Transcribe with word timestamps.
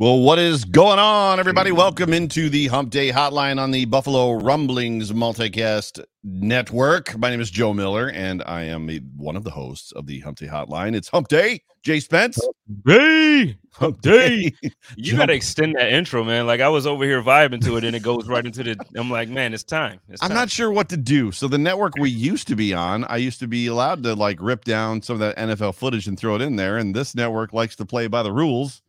Well, 0.00 0.20
what 0.20 0.38
is 0.38 0.64
going 0.64 0.98
on, 0.98 1.38
everybody? 1.38 1.72
Welcome 1.72 2.14
into 2.14 2.48
the 2.48 2.68
Hump 2.68 2.88
Day 2.88 3.10
Hotline 3.10 3.60
on 3.60 3.70
the 3.70 3.84
Buffalo 3.84 4.32
Rumblings 4.32 5.12
Multicast 5.12 6.02
Network. 6.24 7.18
My 7.18 7.28
name 7.28 7.42
is 7.42 7.50
Joe 7.50 7.74
Miller, 7.74 8.08
and 8.08 8.42
I 8.46 8.62
am 8.62 8.88
a, 8.88 8.96
one 9.14 9.36
of 9.36 9.44
the 9.44 9.50
hosts 9.50 9.92
of 9.92 10.06
the 10.06 10.20
Hump 10.20 10.38
Day 10.38 10.46
Hotline. 10.46 10.94
It's 10.94 11.10
Hump 11.10 11.28
Day. 11.28 11.60
Jay 11.82 12.00
Spence. 12.00 12.40
Hey, 12.86 13.58
Hump 13.74 14.00
Day. 14.00 14.54
you 14.96 15.18
got 15.18 15.26
to 15.26 15.34
extend 15.34 15.74
that 15.74 15.92
intro, 15.92 16.24
man. 16.24 16.46
Like 16.46 16.62
I 16.62 16.70
was 16.70 16.86
over 16.86 17.04
here 17.04 17.22
vibing 17.22 17.62
to 17.66 17.76
it, 17.76 17.84
and 17.84 17.94
it 17.94 18.02
goes 18.02 18.26
right 18.26 18.46
into 18.46 18.62
the. 18.62 18.78
I'm 18.96 19.10
like, 19.10 19.28
man, 19.28 19.52
it's 19.52 19.64
time. 19.64 20.00
It's 20.08 20.22
I'm 20.22 20.30
time. 20.30 20.36
not 20.38 20.50
sure 20.50 20.72
what 20.72 20.88
to 20.88 20.96
do. 20.96 21.30
So 21.30 21.46
the 21.46 21.58
network 21.58 21.96
we 21.98 22.08
used 22.08 22.48
to 22.48 22.56
be 22.56 22.72
on, 22.72 23.04
I 23.04 23.18
used 23.18 23.38
to 23.40 23.46
be 23.46 23.66
allowed 23.66 24.02
to 24.04 24.14
like 24.14 24.38
rip 24.40 24.64
down 24.64 25.02
some 25.02 25.12
of 25.12 25.20
that 25.20 25.36
NFL 25.36 25.74
footage 25.74 26.08
and 26.08 26.18
throw 26.18 26.36
it 26.36 26.40
in 26.40 26.56
there, 26.56 26.78
and 26.78 26.94
this 26.96 27.14
network 27.14 27.52
likes 27.52 27.76
to 27.76 27.84
play 27.84 28.06
by 28.06 28.22
the 28.22 28.32
rules 28.32 28.80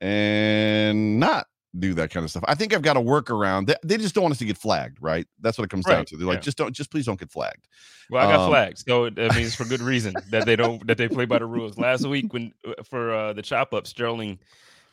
and 0.00 1.18
not 1.20 1.46
do 1.78 1.94
that 1.94 2.10
kind 2.10 2.24
of 2.24 2.30
stuff. 2.30 2.44
I 2.48 2.54
think 2.54 2.74
I've 2.74 2.82
got 2.82 2.96
a 2.96 3.00
workaround. 3.00 3.66
They, 3.66 3.74
they 3.84 3.96
just 3.98 4.14
don't 4.14 4.22
want 4.22 4.32
us 4.32 4.38
to 4.38 4.44
get 4.44 4.56
flagged, 4.56 4.98
right? 5.00 5.26
That's 5.40 5.58
what 5.58 5.64
it 5.64 5.70
comes 5.70 5.84
down 5.84 6.04
to. 6.06 6.16
They're 6.16 6.26
like, 6.26 6.36
yeah. 6.38 6.40
just 6.42 6.56
don't, 6.58 6.72
just 6.72 6.90
please 6.90 7.06
don't 7.06 7.20
get 7.20 7.30
flagged. 7.30 7.68
Well, 8.10 8.26
I 8.26 8.32
got 8.32 8.40
Um, 8.40 8.50
flagged, 8.50 8.78
so 8.78 9.10
that 9.10 9.34
means 9.34 9.54
for 9.54 9.64
good 9.64 9.82
reason 9.82 10.14
that 10.30 10.46
they 10.46 10.56
don't 10.56 10.84
that 10.86 10.96
they 10.96 11.08
play 11.08 11.26
by 11.26 11.38
the 11.38 11.46
rules. 11.46 11.76
Last 11.78 12.06
week, 12.08 12.32
when 12.32 12.52
uh, 12.66 12.82
for 12.82 13.12
uh, 13.14 13.32
the 13.34 13.42
chop 13.42 13.74
up, 13.74 13.86
Sterling 13.86 14.38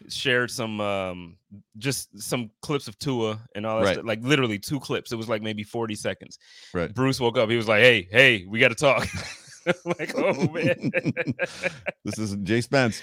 shared 0.09 0.51
some 0.51 0.81
um 0.81 1.37
just 1.77 2.09
some 2.21 2.51
clips 2.61 2.89
of 2.89 2.99
Tua 2.99 3.39
and 3.55 3.65
all 3.65 3.79
that 3.79 3.85
Right. 3.85 3.93
stuff, 3.93 4.05
like 4.05 4.19
literally 4.21 4.59
two 4.59 4.81
clips. 4.81 5.13
It 5.13 5.15
was 5.15 5.29
like 5.29 5.41
maybe 5.41 5.63
40 5.63 5.95
seconds. 5.95 6.37
Right. 6.73 6.93
Bruce 6.93 7.21
woke 7.21 7.37
up. 7.37 7.49
He 7.49 7.55
was 7.55 7.69
like, 7.69 7.79
"Hey, 7.79 8.07
hey, 8.11 8.45
we 8.45 8.59
got 8.59 8.67
to 8.69 8.75
talk." 8.75 9.07
like, 9.85 10.13
oh 10.17 10.49
man, 10.49 10.91
this 12.03 12.19
is 12.19 12.35
Jay 12.43 12.59
Spence. 12.59 13.01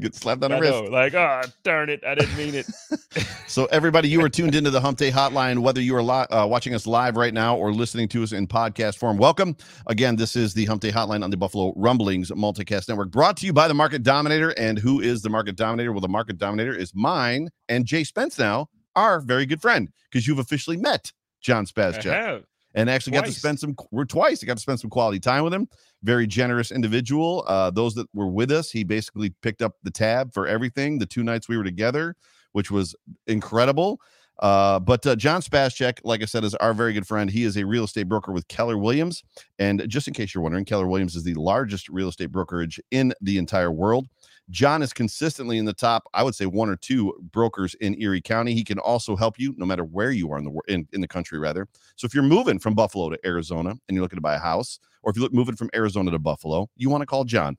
Get 0.00 0.14
slapped 0.14 0.42
on 0.42 0.50
the 0.50 0.56
I 0.56 0.60
wrist. 0.60 0.72
know. 0.84 0.90
Like, 0.90 1.14
oh 1.14 1.42
darn 1.62 1.88
it, 1.88 2.02
I 2.04 2.14
didn't 2.16 2.36
mean 2.36 2.54
it. 2.54 2.66
So, 3.46 3.66
everybody, 3.66 4.08
you 4.08 4.20
are 4.24 4.28
tuned 4.28 4.56
into 4.56 4.70
the 4.70 4.80
Hump 4.80 4.98
Day 4.98 5.12
Hotline, 5.12 5.60
whether 5.60 5.80
you 5.80 5.94
are 5.94 6.02
li- 6.02 6.26
uh, 6.30 6.44
watching 6.48 6.74
us 6.74 6.88
live 6.88 7.16
right 7.16 7.32
now 7.32 7.56
or 7.56 7.72
listening 7.72 8.08
to 8.08 8.24
us 8.24 8.32
in 8.32 8.48
podcast 8.48 8.96
form. 8.98 9.16
Welcome. 9.16 9.56
Again, 9.86 10.16
this 10.16 10.34
is 10.34 10.54
the 10.54 10.64
Hump 10.64 10.82
Day 10.82 10.90
Hotline 10.90 11.22
on 11.22 11.30
the 11.30 11.36
Buffalo 11.36 11.72
Rumblings 11.76 12.32
Multicast 12.32 12.88
Network, 12.88 13.12
brought 13.12 13.36
to 13.36 13.46
you 13.46 13.52
by 13.52 13.68
the 13.68 13.74
Market 13.74 14.02
Dominator. 14.02 14.50
And 14.58 14.76
who 14.76 15.00
is 15.00 15.22
the 15.22 15.30
Market 15.30 15.54
Dominator? 15.54 15.92
Well, 15.92 16.00
the 16.00 16.08
Market 16.08 16.36
Dominator 16.38 16.74
is 16.74 16.92
mine 16.96 17.48
and 17.68 17.86
Jay 17.86 18.02
Spence 18.02 18.36
now, 18.40 18.66
our 18.96 19.20
very 19.20 19.46
good 19.46 19.60
friend, 19.62 19.88
because 20.10 20.26
you've 20.26 20.40
officially 20.40 20.76
met 20.78 21.12
John 21.40 21.64
I 21.64 21.70
Spazchuk 21.80 22.02
have. 22.12 22.44
and 22.74 22.90
actually 22.90 23.12
got 23.12 23.26
to 23.26 23.32
spend 23.32 23.60
some 23.60 23.76
we're 23.92 24.04
twice 24.06 24.42
i 24.42 24.46
got 24.46 24.56
to 24.56 24.62
spend 24.62 24.80
some 24.80 24.90
quality 24.90 25.20
time 25.20 25.44
with 25.44 25.54
him 25.54 25.68
very 26.04 26.26
generous 26.26 26.70
individual 26.70 27.44
uh 27.48 27.70
those 27.70 27.94
that 27.94 28.06
were 28.14 28.28
with 28.28 28.52
us 28.52 28.70
he 28.70 28.84
basically 28.84 29.30
picked 29.42 29.62
up 29.62 29.74
the 29.82 29.90
tab 29.90 30.32
for 30.32 30.46
everything 30.46 30.98
the 30.98 31.06
two 31.06 31.24
nights 31.24 31.48
we 31.48 31.56
were 31.56 31.64
together 31.64 32.14
which 32.52 32.70
was 32.70 32.94
incredible. 33.26 34.00
Uh 34.38 34.80
but 34.80 35.06
uh, 35.06 35.14
john 35.14 35.40
Spaschek, 35.40 35.98
like 36.02 36.22
i 36.22 36.24
said 36.24 36.42
is 36.42 36.54
our 36.56 36.74
very 36.74 36.92
good 36.92 37.06
friend. 37.06 37.30
He 37.30 37.44
is 37.44 37.56
a 37.56 37.64
real 37.64 37.84
estate 37.84 38.08
broker 38.08 38.32
with 38.32 38.48
keller 38.48 38.78
williams. 38.78 39.22
And 39.58 39.84
just 39.88 40.08
in 40.08 40.14
case 40.14 40.34
you're 40.34 40.42
wondering 40.42 40.64
keller 40.64 40.88
williams 40.88 41.14
is 41.14 41.22
the 41.22 41.34
largest 41.34 41.88
real 41.88 42.08
estate 42.08 42.32
brokerage 42.32 42.80
in 42.90 43.12
the 43.20 43.38
entire 43.38 43.70
world 43.70 44.08
John 44.50 44.82
is 44.82 44.92
consistently 44.92 45.58
in 45.58 45.64
the 45.64 45.72
top, 45.72 46.04
I 46.12 46.22
would 46.22 46.34
say 46.34 46.46
one 46.46 46.68
or 46.68 46.76
two 46.76 47.14
brokers 47.32 47.74
in 47.76 48.00
Erie 48.00 48.20
County. 48.20 48.54
He 48.54 48.64
can 48.64 48.78
also 48.78 49.16
help 49.16 49.38
you 49.38 49.54
no 49.56 49.64
matter 49.64 49.84
where 49.84 50.10
you 50.10 50.30
are 50.32 50.38
in 50.38 50.44
the 50.44 50.60
in, 50.68 50.86
in 50.92 51.00
the 51.00 51.08
country, 51.08 51.38
rather. 51.38 51.66
So 51.96 52.04
if 52.04 52.14
you're 52.14 52.22
moving 52.22 52.58
from 52.58 52.74
Buffalo 52.74 53.08
to 53.10 53.18
Arizona 53.24 53.70
and 53.70 53.94
you're 53.94 54.02
looking 54.02 54.18
to 54.18 54.22
buy 54.22 54.34
a 54.34 54.38
house, 54.40 54.78
or 55.02 55.10
if 55.10 55.16
you're 55.16 55.30
moving 55.30 55.56
from 55.56 55.70
Arizona 55.74 56.10
to 56.10 56.18
Buffalo, 56.18 56.68
you 56.76 56.90
want 56.90 57.02
to 57.02 57.06
call 57.06 57.24
John. 57.24 57.56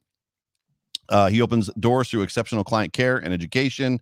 Uh, 1.10 1.28
he 1.28 1.42
opens 1.42 1.70
doors 1.80 2.10
through 2.10 2.22
exceptional 2.22 2.64
client 2.64 2.94
care 2.94 3.18
and 3.18 3.34
education. 3.34 4.00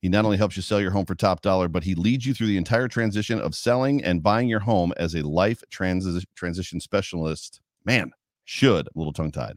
He 0.00 0.08
not 0.08 0.24
only 0.24 0.38
helps 0.38 0.56
you 0.56 0.62
sell 0.62 0.80
your 0.80 0.90
home 0.90 1.04
for 1.04 1.14
top 1.14 1.42
dollar, 1.42 1.68
but 1.68 1.84
he 1.84 1.94
leads 1.94 2.24
you 2.24 2.32
through 2.32 2.46
the 2.46 2.56
entire 2.56 2.88
transition 2.88 3.38
of 3.38 3.54
selling 3.54 4.02
and 4.02 4.22
buying 4.22 4.48
your 4.48 4.60
home 4.60 4.92
as 4.96 5.14
a 5.14 5.26
life 5.26 5.62
transi- 5.70 6.24
transition 6.34 6.80
specialist. 6.80 7.60
Man, 7.84 8.10
should 8.44 8.86
a 8.86 8.90
little 8.94 9.12
tongue 9.12 9.30
tied. 9.30 9.56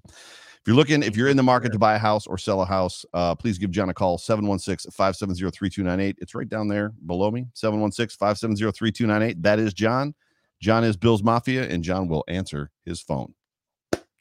If 0.64 0.68
you're 0.68 0.78
looking, 0.78 1.04
if 1.04 1.18
you're 1.18 1.28
in 1.28 1.36
the 1.36 1.44
market 1.44 1.74
to 1.74 1.78
buy 1.78 1.96
a 1.96 2.00
house 2.00 2.26
or 2.26 2.38
sell 2.38 2.62
a 2.62 2.66
house, 2.66 3.06
uh, 3.14 3.36
please 3.36 3.58
give 3.58 3.70
John 3.70 3.90
a 3.90 3.94
call 3.94 4.18
716 4.18 4.92
570 4.92 5.52
3298. 5.52 6.16
It's 6.22 6.34
right 6.34 6.48
down 6.48 6.70
there 6.70 6.94
below 7.06 7.32
me 7.32 7.48
716 7.54 8.16
570 8.18 8.72
3298. 8.72 9.44
That 9.44 9.60
is 9.60 9.74
John. 9.74 10.16
John 10.62 10.86
is 10.86 10.96
Bill's 10.96 11.22
Mafia, 11.22 11.68
and 11.68 11.84
John 11.84 12.08
will 12.08 12.24
answer 12.30 12.72
his 12.86 13.02
phone. 13.02 13.34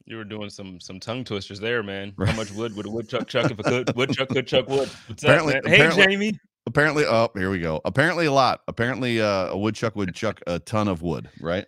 You 0.04 0.16
were 0.16 0.24
doing 0.24 0.50
some 0.50 0.80
some 0.80 0.98
tongue 0.98 1.22
twisters 1.22 1.60
there, 1.60 1.80
man. 1.84 2.12
Right. 2.16 2.28
How 2.30 2.36
much 2.36 2.50
wood 2.50 2.74
would 2.74 2.86
a 2.86 2.90
woodchuck 2.90 3.28
chuck 3.28 3.48
if 3.52 3.60
a 3.60 3.62
could 3.62 3.94
woodchuck 3.94 4.28
could 4.30 4.48
chuck 4.48 4.68
wood? 4.68 4.90
What's 5.06 5.22
Apparently- 5.22 5.54
man? 5.54 5.62
Hey, 5.64 5.90
Jamie. 5.94 6.40
Apparently, 6.66 7.04
oh, 7.06 7.28
here 7.36 7.50
we 7.50 7.60
go. 7.60 7.80
Apparently, 7.84 8.26
a 8.26 8.32
lot. 8.32 8.62
Apparently, 8.66 9.20
uh, 9.20 9.50
a 9.50 9.56
woodchuck 9.56 9.94
would 9.94 10.12
chuck 10.12 10.40
a 10.48 10.58
ton 10.58 10.88
of 10.88 11.02
wood, 11.02 11.28
right? 11.40 11.66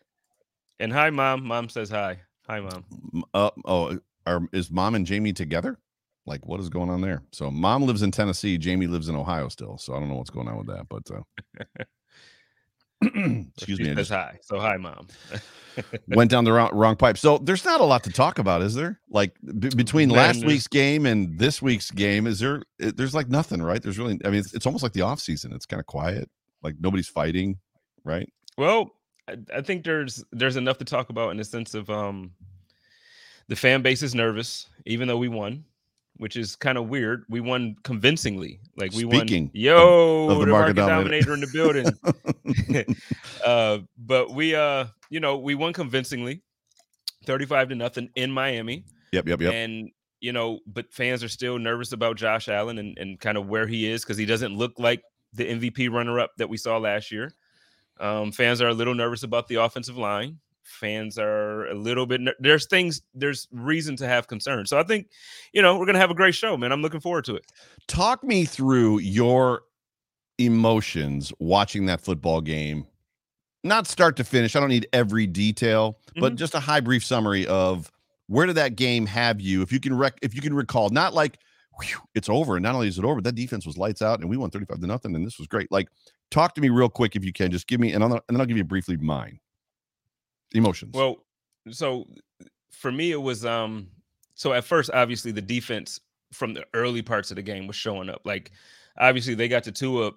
And 0.81 0.93
hi, 0.93 1.11
mom. 1.11 1.45
Mom 1.45 1.69
says 1.69 1.91
hi. 1.91 2.19
Hi, 2.49 2.59
mom. 2.59 2.85
Uh, 3.33 3.51
oh, 3.65 4.01
are, 4.27 4.41
is 4.53 4.71
mom 4.71 4.95
and 4.95 5.07
Jamie 5.07 5.33
together? 5.33 5.79
Like, 6.27 6.47
what 6.47 6.59
is 6.61 6.69
going 6.71 6.89
on 6.89 7.01
there? 7.03 7.23
So, 7.33 7.51
mom 7.51 7.83
lives 7.83 8.03
in 8.03 8.11
Tennessee. 8.11 8.57
Jamie 8.57 8.87
lives 8.87 9.09
in 9.09 9.17
Ohio 9.17 9.49
still. 9.49 9.77
So, 9.77 9.95
I 9.95 10.01
don't 10.01 10.09
know 10.09 10.15
what's 10.15 10.31
going 10.31 10.49
on 10.49 10.57
with 10.57 10.69
that. 10.69 10.89
But, 10.89 11.03
uh, 11.11 11.85
excuse 13.57 13.79
me, 13.79 13.91
I 13.91 13.95
says 13.95 14.09
just 14.09 14.11
hi. 14.11 14.39
So 14.41 14.59
hi, 14.59 14.77
mom. 14.79 15.09
went 16.09 16.31
down 16.31 16.45
the 16.45 16.53
wrong, 16.53 16.71
wrong 16.73 16.97
pipe. 16.97 17.19
So, 17.19 17.37
there's 17.39 17.65
not 17.65 17.81
a 17.81 17.85
lot 17.85 18.05
to 18.05 18.11
talk 18.11 18.39
about, 18.39 18.63
is 18.63 18.75
there? 18.75 18.99
Like, 19.11 19.35
b- 19.45 19.69
between 19.77 20.09
Man, 20.09 20.17
last 20.17 20.45
week's 20.45 20.67
game 20.69 21.05
and 21.05 21.39
this 21.39 21.61
week's 21.61 21.91
game, 21.91 22.27
is 22.27 22.39
there? 22.39 22.63
it- 22.79 22.97
There's 22.97 23.15
like 23.15 23.29
nothing, 23.29 23.61
right? 23.63 23.83
There's 23.83 23.99
really, 23.99 24.19
I 24.25 24.31
mean, 24.31 24.41
it's, 24.41 24.55
it's 24.55 24.65
almost 24.65 24.83
like 24.83 24.93
the 24.95 25.03
off 25.03 25.21
season. 25.21 25.53
It's 25.53 25.67
kind 25.67 25.81
of 25.81 25.87
quiet. 25.87 26.31
Like, 26.63 26.77
nobody's 26.81 27.09
fighting, 27.09 27.59
right? 28.05 28.33
Well, 28.57 28.93
I, 29.29 29.37
I 29.55 29.61
think 29.61 29.85
there's 29.85 30.25
there's 30.33 30.57
enough 30.57 30.79
to 30.79 30.85
talk 30.85 31.11
about 31.11 31.31
in 31.31 31.37
the 31.37 31.45
sense 31.45 31.75
of 31.75 31.91
um 31.91 32.31
the 33.49 33.57
fan 33.57 33.83
base 33.83 34.03
is 34.03 34.15
nervous, 34.15 34.69
even 34.87 35.09
though 35.09 35.19
we 35.19 35.29
won, 35.29 35.65
which 36.17 36.37
is 36.37 36.57
kind 36.57 36.79
of 36.79 36.89
weird. 36.89 37.25
We 37.29 37.41
won 37.41 37.77
convincingly. 37.83 38.61
Like 38.77 38.93
we 38.93 39.03
Speaking 39.03 39.45
won. 39.45 39.51
Yo, 39.55 40.29
of 40.31 40.39
the 40.39 40.47
the, 40.47 40.51
market 40.51 40.77
market, 40.77 40.91
dominator. 40.91 41.27
dominator 41.27 41.35
in 41.35 41.41
the 41.41 42.75
building. 42.75 42.97
uh, 43.45 43.79
but 43.99 44.33
we 44.33 44.55
uh, 44.55 44.87
you 45.11 45.21
know, 45.21 45.37
we 45.37 45.55
won 45.55 45.73
convincingly, 45.73 46.43
35 47.27 47.71
to 47.71 47.75
nothing 47.75 48.11
in 48.17 48.31
Miami. 48.31 48.85
Yep, 49.13 49.29
yep, 49.29 49.41
yep. 49.41 49.53
And 49.53 49.91
you 50.21 50.33
know, 50.33 50.61
but 50.67 50.93
fans 50.93 51.23
are 51.23 51.29
still 51.29 51.59
nervous 51.59 51.93
about 51.93 52.17
Josh 52.17 52.49
Allen 52.49 52.79
and, 52.79 52.99
and 52.99 53.21
kind 53.21 53.37
of 53.37 53.47
where 53.47 53.67
he 53.67 53.89
is 53.89 54.03
because 54.03 54.17
he 54.17 54.27
doesn't 54.27 54.57
look 54.57 54.73
like 54.79 55.03
the 55.35 55.45
MVP 55.45 55.91
runner 55.93 56.19
up 56.19 56.31
that 56.39 56.49
we 56.49 56.57
saw 56.57 56.79
last 56.79 57.13
year. 57.13 57.33
Um, 58.01 58.33
fans 58.33 58.61
are 58.61 58.69
a 58.69 58.75
little 58.75 58.95
nervous 58.95 59.23
about 59.23 59.49
the 59.49 59.57
offensive 59.57 59.99
line. 59.99 60.39
Fans 60.65 61.19
are 61.19 61.67
a 61.67 61.75
little 61.75 62.07
bit. 62.07 62.21
Ner- 62.21 62.35
there's 62.41 62.67
things. 62.67 63.03
There's 63.15 63.47
reason 63.53 63.97
to 63.97 64.07
have 64.09 64.27
concern. 64.27 64.67
So 64.67 64.79
I 64.79 64.83
think, 64.83 65.09
you 65.53 65.63
know, 65.63 65.79
we're 65.79 65.87
gonna 65.87 65.99
have 65.99 66.11
a 66.11 66.15
great 66.15 66.35
show, 66.35 66.57
man. 66.57 66.73
I'm 66.73 66.83
looking 66.83 67.01
forward 67.01 67.25
to 67.27 67.37
it. 67.37 67.45
Talk 67.87 68.25
me 68.25 68.45
through 68.45 68.99
your 69.01 69.63
emotions 70.39 71.33
watching 71.39 71.87
that 71.87 72.01
football 72.01 72.41
game. 72.41 72.87
Not 73.63 73.87
start 73.87 74.17
to 74.17 74.25
finish. 74.25 74.57
I 74.57 74.61
don't 74.61 74.69
need 74.69 74.89
every 74.93 75.27
detail, 75.27 75.99
but 76.17 76.35
Mhm. 76.35 76.37
just 76.37 76.55
a 76.55 76.61
high 76.61 76.81
brief 76.81 77.05
summary 77.05 77.47
of 77.47 77.91
where 78.27 78.47
did 78.47 78.57
that 78.57 78.77
game 78.77 79.07
have 79.07 79.41
you? 79.41 79.63
If 79.63 79.73
you 79.73 79.81
can 79.81 79.97
rec- 79.97 80.19
if 80.23 80.35
you 80.35 80.41
can 80.43 80.55
recall, 80.55 80.91
not 80.91 81.15
like 81.15 81.39
whew, 81.83 81.99
it's 82.15 82.29
over, 82.29 82.57
and 82.57 82.63
not 82.63 82.75
only 82.77 82.87
is 82.87 82.99
it 82.99 83.05
over, 83.05 83.21
that 83.21 83.35
defense 83.35 83.67
was 83.67 83.77
lights 83.77 84.01
out, 84.01 84.21
and 84.21 84.31
we 84.31 84.37
won 84.37 84.49
35 84.49 84.79
to 84.81 84.87
nothing, 84.87 85.17
and 85.17 85.27
this 85.27 85.39
was 85.39 85.49
great. 85.49 85.67
Like, 85.73 85.89
talk 86.31 86.55
to 86.55 86.61
me 86.61 86.69
real 86.69 86.89
quick 86.89 87.17
if 87.17 87.25
you 87.25 87.33
can. 87.33 87.51
Just 87.51 87.67
give 87.67 87.81
me, 87.81 87.93
and, 87.93 88.05
I'll, 88.05 88.13
and 88.13 88.23
then 88.29 88.41
I'll 88.41 88.47
give 88.47 88.57
you 88.57 88.63
briefly 88.63 88.97
mine 88.97 89.41
emotions. 90.55 90.93
Well, 90.95 91.25
so 91.71 92.07
for 92.71 92.91
me, 92.93 93.13
it 93.13 93.21
was 93.21 93.45
um. 93.45 93.89
So 94.35 94.53
at 94.53 94.65
first, 94.65 94.91
obviously, 94.93 95.31
the 95.33 95.43
defense 95.43 96.01
from 96.33 96.55
the 96.55 96.65
early 96.75 97.03
parts 97.03 97.31
of 97.31 97.37
the 97.37 97.43
game 97.43 97.67
was 97.67 97.77
showing 97.77 98.09
up. 98.09 98.23
Like, 98.25 98.51
obviously, 98.99 99.35
they 99.35 99.47
got 99.49 99.63
to 99.65 99.73
two 99.73 100.03
up 100.03 100.17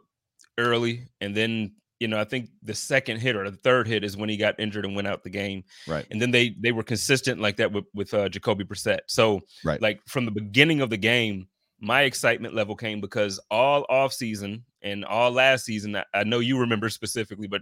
early, 0.57 1.07
and 1.21 1.35
then 1.35 1.73
you 1.99 2.07
know, 2.07 2.19
I 2.19 2.25
think 2.25 2.49
the 2.61 2.75
second 2.75 3.17
hit 3.19 3.35
or 3.35 3.49
the 3.49 3.57
third 3.57 3.87
hit 3.87 4.03
is 4.03 4.15
when 4.15 4.29
he 4.29 4.37
got 4.37 4.59
injured 4.59 4.85
and 4.85 4.95
went 4.95 5.07
out 5.07 5.23
the 5.23 5.31
game. 5.31 5.63
right, 5.87 6.05
And 6.11 6.21
then 6.21 6.29
they 6.31 6.55
they 6.59 6.71
were 6.71 6.83
consistent 6.83 7.41
like 7.41 7.57
that 7.57 7.71
with 7.71 7.85
with 7.93 8.13
uh, 8.13 8.29
Jacoby 8.29 8.63
Brissett. 8.65 8.99
So 9.07 9.41
Right. 9.63 9.81
like 9.81 10.01
from 10.07 10.25
the 10.25 10.31
beginning 10.31 10.81
of 10.81 10.89
the 10.91 10.97
game, 10.97 11.47
my 11.79 12.03
excitement 12.03 12.53
level 12.53 12.75
came 12.75 13.01
because 13.01 13.39
all 13.49 13.85
off 13.89 14.13
season 14.13 14.63
and 14.91 15.05
all 15.05 15.31
last 15.31 15.65
season, 15.65 15.97
I, 16.13 16.23
know 16.23 16.39
you 16.39 16.59
remember 16.59 16.89
specifically, 16.89 17.47
but 17.47 17.61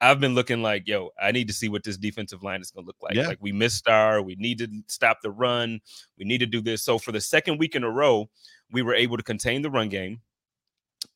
I've 0.00 0.20
been 0.20 0.34
looking 0.34 0.62
like, 0.62 0.86
yo, 0.86 1.10
I 1.20 1.32
need 1.32 1.48
to 1.48 1.54
see 1.54 1.68
what 1.68 1.84
this 1.84 1.96
defensive 1.96 2.42
line 2.42 2.60
is 2.60 2.70
going 2.70 2.84
to 2.84 2.86
look 2.86 2.96
like. 3.02 3.14
Yeah. 3.14 3.28
Like 3.28 3.38
we 3.40 3.52
missed 3.52 3.88
our, 3.88 4.22
we 4.22 4.36
need 4.36 4.58
to 4.58 4.68
stop 4.88 5.18
the 5.22 5.30
run, 5.30 5.80
we 6.18 6.24
need 6.24 6.38
to 6.38 6.46
do 6.46 6.60
this. 6.60 6.82
So 6.82 6.98
for 6.98 7.12
the 7.12 7.20
second 7.20 7.58
week 7.58 7.74
in 7.74 7.84
a 7.84 7.90
row, 7.90 8.28
we 8.72 8.82
were 8.82 8.94
able 8.94 9.16
to 9.16 9.22
contain 9.22 9.62
the 9.62 9.70
run 9.70 9.88
game. 9.88 10.20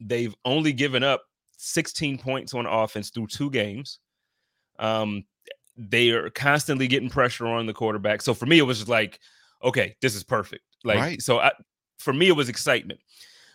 They've 0.00 0.34
only 0.44 0.72
given 0.72 1.02
up 1.02 1.22
16 1.56 2.18
points 2.18 2.54
on 2.54 2.66
offense 2.66 3.10
through 3.10 3.28
two 3.28 3.50
games. 3.50 4.00
Um, 4.78 5.24
they 5.76 6.10
are 6.10 6.30
constantly 6.30 6.86
getting 6.86 7.10
pressure 7.10 7.46
on 7.46 7.66
the 7.66 7.72
quarterback. 7.72 8.22
So 8.22 8.34
for 8.34 8.46
me, 8.46 8.58
it 8.58 8.62
was 8.62 8.78
just 8.78 8.88
like, 8.88 9.18
okay, 9.62 9.96
this 10.00 10.14
is 10.14 10.22
perfect. 10.24 10.62
Like, 10.84 10.98
Right. 10.98 11.22
so 11.22 11.38
I, 11.38 11.52
for 11.98 12.12
me, 12.12 12.28
it 12.28 12.36
was 12.36 12.48
excitement. 12.48 13.00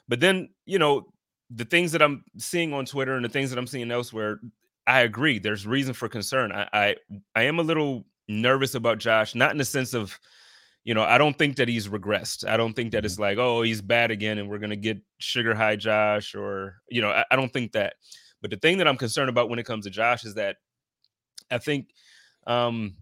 But 0.07 0.19
then, 0.19 0.49
you 0.65 0.79
know, 0.79 1.05
the 1.49 1.65
things 1.65 1.91
that 1.91 2.01
I'm 2.01 2.23
seeing 2.37 2.73
on 2.73 2.85
Twitter 2.85 3.15
and 3.15 3.25
the 3.25 3.29
things 3.29 3.49
that 3.49 3.57
I'm 3.59 3.67
seeing 3.67 3.91
elsewhere, 3.91 4.39
I 4.87 5.01
agree. 5.01 5.39
There's 5.39 5.65
reason 5.65 5.93
for 5.93 6.09
concern. 6.09 6.51
I, 6.51 6.67
I, 6.73 6.95
I 7.35 7.43
am 7.43 7.59
a 7.59 7.63
little 7.63 8.05
nervous 8.27 8.75
about 8.75 8.99
Josh, 8.99 9.35
not 9.35 9.51
in 9.51 9.57
the 9.57 9.65
sense 9.65 9.93
of, 9.93 10.19
you 10.83 10.93
know, 10.93 11.03
I 11.03 11.17
don't 11.17 11.37
think 11.37 11.55
that 11.57 11.67
he's 11.67 11.87
regressed. 11.87 12.47
I 12.47 12.57
don't 12.57 12.73
think 12.73 12.91
that 12.91 13.05
it's 13.05 13.19
like, 13.19 13.37
oh, 13.37 13.61
he's 13.61 13.81
bad 13.81 14.11
again, 14.11 14.37
and 14.37 14.49
we're 14.49 14.59
gonna 14.59 14.75
get 14.75 14.99
sugar 15.17 15.53
high 15.53 15.75
Josh, 15.75 16.33
or 16.35 16.81
you 16.89 17.01
know, 17.01 17.09
I, 17.09 17.25
I 17.29 17.35
don't 17.35 17.51
think 17.51 17.73
that. 17.73 17.95
But 18.41 18.51
the 18.51 18.57
thing 18.57 18.77
that 18.77 18.87
I'm 18.87 18.97
concerned 18.97 19.29
about 19.29 19.49
when 19.49 19.59
it 19.59 19.65
comes 19.65 19.85
to 19.85 19.91
Josh 19.91 20.23
is 20.23 20.35
that 20.35 20.57
I 21.51 21.57
think 21.57 21.89
um 22.47 22.95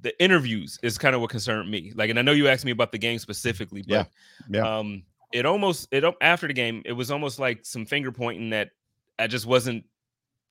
the 0.00 0.18
interviews 0.22 0.78
is 0.82 0.98
kind 0.98 1.14
of 1.14 1.20
what 1.20 1.30
concerned 1.30 1.70
me. 1.70 1.92
Like, 1.94 2.10
and 2.10 2.18
I 2.18 2.22
know 2.22 2.32
you 2.32 2.48
asked 2.48 2.64
me 2.64 2.72
about 2.72 2.92
the 2.92 2.98
game 2.98 3.18
specifically, 3.18 3.84
Yeah, 3.86 4.04
but 4.48 4.56
yeah. 4.56 4.78
um 4.78 5.02
it 5.32 5.44
almost 5.46 5.88
it 5.92 6.04
after 6.20 6.46
the 6.46 6.54
game, 6.54 6.82
it 6.84 6.92
was 6.92 7.10
almost 7.10 7.38
like 7.38 7.64
some 7.64 7.84
finger 7.86 8.10
pointing 8.12 8.50
that 8.50 8.70
I 9.18 9.26
just 9.26 9.46
wasn't 9.46 9.84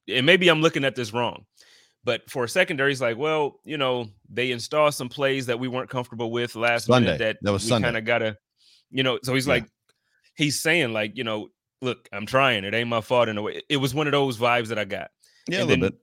and 0.08 0.26
maybe 0.26 0.48
I'm 0.50 0.62
looking 0.62 0.86
at 0.86 0.96
this 0.96 1.14
wrong. 1.14 1.46
But 2.04 2.30
for 2.30 2.46
a 2.46 2.50
secondary, 2.50 2.92
he's 2.92 3.02
like, 3.02 3.18
well, 3.18 3.60
you 3.66 3.78
know, 3.78 4.08
they 4.30 4.52
installed 4.52 4.94
some 4.94 5.10
plays 5.10 5.48
that 5.48 5.60
we 5.60 5.68
weren't 5.68 5.90
comfortable 5.90 6.32
with 6.32 6.56
last 6.56 6.86
Sunday. 6.86 7.08
minute 7.08 7.18
that, 7.20 7.38
That 7.42 7.52
was 7.52 7.64
we 7.66 7.70
Sunday. 7.70 7.88
kind 7.88 7.98
of 7.98 8.06
gotta, 8.06 8.38
you 8.90 9.04
know. 9.04 9.20
So 9.24 9.34
he's 9.34 9.46
Yeah. 9.48 9.54
like, 9.56 9.66
he's 10.36 10.60
saying 10.62 10.94
like, 10.94 11.18
you 11.18 11.26
know, 11.26 11.50
look, 11.82 12.08
I'm 12.14 12.26
trying. 12.26 12.64
It 12.64 12.74
ain't 12.74 12.88
my 12.88 13.02
fault 13.02 13.28
in 13.28 13.38
a 13.38 13.42
way. 13.42 13.62
It 13.68 13.78
was 13.78 13.94
one 13.94 14.08
of 14.08 14.12
those 14.14 14.38
vibes 14.38 14.68
that 14.68 14.80
I 14.80 14.86
got. 14.86 15.12
yeah, 15.50 15.58
a 15.58 15.66
little 15.66 15.68
then- 15.68 15.80
bit. 15.82 15.94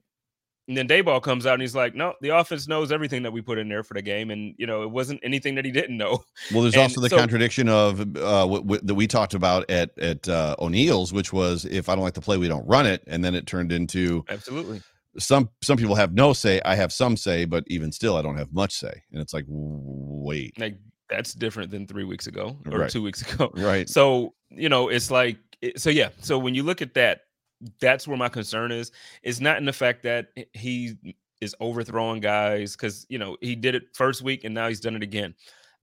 And 0.67 0.75
then 0.75 0.87
Daboll 0.87 1.21
comes 1.21 1.45
out 1.45 1.53
and 1.53 1.61
he's 1.61 1.75
like, 1.75 1.93
no, 1.93 2.15
the 2.21 2.29
offense 2.29 2.67
knows 2.67 2.91
everything 2.91 3.21
that 3.23 3.31
we 3.31 3.41
put 3.41 3.59
in 3.59 3.69
there 3.69 3.83
for 3.83 3.93
the 3.93 4.01
game, 4.01 4.31
and 4.31 4.55
you 4.57 4.65
know, 4.65 4.81
it 4.81 4.89
wasn't 4.89 5.19
anything 5.23 5.53
that 5.55 5.65
he 5.65 5.71
didn't 5.71 5.95
know. 5.97 6.23
Well, 6.51 6.63
there's 6.63 6.73
And 6.73 6.81
also 6.83 7.01
the 7.01 7.09
so- 7.09 7.17
contradiction 7.17 7.69
of 7.69 7.99
uh, 7.99 8.03
w- 8.41 8.61
w- 8.63 8.81
that 8.83 8.95
we 8.95 9.05
talked 9.07 9.33
about 9.35 9.69
at 9.69 9.97
at 9.99 10.27
uh, 10.27 10.55
O'Neill's, 10.59 11.13
which 11.13 11.31
was 11.31 11.65
if 11.65 11.87
I 11.89 11.93
don't 11.95 12.03
like 12.03 12.13
the 12.15 12.21
play, 12.21 12.37
we 12.37 12.47
don't 12.47 12.65
run 12.67 12.85
it, 12.87 13.03
and 13.07 13.23
then 13.23 13.35
it 13.35 13.45
turned 13.45 13.71
into 13.71 14.25
Absolutely. 14.27 14.81
some 15.19 15.49
some 15.61 15.77
people 15.77 15.95
have 15.95 16.13
no 16.13 16.33
say. 16.33 16.59
I 16.65 16.73
have 16.75 16.91
some 16.91 17.15
say, 17.15 17.45
but 17.45 17.63
even 17.67 17.91
still, 17.91 18.17
I 18.17 18.21
don't 18.23 18.37
have 18.37 18.51
much 18.51 18.73
say, 18.73 19.03
and 19.11 19.21
it's 19.21 19.33
like 19.33 19.45
wait, 19.47 20.59
Like 20.59 20.77
that's 21.09 21.33
different 21.35 21.69
than 21.69 21.85
three 21.85 22.03
weeks 22.03 22.25
ago 22.25 22.57
or 22.71 22.79
Right. 22.79 22.89
two 22.89 23.03
weeks 23.03 23.21
ago. 23.21 23.51
right? 23.55 23.87
So, 23.87 24.33
you 24.49 24.69
know, 24.69 24.89
it's 24.89 25.11
like, 25.11 25.37
so 25.77 25.91
yeah. 25.91 26.09
So 26.21 26.39
when 26.39 26.55
you 26.55 26.63
look 26.63 26.81
at 26.81 26.95
that, 26.95 27.21
that's 27.79 28.07
where 28.07 28.17
my 28.17 28.29
concern 28.29 28.71
is. 28.71 28.91
It's 29.23 29.39
not 29.39 29.57
in 29.57 29.65
the 29.65 29.73
fact 29.73 30.03
that 30.03 30.27
he 30.53 30.95
is 31.41 31.55
overthrowing 31.59 32.21
guys 32.21 32.75
because, 32.75 33.05
you 33.09 33.17
know, 33.17 33.37
he 33.41 33.55
did 33.55 33.75
it 33.75 33.83
first 33.93 34.21
week 34.21 34.43
and 34.43 34.53
now 34.53 34.67
he's 34.67 34.79
done 34.79 34.95
it 34.95 35.03
again. 35.03 35.35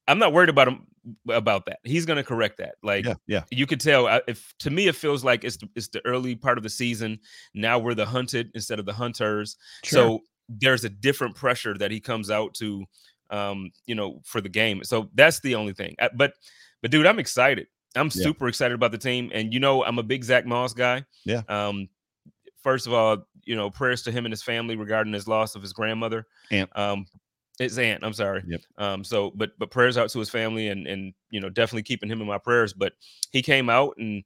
I'm 0.08 0.18
not 0.18 0.32
worried 0.32 0.48
about 0.48 0.68
him 0.68 0.86
about 1.28 1.66
that. 1.66 1.78
He's 1.84 2.06
going 2.06 2.16
to 2.16 2.24
correct 2.24 2.58
that. 2.58 2.74
Like, 2.82 3.04
Yeah, 3.04 3.14
yeah, 3.26 3.42
you 3.50 3.66
could 3.66 3.80
tell 3.80 4.20
if 4.26 4.54
to 4.60 4.70
me 4.70 4.88
it 4.88 4.96
feels 4.96 5.24
like 5.24 5.44
it's 5.44 5.56
the, 5.56 5.68
it's 5.74 5.88
the 5.88 6.04
early 6.04 6.34
part 6.34 6.58
of 6.58 6.64
the 6.64 6.70
season 6.70 7.18
now 7.54 7.78
we're 7.78 7.94
the 7.94 8.06
hunted 8.06 8.50
instead 8.54 8.78
of 8.78 8.86
the 8.86 8.92
hunters 8.92 9.56
so 9.84 10.20
there's 10.48 10.84
a 10.84 10.88
different 10.88 11.34
pressure 11.34 11.76
that 11.78 11.90
he 11.90 12.00
comes 12.00 12.30
out 12.30 12.54
to 12.54 12.84
um 13.30 13.70
you 13.86 13.94
know 13.94 14.20
for 14.24 14.40
the 14.40 14.48
game 14.48 14.82
so 14.84 15.08
that's 15.14 15.40
the 15.40 15.54
only 15.54 15.72
thing 15.72 15.94
but 16.14 16.34
but 16.82 16.90
dude 16.90 17.06
i'm 17.06 17.18
excited 17.18 17.66
i'm 17.96 18.06
Yeah. 18.06 18.22
super 18.24 18.48
excited 18.48 18.74
about 18.74 18.92
the 18.92 18.98
team 18.98 19.30
and 19.34 19.52
you 19.52 19.60
know 19.60 19.84
i'm 19.84 19.98
a 19.98 20.02
big 20.02 20.24
zach 20.24 20.46
moss 20.46 20.72
guy 20.72 21.04
Yeah. 21.24 21.42
um 21.48 21.88
first 22.62 22.86
of 22.86 22.92
all 22.92 23.26
you 23.44 23.56
know 23.56 23.70
prayers 23.70 24.02
to 24.02 24.12
him 24.12 24.24
and 24.24 24.32
his 24.32 24.42
family 24.42 24.76
regarding 24.76 25.12
his 25.12 25.26
loss 25.28 25.54
of 25.54 25.62
his 25.62 25.72
grandmother 25.72 26.26
Aunt. 26.50 26.70
um 26.76 27.06
his 27.58 27.78
aunt 27.78 28.02
i'm 28.04 28.12
sorry 28.12 28.42
Yep. 28.46 28.60
um 28.78 29.04
so 29.04 29.30
but 29.34 29.50
but 29.58 29.70
prayers 29.70 29.96
out 29.98 30.08
to 30.10 30.18
his 30.18 30.30
family 30.30 30.68
and 30.68 30.86
and 30.86 31.12
you 31.30 31.40
know 31.40 31.50
definitely 31.50 31.82
keeping 31.82 32.08
him 32.08 32.20
in 32.20 32.26
my 32.26 32.38
prayers 32.38 32.72
but 32.72 32.92
he 33.30 33.42
came 33.42 33.68
out 33.68 33.94
and 33.98 34.22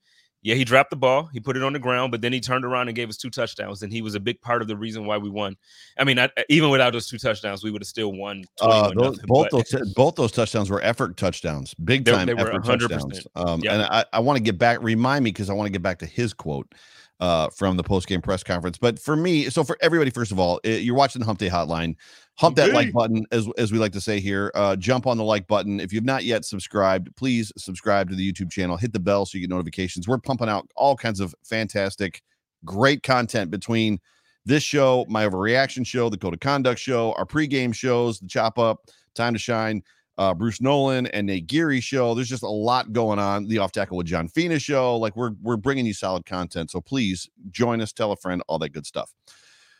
yeah 0.47 0.55
he 0.55 0.65
dropped 0.65 0.91
the 0.91 0.97
ball 0.97 1.27
he 1.33 1.41
put 1.41 1.57
it 1.57 1.63
on 1.63 1.73
the 1.73 1.79
ground 1.79 2.11
but 2.11 2.21
then 2.21 2.33
he 2.33 2.41
turned 2.41 2.65
around 2.65 2.89
and 2.89 2.95
gave 2.95 3.09
us 3.09 3.17
two 3.17 3.31
touchdowns 3.31 3.83
and 3.83 3.93
he 3.93 4.01
was 4.01 4.15
a 4.15 4.21
big 4.21 4.41
part 4.41 4.63
of 4.63 4.69
the 4.69 4.77
reason 4.77 5.05
why 5.05 5.19
we 5.19 5.29
won 5.29 5.57
i 5.99 6.05
mean 6.05 6.19
I, 6.19 6.31
even 6.49 6.71
without 6.71 6.93
those 6.93 7.09
two 7.09 7.19
touchdowns 7.19 7.65
we 7.65 7.71
would 7.71 7.83
have 7.83 7.89
still 7.89 8.13
won 8.13 8.45
Uh, 8.61 8.93
those, 8.95 9.17
nothing, 9.17 9.27
both 9.27 9.49
those 9.51 9.93
both 9.95 10.15
those 10.15 10.33
touchdowns 10.33 10.71
were 10.71 10.81
effort 10.83 11.17
touchdowns, 11.17 11.75
big 11.75 12.05
time 12.05 12.27
they 12.27 12.35
were 12.35 12.53
effort 12.53 12.63
100%. 12.63 12.89
touchdowns. 12.89 13.27
Um, 13.35 13.61
Yeah. 13.63 13.75
And 13.75 13.83
I, 13.83 14.05
I 14.13 14.21
want 14.21 14.37
to 14.37 14.43
get 14.43 14.59
back. 14.59 14.81
Remind 14.83 15.25
me 15.25 15.31
because 15.31 15.51
I 15.51 15.53
want 15.53 15.67
to 15.67 15.73
get 15.73 15.83
back 15.83 15.99
to 15.99 16.07
his 16.07 16.33
quote 16.33 16.73
uh, 17.21 17.49
from 17.51 17.77
the 17.77 17.83
post 17.83 18.07
game 18.07 18.23
press 18.23 18.43
conference. 18.43 18.79
But 18.79 18.99
for 18.99 19.17
me, 19.17 19.51
so 19.51 19.65
for 19.65 19.77
everybody, 19.81 20.11
first 20.11 20.33
of 20.33 20.39
all, 20.39 20.61
eh, 20.65 20.79
you're 20.79 20.95
watching 20.95 21.21
the 21.21 21.27
Hump 21.27 21.39
Day 21.39 21.49
Hotline. 21.49 21.97
Hump 22.39 22.57
that 22.57 22.73
like 22.75 22.93
button, 22.93 23.25
as 23.33 23.49
as 23.57 23.73
we 23.73 23.79
like 23.79 23.93
to 23.93 24.01
say 24.01 24.21
here. 24.21 24.51
Uh, 24.55 24.77
jump 24.77 25.07
on 25.07 25.17
the 25.17 25.25
like 25.25 25.47
button 25.47 25.81
if 25.81 25.93
you've 25.93 26.05
not 26.05 26.25
yet 26.25 26.45
subscribed. 26.45 27.15
Please 27.17 27.51
subscribe 27.57 28.11
to 28.11 28.15
the 28.15 28.31
YouTube 28.33 28.51
channel. 28.51 28.77
Hit 28.77 28.93
the 28.93 29.01
bell 29.01 29.25
so 29.25 29.39
you 29.39 29.43
get 29.43 29.51
notifications. 29.51 30.07
We're 30.07 30.19
pumping 30.19 30.49
out 30.49 30.69
all 30.77 30.97
kinds 30.97 31.21
of 31.21 31.35
fantastic, 31.45 32.23
great 32.65 33.03
content 33.03 33.51
between 33.51 33.99
this 34.45 34.63
show, 34.63 35.07
my 35.09 35.27
overreaction 35.27 35.87
show, 35.87 36.09
the 36.11 36.19
code 36.19 36.35
of 36.35 36.41
conduct 36.41 36.79
show, 36.79 37.13
our 37.15 37.25
pregame 37.25 37.75
shows, 37.75 38.21
the 38.21 38.29
chop 38.29 38.59
up, 38.59 38.85
time 39.15 39.33
to 39.33 39.39
shine, 39.41 39.83
uh, 40.19 40.33
Bruce 40.35 40.61
Nolan 40.61 41.07
and 41.09 41.27
Nate 41.27 41.47
Geary 41.47 41.81
show. 41.81 42.15
There's 42.15 42.29
just 42.29 42.43
a 42.43 42.49
lot 42.49 42.93
going 42.93 43.19
on. 43.19 43.49
The 43.49 43.59
off 43.59 43.73
tackle 43.73 43.97
with 43.97 44.07
John 44.07 44.29
Fina 44.29 44.59
show. 44.59 44.97
Like 44.99 45.17
we're 45.17 45.33
we're 45.43 45.57
bringing 45.57 45.87
you 45.87 45.95
solid 45.95 46.27
content. 46.27 46.71
So 46.71 46.81
please 46.83 47.29
join 47.51 47.81
us, 47.81 47.93
tell 47.93 48.13
a 48.13 48.17
friend, 48.17 48.43
all 48.47 48.59
that 48.59 48.71
good 48.71 48.87
stuff. 48.87 49.11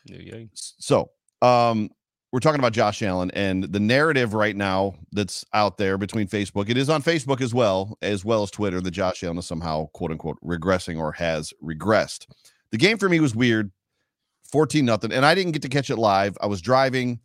Yeah, 0.05 0.17
yeah. 0.21 0.43
S- 0.53 0.73
So 0.79 1.11
um 1.43 1.91
we're 2.31 2.39
talking 2.39 2.59
about 2.59 2.73
Josh 2.73 3.01
Allen 3.01 3.31
and 3.31 3.63
the 3.63 3.79
narrative 3.79 4.33
right 4.33 4.55
now 4.55 4.95
that's 5.11 5.45
out 5.53 5.77
there 5.77 5.97
between 5.97 6.27
Facebook. 6.27 6.69
It 6.69 6.77
is 6.77 6.89
on 6.89 7.01
Facebook 7.01 7.39
as 7.41 7.53
well, 7.53 7.97
as 8.01 8.25
well 8.25 8.43
as 8.43 8.51
Twitter, 8.51 8.81
that 8.81 8.91
Josh 8.91 9.23
Allen 9.23 9.37
is 9.37 9.45
somehow 9.45 9.87
quote 9.93 10.11
unquote 10.11 10.37
regressing 10.43 10.99
or 10.99 11.13
has 11.13 11.53
regressed. 11.63 12.27
The 12.71 12.77
game 12.77 12.97
for 12.97 13.07
me 13.07 13.19
was 13.19 13.35
weird. 13.35 13.71
14 14.51 14.83
nothing. 14.83 15.11
And 15.11 15.25
I 15.25 15.35
didn't 15.35 15.53
get 15.53 15.61
to 15.63 15.69
catch 15.69 15.89
it 15.89 15.97
live. 15.97 16.37
I 16.41 16.47
was 16.47 16.61
driving. 16.61 17.19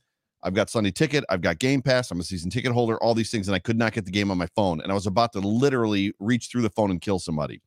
I've 0.44 0.54
got 0.54 0.70
Sunday 0.70 0.90
ticket. 0.90 1.24
I've 1.28 1.40
got 1.40 1.58
Game 1.58 1.82
Pass. 1.82 2.10
I'm 2.10 2.18
a 2.18 2.24
season 2.24 2.50
ticket 2.50 2.72
holder, 2.72 2.96
all 2.98 3.14
these 3.14 3.30
things. 3.30 3.48
And 3.48 3.54
I 3.54 3.60
could 3.60 3.78
not 3.78 3.92
get 3.92 4.04
the 4.04 4.10
game 4.10 4.30
on 4.30 4.38
my 4.38 4.48
phone. 4.56 4.80
And 4.80 4.90
I 4.90 4.94
was 4.94 5.06
about 5.06 5.32
to 5.34 5.40
literally 5.40 6.12
reach 6.18 6.48
through 6.50 6.62
the 6.62 6.70
phone 6.70 6.90
and 6.90 7.00
kill 7.00 7.18
somebody. 7.18 7.60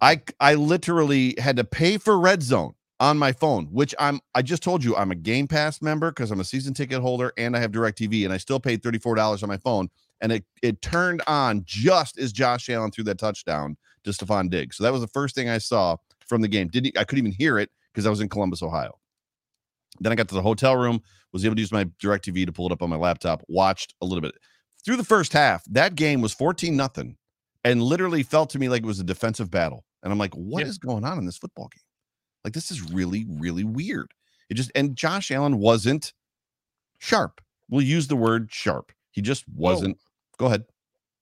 I 0.00 0.22
I 0.40 0.54
literally 0.54 1.34
had 1.38 1.56
to 1.56 1.64
pay 1.64 1.98
for 1.98 2.18
Red 2.18 2.42
Zone 2.42 2.74
on 3.00 3.18
my 3.18 3.32
phone, 3.32 3.66
which 3.66 3.94
I'm 3.98 4.20
I 4.34 4.42
just 4.42 4.62
told 4.62 4.84
you 4.84 4.96
I'm 4.96 5.10
a 5.10 5.16
Game 5.16 5.48
Pass 5.48 5.82
member 5.82 6.10
because 6.10 6.30
I'm 6.30 6.40
a 6.40 6.44
season 6.44 6.74
ticket 6.74 7.00
holder 7.00 7.32
and 7.36 7.56
I 7.56 7.60
have 7.60 7.72
Direct 7.72 7.98
TV 7.98 8.24
and 8.24 8.32
I 8.32 8.36
still 8.36 8.60
paid 8.60 8.82
$34 8.82 9.42
on 9.42 9.48
my 9.48 9.56
phone 9.56 9.88
and 10.20 10.32
it 10.32 10.44
it 10.62 10.80
turned 10.82 11.22
on 11.26 11.62
just 11.64 12.18
as 12.18 12.32
Josh 12.32 12.68
Allen 12.70 12.90
threw 12.90 13.04
that 13.04 13.18
touchdown 13.18 13.76
to 14.04 14.10
Stefon 14.10 14.50
Diggs. 14.50 14.76
So 14.76 14.84
that 14.84 14.92
was 14.92 15.00
the 15.00 15.08
first 15.08 15.34
thing 15.34 15.48
I 15.48 15.58
saw 15.58 15.96
from 16.26 16.40
the 16.40 16.48
game. 16.48 16.68
Didn't 16.68 16.96
I 16.96 17.04
couldn't 17.04 17.26
even 17.26 17.36
hear 17.36 17.58
it 17.58 17.70
because 17.92 18.06
I 18.06 18.10
was 18.10 18.20
in 18.20 18.28
Columbus, 18.28 18.62
Ohio. 18.62 18.98
Then 20.00 20.12
I 20.12 20.14
got 20.16 20.28
to 20.28 20.34
the 20.34 20.42
hotel 20.42 20.76
room, 20.76 21.00
was 21.32 21.44
able 21.44 21.54
to 21.56 21.60
use 21.60 21.72
my 21.72 21.84
DirecTV 21.84 22.46
to 22.46 22.52
pull 22.52 22.66
it 22.66 22.72
up 22.72 22.82
on 22.82 22.90
my 22.90 22.96
laptop, 22.96 23.42
watched 23.48 23.94
a 24.00 24.06
little 24.06 24.22
bit. 24.22 24.34
Through 24.84 24.96
the 24.96 25.04
first 25.04 25.32
half, 25.32 25.64
that 25.66 25.94
game 25.94 26.20
was 26.20 26.32
14 26.32 26.76
nothing 26.76 27.16
and 27.64 27.82
literally 27.82 28.22
felt 28.22 28.50
to 28.50 28.58
me 28.58 28.68
like 28.68 28.82
it 28.82 28.86
was 28.86 29.00
a 29.00 29.04
defensive 29.04 29.50
battle. 29.50 29.84
And 30.02 30.12
I'm 30.12 30.18
like, 30.18 30.34
what 30.34 30.60
yeah. 30.60 30.68
is 30.68 30.78
going 30.78 31.04
on 31.04 31.18
in 31.18 31.24
this 31.24 31.38
football 31.38 31.68
game? 31.74 31.83
Like, 32.44 32.52
this 32.52 32.70
is 32.70 32.92
really, 32.92 33.26
really 33.28 33.64
weird. 33.64 34.12
It 34.50 34.54
just, 34.54 34.70
and 34.74 34.94
Josh 34.94 35.30
Allen 35.30 35.58
wasn't 35.58 36.12
sharp. 36.98 37.40
We'll 37.68 37.82
use 37.82 38.06
the 38.06 38.16
word 38.16 38.48
sharp. 38.52 38.92
He 39.10 39.22
just 39.22 39.44
wasn't. 39.48 39.98
Go 40.38 40.46
ahead. 40.46 40.64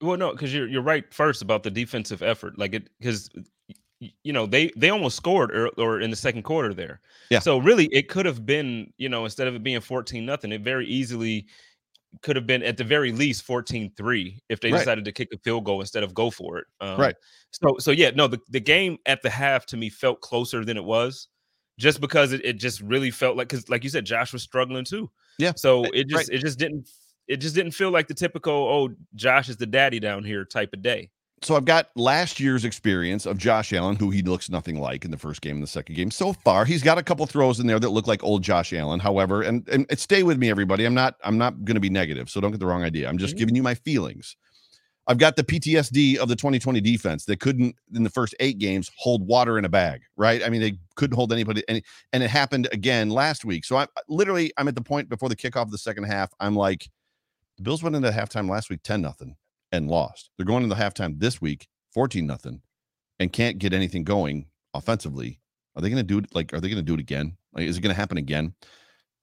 Well, 0.00 0.16
no, 0.16 0.32
because 0.32 0.52
you're 0.52 0.66
you're 0.66 0.82
right 0.82 1.04
first 1.14 1.42
about 1.42 1.62
the 1.62 1.70
defensive 1.70 2.22
effort. 2.22 2.58
Like 2.58 2.74
it 2.74 2.88
because 2.98 3.30
you 4.00 4.32
know 4.32 4.46
they 4.46 4.72
they 4.76 4.90
almost 4.90 5.16
scored 5.16 5.54
or, 5.54 5.68
or 5.78 6.00
in 6.00 6.10
the 6.10 6.16
second 6.16 6.42
quarter 6.42 6.74
there. 6.74 7.00
Yeah. 7.30 7.38
So 7.38 7.58
really, 7.58 7.86
it 7.92 8.08
could 8.08 8.26
have 8.26 8.44
been 8.44 8.92
you 8.96 9.08
know 9.08 9.24
instead 9.24 9.46
of 9.46 9.54
it 9.54 9.62
being 9.62 9.80
fourteen 9.80 10.26
nothing, 10.26 10.50
it 10.50 10.62
very 10.62 10.86
easily 10.86 11.46
could 12.20 12.36
have 12.36 12.46
been 12.46 12.62
at 12.62 12.76
the 12.76 12.84
very 12.84 13.10
least 13.10 13.46
14-3 13.46 14.38
if 14.48 14.60
they 14.60 14.70
right. 14.70 14.78
decided 14.78 15.04
to 15.04 15.12
kick 15.12 15.28
a 15.32 15.38
field 15.38 15.64
goal 15.64 15.80
instead 15.80 16.02
of 16.02 16.12
go 16.12 16.30
for 16.30 16.58
it. 16.58 16.66
Um, 16.80 17.00
right. 17.00 17.16
So 17.50 17.76
so 17.78 17.90
yeah, 17.90 18.10
no, 18.14 18.26
the, 18.26 18.38
the 18.50 18.60
game 18.60 18.98
at 19.06 19.22
the 19.22 19.30
half 19.30 19.66
to 19.66 19.76
me 19.76 19.88
felt 19.88 20.20
closer 20.20 20.64
than 20.64 20.76
it 20.76 20.84
was 20.84 21.28
just 21.78 22.00
because 22.00 22.32
it, 22.32 22.44
it 22.44 22.54
just 22.54 22.80
really 22.80 23.10
felt 23.10 23.36
like 23.36 23.48
because 23.48 23.68
like 23.68 23.84
you 23.84 23.90
said, 23.90 24.04
Josh 24.04 24.32
was 24.32 24.42
struggling 24.42 24.84
too. 24.84 25.10
Yeah. 25.38 25.52
So 25.56 25.84
it 25.84 26.08
just 26.08 26.28
right. 26.28 26.38
it 26.38 26.40
just 26.40 26.58
didn't 26.58 26.88
it 27.28 27.38
just 27.38 27.54
didn't 27.54 27.72
feel 27.72 27.90
like 27.90 28.08
the 28.08 28.14
typical 28.14 28.52
oh 28.52 28.94
Josh 29.14 29.48
is 29.48 29.56
the 29.56 29.66
daddy 29.66 30.00
down 30.00 30.24
here 30.24 30.44
type 30.44 30.72
of 30.74 30.82
day 30.82 31.10
so 31.44 31.56
I've 31.56 31.64
got 31.64 31.90
last 31.96 32.40
year's 32.40 32.64
experience 32.64 33.26
of 33.26 33.38
Josh 33.38 33.72
Allen, 33.72 33.96
who 33.96 34.10
he 34.10 34.22
looks 34.22 34.48
nothing 34.48 34.78
like 34.78 35.04
in 35.04 35.10
the 35.10 35.18
first 35.18 35.40
game 35.40 35.56
and 35.56 35.62
the 35.62 35.68
second 35.68 35.94
game. 35.94 36.10
So 36.10 36.32
far, 36.32 36.64
he's 36.64 36.82
got 36.82 36.98
a 36.98 37.02
couple 37.02 37.26
throws 37.26 37.60
in 37.60 37.66
there 37.66 37.80
that 37.80 37.90
look 37.90 38.06
like 38.06 38.22
old 38.22 38.42
Josh 38.42 38.72
Allen. 38.72 39.00
However, 39.00 39.42
and 39.42 39.68
and, 39.68 39.86
stay 39.98 40.22
with 40.22 40.38
me, 40.38 40.50
everybody. 40.50 40.84
I'm 40.84 40.94
not 40.94 41.16
I'm 41.24 41.38
not 41.38 41.64
going 41.64 41.74
to 41.74 41.80
be 41.80 41.90
negative, 41.90 42.30
so 42.30 42.40
don't 42.40 42.50
get 42.50 42.60
the 42.60 42.66
wrong 42.66 42.84
idea. 42.84 43.08
I'm 43.08 43.18
just 43.18 43.34
mm-hmm. 43.34 43.38
giving 43.38 43.56
you 43.56 43.62
my 43.62 43.74
feelings. 43.74 44.36
I've 45.08 45.18
got 45.18 45.34
the 45.34 45.42
PTSD 45.42 46.16
of 46.18 46.28
the 46.28 46.36
2020 46.36 46.80
defense 46.80 47.24
that 47.24 47.40
couldn't 47.40 47.74
in 47.92 48.04
the 48.04 48.10
first 48.10 48.36
eight 48.38 48.58
games 48.58 48.88
hold 48.96 49.26
water 49.26 49.58
in 49.58 49.64
a 49.64 49.68
bag, 49.68 50.02
right? 50.16 50.44
I 50.44 50.48
mean, 50.48 50.60
they 50.60 50.74
couldn't 50.94 51.16
hold 51.16 51.32
anybody, 51.32 51.64
and 51.68 51.82
and 52.12 52.22
it 52.22 52.30
happened 52.30 52.68
again 52.72 53.10
last 53.10 53.44
week. 53.44 53.64
So 53.64 53.76
I 53.76 53.86
literally 54.08 54.52
I'm 54.56 54.68
at 54.68 54.74
the 54.74 54.82
point 54.82 55.08
before 55.08 55.28
the 55.28 55.36
kickoff 55.36 55.62
of 55.62 55.70
the 55.70 55.78
second 55.78 56.04
half. 56.04 56.32
I'm 56.40 56.54
like, 56.54 56.88
the 57.56 57.62
Bills 57.62 57.82
went 57.82 57.96
into 57.96 58.10
halftime 58.10 58.48
last 58.48 58.70
week 58.70 58.82
10 58.82 59.02
nothing 59.02 59.36
and 59.72 59.88
lost. 59.88 60.30
They're 60.36 60.46
going 60.46 60.62
into 60.62 60.74
the 60.74 60.80
halftime 60.80 61.18
this 61.18 61.40
week 61.40 61.66
14 61.94 62.26
nothing 62.26 62.60
and 63.18 63.32
can't 63.32 63.58
get 63.58 63.72
anything 63.72 64.04
going 64.04 64.46
offensively. 64.74 65.40
Are 65.74 65.82
they 65.82 65.88
going 65.88 65.98
to 65.98 66.02
do 66.02 66.18
it? 66.18 66.34
Like, 66.34 66.52
are 66.52 66.60
they 66.60 66.68
going 66.68 66.76
to 66.76 66.82
do 66.82 66.94
it 66.94 67.00
again? 67.00 67.36
Like, 67.52 67.66
is 67.66 67.78
it 67.78 67.80
going 67.80 67.94
to 67.94 68.00
happen 68.00 68.18
again? 68.18 68.54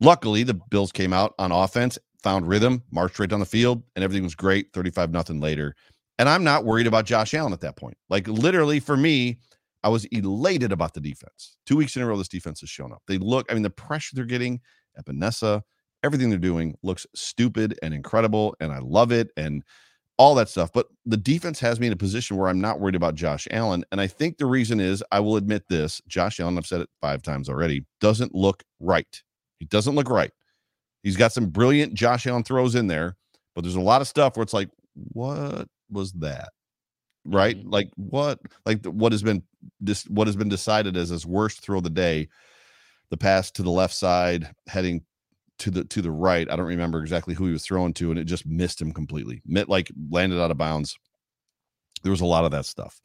Luckily, 0.01 0.43
the 0.43 0.53
Bills 0.53 0.91
came 0.91 1.13
out 1.13 1.35
on 1.37 1.51
offense, 1.51 1.97
found 2.23 2.47
rhythm, 2.47 2.83
marched 2.91 3.19
right 3.19 3.29
down 3.29 3.39
the 3.39 3.45
field, 3.45 3.83
and 3.95 4.03
everything 4.03 4.23
was 4.23 4.35
great. 4.35 4.67
35 4.73 5.11
nothing 5.11 5.39
later. 5.39 5.75
And 6.17 6.27
I'm 6.27 6.43
not 6.43 6.65
worried 6.65 6.87
about 6.87 7.05
Josh 7.05 7.33
Allen 7.33 7.53
at 7.53 7.61
that 7.61 7.77
point. 7.77 7.97
Like, 8.09 8.27
literally, 8.27 8.79
for 8.79 8.97
me, 8.97 9.39
I 9.83 9.89
was 9.89 10.05
elated 10.05 10.71
about 10.71 10.93
the 10.93 10.99
defense. 10.99 11.55
Two 11.65 11.77
weeks 11.77 11.95
in 11.95 12.01
a 12.01 12.07
row, 12.07 12.17
this 12.17 12.27
defense 12.27 12.59
has 12.61 12.69
shown 12.69 12.91
up. 12.91 13.01
They 13.07 13.17
look, 13.17 13.49
I 13.49 13.53
mean, 13.53 13.63
the 13.63 13.69
pressure 13.69 14.15
they're 14.15 14.25
getting, 14.25 14.59
Epenesa, 14.99 15.61
everything 16.03 16.29
they're 16.29 16.39
doing 16.39 16.75
looks 16.83 17.05
stupid 17.15 17.77
and 17.81 17.93
incredible. 17.93 18.55
And 18.59 18.71
I 18.71 18.79
love 18.79 19.11
it. 19.11 19.29
And 19.37 19.63
all 20.19 20.35
that 20.35 20.49
stuff. 20.49 20.71
But 20.71 20.87
the 21.05 21.17
defense 21.17 21.59
has 21.61 21.79
me 21.79 21.87
in 21.87 21.93
a 21.93 21.95
position 21.95 22.35
where 22.35 22.49
I'm 22.49 22.59
not 22.59 22.79
worried 22.79 22.95
about 22.95 23.15
Josh 23.15 23.47
Allen. 23.51 23.85
And 23.91 24.01
I 24.01 24.05
think 24.05 24.37
the 24.37 24.45
reason 24.45 24.79
is 24.81 25.01
I 25.11 25.21
will 25.21 25.37
admit 25.37 25.63
this 25.69 26.01
Josh 26.07 26.39
Allen, 26.41 26.57
I've 26.57 26.67
said 26.67 26.81
it 26.81 26.89
five 27.01 27.23
times 27.23 27.49
already, 27.49 27.85
doesn't 28.01 28.35
look 28.35 28.61
right. 28.81 29.23
He 29.59 29.65
doesn't 29.65 29.95
look 29.95 30.09
right. 30.09 30.31
He's 31.03 31.15
got 31.15 31.31
some 31.31 31.47
brilliant 31.47 31.93
Josh 31.93 32.27
Allen 32.27 32.43
throws 32.43 32.75
in 32.75 32.87
there, 32.87 33.15
but 33.55 33.61
there's 33.61 33.75
a 33.75 33.81
lot 33.81 34.01
of 34.01 34.07
stuff 34.07 34.35
where 34.35 34.43
it's 34.43 34.53
like, 34.53 34.69
what 34.93 35.69
was 35.89 36.11
that? 36.13 36.49
Right? 37.25 37.57
Mm-hmm. 37.57 37.69
Like 37.69 37.89
what? 37.95 38.39
Like 38.65 38.85
what 38.85 39.13
has 39.13 39.23
been 39.23 39.41
this? 39.79 40.03
What 40.03 40.27
has 40.27 40.35
been 40.35 40.49
decided 40.49 40.97
as 40.97 41.09
his 41.09 41.25
worst 41.25 41.61
throw 41.61 41.77
of 41.77 41.83
the 41.85 41.89
day? 41.89 42.27
The 43.09 43.17
pass 43.17 43.51
to 43.51 43.63
the 43.63 43.71
left 43.71 43.93
side, 43.93 44.51
heading 44.67 45.01
to 45.59 45.71
the 45.71 45.83
to 45.85 46.01
the 46.01 46.11
right. 46.11 46.49
I 46.49 46.55
don't 46.55 46.65
remember 46.65 46.99
exactly 47.01 47.35
who 47.35 47.45
he 47.45 47.51
was 47.51 47.65
throwing 47.65 47.93
to, 47.95 48.09
and 48.09 48.19
it 48.19 48.25
just 48.25 48.45
missed 48.45 48.81
him 48.81 48.91
completely. 48.91 49.41
like 49.47 49.91
landed 50.09 50.41
out 50.41 50.51
of 50.51 50.57
bounds. 50.57 50.97
There 52.03 52.11
was 52.11 52.21
a 52.21 52.25
lot 52.25 52.45
of 52.45 52.51
that 52.51 52.65
stuff. 52.65 53.01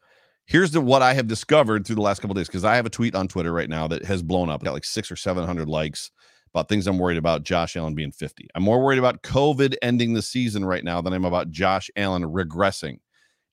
Here's 0.46 0.70
the 0.70 0.80
what 0.80 1.02
I 1.02 1.14
have 1.14 1.26
discovered 1.26 1.86
through 1.86 1.96
the 1.96 2.02
last 2.02 2.20
couple 2.20 2.34
days 2.34 2.48
because 2.48 2.64
I 2.64 2.76
have 2.76 2.86
a 2.86 2.90
tweet 2.90 3.14
on 3.14 3.28
Twitter 3.28 3.52
right 3.52 3.68
now 3.68 3.88
that 3.88 4.04
has 4.04 4.22
blown 4.22 4.50
up. 4.50 4.62
got 4.62 4.74
like 4.74 4.84
six 4.84 5.10
or 5.10 5.16
seven 5.16 5.44
hundred 5.44 5.68
likes 5.68 6.10
about 6.54 6.68
things 6.68 6.86
I'm 6.86 6.98
worried 6.98 7.18
about. 7.18 7.42
Josh 7.42 7.76
Allen 7.76 7.96
being 7.96 8.12
50. 8.12 8.46
I'm 8.54 8.62
more 8.62 8.82
worried 8.82 9.00
about 9.00 9.22
COVID 9.22 9.74
ending 9.82 10.14
the 10.14 10.22
season 10.22 10.64
right 10.64 10.84
now 10.84 11.00
than 11.00 11.12
I'm 11.12 11.24
about 11.24 11.50
Josh 11.50 11.90
Allen 11.96 12.22
regressing. 12.22 12.98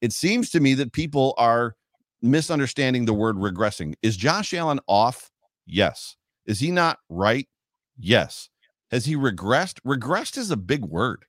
It 0.02 0.14
seems 0.14 0.52
to 0.52 0.60
me 0.60 0.76
that 0.76 0.94
people 0.94 1.34
are 1.38 1.76
misunderstanding 2.22 3.06
the 3.06 3.14
word 3.14 3.38
regressing. 3.38 3.96
Is 4.04 4.16
Josh 4.18 4.54
Allen 4.54 4.80
off? 4.88 5.32
Yes. 5.66 6.16
Is 6.46 6.60
he 6.60 6.70
not 6.70 7.00
right? 7.10 7.48
Yes. 7.98 8.50
Has 8.92 9.06
he 9.06 9.16
regressed? 9.16 9.80
Regressed 9.86 10.38
is 10.38 10.52
a 10.52 10.58
big 10.58 10.86
word. 10.86 11.26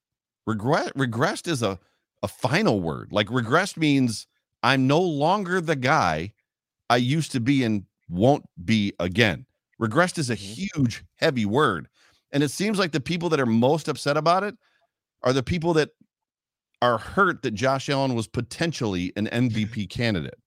Regret 0.46 0.92
regressed 0.94 1.46
is 1.46 1.62
a 1.62 1.78
a 2.22 2.28
final 2.28 2.80
word. 2.80 3.12
Like 3.12 3.28
regressed 3.28 3.76
means 3.76 4.26
I'm 4.62 4.86
no 4.86 5.00
longer 5.00 5.60
the 5.60 5.76
guy 5.76 6.32
I 6.88 6.96
used 6.96 7.32
to 7.32 7.40
be 7.40 7.64
and 7.64 7.84
won't 8.08 8.44
be 8.64 8.92
again. 9.00 9.46
Regressed 9.80 10.18
is 10.18 10.30
a 10.30 10.36
mm-hmm. 10.36 10.80
huge, 10.80 11.04
heavy 11.16 11.46
word. 11.46 11.88
And 12.32 12.42
it 12.42 12.50
seems 12.50 12.78
like 12.78 12.92
the 12.92 13.00
people 13.00 13.28
that 13.30 13.40
are 13.40 13.46
most 13.46 13.88
upset 13.88 14.16
about 14.16 14.44
it 14.44 14.56
are 15.22 15.32
the 15.32 15.42
people 15.42 15.72
that 15.74 15.90
are 16.80 16.98
hurt 16.98 17.42
that 17.42 17.52
Josh 17.52 17.88
Allen 17.88 18.14
was 18.14 18.26
potentially 18.26 19.12
an 19.16 19.26
MVP 19.28 19.88
candidate. 19.88 20.34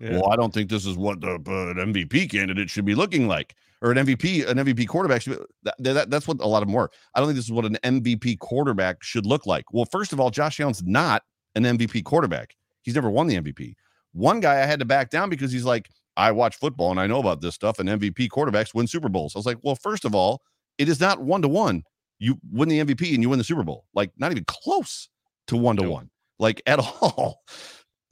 Yeah. 0.00 0.14
Well, 0.14 0.28
I 0.28 0.34
don't 0.34 0.52
think 0.52 0.68
this 0.68 0.86
is 0.86 0.96
what 0.96 1.20
the, 1.20 1.34
uh, 1.34 1.36
an 1.36 1.94
MVP 1.94 2.28
candidate 2.28 2.68
should 2.68 2.84
be 2.84 2.96
looking 2.96 3.28
like 3.28 3.54
or 3.84 3.92
an 3.92 3.98
MVP, 3.98 4.48
an 4.48 4.56
MVP 4.56 4.88
quarterback. 4.88 5.20
Should, 5.20 5.44
that, 5.62 5.76
that, 5.78 6.10
that's 6.10 6.26
what 6.26 6.40
a 6.40 6.46
lot 6.46 6.62
of 6.62 6.68
them 6.68 6.74
were. 6.74 6.90
I 7.14 7.20
don't 7.20 7.28
think 7.28 7.36
this 7.36 7.44
is 7.44 7.52
what 7.52 7.66
an 7.66 7.76
MVP 7.84 8.38
quarterback 8.38 9.04
should 9.04 9.26
look 9.26 9.44
like. 9.44 9.66
Well, 9.72 9.84
first 9.84 10.14
of 10.14 10.18
all, 10.18 10.30
Josh 10.30 10.58
Allen's 10.58 10.82
not 10.82 11.22
an 11.54 11.64
MVP 11.64 12.02
quarterback. 12.04 12.54
He's 12.80 12.94
never 12.94 13.10
won 13.10 13.26
the 13.26 13.36
MVP. 13.36 13.74
One 14.12 14.40
guy 14.40 14.54
I 14.54 14.66
had 14.66 14.78
to 14.78 14.86
back 14.86 15.10
down 15.10 15.28
because 15.28 15.52
he's 15.52 15.66
like, 15.66 15.90
I 16.16 16.32
watch 16.32 16.56
football 16.56 16.92
and 16.92 16.98
I 16.98 17.06
know 17.06 17.18
about 17.18 17.42
this 17.42 17.54
stuff, 17.54 17.78
and 17.78 17.88
MVP 17.88 18.28
quarterbacks 18.28 18.72
win 18.72 18.86
Super 18.86 19.10
Bowls. 19.10 19.36
I 19.36 19.38
was 19.38 19.46
like, 19.46 19.58
well, 19.62 19.74
first 19.74 20.06
of 20.06 20.14
all, 20.14 20.40
it 20.78 20.88
is 20.88 20.98
not 20.98 21.20
one 21.20 21.42
to 21.42 21.48
one. 21.48 21.82
You 22.18 22.38
win 22.50 22.70
the 22.70 22.80
MVP 22.80 23.12
and 23.12 23.22
you 23.22 23.28
win 23.28 23.38
the 23.38 23.44
Super 23.44 23.64
Bowl. 23.64 23.84
Like, 23.94 24.12
not 24.16 24.30
even 24.30 24.44
close 24.46 25.10
to 25.48 25.58
one 25.58 25.76
to 25.76 25.90
one, 25.90 26.08
like 26.38 26.62
at 26.66 26.78
all. 27.02 27.42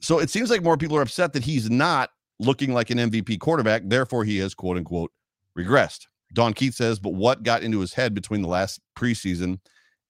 So 0.01 0.19
it 0.19 0.29
seems 0.29 0.51
like 0.51 0.61
more 0.61 0.77
people 0.77 0.97
are 0.97 1.01
upset 1.01 1.33
that 1.33 1.43
he's 1.43 1.69
not 1.71 2.11
looking 2.39 2.73
like 2.73 2.91
an 2.91 2.99
MVP 2.99 3.39
quarterback. 3.39 3.83
Therefore, 3.85 4.23
he 4.23 4.37
has 4.37 4.53
quote 4.53 4.77
unquote 4.77 5.11
regressed. 5.57 6.07
Don 6.33 6.53
Keith 6.53 6.73
says, 6.73 6.99
but 6.99 7.13
what 7.13 7.43
got 7.43 7.63
into 7.63 7.79
his 7.79 7.93
head 7.93 8.13
between 8.13 8.41
the 8.41 8.47
last 8.47 8.79
preseason 8.97 9.59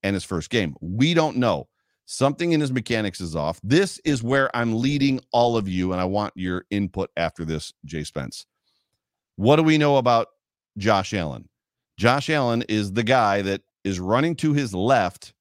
and 0.04 0.14
his 0.14 0.24
first 0.24 0.50
game? 0.50 0.76
We 0.82 1.14
don't 1.14 1.38
know. 1.38 1.68
Something 2.06 2.52
in 2.52 2.62
his 2.62 2.72
mechanics 2.72 3.22
is 3.22 3.36
off. 3.36 3.60
This 3.64 4.00
is 4.04 4.22
where 4.22 4.54
I'm 4.56 4.80
leading 4.80 5.22
all 5.32 5.56
of 5.56 5.68
you, 5.68 5.94
and 5.94 6.02
I 6.02 6.06
want 6.06 6.34
your 6.36 6.66
input 6.70 7.10
after 7.18 7.46
this, 7.46 7.74
Jay 7.86 8.04
Spence. 8.04 8.46
What 9.36 9.56
do 9.56 9.64
we 9.64 9.78
know 9.78 9.98
about 9.98 10.28
Josh 10.78 11.14
Allen? 11.14 11.48
Josh 11.98 12.30
Allen 12.30 12.64
is 12.68 12.94
the 12.94 13.04
guy 13.04 13.42
that 13.42 13.62
is 13.84 14.00
running 14.00 14.36
to 14.38 14.54
his 14.54 14.74
left 14.74 15.34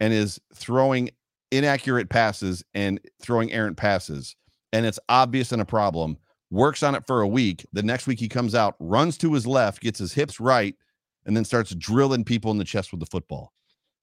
and 0.00 0.12
is 0.12 0.40
throwing 0.54 1.10
inaccurate 1.50 2.08
passes 2.08 2.64
and 2.74 3.00
throwing 3.20 3.52
errant 3.52 3.76
passes. 3.76 4.36
And 4.72 4.86
it's 4.86 4.98
obvious 5.08 5.52
and 5.52 5.62
a 5.62 5.66
problem 5.66 6.16
works 6.52 6.82
on 6.82 6.94
it 6.94 7.06
for 7.06 7.22
a 7.22 7.28
week. 7.28 7.66
The 7.72 7.82
next 7.82 8.06
week 8.06 8.20
he 8.20 8.28
comes 8.28 8.54
out, 8.54 8.76
runs 8.78 9.16
to 9.18 9.32
his 9.32 9.46
left, 9.46 9.80
gets 9.80 9.98
his 9.98 10.12
hips 10.12 10.38
right, 10.38 10.76
and 11.24 11.36
then 11.36 11.44
starts 11.44 11.74
drilling 11.74 12.24
people 12.24 12.50
in 12.50 12.58
the 12.58 12.64
chest 12.64 12.92
with 12.92 13.00
the 13.00 13.06
football. 13.06 13.52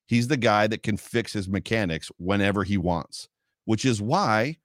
He's 0.08 0.28
the 0.28 0.38
guy 0.38 0.66
that 0.68 0.82
can 0.82 0.98
fix 0.98 1.32
his 1.32 1.48
mechanics 1.48 2.12
whenever 2.18 2.64
he 2.64 2.78
wants, 2.78 3.30
which 3.66 3.86
is 3.86 4.02
why 4.02 4.58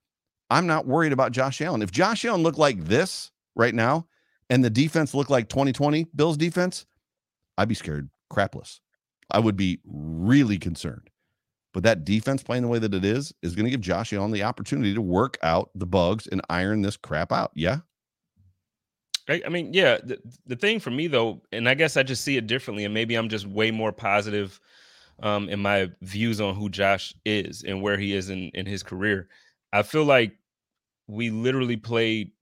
I'm 0.49 0.67
not 0.67 0.87
worried 0.87 1.13
about 1.13 1.33
Josh 1.33 1.61
Allen. 1.61 1.83
If 1.83 1.91
Josh 1.91 2.25
Allen 2.25 2.43
looked 2.43 2.59
like 2.59 2.83
this 2.85 3.31
right 3.55 3.75
now 3.75 4.07
and 4.49 4.65
the 4.65 4.71
defense 4.71 5.13
looked 5.13 5.31
like 5.31 5.51
2020 5.51 6.07
Bills 6.17 6.39
defense, 6.39 6.87
I'd 7.59 7.69
be 7.69 7.75
scared 7.75 8.09
crapless. 8.33 8.81
I 9.31 9.41
would 9.41 9.57
be 9.57 9.81
really 9.85 10.59
concerned. 10.59 11.11
But 11.75 11.83
that 11.83 12.05
defense 12.05 12.43
playing 12.43 12.63
the 12.63 12.69
way 12.69 12.79
that 12.79 12.95
it 12.95 13.05
is 13.05 13.35
is 13.43 13.55
going 13.55 13.65
to 13.65 13.71
give 13.71 13.81
Josh 13.81 14.13
Allen 14.13 14.31
the 14.31 14.45
opportunity 14.45 14.95
to 14.95 15.03
work 15.03 15.37
out 15.43 15.71
the 15.75 15.85
bugs 15.85 16.29
and 16.29 16.41
iron 16.49 16.81
this 16.81 16.97
crap 16.97 17.33
out. 17.33 17.51
Yeah. 17.55 17.81
I, 19.29 19.49
mean, 19.49 19.75
yeah. 19.75 19.99
The, 20.03 20.19
the 20.47 20.57
thing 20.57 20.79
for 20.79 20.91
me 20.91 21.09
though, 21.09 21.43
and 21.51 21.69
I 21.69 21.75
guess 21.75 21.97
I 21.97 22.05
just 22.05 22.23
see 22.23 22.37
it 22.37 22.47
differently, 22.47 22.85
and 22.85 22.95
maybe 22.95 23.17
I'm 23.17 23.29
just 23.29 23.47
way 23.47 23.71
more 23.71 23.91
positive 23.91 24.61
um, 25.23 25.49
in 25.49 25.61
my 25.61 25.91
views 26.03 26.41
on 26.41 26.55
who 26.55 26.69
Josh 26.69 27.15
is 27.25 27.65
and 27.65 27.83
where 27.83 27.97
he 27.97 28.15
is 28.15 28.31
in 28.31 28.51
in 28.55 28.67
his 28.67 28.83
career. 28.83 29.29
I 29.73 29.83
feel 29.83 30.05
like 30.05 30.33
we 31.09 31.31
literally 31.31 31.77
played 31.77 32.33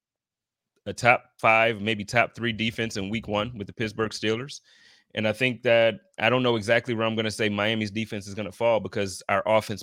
a 0.86 0.92
top 0.92 1.24
five, 1.38 1.80
maybe 1.80 2.04
top 2.04 2.34
three 2.34 2.52
defense 2.52 2.96
in 2.96 3.08
week 3.08 3.28
one 3.28 3.56
with 3.56 3.66
the 3.66 3.72
Pittsburgh 3.72 4.10
Steelers. 4.10 4.60
And 5.14 5.28
I 5.28 5.32
think 5.32 5.62
that 5.62 6.00
I 6.18 6.30
don't 6.30 6.42
know 6.42 6.56
exactly 6.56 6.94
where 6.94 7.06
I'm 7.06 7.14
going 7.14 7.24
to 7.24 7.30
say 7.30 7.48
Miami's 7.48 7.90
defense 7.90 8.26
is 8.26 8.34
going 8.34 8.46
to 8.46 8.52
fall 8.52 8.80
because 8.80 9.22
our 9.28 9.42
offense, 9.46 9.82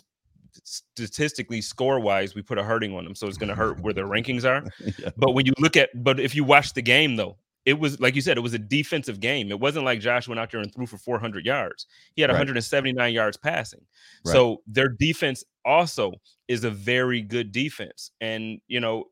statistically, 0.63 1.61
score 1.61 1.99
wise, 1.99 2.33
we 2.33 2.41
put 2.41 2.57
a 2.57 2.63
hurting 2.63 2.95
on 2.95 3.03
them. 3.03 3.15
So 3.15 3.27
it's 3.27 3.37
going 3.37 3.49
to 3.49 3.55
hurt 3.55 3.79
where 3.81 3.93
their 3.93 4.07
rankings 4.07 4.43
are. 4.43 4.67
yeah. 4.99 5.09
But 5.17 5.33
when 5.33 5.45
you 5.45 5.53
look 5.59 5.77
at, 5.77 5.89
but 6.03 6.19
if 6.19 6.35
you 6.35 6.43
watch 6.43 6.73
the 6.73 6.81
game 6.81 7.15
though, 7.15 7.37
it 7.65 7.77
was 7.79 7.99
like 7.99 8.15
you 8.15 8.21
said, 8.21 8.37
it 8.37 8.41
was 8.41 8.53
a 8.53 8.59
defensive 8.59 9.19
game. 9.19 9.51
It 9.51 9.59
wasn't 9.59 9.85
like 9.85 9.99
Josh 9.99 10.27
went 10.27 10.39
out 10.39 10.49
there 10.49 10.61
and 10.61 10.73
threw 10.73 10.87
for 10.87 10.97
400 10.97 11.45
yards. 11.45 11.85
He 12.15 12.21
had 12.21 12.29
right. 12.29 12.35
179 12.35 13.13
yards 13.13 13.37
passing. 13.37 13.81
Right. 14.25 14.31
So 14.31 14.61
their 14.65 14.87
defense 14.87 15.43
also 15.65 16.13
is 16.47 16.63
a 16.63 16.71
very 16.71 17.21
good 17.21 17.51
defense. 17.51 18.11
And, 18.21 18.59
you 18.67 18.79
know, 18.79 19.05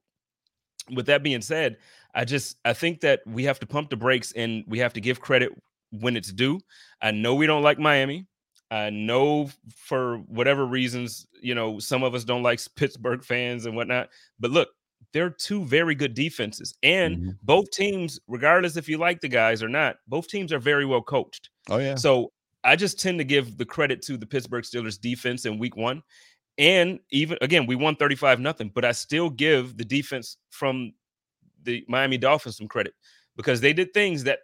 with 0.91 1.05
that 1.07 1.21
being 1.23 1.41
said, 1.41 1.77
I 2.15 2.25
just 2.25 2.57
I 2.65 2.73
think 2.73 3.01
that 3.01 3.19
we 3.27 3.43
have 3.43 3.59
to 3.59 3.67
pump 3.67 3.89
the 3.89 3.95
brakes 3.95 4.31
and 4.31 4.63
we 4.67 4.79
have 4.79 4.93
to 4.93 5.01
give 5.01 5.21
credit 5.21 5.51
when 5.91 6.17
it's 6.17 6.31
due. 6.31 6.59
I 7.01 7.11
know 7.11 7.35
we 7.35 7.47
don't 7.47 7.63
like 7.63 7.79
Miami. 7.79 8.27
I 8.69 8.89
know 8.89 9.49
for 9.75 10.17
whatever 10.27 10.65
reasons, 10.65 11.25
you 11.41 11.55
know, 11.55 11.79
some 11.79 12.03
of 12.03 12.13
us 12.13 12.23
don't 12.23 12.43
like 12.43 12.59
Pittsburgh 12.75 13.23
fans 13.23 13.65
and 13.65 13.75
whatnot. 13.75 14.09
But 14.39 14.51
look, 14.51 14.69
they're 15.13 15.29
two 15.29 15.63
very 15.63 15.95
good 15.95 16.13
defenses. 16.13 16.75
And 16.83 17.17
mm-hmm. 17.17 17.29
both 17.43 17.71
teams, 17.71 18.19
regardless 18.27 18.75
if 18.75 18.89
you 18.89 18.97
like 18.97 19.21
the 19.21 19.29
guys 19.29 19.63
or 19.63 19.69
not, 19.69 19.97
both 20.07 20.27
teams 20.27 20.51
are 20.51 20.59
very 20.59 20.85
well 20.85 21.01
coached. 21.01 21.49
Oh, 21.69 21.77
yeah. 21.77 21.95
So 21.95 22.31
I 22.63 22.75
just 22.75 22.99
tend 22.99 23.19
to 23.19 23.23
give 23.23 23.57
the 23.57 23.65
credit 23.65 24.01
to 24.03 24.17
the 24.17 24.25
Pittsburgh 24.25 24.63
Steelers 24.63 24.99
defense 24.99 25.45
in 25.45 25.57
week 25.57 25.77
one. 25.77 26.03
And 26.57 26.99
even 27.11 27.37
again, 27.41 27.67
we 27.67 27.75
won 27.75 27.95
35 27.95 28.39
nothing, 28.39 28.71
but 28.73 28.83
I 28.83 28.91
still 28.91 29.29
give 29.29 29.77
the 29.77 29.85
defense 29.85 30.37
from 30.49 30.93
the 31.63 31.85
Miami 31.87 32.17
Dolphins 32.17 32.57
some 32.57 32.67
credit 32.67 32.93
because 33.35 33.61
they 33.61 33.73
did 33.73 33.93
things 33.93 34.23
that 34.23 34.39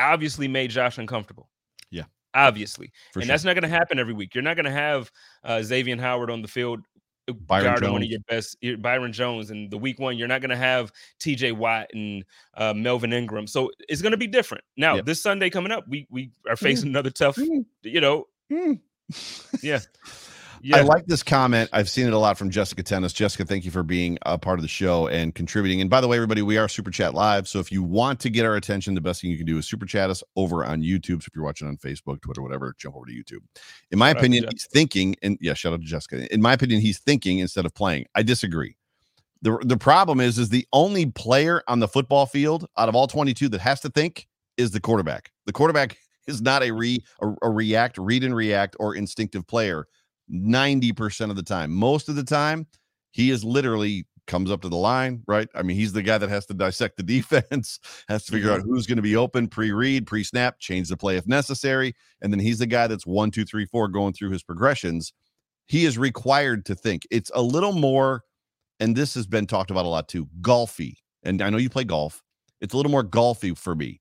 obviously 0.00 0.48
made 0.48 0.70
Josh 0.70 0.98
uncomfortable. 0.98 1.48
Yeah. 1.90 2.04
Obviously. 2.34 2.92
For 3.12 3.20
and 3.20 3.26
sure. 3.26 3.32
that's 3.32 3.44
not 3.44 3.54
going 3.54 3.62
to 3.62 3.68
happen 3.68 3.98
every 3.98 4.14
week. 4.14 4.34
You're 4.34 4.42
not 4.42 4.56
going 4.56 4.66
to 4.66 4.70
have 4.70 5.10
uh, 5.44 5.62
Xavier 5.62 5.96
Howard 5.96 6.30
on 6.30 6.42
the 6.42 6.48
field 6.48 6.80
uh, 7.28 7.32
Byron 7.32 7.64
guarding 7.64 7.92
one 7.92 8.02
of 8.02 8.08
your 8.08 8.20
best 8.28 8.56
Byron 8.80 9.12
Jones 9.12 9.50
and 9.50 9.70
the 9.70 9.78
week 9.78 9.98
one 9.98 10.16
you're 10.16 10.28
not 10.28 10.40
going 10.40 10.50
to 10.50 10.56
have 10.56 10.92
TJ 11.20 11.52
Watt 11.52 11.88
and 11.92 12.24
uh, 12.56 12.74
Melvin 12.74 13.12
Ingram 13.12 13.46
so 13.46 13.70
it's 13.88 14.02
going 14.02 14.12
to 14.12 14.18
be 14.18 14.26
different 14.26 14.64
now 14.76 15.00
this 15.00 15.22
Sunday 15.22 15.50
coming 15.50 15.72
up 15.72 15.84
we 15.88 16.06
we 16.10 16.30
are 16.48 16.56
facing 16.56 16.86
mm. 16.86 16.92
another 16.92 17.10
tough 17.10 17.36
mm. 17.36 17.64
you 17.82 18.00
know 18.00 18.26
mm. 18.50 18.80
yeah 19.62 19.80
yeah. 20.62 20.78
I 20.78 20.80
like 20.82 21.06
this 21.06 21.22
comment. 21.22 21.70
I've 21.72 21.88
seen 21.88 22.06
it 22.06 22.12
a 22.12 22.18
lot 22.18 22.36
from 22.36 22.50
Jessica 22.50 22.82
Tennis. 22.82 23.12
Jessica, 23.12 23.44
thank 23.44 23.64
you 23.64 23.70
for 23.70 23.82
being 23.82 24.18
a 24.22 24.38
part 24.38 24.58
of 24.58 24.62
the 24.62 24.68
show 24.68 25.06
and 25.08 25.34
contributing. 25.34 25.80
And 25.80 25.88
by 25.88 26.00
the 26.00 26.08
way, 26.08 26.16
everybody, 26.16 26.42
we 26.42 26.58
are 26.58 26.68
Super 26.68 26.90
Chat 26.90 27.14
Live. 27.14 27.48
So 27.48 27.58
if 27.58 27.72
you 27.72 27.82
want 27.82 28.20
to 28.20 28.30
get 28.30 28.44
our 28.44 28.56
attention, 28.56 28.94
the 28.94 29.00
best 29.00 29.22
thing 29.22 29.30
you 29.30 29.36
can 29.36 29.46
do 29.46 29.58
is 29.58 29.66
Super 29.66 29.86
Chat 29.86 30.10
us 30.10 30.22
over 30.36 30.64
on 30.64 30.82
YouTube. 30.82 31.22
So 31.22 31.28
if 31.28 31.30
you're 31.34 31.44
watching 31.44 31.68
on 31.68 31.76
Facebook, 31.76 32.20
Twitter, 32.22 32.42
whatever, 32.42 32.74
jump 32.78 32.96
over 32.96 33.06
to 33.06 33.12
YouTube. 33.12 33.40
In 33.90 33.98
my 33.98 34.10
shout 34.10 34.18
opinion, 34.18 34.44
he's 34.50 34.66
thinking, 34.66 35.16
and 35.22 35.38
yeah, 35.40 35.54
shout 35.54 35.72
out 35.72 35.80
to 35.80 35.86
Jessica. 35.86 36.32
In 36.32 36.42
my 36.42 36.52
opinion, 36.52 36.80
he's 36.80 36.98
thinking 36.98 37.38
instead 37.38 37.64
of 37.64 37.74
playing. 37.74 38.06
I 38.14 38.22
disagree. 38.22 38.76
The, 39.42 39.58
the 39.64 39.78
problem 39.78 40.20
is, 40.20 40.38
is 40.38 40.50
the 40.50 40.66
only 40.72 41.06
player 41.06 41.62
on 41.66 41.80
the 41.80 41.88
football 41.88 42.26
field 42.26 42.66
out 42.76 42.88
of 42.90 42.94
all 42.94 43.06
22 43.06 43.48
that 43.48 43.60
has 43.60 43.80
to 43.80 43.88
think 43.88 44.26
is 44.58 44.70
the 44.70 44.80
quarterback. 44.80 45.30
The 45.46 45.52
quarterback 45.52 45.96
is 46.26 46.42
not 46.42 46.62
a 46.62 46.70
re 46.70 47.02
a, 47.22 47.32
a 47.42 47.50
react, 47.50 47.96
read 47.96 48.24
and 48.24 48.36
react, 48.36 48.76
or 48.78 48.94
instinctive 48.94 49.46
player 49.46 49.86
90% 50.32 51.30
of 51.30 51.36
the 51.36 51.42
time. 51.42 51.72
Most 51.72 52.08
of 52.08 52.16
the 52.16 52.24
time, 52.24 52.66
he 53.10 53.30
is 53.30 53.44
literally 53.44 54.06
comes 54.26 54.50
up 54.50 54.62
to 54.62 54.68
the 54.68 54.76
line, 54.76 55.22
right? 55.26 55.48
I 55.54 55.62
mean, 55.62 55.76
he's 55.76 55.92
the 55.92 56.02
guy 56.02 56.16
that 56.16 56.30
has 56.30 56.46
to 56.46 56.54
dissect 56.54 56.96
the 56.96 57.02
defense, 57.20 57.80
has 58.08 58.24
to 58.26 58.32
figure 58.32 58.52
out 58.52 58.62
who's 58.62 58.86
going 58.86 58.96
to 58.96 59.02
be 59.02 59.16
open, 59.16 59.48
pre-read, 59.48 60.06
pre-snap, 60.06 60.60
change 60.60 60.88
the 60.88 60.96
play 60.96 61.16
if 61.16 61.26
necessary, 61.26 61.94
and 62.22 62.32
then 62.32 62.40
he's 62.40 62.60
the 62.60 62.66
guy 62.66 62.86
that's 62.86 63.06
one, 63.06 63.30
two, 63.30 63.44
three, 63.44 63.66
four 63.66 63.88
going 63.88 64.12
through 64.12 64.30
his 64.30 64.42
progressions. 64.42 65.12
He 65.66 65.84
is 65.84 65.98
required 65.98 66.64
to 66.66 66.74
think. 66.74 67.06
It's 67.10 67.30
a 67.34 67.42
little 67.42 67.72
more, 67.72 68.22
and 68.78 68.96
this 68.96 69.14
has 69.14 69.26
been 69.26 69.46
talked 69.46 69.70
about 69.70 69.84
a 69.84 69.88
lot 69.88 70.08
too, 70.08 70.28
golfy. 70.40 70.94
And 71.22 71.42
I 71.42 71.50
know 71.50 71.58
you 71.58 71.68
play 71.68 71.84
golf. 71.84 72.22
It's 72.60 72.72
a 72.72 72.76
little 72.76 72.92
more 72.92 73.04
golfy 73.04 73.56
for 73.56 73.74
me. 73.74 74.00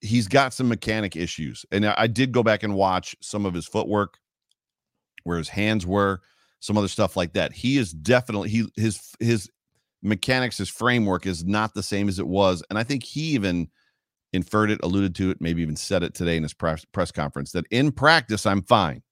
He's 0.00 0.28
got 0.28 0.54
some 0.54 0.68
mechanic 0.68 1.16
issues, 1.16 1.66
and 1.70 1.84
I 1.84 2.06
did 2.06 2.32
go 2.32 2.42
back 2.42 2.62
and 2.62 2.74
watch 2.74 3.16
some 3.20 3.44
of 3.44 3.52
his 3.52 3.66
footwork 3.66 4.18
where 5.24 5.38
his 5.38 5.48
hands 5.48 5.86
were, 5.86 6.20
some 6.60 6.76
other 6.76 6.88
stuff 6.88 7.16
like 7.16 7.32
that. 7.34 7.52
He 7.52 7.78
is 7.78 7.92
definitely 7.92 8.48
he 8.50 8.66
his 8.76 9.14
his 9.20 9.50
mechanics, 10.02 10.58
his 10.58 10.68
framework 10.68 11.26
is 11.26 11.44
not 11.44 11.74
the 11.74 11.82
same 11.82 12.08
as 12.08 12.18
it 12.18 12.26
was, 12.26 12.62
and 12.70 12.78
I 12.78 12.84
think 12.84 13.04
he 13.04 13.22
even 13.32 13.68
inferred 14.32 14.70
it, 14.70 14.80
alluded 14.82 15.14
to 15.16 15.30
it, 15.30 15.40
maybe 15.40 15.62
even 15.62 15.76
said 15.76 16.02
it 16.02 16.14
today 16.14 16.36
in 16.36 16.42
his 16.42 16.54
press 16.54 16.84
press 16.86 17.10
conference 17.10 17.52
that 17.52 17.66
in 17.70 17.92
practice 17.92 18.46
I'm 18.46 18.62
fine, 18.62 19.02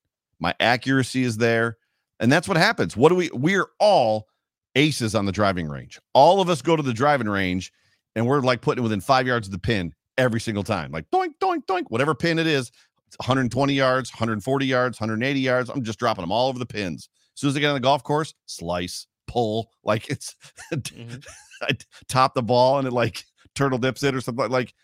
my 0.41 0.55
accuracy 0.61 1.25
is 1.25 1.37
there, 1.37 1.79
and 2.21 2.31
that's 2.31 2.49
what 2.49 2.57
happens. 2.57 2.97
What 2.97 3.11
do 3.11 3.15
we? 3.15 3.31
We're 3.33 3.69
all 3.81 4.27
aces 4.75 5.15
on 5.15 5.25
the 5.25 5.33
driving 5.33 5.69
range. 5.69 5.99
All 6.13 6.41
of 6.41 6.49
us 6.49 6.63
go 6.63 6.77
to 6.77 6.83
the 6.83 6.93
driving 6.93 7.29
range, 7.29 7.73
and 8.15 8.27
we're 8.27 8.41
like 8.41 8.61
putting 8.61 8.83
within 8.83 9.01
five 9.01 9.27
yards 9.27 9.49
of 9.49 9.53
the 9.53 9.59
pin 9.59 9.93
every 10.19 10.41
single 10.41 10.65
time, 10.65 10.93
like 10.93 11.11
doink 11.11 11.35
doink 11.41 11.67
doink, 11.67 11.85
whatever 11.89 12.15
pin 12.15 12.39
it 12.39 12.47
is. 12.47 12.71
120 13.19 13.73
yards, 13.73 14.13
140 14.13 14.67
yards, 14.67 15.01
180 15.01 15.41
yards. 15.41 15.71
I'm 15.71 15.83
just 15.83 15.99
dropping 15.99 16.23
them 16.23 16.33
all 16.33 16.49
over 16.49 16.59
the 16.59 16.67
pins. 16.67 17.09
As 17.35 17.41
soon 17.41 17.51
as 17.51 17.57
I 17.57 17.61
get 17.61 17.69
on 17.69 17.75
the 17.75 17.81
golf 17.81 18.03
course, 18.03 18.35
slice, 18.47 19.07
pull, 19.27 19.71
like 19.85 20.09
it's 20.09 20.35
mm-hmm. 20.73 21.19
I 21.63 21.77
top 22.09 22.35
the 22.35 22.43
ball 22.43 22.79
and 22.79 22.87
it 22.87 22.93
like 22.93 23.25
turtle 23.55 23.79
dips 23.79 24.03
it 24.03 24.15
or 24.15 24.21
something 24.21 24.51
like 24.51 24.75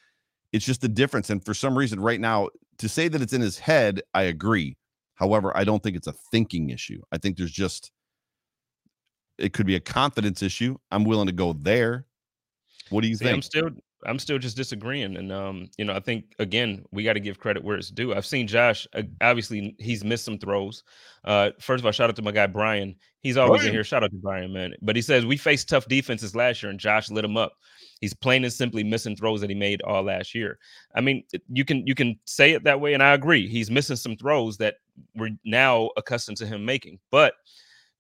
it's 0.53 0.67
just 0.67 0.81
the 0.81 0.89
difference. 0.89 1.31
And 1.31 1.45
for 1.45 1.55
some 1.55 1.77
reason, 1.77 2.01
right 2.01 2.21
now, 2.21 2.49
to 2.79 2.89
say 2.89 3.09
that 3.09 3.23
it's 3.23 3.33
in 3.33 3.41
his 3.41 3.59
head, 3.59 4.03
I 4.15 4.25
agree. 4.25 4.77
However, 5.15 5.57
I 5.57 5.65
don't 5.65 5.83
think 5.83 5.97
it's 5.97 6.07
a 6.07 6.15
thinking 6.31 6.71
issue. 6.71 7.01
I 7.13 7.19
think 7.19 7.37
there's 7.37 7.53
just 7.53 7.91
it 9.39 9.53
could 9.53 9.67
be 9.67 9.77
a 9.77 9.81
confidence 9.81 10.43
issue. 10.43 10.77
I'm 10.91 11.05
willing 11.05 11.27
to 11.27 11.33
go 11.33 11.53
there. 11.53 12.07
What 12.91 13.03
do 13.03 13.09
you 13.09 13.17
See, 13.17 13.25
think? 13.25 13.37
I'm 13.37 13.43
still 13.43 13.71
I'm 14.07 14.19
still 14.19 14.39
just 14.39 14.57
disagreeing, 14.57 15.17
and 15.17 15.33
um, 15.33 15.69
you 15.79 15.85
know, 15.85 15.95
I 15.95 16.01
think 16.01 16.35
again 16.39 16.85
we 16.93 17.05
got 17.05 17.15
to 17.15 17.21
give 17.21 17.39
credit 17.39 17.63
where 17.63 17.77
it's 17.77 17.91
due. 17.91 18.15
I've 18.15 18.27
seen 18.27 18.47
Josh. 18.47 18.87
Uh, 18.95 19.03
obviously, 19.21 19.77
he's 19.79 20.05
missed 20.05 20.25
some 20.25 20.39
throws. 20.39 20.83
Uh, 21.25 21.51
first 21.61 21.83
of 21.83 21.87
all, 21.87 21.93
shout 21.93 22.11
out 22.11 22.17
to 22.17 22.23
my 22.23 22.33
guy 22.33 22.47
Brian. 22.47 22.97
He's 23.21 23.37
always 23.37 23.61
Brian. 23.61 23.69
in 23.69 23.75
here. 23.75 23.85
Shout 23.85 24.03
out 24.03 24.11
to 24.11 24.17
Brian, 24.17 24.53
man. 24.53 24.75
But 24.83 24.97
he 24.97 25.03
says 25.03 25.25
we 25.25 25.37
faced 25.37 25.69
tough 25.69 25.87
defenses 25.87 26.35
last 26.35 26.63
year, 26.63 26.71
and 26.71 26.81
Josh 26.81 27.11
lit 27.11 27.25
him 27.25 27.37
up. 27.37 27.53
He's 28.01 28.15
plain 28.15 28.43
and 28.43 28.53
simply 28.53 28.83
missing 28.83 29.15
throws 29.15 29.41
that 29.41 29.51
he 29.51 29.55
made 29.55 29.81
all 29.83 30.03
last 30.03 30.35
year. 30.35 30.59
I 30.95 31.01
mean, 31.01 31.23
you 31.49 31.65
can 31.65 31.87
you 31.87 31.95
can 31.95 32.19
say 32.25 32.53
it 32.53 32.65
that 32.65 32.81
way, 32.81 32.95
and 32.95 33.03
I 33.03 33.15
agree. 33.15 33.49
He's 33.49 33.71
missing 33.71 33.97
some 33.97 34.17
throws 34.17 34.57
that 34.59 34.77
we're 35.15 35.37
now 35.45 35.91
accustomed 35.97 36.39
to 36.39 36.47
him 36.47 36.65
making. 36.65 36.99
But 37.11 37.35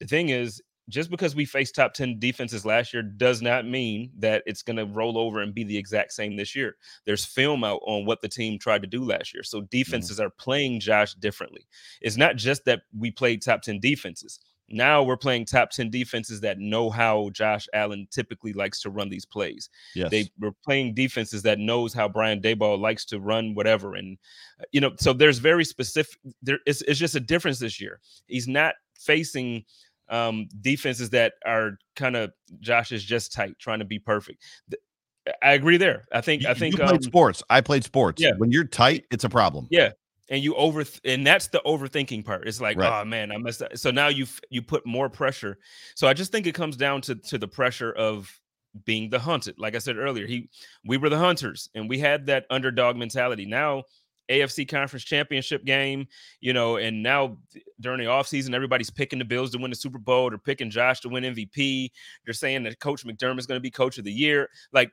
the 0.00 0.06
thing 0.06 0.30
is, 0.30 0.60
just 0.88 1.10
because 1.10 1.34
we 1.34 1.44
faced 1.44 1.74
top 1.74 1.94
10 1.94 2.18
defenses 2.18 2.66
last 2.66 2.92
year 2.92 3.02
does 3.02 3.40
not 3.40 3.66
mean 3.66 4.10
that 4.18 4.42
it's 4.46 4.62
going 4.62 4.76
to 4.76 4.86
roll 4.86 5.16
over 5.16 5.40
and 5.40 5.54
be 5.54 5.64
the 5.64 5.76
exact 5.76 6.12
same 6.12 6.36
this 6.36 6.56
year. 6.56 6.76
There's 7.06 7.24
film 7.24 7.64
out 7.64 7.80
on 7.86 8.04
what 8.04 8.20
the 8.20 8.28
team 8.28 8.58
tried 8.58 8.82
to 8.82 8.88
do 8.88 9.04
last 9.04 9.32
year. 9.32 9.42
So 9.42 9.58
mm-hmm. 9.58 9.66
defenses 9.70 10.18
mm-hmm. 10.18 10.26
are 10.26 10.30
playing 10.30 10.80
Josh 10.80 11.14
differently. 11.14 11.66
It's 12.00 12.16
not 12.16 12.36
just 12.36 12.64
that 12.64 12.82
we 12.96 13.10
played 13.10 13.42
top 13.42 13.62
10 13.62 13.80
defenses. 13.80 14.40
Now 14.68 15.02
we're 15.02 15.18
playing 15.18 15.44
top 15.44 15.70
10 15.70 15.90
defenses 15.90 16.40
that 16.40 16.58
know 16.58 16.88
how 16.88 17.30
Josh 17.30 17.68
Allen 17.74 18.08
typically 18.10 18.54
likes 18.54 18.80
to 18.82 18.90
run 18.90 19.10
these 19.10 19.26
plays. 19.26 19.68
Yes. 19.94 20.10
They 20.10 20.30
were 20.40 20.52
playing 20.64 20.94
defenses 20.94 21.42
that 21.42 21.58
knows 21.58 21.92
how 21.92 22.08
Brian 22.08 22.40
Daboll 22.40 22.80
likes 22.80 23.04
to 23.06 23.20
run 23.20 23.54
whatever. 23.54 23.94
And, 23.94 24.16
uh, 24.60 24.64
you 24.72 24.80
know, 24.80 24.92
so 24.98 25.12
there's 25.12 25.38
very 25.38 25.64
specific, 25.64 26.16
there 26.40 26.58
is, 26.66 26.82
it's 26.88 26.98
just 26.98 27.14
a 27.14 27.20
difference 27.20 27.58
this 27.58 27.80
year. 27.80 28.00
He's 28.26 28.48
not 28.48 28.74
facing– 28.98 29.64
um, 30.12 30.46
defenses 30.60 31.10
that 31.10 31.32
are 31.44 31.78
kind 31.96 32.14
of 32.14 32.30
Josh 32.60 32.92
is 32.92 33.02
just 33.02 33.32
tight, 33.32 33.58
trying 33.58 33.80
to 33.80 33.84
be 33.84 33.98
perfect. 33.98 34.44
I 35.42 35.52
agree 35.52 35.78
there. 35.78 36.04
I 36.12 36.20
think. 36.20 36.42
You, 36.42 36.48
I 36.50 36.54
think. 36.54 36.74
You 36.74 36.84
played 36.84 36.96
um, 36.96 37.02
sports. 37.02 37.42
I 37.48 37.60
played 37.60 37.82
sports. 37.82 38.22
Yeah. 38.22 38.32
When 38.36 38.52
you're 38.52 38.64
tight, 38.64 39.04
it's 39.10 39.24
a 39.24 39.28
problem. 39.28 39.66
Yeah. 39.70 39.92
And 40.28 40.42
you 40.42 40.54
over, 40.54 40.84
and 41.04 41.26
that's 41.26 41.48
the 41.48 41.60
overthinking 41.66 42.24
part. 42.24 42.46
It's 42.46 42.60
like, 42.60 42.78
right. 42.78 43.00
oh 43.00 43.04
man, 43.04 43.32
I 43.32 43.38
messed 43.38 43.62
up. 43.62 43.76
So 43.76 43.90
now 43.90 44.08
you 44.08 44.26
you 44.50 44.62
put 44.62 44.86
more 44.86 45.08
pressure. 45.08 45.58
So 45.94 46.06
I 46.06 46.14
just 46.14 46.30
think 46.30 46.46
it 46.46 46.54
comes 46.54 46.76
down 46.76 47.00
to 47.02 47.14
to 47.14 47.38
the 47.38 47.48
pressure 47.48 47.92
of 47.92 48.30
being 48.84 49.10
the 49.10 49.18
hunted. 49.18 49.56
Like 49.58 49.74
I 49.74 49.78
said 49.78 49.96
earlier, 49.96 50.26
he 50.26 50.48
we 50.84 50.96
were 50.96 51.08
the 51.08 51.18
hunters, 51.18 51.68
and 51.74 51.88
we 51.88 51.98
had 51.98 52.26
that 52.26 52.46
underdog 52.50 52.96
mentality. 52.96 53.46
Now 53.46 53.84
AFC 54.30 54.68
conference 54.68 55.04
championship 55.04 55.64
game, 55.64 56.06
you 56.40 56.52
know, 56.52 56.76
and 56.76 57.02
now 57.02 57.36
during 57.80 57.98
the 57.98 58.06
offseason, 58.06 58.54
everybody's 58.54 58.90
picking 58.90 59.18
the 59.18 59.24
Bills 59.24 59.50
to 59.52 59.58
win 59.58 59.70
the 59.70 59.76
Super 59.76 59.98
Bowl. 59.98 60.30
They're 60.30 60.38
picking 60.38 60.70
Josh 60.70 61.00
to 61.00 61.08
win 61.08 61.24
MVP. 61.24 61.90
They're 62.24 62.34
saying 62.34 62.62
that 62.64 62.78
Coach 62.80 63.04
McDermott 63.04 63.38
is 63.38 63.46
going 63.46 63.58
to 63.58 63.62
be 63.62 63.70
coach 63.70 63.98
of 63.98 64.04
the 64.04 64.12
year. 64.12 64.48
Like 64.72 64.92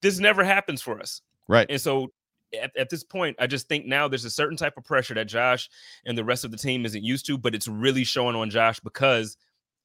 this 0.00 0.18
never 0.18 0.44
happens 0.44 0.82
for 0.82 1.00
us. 1.00 1.22
Right. 1.48 1.66
And 1.68 1.80
so 1.80 2.12
at, 2.60 2.76
at, 2.76 2.90
this 2.90 3.02
point, 3.02 3.36
I 3.38 3.46
just 3.46 3.68
think 3.68 3.86
now 3.86 4.08
there's 4.08 4.24
a 4.24 4.30
certain 4.30 4.56
type 4.56 4.74
of 4.76 4.84
pressure 4.84 5.14
that 5.14 5.26
Josh 5.26 5.68
and 6.04 6.16
the 6.16 6.24
rest 6.24 6.44
of 6.44 6.50
the 6.50 6.56
team 6.56 6.84
isn't 6.84 7.02
used 7.02 7.26
to, 7.26 7.38
but 7.38 7.54
it's 7.54 7.68
really 7.68 8.04
showing 8.04 8.36
on 8.36 8.50
Josh 8.50 8.80
because 8.80 9.36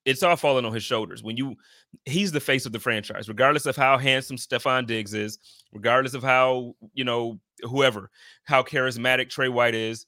it's 0.08 0.24
all 0.24 0.38
falling 0.38 0.64
on 0.64 0.74
his 0.74 0.84
shoulders. 0.84 1.22
When 1.22 1.36
you, 1.36 1.58
he's 2.06 2.32
the 2.32 2.40
face 2.40 2.66
of 2.66 2.72
the 2.72 2.80
franchise, 2.80 3.28
regardless 3.28 3.66
of 3.66 3.76
how 3.76 3.98
handsome 3.98 4.38
Stefon 4.38 4.88
Diggs 4.88 5.14
is, 5.14 5.38
regardless 5.74 6.14
of 6.14 6.24
how, 6.24 6.76
you 6.94 7.04
know, 7.04 7.40
whoever, 7.62 8.10
how 8.46 8.64
charismatic 8.64 9.30
Tre 9.30 9.50
White 9.50 9.76
is, 9.76 10.06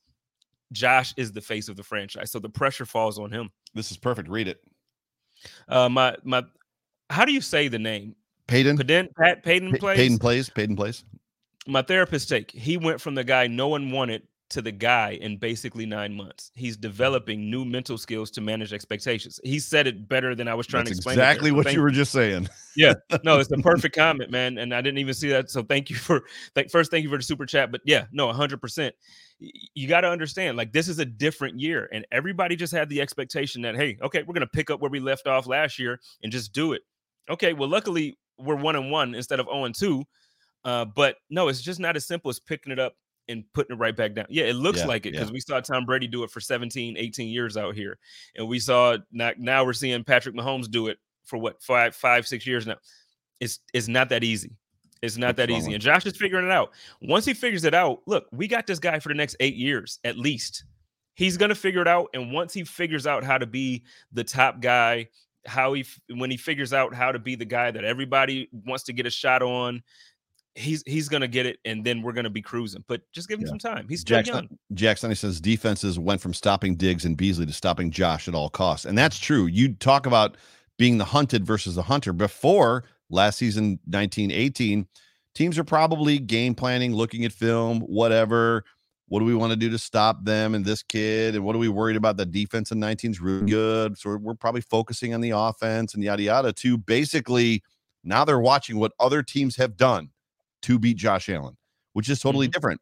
Josh 0.71 1.13
is 1.17 1.33
the 1.33 1.41
face 1.41 1.67
of 1.67 1.75
the 1.75 1.83
franchise. 1.83 2.31
So 2.31 2.39
the 2.39 2.49
pressure 2.49 2.85
falls 2.85 3.19
on 3.19 3.29
him. 3.29 3.49
This 3.73 3.91
is 3.91 3.97
perfect. 3.97 4.29
Read 4.29 4.47
it. 4.47 4.62
Uh, 5.67 5.89
my, 5.89 6.15
my, 6.23 6.43
how 7.09 7.25
do 7.25 7.33
you 7.33 7.41
say 7.41 7.67
the 7.67 7.79
name? 7.79 8.15
Payton. 8.47 8.77
Payton, 8.77 9.09
Pat, 9.17 9.43
Payton 9.43 9.75
plays. 9.77 9.97
Payton 9.97 10.17
plays. 10.17 10.49
Payton 10.49 10.75
plays. 10.77 11.03
My 11.67 11.81
therapist 11.81 12.29
take. 12.29 12.51
He 12.51 12.77
went 12.77 13.01
from 13.01 13.15
the 13.15 13.23
guy 13.25 13.47
no 13.47 13.67
one 13.67 13.91
wanted 13.91 14.23
to 14.49 14.62
the 14.62 14.71
guy 14.71 15.17
in 15.21 15.38
basically 15.38 15.85
nine 15.85 16.13
months. 16.13 16.51
He's 16.55 16.75
developing 16.75 17.51
new 17.51 17.65
mental 17.65 17.97
skills 17.97 18.31
to 18.31 18.41
manage 18.41 18.73
expectations. 18.73 19.39
He 19.43 19.59
said 19.59 19.85
it 19.85 20.09
better 20.09 20.33
than 20.33 20.47
I 20.47 20.55
was 20.55 20.65
trying 20.65 20.85
That's 20.85 20.97
to 20.97 20.99
explain. 20.99 21.13
Exactly 21.13 21.51
what 21.51 21.71
you 21.71 21.81
were 21.81 21.91
just 21.91 22.12
saying. 22.12 22.49
yeah, 22.75 22.93
no, 23.23 23.39
it's 23.39 23.49
the 23.49 23.57
perfect 23.57 23.95
comment, 23.95 24.31
man. 24.31 24.57
And 24.57 24.73
I 24.73 24.81
didn't 24.81 24.97
even 24.97 25.13
see 25.13 25.29
that. 25.29 25.51
So 25.51 25.62
thank 25.62 25.89
you 25.89 25.95
for 25.95 26.23
like 26.55 26.71
first, 26.71 26.89
thank 26.89 27.03
you 27.03 27.09
for 27.09 27.17
the 27.17 27.23
super 27.23 27.45
chat. 27.45 27.71
But 27.71 27.81
yeah, 27.85 28.05
no, 28.12 28.31
hundred 28.33 28.59
percent. 28.59 28.95
You 29.39 29.88
got 29.88 30.01
to 30.01 30.09
understand, 30.09 30.57
like 30.57 30.73
this 30.73 30.89
is 30.89 30.99
a 30.99 31.05
different 31.05 31.59
year, 31.59 31.88
and 31.93 32.05
everybody 32.12 32.55
just 32.55 32.73
had 32.73 32.89
the 32.89 33.01
expectation 33.01 33.62
that 33.62 33.75
hey, 33.75 33.97
okay, 34.01 34.23
we're 34.23 34.33
gonna 34.33 34.47
pick 34.47 34.69
up 34.69 34.81
where 34.81 34.91
we 34.91 34.99
left 34.99 35.27
off 35.27 35.47
last 35.47 35.77
year 35.79 35.99
and 36.23 36.31
just 36.31 36.53
do 36.53 36.73
it. 36.73 36.81
Okay, 37.29 37.53
well, 37.53 37.69
luckily 37.69 38.17
we're 38.39 38.55
one 38.55 38.75
and 38.75 38.91
one 38.91 39.13
instead 39.13 39.39
of 39.39 39.45
zero 39.45 39.59
oh 39.59 39.65
and 39.65 39.75
two. 39.75 40.03
Uh, 40.65 40.85
but 40.85 41.15
no, 41.29 41.47
it's 41.47 41.62
just 41.62 41.79
not 41.79 41.95
as 41.95 42.05
simple 42.05 42.29
as 42.29 42.39
picking 42.39 42.73
it 42.73 42.79
up 42.79 42.95
and 43.29 43.43
putting 43.53 43.75
it 43.75 43.79
right 43.79 43.95
back 43.95 44.15
down. 44.15 44.25
Yeah, 44.29 44.45
it 44.45 44.55
looks 44.55 44.79
yeah, 44.79 44.87
like 44.87 45.05
it 45.05 45.11
because 45.11 45.29
yeah. 45.29 45.33
we 45.33 45.39
saw 45.39 45.61
Tom 45.61 45.85
Brady 45.85 46.07
do 46.07 46.23
it 46.23 46.31
for 46.31 46.41
17, 46.41 46.97
18 46.97 47.27
years 47.27 47.55
out 47.55 47.75
here. 47.75 47.97
And 48.35 48.47
we 48.47 48.59
saw 48.59 48.97
now, 49.11 49.31
now 49.37 49.63
we're 49.63 49.73
seeing 49.73 50.03
Patrick 50.03 50.35
Mahomes 50.35 50.69
do 50.69 50.87
it 50.87 50.97
for 51.23 51.37
what 51.37 51.61
five, 51.61 51.95
five, 51.95 52.27
six 52.27 52.45
years 52.45 52.67
now. 52.67 52.77
It's 53.39 53.59
it's 53.73 53.87
not 53.87 54.09
that 54.09 54.23
easy. 54.23 54.51
It's 55.01 55.15
not 55.15 55.37
that 55.37 55.49
easy. 55.49 55.73
And 55.73 55.81
Josh 55.81 56.05
is 56.05 56.17
figuring 56.17 56.45
it 56.45 56.51
out. 56.51 56.73
Once 57.01 57.23
he 57.23 57.33
figures 57.33 57.63
it 57.63 57.73
out, 57.73 58.01
look, 58.05 58.27
we 58.33 58.49
got 58.49 58.67
this 58.67 58.79
guy 58.79 58.99
for 58.99 59.07
the 59.07 59.15
next 59.15 59.37
eight 59.39 59.55
years 59.55 59.99
at 60.03 60.17
least. 60.17 60.65
He's 61.15 61.37
gonna 61.37 61.55
figure 61.55 61.81
it 61.81 61.87
out. 61.87 62.09
And 62.13 62.33
once 62.33 62.53
he 62.53 62.63
figures 62.65 63.07
out 63.07 63.23
how 63.23 63.37
to 63.37 63.45
be 63.45 63.83
the 64.11 64.23
top 64.23 64.59
guy, 64.59 65.07
how 65.45 65.73
he 65.73 65.85
when 66.15 66.29
he 66.29 66.37
figures 66.37 66.73
out 66.73 66.93
how 66.93 67.11
to 67.11 67.19
be 67.19 67.35
the 67.35 67.45
guy 67.45 67.71
that 67.71 67.85
everybody 67.85 68.49
wants 68.51 68.83
to 68.85 68.93
get 68.93 69.05
a 69.05 69.09
shot 69.09 69.41
on, 69.41 69.81
he's 70.55 70.83
he's 70.85 71.09
gonna 71.09 71.27
get 71.27 71.45
it, 71.45 71.59
and 71.65 71.83
then 71.83 72.01
we're 72.01 72.12
gonna 72.13 72.29
be 72.29 72.41
cruising. 72.41 72.83
But 72.88 73.01
just 73.12 73.27
give 73.27 73.39
him 73.39 73.45
yeah. 73.45 73.49
some 73.49 73.59
time. 73.59 73.88
He's 73.88 74.01
still 74.01 74.17
Jackson, 74.17 74.35
young. 74.35 74.57
Jackson 74.73 75.15
says 75.15 75.39
defenses 75.39 75.99
went 75.99 76.21
from 76.21 76.33
stopping 76.33 76.75
Diggs 76.75 77.05
and 77.05 77.17
Beasley 77.17 77.45
to 77.45 77.53
stopping 77.53 77.91
Josh 77.91 78.27
at 78.27 78.35
all 78.35 78.49
costs, 78.49 78.85
and 78.85 78.97
that's 78.97 79.19
true. 79.19 79.45
You 79.45 79.73
talk 79.73 80.05
about 80.05 80.38
being 80.77 80.97
the 80.97 81.05
hunted 81.05 81.45
versus 81.45 81.75
the 81.75 81.83
hunter. 81.83 82.13
Before 82.13 82.83
last 83.09 83.38
season, 83.38 83.79
nineteen 83.88 84.31
eighteen, 84.31 84.88
teams 85.35 85.57
are 85.57 85.63
probably 85.63 86.19
game 86.19 86.55
planning, 86.55 86.93
looking 86.93 87.25
at 87.25 87.31
film, 87.31 87.81
whatever. 87.81 88.63
What 89.07 89.19
do 89.19 89.25
we 89.25 89.33
want 89.33 89.51
to 89.51 89.55
do 89.55 89.71
to 89.71 89.77
stop 89.79 90.23
them 90.23 90.53
and 90.53 90.63
this 90.63 90.83
kid? 90.83 91.33
And 91.33 91.43
what 91.43 91.55
are 91.55 91.59
we 91.59 91.67
worried 91.67 91.95
about? 91.95 92.15
The 92.17 92.27
defense 92.27 92.71
in 92.71 92.79
19 92.79 93.09
is 93.09 93.19
really 93.19 93.49
good. 93.49 93.97
So 93.97 94.17
we're 94.17 94.35
probably 94.35 94.62
focusing 94.62 95.15
on 95.15 95.21
the 95.21 95.31
offense 95.31 95.95
and 95.95 96.03
yada 96.03 96.21
yada. 96.21 96.53
To 96.53 96.77
basically 96.77 97.63
now 98.03 98.23
they're 98.23 98.39
watching 98.39 98.77
what 98.77 98.91
other 98.99 99.23
teams 99.23 99.55
have 99.55 99.75
done 99.75 100.12
to 100.63 100.80
beat 100.80 100.98
Josh 100.98 101.30
Allen, 101.30 101.58
which 101.93 102.10
is 102.10 102.19
totally 102.19 102.48
mm-hmm. 102.48 102.52
different. 102.52 102.82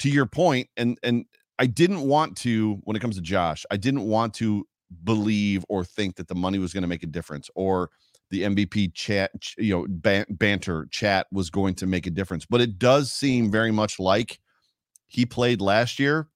To 0.00 0.10
your 0.10 0.26
point, 0.26 0.68
and 0.76 0.98
and 1.02 1.26
I 1.58 1.66
didn't 1.66 2.02
want 2.02 2.36
to 2.38 2.80
when 2.84 2.96
it 2.96 3.00
comes 3.00 3.16
to 3.16 3.22
Josh, 3.22 3.64
I 3.70 3.76
didn't 3.76 4.02
want 4.02 4.34
to 4.34 4.66
believe 5.04 5.64
or 5.68 5.84
think 5.84 6.16
that 6.16 6.28
the 6.28 6.34
money 6.34 6.58
was 6.58 6.72
going 6.72 6.82
to 6.82 6.88
make 6.88 7.02
a 7.02 7.06
difference 7.06 7.48
or 7.54 7.90
the 8.32 8.42
MVP 8.42 8.94
chat, 8.94 9.30
you 9.58 9.76
know, 9.76 9.86
ban- 9.88 10.26
banter 10.30 10.88
chat 10.90 11.26
was 11.30 11.50
going 11.50 11.74
to 11.76 11.86
make 11.86 12.06
a 12.06 12.10
difference. 12.10 12.46
But 12.46 12.62
it 12.62 12.78
does 12.78 13.12
seem 13.12 13.50
very 13.50 13.70
much 13.70 13.98
like 14.00 14.40
he 15.06 15.26
played 15.26 15.60
last 15.60 15.98
year. 15.98 16.28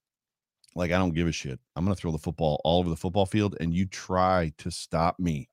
Like, 0.74 0.92
I 0.92 0.98
don't 0.98 1.14
give 1.14 1.26
a 1.26 1.32
shit. 1.32 1.58
I'm 1.74 1.86
going 1.86 1.94
to 1.94 2.00
throw 2.00 2.12
the 2.12 2.18
football 2.18 2.60
all 2.64 2.80
over 2.80 2.90
the 2.90 2.96
football 2.96 3.24
field 3.24 3.56
and 3.60 3.74
you 3.74 3.86
try 3.86 4.52
to 4.58 4.70
stop 4.70 5.18
me. 5.18 5.48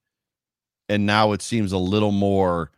And 0.89 1.05
now 1.05 1.31
it 1.31 1.41
seems 1.41 1.71
a 1.71 1.77
little 1.77 2.11
more, 2.11 2.71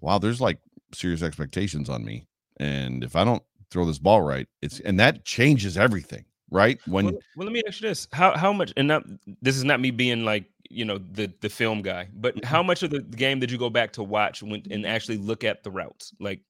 wow, 0.00 0.18
there's 0.18 0.40
like 0.40 0.58
serious 0.94 1.22
expectations 1.22 1.88
on 1.88 2.04
me. 2.04 2.26
And 2.58 3.02
if 3.02 3.16
I 3.16 3.24
don't 3.24 3.42
throw 3.70 3.84
this 3.84 3.98
ball 3.98 4.22
right, 4.22 4.46
it's 4.60 4.80
and 4.80 4.98
that 5.00 5.24
changes 5.24 5.76
everything, 5.76 6.24
right? 6.50 6.78
When 6.86 7.06
well, 7.06 7.14
well 7.36 7.46
let 7.46 7.52
me 7.52 7.62
ask 7.66 7.80
you 7.80 7.88
this: 7.88 8.08
how 8.12 8.36
how 8.36 8.52
much? 8.52 8.72
And 8.76 8.88
not, 8.88 9.04
this 9.40 9.56
is 9.56 9.64
not 9.64 9.80
me 9.80 9.90
being 9.90 10.24
like 10.24 10.44
you 10.68 10.84
know 10.84 10.98
the 10.98 11.32
the 11.40 11.48
film 11.48 11.82
guy, 11.82 12.08
but 12.14 12.44
how 12.44 12.62
much 12.62 12.82
of 12.82 12.90
the 12.90 13.00
game 13.00 13.40
did 13.40 13.50
you 13.50 13.58
go 13.58 13.70
back 13.70 13.92
to 13.92 14.02
watch 14.02 14.42
when 14.42 14.62
and 14.70 14.86
actually 14.86 15.18
look 15.18 15.44
at 15.44 15.62
the 15.62 15.70
routes? 15.70 16.12
Like, 16.20 16.40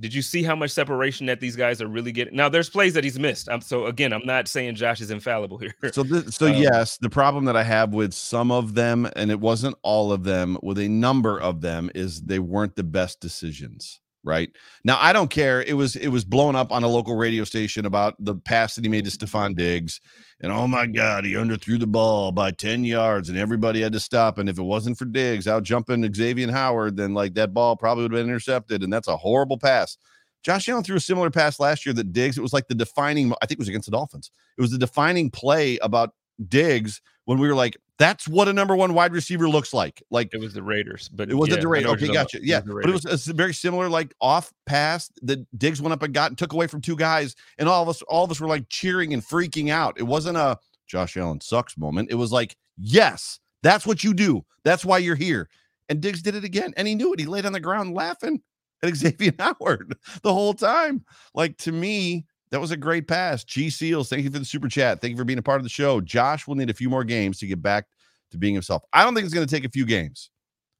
did 0.00 0.12
you 0.12 0.22
see 0.22 0.42
how 0.42 0.56
much 0.56 0.72
separation 0.72 1.26
that 1.26 1.40
these 1.40 1.54
guys 1.54 1.80
are 1.80 1.86
really 1.86 2.12
getting? 2.12 2.34
Now, 2.34 2.48
there's 2.48 2.68
plays 2.68 2.94
that 2.94 3.04
he's 3.04 3.18
missed. 3.18 3.48
I'm 3.48 3.60
so 3.60 3.86
again, 3.86 4.12
I'm 4.12 4.26
not 4.26 4.48
saying 4.48 4.74
Josh 4.74 5.00
is 5.00 5.10
infallible 5.10 5.58
here. 5.58 5.74
So, 5.92 6.02
this, 6.02 6.34
so 6.36 6.46
um, 6.46 6.54
yes, 6.54 6.98
the 6.98 7.10
problem 7.10 7.44
that 7.44 7.56
I 7.56 7.62
have 7.62 7.94
with 7.94 8.12
some 8.12 8.50
of 8.50 8.74
them, 8.74 9.08
and 9.16 9.30
it 9.30 9.40
wasn't 9.40 9.76
all 9.82 10.12
of 10.12 10.24
them, 10.24 10.58
with 10.62 10.78
a 10.78 10.88
number 10.88 11.40
of 11.40 11.60
them, 11.60 11.90
is 11.94 12.22
they 12.22 12.40
weren't 12.40 12.76
the 12.76 12.84
best 12.84 13.20
decisions 13.20 14.00
right? 14.24 14.50
Now 14.84 14.98
i 15.00 15.12
don't 15.12 15.30
care 15.30 15.62
it 15.62 15.74
was 15.74 15.96
it 15.96 16.08
was 16.08 16.24
blown 16.24 16.56
up 16.56 16.72
on 16.72 16.82
a 16.82 16.88
local 16.88 17.16
radio 17.16 17.44
station 17.44 17.86
about 17.86 18.14
the 18.18 18.34
pass 18.34 18.74
that 18.74 18.84
he 18.84 18.90
made 18.90 19.04
to 19.04 19.10
stefon 19.10 19.54
diggs 19.54 20.00
and 20.40 20.50
oh 20.50 20.66
my 20.66 20.86
god 20.86 21.24
he 21.24 21.34
underthrew 21.34 21.78
the 21.78 21.86
ball 21.86 22.32
by 22.32 22.50
10 22.50 22.84
yards 22.84 23.28
and 23.28 23.38
everybody 23.38 23.80
had 23.80 23.92
to 23.92 24.00
stop 24.00 24.38
and 24.38 24.48
if 24.48 24.58
it 24.58 24.62
wasn't 24.62 24.98
for 24.98 25.04
diggs 25.04 25.46
out 25.46 25.62
jumping 25.62 26.12
xavier 26.12 26.50
howard 26.50 26.96
then 26.96 27.14
like 27.14 27.34
that 27.34 27.54
ball 27.54 27.76
probably 27.76 28.02
would 28.02 28.12
have 28.12 28.20
been 28.20 28.28
intercepted 28.28 28.82
and 28.82 28.92
that's 28.92 29.08
a 29.08 29.16
horrible 29.16 29.58
pass. 29.58 29.96
Josh 30.42 30.68
allen 30.68 30.84
threw 30.84 30.96
a 30.96 31.00
similar 31.00 31.30
pass 31.30 31.58
last 31.58 31.86
year 31.86 31.94
that 31.94 32.12
diggs 32.12 32.36
it 32.36 32.42
was 32.42 32.52
like 32.52 32.68
the 32.68 32.74
defining 32.74 33.32
i 33.42 33.46
think 33.46 33.58
it 33.58 33.58
was 33.58 33.68
against 33.68 33.86
the 33.86 33.96
dolphins 33.96 34.30
it 34.58 34.60
was 34.60 34.70
the 34.70 34.78
defining 34.78 35.30
play 35.30 35.78
about 35.78 36.10
diggs 36.48 37.00
when 37.24 37.38
we 37.38 37.48
were 37.48 37.54
like 37.54 37.76
that's 37.98 38.26
what 38.26 38.48
a 38.48 38.52
number 38.52 38.74
one 38.74 38.92
wide 38.94 39.12
receiver 39.12 39.48
looks 39.48 39.72
like. 39.72 40.02
Like 40.10 40.34
it 40.34 40.40
was 40.40 40.52
the 40.52 40.62
Raiders, 40.62 41.08
but 41.08 41.30
it 41.30 41.34
wasn't 41.34 41.58
yeah, 41.58 41.62
the 41.62 41.68
Raiders. 41.68 41.92
Okay, 41.92 42.12
gotcha. 42.12 42.38
Yeah, 42.42 42.58
it 42.58 42.66
but 42.66 42.88
it 42.88 42.92
was 42.92 43.28
a 43.28 43.32
very 43.32 43.54
similar, 43.54 43.88
like 43.88 44.14
off 44.20 44.52
pass 44.66 45.10
that 45.22 45.46
Diggs 45.58 45.80
went 45.80 45.92
up 45.92 46.02
and 46.02 46.12
got 46.12 46.30
and 46.30 46.38
took 46.38 46.52
away 46.52 46.66
from 46.66 46.80
two 46.80 46.96
guys, 46.96 47.36
and 47.58 47.68
all 47.68 47.82
of 47.82 47.88
us, 47.88 48.02
all 48.02 48.24
of 48.24 48.30
us 48.30 48.40
were 48.40 48.48
like 48.48 48.68
cheering 48.68 49.14
and 49.14 49.22
freaking 49.22 49.70
out. 49.70 49.98
It 49.98 50.04
wasn't 50.04 50.36
a 50.36 50.58
Josh 50.86 51.16
Allen 51.16 51.40
sucks 51.40 51.78
moment. 51.78 52.10
It 52.10 52.16
was 52.16 52.32
like, 52.32 52.56
yes, 52.76 53.38
that's 53.62 53.86
what 53.86 54.02
you 54.02 54.12
do. 54.12 54.44
That's 54.64 54.84
why 54.84 54.98
you're 54.98 55.14
here. 55.14 55.48
And 55.88 56.00
Diggs 56.00 56.22
did 56.22 56.34
it 56.34 56.44
again, 56.44 56.74
and 56.76 56.88
he 56.88 56.94
knew 56.94 57.12
it. 57.12 57.20
He 57.20 57.26
laid 57.26 57.46
on 57.46 57.52
the 57.52 57.60
ground 57.60 57.94
laughing 57.94 58.42
at 58.82 58.94
Xavier 58.96 59.32
Howard 59.38 59.96
the 60.22 60.32
whole 60.32 60.54
time. 60.54 61.04
Like 61.34 61.56
to 61.58 61.72
me, 61.72 62.26
that 62.54 62.60
was 62.60 62.70
a 62.70 62.76
great 62.76 63.08
pass. 63.08 63.42
G 63.42 63.68
Seals, 63.68 64.08
thank 64.08 64.22
you 64.22 64.30
for 64.30 64.38
the 64.38 64.44
super 64.44 64.68
chat. 64.68 65.00
Thank 65.00 65.10
you 65.10 65.16
for 65.16 65.24
being 65.24 65.40
a 65.40 65.42
part 65.42 65.58
of 65.58 65.64
the 65.64 65.68
show. 65.68 66.00
Josh 66.00 66.46
will 66.46 66.54
need 66.54 66.70
a 66.70 66.74
few 66.74 66.88
more 66.88 67.02
games 67.02 67.40
to 67.40 67.48
get 67.48 67.60
back 67.60 67.86
to 68.30 68.38
being 68.38 68.54
himself. 68.54 68.84
I 68.92 69.02
don't 69.02 69.12
think 69.12 69.24
it's 69.24 69.34
going 69.34 69.44
to 69.44 69.52
take 69.52 69.64
a 69.64 69.70
few 69.72 69.84
games. 69.84 70.30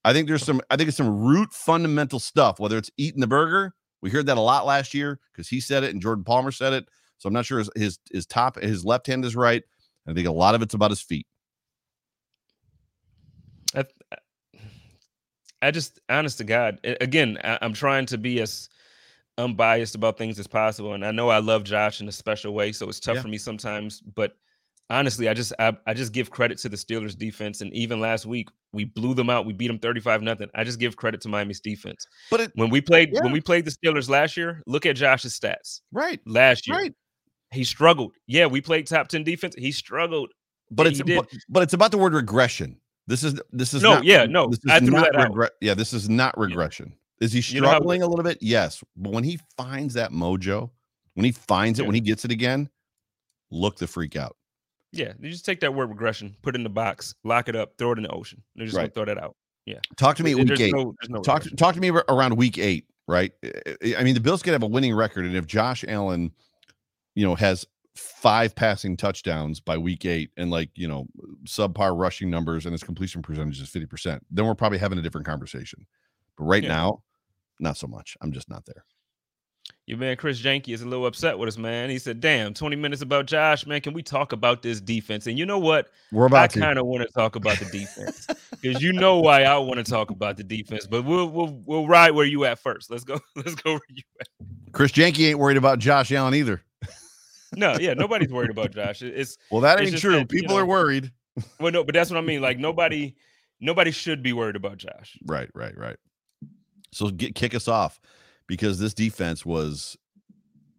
I 0.04 0.12
think 0.12 0.28
there's 0.28 0.44
some, 0.44 0.60
I 0.70 0.76
think 0.76 0.86
it's 0.86 0.96
some 0.96 1.10
root 1.10 1.52
fundamental 1.52 2.20
stuff, 2.20 2.60
whether 2.60 2.78
it's 2.78 2.92
eating 2.96 3.20
the 3.20 3.26
burger. 3.26 3.74
We 4.02 4.10
heard 4.10 4.26
that 4.26 4.36
a 4.36 4.40
lot 4.40 4.66
last 4.66 4.94
year 4.94 5.18
because 5.32 5.48
he 5.48 5.58
said 5.58 5.82
it 5.82 5.90
and 5.90 6.00
Jordan 6.00 6.22
Palmer 6.22 6.52
said 6.52 6.74
it. 6.74 6.86
So 7.18 7.26
I'm 7.26 7.32
not 7.32 7.44
sure 7.44 7.58
his, 7.58 7.70
his, 7.74 7.98
his 8.12 8.24
top, 8.24 8.54
his 8.60 8.84
left 8.84 9.08
hand 9.08 9.24
is 9.24 9.34
right. 9.34 9.64
I 10.06 10.12
think 10.12 10.28
a 10.28 10.32
lot 10.32 10.54
of 10.54 10.62
it's 10.62 10.74
about 10.74 10.92
his 10.92 11.02
feet. 11.02 11.26
I, 13.74 13.84
I 15.60 15.72
just, 15.72 15.98
honest 16.08 16.38
to 16.38 16.44
God, 16.44 16.78
again, 16.84 17.36
I, 17.42 17.58
I'm 17.62 17.72
trying 17.72 18.06
to 18.06 18.16
be 18.16 18.40
as 18.40 18.68
unbiased 19.38 19.94
about 19.94 20.18
things 20.18 20.38
as 20.38 20.46
possible. 20.46 20.94
And 20.94 21.04
I 21.04 21.10
know 21.10 21.28
I 21.28 21.38
love 21.38 21.64
Josh 21.64 22.00
in 22.00 22.08
a 22.08 22.12
special 22.12 22.54
way, 22.54 22.72
so 22.72 22.88
it's 22.88 23.00
tough 23.00 23.16
yeah. 23.16 23.22
for 23.22 23.28
me 23.28 23.38
sometimes. 23.38 24.00
But 24.00 24.36
honestly, 24.90 25.28
I 25.28 25.34
just 25.34 25.52
I, 25.58 25.76
I 25.86 25.94
just 25.94 26.12
give 26.12 26.30
credit 26.30 26.58
to 26.58 26.68
the 26.68 26.76
Steelers 26.76 27.16
defense. 27.16 27.60
And 27.60 27.72
even 27.72 28.00
last 28.00 28.26
week, 28.26 28.48
we 28.72 28.84
blew 28.84 29.14
them 29.14 29.30
out. 29.30 29.46
We 29.46 29.52
beat 29.52 29.68
them 29.68 29.78
35 29.78 30.22
nothing. 30.22 30.48
I 30.54 30.64
just 30.64 30.78
give 30.78 30.96
credit 30.96 31.20
to 31.22 31.28
Miami's 31.28 31.60
defense. 31.60 32.06
But 32.30 32.40
it, 32.40 32.52
when 32.54 32.70
we 32.70 32.80
played 32.80 33.10
yeah. 33.12 33.22
when 33.22 33.32
we 33.32 33.40
played 33.40 33.64
the 33.64 33.70
Steelers 33.70 34.08
last 34.08 34.36
year, 34.36 34.62
look 34.66 34.86
at 34.86 34.96
Josh's 34.96 35.38
stats. 35.38 35.80
Right. 35.92 36.20
Last 36.26 36.66
year. 36.66 36.76
Right. 36.76 36.94
He 37.52 37.64
struggled. 37.64 38.12
Yeah, 38.26 38.46
we 38.46 38.60
played 38.60 38.86
top 38.86 39.08
10 39.08 39.22
defense. 39.22 39.54
He 39.56 39.70
struggled. 39.70 40.32
But 40.70 40.88
it's 40.88 41.02
but, 41.02 41.28
but, 41.48 41.62
it's 41.62 41.74
about 41.74 41.92
the 41.92 41.98
word 41.98 42.14
regression. 42.14 42.78
This 43.06 43.22
is 43.22 43.40
this 43.52 43.74
is 43.74 43.82
no, 43.82 43.96
not, 43.96 44.04
yeah, 44.04 44.24
no. 44.24 44.48
This 44.48 44.58
is 44.64 44.70
I 44.70 44.78
threw 44.80 44.90
not 44.90 45.12
that 45.12 45.30
regre- 45.30 45.50
Yeah, 45.60 45.74
this 45.74 45.92
is 45.92 46.08
not 46.08 46.36
regression. 46.38 46.86
Yeah. 46.88 47.03
Is 47.20 47.32
he 47.32 47.40
struggling 47.40 48.00
you 48.00 48.00
know 48.00 48.06
how, 48.06 48.08
a 48.08 48.10
little 48.10 48.24
bit? 48.24 48.38
Yes. 48.40 48.82
But 48.96 49.12
when 49.12 49.24
he 49.24 49.38
finds 49.56 49.94
that 49.94 50.10
mojo, 50.10 50.70
when 51.14 51.24
he 51.24 51.32
finds 51.32 51.78
it, 51.78 51.82
yeah. 51.82 51.86
when 51.86 51.94
he 51.94 52.00
gets 52.00 52.24
it 52.24 52.30
again, 52.30 52.68
look 53.50 53.76
the 53.76 53.86
freak 53.86 54.16
out. 54.16 54.36
Yeah. 54.92 55.12
You 55.20 55.30
just 55.30 55.44
take 55.44 55.60
that 55.60 55.74
word 55.74 55.90
regression, 55.90 56.36
put 56.42 56.54
it 56.54 56.58
in 56.58 56.64
the 56.64 56.70
box, 56.70 57.14
lock 57.24 57.48
it 57.48 57.56
up, 57.56 57.74
throw 57.78 57.92
it 57.92 57.98
in 57.98 58.04
the 58.04 58.10
ocean. 58.10 58.42
They're 58.56 58.66
just 58.66 58.76
right. 58.76 58.92
gonna 58.94 59.06
throw 59.06 59.14
that 59.14 59.22
out. 59.22 59.36
Yeah. 59.66 59.78
Talk 59.96 60.16
to 60.16 60.22
me 60.22 60.34
week 60.34 60.60
eight. 60.60 60.74
No, 60.74 60.94
no 61.08 61.22
talk, 61.22 61.44
talk 61.56 61.74
to 61.74 61.80
me 61.80 61.90
around 61.90 62.36
week 62.36 62.58
eight 62.58 62.86
right? 63.06 63.32
I- 63.44 63.96
I 63.98 64.04
mean, 64.04 64.14
the 64.14 64.20
Bills 64.20 64.42
could 64.42 64.52
have 64.52 64.62
a 64.62 64.66
winning 64.66 64.94
record, 64.94 65.26
and 65.26 65.36
if 65.36 65.46
Josh 65.46 65.84
Allen, 65.86 66.32
you 67.14 67.24
know, 67.24 67.34
has 67.34 67.66
five 67.94 68.54
passing 68.54 68.96
touchdowns 68.96 69.60
by 69.60 69.78
week 69.78 70.04
eight 70.04 70.30
and 70.36 70.50
like 70.50 70.68
you 70.74 70.88
know 70.88 71.06
subpar 71.44 71.96
rushing 71.96 72.28
numbers 72.28 72.66
and 72.66 72.72
his 72.72 72.82
completion 72.82 73.22
percentage 73.22 73.60
is 73.60 73.70
50% 73.70 74.18
then 74.32 74.44
we're 74.44 74.54
probably 74.56 74.78
having 74.78 74.98
a 74.98 75.02
different 75.02 75.24
conversation 75.24 75.86
but 76.36 76.44
right 76.44 76.62
Yeah. 76.62 76.68
now 76.70 77.02
not 77.60 77.76
so 77.76 77.86
much 77.86 78.16
i'm 78.20 78.32
just 78.32 78.48
not 78.48 78.64
there 78.66 78.84
Your 79.86 79.98
man 79.98 80.16
Chris 80.16 80.40
Janke 80.40 80.72
is 80.74 80.82
a 80.82 80.86
little 80.88 81.06
upset 81.06 81.38
with 81.38 81.48
us, 81.48 81.56
man. 81.58 81.88
He 81.90 81.98
said, 81.98 82.20
"Damn, 82.20 82.52
20 82.54 82.74
minutes 82.76 83.02
about 83.02 83.26
Josh, 83.26 83.66
man. 83.66 83.80
Can 83.82 83.92
we 83.94 84.02
talk 84.02 84.32
about 84.32 84.62
this 84.62 84.80
defense?" 84.80 85.26
And 85.26 85.38
you 85.38 85.44
know 85.46 85.58
what? 85.58 85.90
we're 86.12 86.24
I 86.24 86.26
about 86.26 86.50
to 86.50 86.60
kind 86.60 86.78
of 86.78 86.86
want 86.86 87.02
to 87.02 87.08
talk 87.14 87.36
about 87.36 87.58
the 87.58 87.66
defense 87.66 88.26
because 88.62 88.82
you 88.82 88.92
know 88.92 89.20
why 89.20 89.42
I 89.44 89.56
want 89.58 89.84
to 89.84 89.90
talk 89.90 90.10
about 90.10 90.36
the 90.38 90.42
defense. 90.44 90.86
But 90.86 91.02
we'll 91.04 91.28
we'll 91.28 91.60
we'll 91.66 91.86
ride 91.86 92.12
where 92.12 92.24
you 92.26 92.44
at 92.46 92.58
first. 92.58 92.90
Let's 92.90 93.04
go. 93.04 93.18
Let's 93.36 93.54
go 93.54 93.72
where 93.72 93.80
you 93.90 94.02
at. 94.20 94.28
chris 94.72 94.90
janke 94.92 95.28
ain't 95.28 95.38
worried 95.38 95.56
about 95.58 95.78
josh 95.78 96.10
allen 96.12 96.34
either 96.34 96.62
No, 97.56 97.76
yeah, 97.78 97.94
nobody's 98.04 98.32
worried 98.32 98.50
about 98.50 98.72
Josh. 98.72 99.00
It's 99.02 99.36
well 99.50 99.60
that 99.62 99.80
It's 99.80 99.92
ain't 99.92 100.00
true 100.00 100.12
that, 100.12 100.20
you 100.32 100.40
people 100.40 100.56
are 100.58 100.66
worried 100.66 101.12
well, 101.60 101.72
no, 101.72 101.84
but 101.84 101.94
that's 101.94 102.10
what 102.10 102.16
I 102.18 102.22
mean. 102.22 102.40
Like 102.42 102.58
nobody, 102.58 103.14
nobody 103.60 103.90
should 103.92 104.22
be 104.22 104.32
worried 104.32 104.56
about 104.56 104.78
Josh. 104.78 105.16
right 105.26 105.48
right 105.54 105.76
right 105.76 105.96
so 106.94 107.10
get 107.10 107.34
kick 107.34 107.54
us 107.54 107.68
off 107.68 108.00
because 108.46 108.78
this 108.78 108.94
defense 108.94 109.44
was 109.44 109.96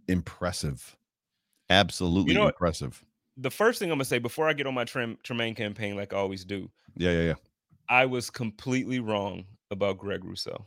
impressive 0.07 0.95
absolutely 1.69 2.37
what? 2.37 2.47
impressive 2.53 3.03
The 3.37 3.51
first 3.51 3.79
thing 3.79 3.89
I'm 3.91 3.97
gonna 3.97 4.05
say 4.05 4.19
before 4.19 4.47
I 4.47 4.53
get 4.53 4.67
on 4.67 4.73
my 4.73 4.85
Trem- 4.85 5.17
Tremaine 5.23 5.55
campaign, 5.55 5.95
like 5.95 6.13
I 6.13 6.17
always 6.17 6.45
do, 6.45 6.69
yeah 6.95 7.11
yeah 7.11 7.21
yeah 7.23 7.33
I 7.89 8.05
was 8.05 8.29
completely 8.29 8.99
wrong 8.99 9.45
about 9.71 9.97
Greg 9.97 10.23
Rousseau. 10.23 10.65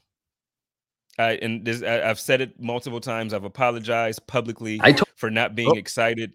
I 1.18 1.32
and 1.42 1.64
this 1.64 1.82
I, 1.82 2.02
I've 2.08 2.20
said 2.20 2.40
it 2.40 2.61
multiple 2.61 3.00
times. 3.00 3.32
I've 3.32 3.44
apologized 3.44 4.26
publicly 4.26 4.78
I 4.82 4.92
told 4.92 5.08
for 5.16 5.30
not 5.30 5.54
being 5.54 5.70
Oh. 5.70 5.78
excited, 5.78 6.32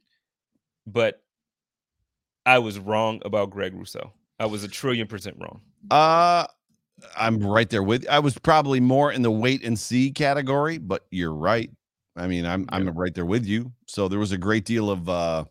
but 0.88 1.22
I 2.46 2.60
was 2.60 2.80
wrong 2.80 3.22
about 3.24 3.52
Greg 3.52 3.74
Rousseau. 3.76 4.12
I 4.40 4.46
was 4.48 4.64
a 4.64 4.68
trillion 4.68 5.08
percent 5.08 5.38
wrong. 5.40 5.62
Uh 5.92 6.48
I'm 7.18 7.40
right 7.40 7.70
there 7.70 7.84
with 7.84 8.08
I 8.10 8.20
was 8.20 8.38
probably 8.38 8.80
more 8.80 9.12
in 9.12 9.22
the 9.22 9.32
wait 9.32 9.64
and 9.64 9.78
see 9.80 10.12
category, 10.12 10.78
but 10.78 11.06
you're 11.12 11.34
right. 11.34 11.70
I 12.16 12.28
mean, 12.28 12.46
I'm 12.46 12.66
I'm 12.70 12.88
right 12.90 13.14
there 13.14 13.26
with 13.26 13.46
you. 13.46 13.72
So 13.88 14.08
there 14.08 14.20
was 14.20 14.32
a 14.32 14.38
great 14.38 14.66
deal 14.66 14.90
of 14.90 15.10
uh 15.10 15.46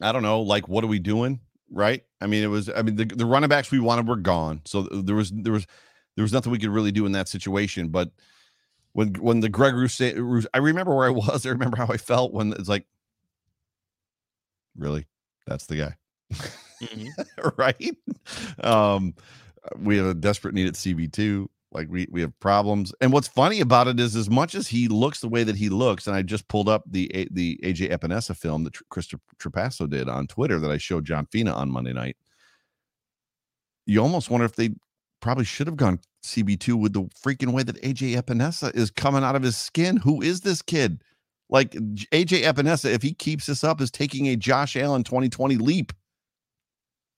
I 0.00 0.12
don't 0.12 0.22
know, 0.22 0.40
like 0.40 0.68
what 0.68 0.84
are 0.84 0.88
we 0.88 0.98
doing? 0.98 1.40
Right? 1.70 2.02
I 2.20 2.26
mean, 2.26 2.42
it 2.42 2.48
was 2.48 2.68
I 2.68 2.82
mean 2.82 2.96
the, 2.96 3.04
the 3.04 3.26
running 3.26 3.48
backs 3.48 3.70
we 3.70 3.80
wanted 3.80 4.08
were 4.08 4.16
gone. 4.16 4.60
So 4.64 4.82
there 4.82 5.16
was 5.16 5.30
there 5.30 5.52
was 5.52 5.66
there 6.16 6.22
was 6.22 6.32
nothing 6.32 6.52
we 6.52 6.58
could 6.58 6.70
really 6.70 6.92
do 6.92 7.06
in 7.06 7.12
that 7.12 7.28
situation, 7.28 7.88
but 7.88 8.10
when 8.92 9.14
when 9.16 9.40
the 9.40 9.50
Greg 9.50 9.74
Rousseau, 9.74 10.42
I 10.54 10.58
remember 10.58 10.94
where 10.94 11.06
I 11.08 11.10
was. 11.12 11.46
I 11.46 11.50
remember 11.50 11.76
how 11.78 11.88
I 11.88 11.98
felt 11.98 12.32
when 12.32 12.52
it's 12.54 12.68
like, 12.68 12.86
really, 14.76 15.06
that's 15.46 15.66
the 15.66 15.76
guy. 15.76 15.96
Mhm. 16.82 17.08
right? 17.58 17.96
Um, 18.64 19.14
we 19.78 19.96
have 19.96 20.06
a 20.06 20.14
desperate 20.14 20.54
need 20.54 20.66
at 20.66 20.74
CB2. 20.74 21.46
Like 21.72 21.88
we 21.90 22.06
we 22.10 22.20
have 22.20 22.38
problems. 22.38 22.94
And 23.00 23.12
what's 23.12 23.26
funny 23.26 23.60
about 23.60 23.88
it 23.88 23.98
is 23.98 24.14
as 24.14 24.30
much 24.30 24.54
as 24.54 24.68
he 24.68 24.86
looks 24.86 25.20
the 25.20 25.28
way 25.28 25.42
that 25.42 25.56
he 25.56 25.68
looks, 25.68 26.06
and 26.06 26.14
I 26.14 26.22
just 26.22 26.46
pulled 26.46 26.68
up 26.68 26.84
the 26.86 27.28
the 27.32 27.58
AJ 27.64 27.90
Epenesa 27.90 28.36
film 28.36 28.62
that 28.64 28.74
Tr- 28.74 28.84
Chris 28.90 29.08
Trapasso 29.38 29.90
did 29.90 30.08
on 30.08 30.28
Twitter 30.28 30.60
that 30.60 30.70
I 30.70 30.78
showed 30.78 31.04
John 31.04 31.26
Fina 31.26 31.52
on 31.52 31.70
Monday 31.70 31.92
night. 31.92 32.16
You 33.86 34.00
almost 34.00 34.30
wonder 34.30 34.46
if 34.46 34.54
they 34.54 34.70
probably 35.20 35.44
should 35.44 35.66
have 35.66 35.76
gone 35.76 35.98
CB2 36.22 36.74
with 36.74 36.92
the 36.92 37.02
freaking 37.24 37.52
way 37.52 37.64
that 37.64 37.82
AJ 37.82 38.22
Epenesa 38.22 38.74
is 38.74 38.90
coming 38.90 39.24
out 39.24 39.34
of 39.34 39.42
his 39.42 39.56
skin. 39.56 39.96
Who 39.96 40.22
is 40.22 40.42
this 40.42 40.62
kid? 40.62 41.02
Like 41.50 41.72
AJ 41.72 42.44
Epenesa, 42.44 42.92
if 42.92 43.02
he 43.02 43.14
keeps 43.14 43.46
this 43.46 43.64
up, 43.64 43.80
is 43.80 43.90
taking 43.90 44.28
a 44.28 44.36
Josh 44.36 44.76
Allen 44.76 45.02
2020 45.02 45.56
leap 45.56 45.92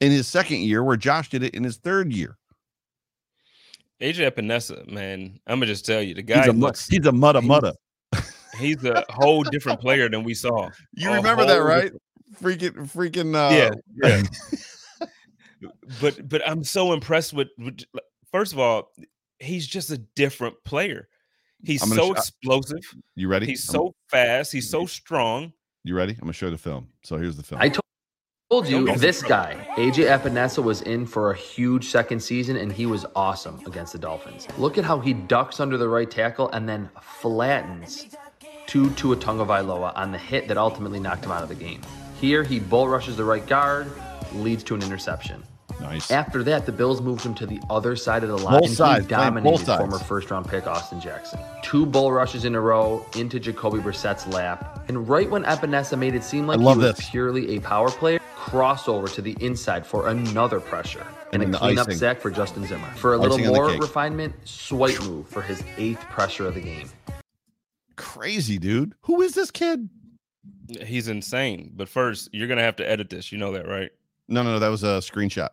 in 0.00 0.10
his 0.12 0.26
second 0.26 0.60
year, 0.60 0.82
where 0.84 0.96
Josh 0.96 1.28
did 1.30 1.42
it 1.42 1.54
in 1.54 1.64
his 1.64 1.76
third 1.78 2.12
year. 2.12 2.36
AJ 4.00 4.30
Epenesa, 4.30 4.86
man, 4.90 5.40
I'm 5.46 5.58
gonna 5.58 5.66
just 5.66 5.86
tell 5.86 6.02
you, 6.02 6.14
the 6.14 6.20
He's 6.20 6.28
guy 6.28 6.44
a, 6.46 6.52
looks 6.52 6.86
he's 6.86 7.06
a 7.06 7.10
mudda 7.10 7.40
he's- 7.42 7.50
mudda. 8.14 8.32
he's 8.58 8.84
a 8.84 9.04
whole 9.08 9.42
different 9.42 9.80
player 9.80 10.08
than 10.10 10.22
we 10.22 10.34
saw. 10.34 10.68
You 10.92 11.10
a 11.10 11.14
remember 11.14 11.46
that, 11.46 11.56
whole 11.58 11.66
right? 11.66 11.92
Freaking, 12.40 12.72
freaking. 12.92 13.34
Uh, 13.34 13.70
yeah, 14.02 14.22
yeah. 15.00 15.68
but 16.00 16.28
but 16.28 16.46
I'm 16.46 16.62
so 16.62 16.92
impressed 16.92 17.32
with, 17.32 17.48
with 17.58 17.84
first 18.30 18.52
of 18.52 18.58
all, 18.58 18.92
he's 19.38 19.66
just 19.66 19.90
a 19.90 19.98
different 20.14 20.56
player. 20.64 21.08
He's 21.64 21.80
so 21.94 22.12
sh- 22.12 22.18
explosive. 22.18 22.80
You 23.14 23.28
ready? 23.28 23.46
He's 23.46 23.66
I'm- 23.70 23.74
so 23.76 23.94
fast. 24.08 24.52
He's 24.52 24.68
so 24.68 24.84
strong. 24.84 25.54
you 25.84 25.94
ready? 25.96 26.12
I'm 26.12 26.20
gonna 26.20 26.32
show 26.34 26.46
you 26.46 26.52
the 26.52 26.58
film. 26.58 26.88
So 27.02 27.16
here's 27.16 27.36
the 27.36 27.42
film. 27.42 27.62
I 27.62 27.70
told 27.70 27.80
told 28.48 28.68
you 28.68 28.94
this 28.96 29.24
guy, 29.24 29.56
AJ 29.76 30.06
Epenesa, 30.06 30.62
was 30.62 30.80
in 30.82 31.04
for 31.04 31.32
a 31.32 31.36
huge 31.36 31.88
second 31.88 32.20
season 32.20 32.56
and 32.56 32.70
he 32.70 32.86
was 32.86 33.04
awesome 33.16 33.60
against 33.66 33.92
the 33.92 33.98
Dolphins. 33.98 34.46
Look 34.56 34.78
at 34.78 34.84
how 34.84 35.00
he 35.00 35.14
ducks 35.14 35.58
under 35.58 35.76
the 35.76 35.88
right 35.88 36.08
tackle 36.08 36.48
and 36.50 36.68
then 36.68 36.88
flattens 37.02 38.06
to 38.68 38.90
Tua 38.90 39.16
Tagovailoa 39.16 39.92
on 39.96 40.12
the 40.12 40.18
hit 40.18 40.46
that 40.46 40.56
ultimately 40.56 41.00
knocked 41.00 41.24
him 41.24 41.32
out 41.32 41.42
of 41.42 41.48
the 41.48 41.56
game. 41.56 41.80
Here, 42.20 42.44
he 42.44 42.60
bull 42.60 42.88
rushes 42.88 43.16
the 43.16 43.24
right 43.24 43.44
guard, 43.44 43.90
leads 44.32 44.62
to 44.64 44.76
an 44.76 44.82
interception. 44.82 45.42
Nice. 45.80 46.10
After 46.10 46.42
that, 46.44 46.66
the 46.66 46.72
Bills 46.72 47.00
moved 47.00 47.22
him 47.24 47.34
to 47.34 47.46
the 47.46 47.60
other 47.70 47.96
side 47.96 48.22
of 48.22 48.28
the 48.30 48.38
line, 48.38 48.60
Both 48.60 48.68
and 48.68 48.76
sides, 48.76 49.06
he 49.06 49.14
playing 49.14 49.34
both 49.34 49.44
dominated 49.44 49.66
sides. 49.66 49.78
former 49.80 49.98
first-round 49.98 50.48
pick 50.48 50.66
Austin 50.66 51.00
Jackson. 51.00 51.38
Two 51.62 51.84
bull 51.86 52.12
rushes 52.12 52.44
in 52.44 52.54
a 52.54 52.60
row 52.60 53.04
into 53.16 53.38
Jacoby 53.38 53.78
Brissett's 53.80 54.26
lap, 54.26 54.84
and 54.88 55.08
right 55.08 55.30
when 55.30 55.44
Epenesa 55.44 55.98
made 55.98 56.14
it 56.14 56.24
seem 56.24 56.46
like 56.46 56.58
I 56.58 56.62
he 56.62 56.66
was 56.66 56.78
this. 56.96 57.10
purely 57.10 57.56
a 57.56 57.60
power 57.60 57.90
player, 57.90 58.20
crossover 58.36 59.12
to 59.14 59.22
the 59.22 59.36
inside 59.40 59.86
for 59.86 60.08
another 60.08 60.60
pressure 60.60 61.06
And 61.32 61.42
and, 61.42 61.50
a 61.54 61.58
the 61.58 61.58
cleanup 61.58 61.88
icing. 61.88 61.98
sack 61.98 62.20
for 62.20 62.30
Justin 62.30 62.66
Zimmer. 62.66 62.88
For 62.96 63.14
a 63.14 63.18
little 63.18 63.36
Icing 63.36 63.48
on 63.48 63.54
more 63.54 63.68
refinement, 63.70 64.34
swipe 64.44 65.00
move 65.02 65.28
for 65.28 65.42
his 65.42 65.62
eighth 65.76 66.00
pressure 66.02 66.46
of 66.46 66.54
the 66.54 66.60
game. 66.60 66.88
Crazy 67.96 68.58
dude. 68.58 68.94
Who 69.02 69.22
is 69.22 69.32
this 69.34 69.50
kid? 69.50 69.88
He's 70.84 71.08
insane. 71.08 71.72
But 71.74 71.88
first, 71.88 72.28
you're 72.32 72.48
gonna 72.48 72.62
have 72.62 72.76
to 72.76 72.88
edit 72.88 73.08
this. 73.10 73.32
You 73.32 73.38
know 73.38 73.52
that, 73.52 73.66
right? 73.66 73.90
No, 74.28 74.42
no, 74.42 74.52
no. 74.52 74.58
That 74.58 74.68
was 74.68 74.82
a 74.84 74.98
screenshot. 74.98 75.48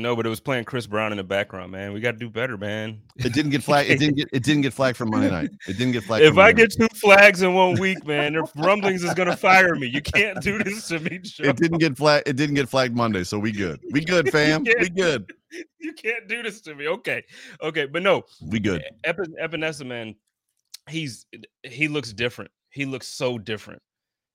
No, 0.00 0.16
but 0.16 0.24
it 0.26 0.28
was 0.28 0.40
playing 0.40 0.64
Chris 0.64 0.86
Brown 0.86 1.12
in 1.12 1.18
the 1.18 1.24
background, 1.24 1.72
man. 1.72 1.92
We 1.92 2.00
got 2.00 2.12
to 2.12 2.16
do 2.18 2.30
better, 2.30 2.56
man. 2.56 3.00
It 3.16 3.32
didn't 3.32 3.50
get 3.50 3.62
flagged. 3.62 3.90
It 3.90 3.98
didn't 3.98 4.16
get. 4.16 4.28
It 4.32 4.42
didn't 4.42 4.62
get 4.62 4.72
flagged 4.72 4.96
from 4.96 5.10
Monday 5.10 5.30
night. 5.30 5.50
It 5.68 5.78
didn't 5.78 5.92
get 5.92 6.04
flagged. 6.04 6.24
If 6.30 6.38
I 6.38 6.52
get 6.52 6.72
two 6.72 6.88
flags 6.94 7.42
in 7.42 7.54
one 7.54 7.78
week, 7.78 8.06
man, 8.06 8.34
the 8.34 8.48
rumblings 8.56 9.04
is 9.04 9.14
gonna 9.14 9.36
fire 9.36 9.74
me. 9.74 9.86
You 9.88 10.00
can't 10.00 10.40
do 10.40 10.62
this 10.62 10.88
to 10.88 11.00
me, 11.00 11.18
Joe. 11.18 11.44
it 11.44 11.56
didn't 11.56 11.78
get 11.78 11.96
flag. 11.96 12.22
It 12.26 12.36
didn't 12.36 12.54
get 12.54 12.68
flagged 12.68 12.96
Monday. 12.96 13.24
So 13.24 13.38
we 13.38 13.52
good. 13.52 13.80
We 13.90 14.04
good, 14.04 14.28
fam. 14.32 14.64
We 14.64 14.88
good. 14.88 15.32
You 15.80 15.92
can't 15.94 16.28
do 16.28 16.44
this 16.44 16.60
to 16.60 16.76
me. 16.76 16.86
Okay, 16.86 17.24
okay, 17.60 17.86
but 17.86 18.04
no, 18.04 18.22
We 18.40 18.60
good. 18.60 18.84
Epi- 19.02 19.34
Epenesa, 19.42 19.84
man, 19.84 20.14
he's 20.88 21.26
he 21.64 21.88
looks 21.88 22.12
different. 22.12 22.52
He 22.70 22.84
looks 22.84 23.08
so 23.08 23.36
different, 23.36 23.82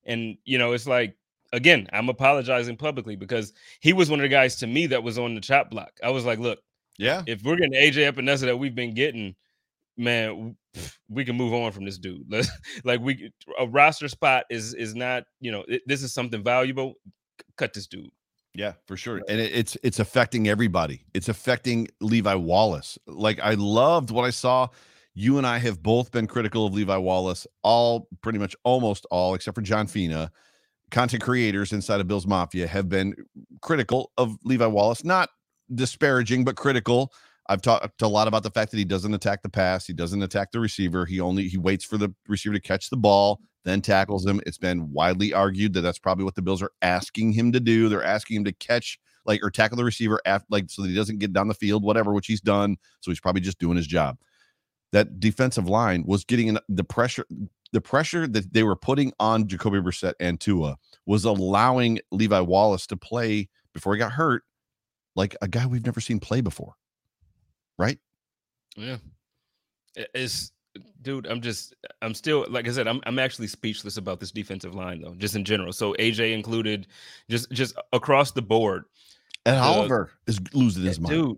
and 0.03 0.37
you 0.43 0.57
know, 0.57 0.73
it's 0.73 0.87
like 0.87 1.15
again, 1.55 1.87
I'm 1.93 2.09
apologizing 2.09 2.77
publicly 2.77 3.15
because 3.15 3.53
he 3.79 3.93
was 3.93 4.09
one 4.09 4.19
of 4.19 4.23
the 4.23 4.29
guys 4.29 4.55
to 4.57 4.67
me 4.67 4.87
that 4.87 5.01
was 5.03 5.17
on 5.17 5.35
the 5.35 5.41
chop 5.41 5.69
block. 5.71 5.91
I 6.03 6.09
was 6.09 6.25
like, 6.25 6.39
look, 6.39 6.59
Yeah. 6.97 7.23
if 7.27 7.43
we're 7.43 7.55
getting 7.55 7.73
AJ 7.73 8.11
Epenesa 8.11 8.41
that 8.41 8.57
we've 8.57 8.75
been 8.75 8.93
getting, 8.93 9.35
man, 9.97 10.55
we 11.09 11.23
can 11.25 11.35
move 11.35 11.53
on 11.53 11.71
from 11.71 11.85
this 11.85 11.97
dude. 11.97 12.31
Like 12.83 12.99
we 13.01 13.31
a 13.59 13.67
roster 13.67 14.07
spot 14.09 14.45
is 14.49 14.73
is 14.73 14.93
not, 14.95 15.23
you 15.39 15.51
know, 15.51 15.63
it- 15.67 15.83
this 15.85 16.03
is 16.03 16.13
something 16.13 16.43
valuable. 16.43 16.95
Cut 17.57 17.73
this 17.73 17.87
dude. 17.87 18.09
Yeah, 18.53 18.73
for 18.87 18.95
sure. 18.95 19.21
And 19.27 19.39
it, 19.41 19.51
it's 19.53 19.77
it's 19.83 19.99
affecting 19.99 20.47
everybody. 20.47 21.05
It's 21.13 21.27
affecting 21.29 21.87
Levi 22.01 22.35
Wallace. 22.35 22.97
Like 23.07 23.39
I 23.41 23.53
loved 23.55 24.11
what 24.11 24.23
I 24.25 24.29
saw. 24.29 24.67
You 25.13 25.37
and 25.37 25.47
I 25.47 25.59
have 25.59 25.81
both 25.81 26.11
been 26.11 26.27
critical 26.27 26.65
of 26.65 26.73
Levi 26.73 26.97
Wallace, 26.97 27.47
all 27.63 28.07
pretty 28.21 28.37
much 28.39 28.53
almost 28.65 29.05
all, 29.11 29.33
except 29.33 29.55
for 29.55 29.61
John 29.61 29.87
Fina. 29.87 30.29
Content 30.91 31.23
creators 31.23 31.73
inside 31.73 31.99
of 31.99 32.07
Bill's 32.07 32.27
Mafia 32.27 32.67
have 32.67 32.87
been 32.87 33.15
critical 33.61 34.11
of 34.17 34.37
Levi 34.43 34.67
Wallace, 34.67 35.03
not 35.03 35.29
disparaging, 35.73 36.43
but 36.43 36.55
critical. 36.55 37.11
I've 37.47 37.61
talked 37.61 38.01
a 38.01 38.07
lot 38.07 38.27
about 38.27 38.43
the 38.43 38.51
fact 38.51 38.71
that 38.71 38.77
he 38.77 38.85
doesn't 38.85 39.13
attack 39.13 39.43
the 39.43 39.49
pass, 39.49 39.85
he 39.85 39.93
doesn't 39.93 40.21
attack 40.21 40.51
the 40.51 40.59
receiver. 40.59 41.05
He 41.05 41.19
only 41.19 41.47
he 41.47 41.57
waits 41.57 41.85
for 41.85 41.97
the 41.97 42.13
receiver 42.27 42.55
to 42.55 42.61
catch 42.61 42.89
the 42.89 42.97
ball, 42.97 43.39
then 43.65 43.81
tackles 43.81 44.25
him. 44.25 44.41
It's 44.45 44.57
been 44.57 44.91
widely 44.91 45.33
argued 45.33 45.73
that 45.73 45.81
that's 45.81 45.99
probably 45.99 46.23
what 46.25 46.35
the 46.35 46.41
Bills 46.41 46.61
are 46.61 46.71
asking 46.81 47.33
him 47.33 47.51
to 47.51 47.59
do. 47.59 47.89
They're 47.89 48.03
asking 48.03 48.37
him 48.37 48.45
to 48.45 48.53
catch 48.53 48.99
like 49.25 49.43
or 49.43 49.49
tackle 49.51 49.77
the 49.77 49.83
receiver 49.83 50.21
after 50.25 50.45
like 50.49 50.69
so 50.69 50.81
that 50.81 50.89
he 50.89 50.95
doesn't 50.95 51.19
get 51.19 51.33
down 51.33 51.47
the 51.47 51.53
field, 51.53 51.83
whatever, 51.83 52.13
which 52.13 52.27
he's 52.27 52.41
done. 52.41 52.77
So 53.01 53.11
he's 53.11 53.19
probably 53.19 53.41
just 53.41 53.59
doing 53.59 53.77
his 53.77 53.87
job. 53.87 54.17
That 54.91 55.19
defensive 55.19 55.67
line 55.67 56.03
was 56.05 56.23
getting 56.23 56.57
the 56.69 56.83
pressure, 56.83 57.25
the 57.75 57.81
pressure 57.81 58.25
that 58.25 58.53
they 58.53 58.63
were 58.63 58.77
putting 58.77 59.11
on 59.19 59.49
Jacoby 59.49 59.79
Brissett 59.79 60.13
and 60.21 60.39
Tua 60.39 60.77
was 61.05 61.25
allowing 61.25 61.99
Levi 62.09 62.39
Wallace 62.39 62.87
to 62.87 62.95
play 62.95 63.49
before 63.73 63.93
he 63.93 63.99
got 63.99 64.13
hurt, 64.13 64.43
like 65.13 65.35
a 65.41 65.47
guy 65.49 65.65
we've 65.65 65.85
never 65.85 65.99
seen 65.99 66.21
play 66.21 66.39
before. 66.39 66.75
Right? 67.77 67.99
Yeah. 68.77 68.95
It's 70.13 70.53
dude, 71.01 71.27
I'm 71.27 71.41
just 71.41 71.75
I'm 72.01 72.13
still 72.13 72.45
like 72.49 72.65
I 72.65 72.71
said, 72.71 72.87
I'm 72.87 73.01
I'm 73.05 73.19
actually 73.19 73.47
speechless 73.47 73.97
about 73.97 74.21
this 74.21 74.31
defensive 74.31 74.73
line 74.73 75.01
though, 75.01 75.13
just 75.15 75.35
in 75.35 75.43
general. 75.43 75.73
So 75.73 75.95
AJ 75.99 76.33
included, 76.33 76.87
just 77.29 77.51
just 77.51 77.75
across 77.91 78.31
the 78.31 78.41
board. 78.41 78.85
And 79.45 79.57
uh, 79.57 79.63
Oliver 79.63 80.11
is 80.27 80.39
losing 80.53 80.83
his 80.83 80.97
eh, 80.97 81.01
mind. 81.01 81.13
Dude, 81.13 81.37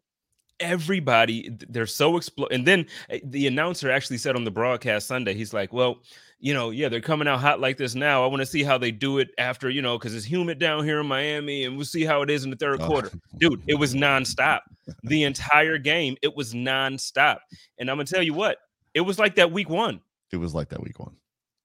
everybody 0.60 1.50
they're 1.70 1.86
so 1.86 2.17
explode 2.17 2.52
and 2.52 2.65
then 2.65 2.86
eh, 3.10 3.20
the 3.26 3.46
announcer 3.46 3.91
actually 3.91 4.17
said 4.17 4.36
on 4.36 4.43
the 4.43 4.52
broadcast 4.52 5.06
sunday 5.06 5.34
he's 5.34 5.54
like 5.54 5.72
well 5.72 6.00
you 6.39 6.54
know 6.54 6.70
yeah 6.70 6.89
they're 6.89 7.02
coming 7.02 7.28
out 7.28 7.39
hot 7.39 7.60
like 7.60 7.78
this 7.78 7.96
now. 7.96 8.24
I 8.24 8.28
want 8.28 8.41
to 8.41 8.46
see 8.46 8.63
how 8.63 8.78
they 8.78 8.91
do 8.91 9.17
it 9.20 9.30
after 9.38 9.70
you 9.70 9.82
know 9.82 9.98
because 9.98 10.13
it's 10.15 10.26
humid 10.26 10.60
down 10.60 10.84
here 10.84 11.00
in 11.00 11.08
miami 11.08 11.65
and 11.65 11.76
we'll 11.76 11.86
see 11.86 12.06
how 12.06 12.22
it 12.22 12.30
is 12.30 12.43
in 12.43 12.50
the 12.50 12.56
third 12.56 12.82
oh. 12.82 12.88
quarter. 12.88 13.12
Dude 13.38 13.62
it 13.67 13.76
was 13.76 13.93
nonstop. 13.93 14.62
The 15.04 15.24
entire 15.24 15.78
game 15.78 16.15
it 16.22 16.36
was 16.36 16.54
nonstop. 16.54 17.39
And 17.80 17.89
i'm 17.89 17.98
gonna 17.98 18.06
tell 18.06 18.24
you 18.24 18.34
what 18.34 18.60
it 18.93 19.02
was 19.02 19.20
like 19.20 19.36
that 19.36 19.52
week 19.52 19.70
one. 19.70 20.02
It 20.32 20.38
was 20.38 20.54
like 20.54 20.70
that 20.70 20.84
week 20.84 21.00
one 21.00 21.15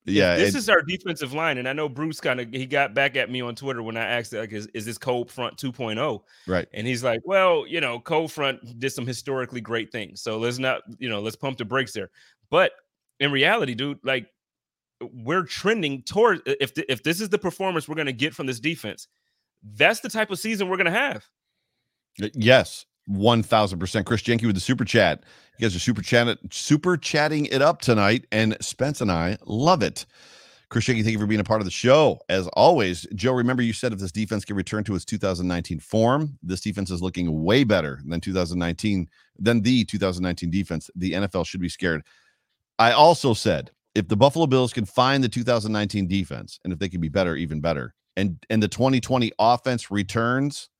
yeah, 0.04 0.36
this 0.36 0.54
is 0.54 0.68
our 0.68 0.82
defensive 0.82 1.32
line, 1.32 1.58
and 1.58 1.68
I 1.68 1.72
know 1.72 1.88
Bruce 1.88 2.20
kind 2.20 2.40
of 2.40 2.50
he 2.50 2.66
got 2.66 2.94
back 2.94 3.16
at 3.16 3.30
me 3.30 3.40
on 3.40 3.54
Twitter 3.54 3.82
when 3.82 3.96
I 3.96 4.04
asked 4.04 4.32
like, 4.32 4.52
is, 4.52 4.66
is 4.74 4.84
this 4.84 4.98
cold 4.98 5.30
front 5.30 5.56
2.0? 5.56 6.20
Right, 6.46 6.68
and 6.72 6.86
he's 6.86 7.04
like, 7.04 7.20
well, 7.24 7.64
you 7.66 7.80
know, 7.80 8.00
cold 8.00 8.32
front 8.32 8.80
did 8.80 8.90
some 8.90 9.06
historically 9.06 9.60
great 9.60 9.92
things, 9.92 10.20
so 10.20 10.38
let's 10.38 10.58
not, 10.58 10.82
you 10.98 11.08
know, 11.08 11.20
let's 11.20 11.36
pump 11.36 11.58
the 11.58 11.64
brakes 11.64 11.92
there. 11.92 12.10
But 12.50 12.72
in 13.20 13.30
reality, 13.30 13.74
dude, 13.74 14.00
like 14.02 14.26
we're 15.12 15.44
trending 15.44 16.02
toward 16.02 16.42
if 16.46 16.74
the, 16.74 16.90
if 16.90 17.02
this 17.02 17.20
is 17.20 17.28
the 17.28 17.38
performance 17.38 17.88
we're 17.88 17.94
going 17.94 18.06
to 18.06 18.12
get 18.12 18.34
from 18.34 18.46
this 18.46 18.60
defense, 18.60 19.08
that's 19.74 20.00
the 20.00 20.08
type 20.08 20.30
of 20.30 20.38
season 20.38 20.68
we're 20.68 20.76
going 20.76 20.86
to 20.86 20.90
have. 20.90 21.24
Yes, 22.34 22.86
one 23.06 23.42
thousand 23.42 23.78
percent. 23.78 24.06
Chris 24.06 24.22
Jenke 24.22 24.46
with 24.46 24.54
the 24.56 24.60
super 24.60 24.84
chat. 24.84 25.22
You 25.58 25.66
guys 25.66 25.76
are 25.76 25.80
super 25.80 26.02
chat 26.02 26.38
super 26.50 26.96
chatting 26.96 27.46
it 27.46 27.62
up 27.62 27.82
tonight, 27.82 28.26
and 28.32 28.56
Spence 28.60 29.00
and 29.00 29.12
I 29.12 29.36
love 29.46 29.82
it. 29.82 30.06
Chris 30.72 30.86
thank 30.86 31.06
you 31.06 31.18
for 31.18 31.26
being 31.26 31.40
a 31.40 31.44
part 31.44 31.60
of 31.60 31.66
the 31.66 31.70
show. 31.70 32.18
As 32.30 32.48
always, 32.48 33.06
Joe, 33.14 33.32
remember 33.32 33.62
you 33.62 33.74
said 33.74 33.92
if 33.92 33.98
this 33.98 34.10
defense 34.10 34.42
can 34.42 34.56
return 34.56 34.84
to 34.84 34.94
its 34.94 35.04
2019 35.04 35.80
form, 35.80 36.38
this 36.42 36.62
defense 36.62 36.90
is 36.90 37.02
looking 37.02 37.44
way 37.44 37.62
better 37.62 38.00
than 38.06 38.22
2019 38.22 39.06
than 39.38 39.60
the 39.60 39.84
2019 39.84 40.50
defense. 40.50 40.88
The 40.96 41.12
NFL 41.12 41.44
should 41.44 41.60
be 41.60 41.68
scared. 41.68 42.02
I 42.78 42.92
also 42.92 43.34
said 43.34 43.70
if 43.94 44.08
the 44.08 44.16
Buffalo 44.16 44.46
Bills 44.46 44.72
can 44.72 44.86
find 44.86 45.22
the 45.22 45.28
2019 45.28 46.08
defense, 46.08 46.58
and 46.64 46.72
if 46.72 46.78
they 46.78 46.88
can 46.88 47.02
be 47.02 47.10
better, 47.10 47.36
even 47.36 47.60
better, 47.60 47.94
and 48.16 48.42
and 48.48 48.62
the 48.62 48.68
2020 48.68 49.30
offense 49.38 49.90
returns 49.90 50.70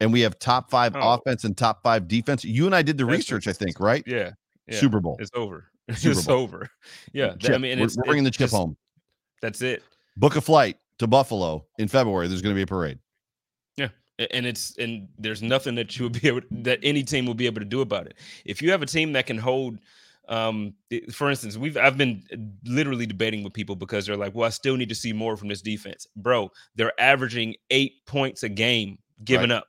and 0.00 0.12
we 0.12 0.20
have 0.22 0.38
top 0.38 0.70
five 0.70 0.96
oh. 0.96 1.14
offense 1.14 1.44
and 1.44 1.56
top 1.56 1.82
five 1.82 2.08
defense. 2.08 2.44
You 2.44 2.66
and 2.66 2.74
I 2.74 2.82
did 2.82 2.98
the 2.98 3.04
That's 3.04 3.16
research, 3.16 3.46
I 3.46 3.52
think, 3.52 3.78
right? 3.78 4.02
Yeah, 4.06 4.32
yeah. 4.66 4.78
Super 4.78 5.00
Bowl. 5.00 5.16
It's 5.20 5.30
over. 5.34 5.68
Super 5.94 6.12
it's 6.12 6.26
Bowl. 6.26 6.38
over. 6.38 6.68
Yeah. 7.12 7.34
Chip. 7.36 7.54
I 7.54 7.58
mean, 7.58 7.78
we're, 7.78 7.88
we're 7.96 8.04
bringing 8.04 8.24
the 8.24 8.30
chip 8.30 8.44
just, 8.44 8.54
home. 8.54 8.76
That's 9.42 9.62
it. 9.62 9.82
Book 10.16 10.36
a 10.36 10.40
flight 10.40 10.76
to 10.98 11.06
Buffalo 11.06 11.64
in 11.78 11.88
February. 11.88 12.28
There's 12.28 12.42
going 12.42 12.54
to 12.54 12.58
be 12.58 12.62
a 12.62 12.66
parade. 12.66 12.98
Yeah, 13.76 13.88
and 14.30 14.46
it's 14.46 14.76
and 14.78 15.08
there's 15.18 15.42
nothing 15.42 15.74
that 15.76 15.98
you 15.98 16.04
would 16.04 16.20
be 16.20 16.28
able 16.28 16.42
that 16.50 16.78
any 16.82 17.02
team 17.02 17.26
will 17.26 17.34
be 17.34 17.46
able 17.46 17.60
to 17.60 17.66
do 17.66 17.80
about 17.80 18.06
it. 18.06 18.16
If 18.44 18.62
you 18.62 18.70
have 18.70 18.82
a 18.82 18.86
team 18.86 19.12
that 19.12 19.26
can 19.26 19.38
hold 19.38 19.78
um 20.28 20.72
for 21.10 21.28
instance 21.28 21.56
we've 21.56 21.76
i've 21.76 21.98
been 21.98 22.22
literally 22.64 23.04
debating 23.04 23.42
with 23.42 23.52
people 23.52 23.74
because 23.74 24.06
they're 24.06 24.16
like 24.16 24.32
well 24.32 24.46
i 24.46 24.50
still 24.50 24.76
need 24.76 24.88
to 24.88 24.94
see 24.94 25.12
more 25.12 25.36
from 25.36 25.48
this 25.48 25.60
defense 25.60 26.06
bro 26.14 26.48
they're 26.76 26.98
averaging 27.00 27.54
eight 27.70 27.94
points 28.06 28.44
a 28.44 28.48
game 28.48 28.96
giving 29.24 29.50
right. 29.50 29.56
up 29.56 29.66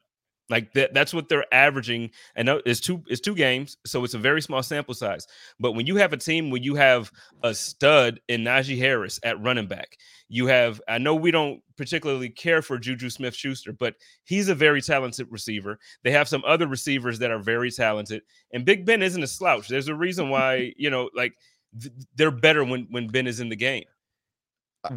like 0.51 0.73
that, 0.73 0.93
that's 0.93 1.13
what 1.13 1.29
they're 1.29 1.51
averaging. 1.53 2.11
And 2.35 2.49
it's 2.65 2.81
two 2.81 3.01
it's 3.07 3.21
two 3.21 3.33
games, 3.33 3.77
so 3.85 4.03
it's 4.03 4.13
a 4.13 4.19
very 4.19 4.41
small 4.41 4.61
sample 4.61 4.93
size. 4.93 5.25
But 5.59 5.71
when 5.71 5.87
you 5.87 5.95
have 5.95 6.11
a 6.11 6.17
team 6.17 6.51
where 6.51 6.61
you 6.61 6.75
have 6.75 7.09
a 7.41 7.55
stud 7.55 8.19
in 8.27 8.43
Najee 8.43 8.77
Harris 8.77 9.19
at 9.23 9.41
running 9.41 9.67
back, 9.67 9.97
you 10.27 10.45
have 10.47 10.81
I 10.87 10.97
know 10.97 11.15
we 11.15 11.31
don't 11.31 11.61
particularly 11.77 12.29
care 12.29 12.61
for 12.61 12.77
Juju 12.77 13.09
Smith 13.09 13.33
Schuster, 13.33 13.71
but 13.71 13.95
he's 14.25 14.49
a 14.49 14.55
very 14.55 14.81
talented 14.81 15.27
receiver. 15.31 15.79
They 16.03 16.11
have 16.11 16.27
some 16.27 16.43
other 16.45 16.67
receivers 16.67 17.17
that 17.19 17.31
are 17.31 17.39
very 17.39 17.71
talented, 17.71 18.21
and 18.53 18.65
Big 18.65 18.85
Ben 18.85 19.01
isn't 19.01 19.23
a 19.23 19.27
slouch. 19.27 19.69
There's 19.69 19.87
a 19.87 19.95
reason 19.95 20.29
why 20.29 20.73
you 20.75 20.89
know 20.89 21.09
like 21.15 21.33
th- 21.81 21.93
they're 22.15 22.29
better 22.29 22.65
when 22.65 22.87
when 22.91 23.07
Ben 23.07 23.25
is 23.25 23.39
in 23.39 23.49
the 23.49 23.55
game. 23.55 23.85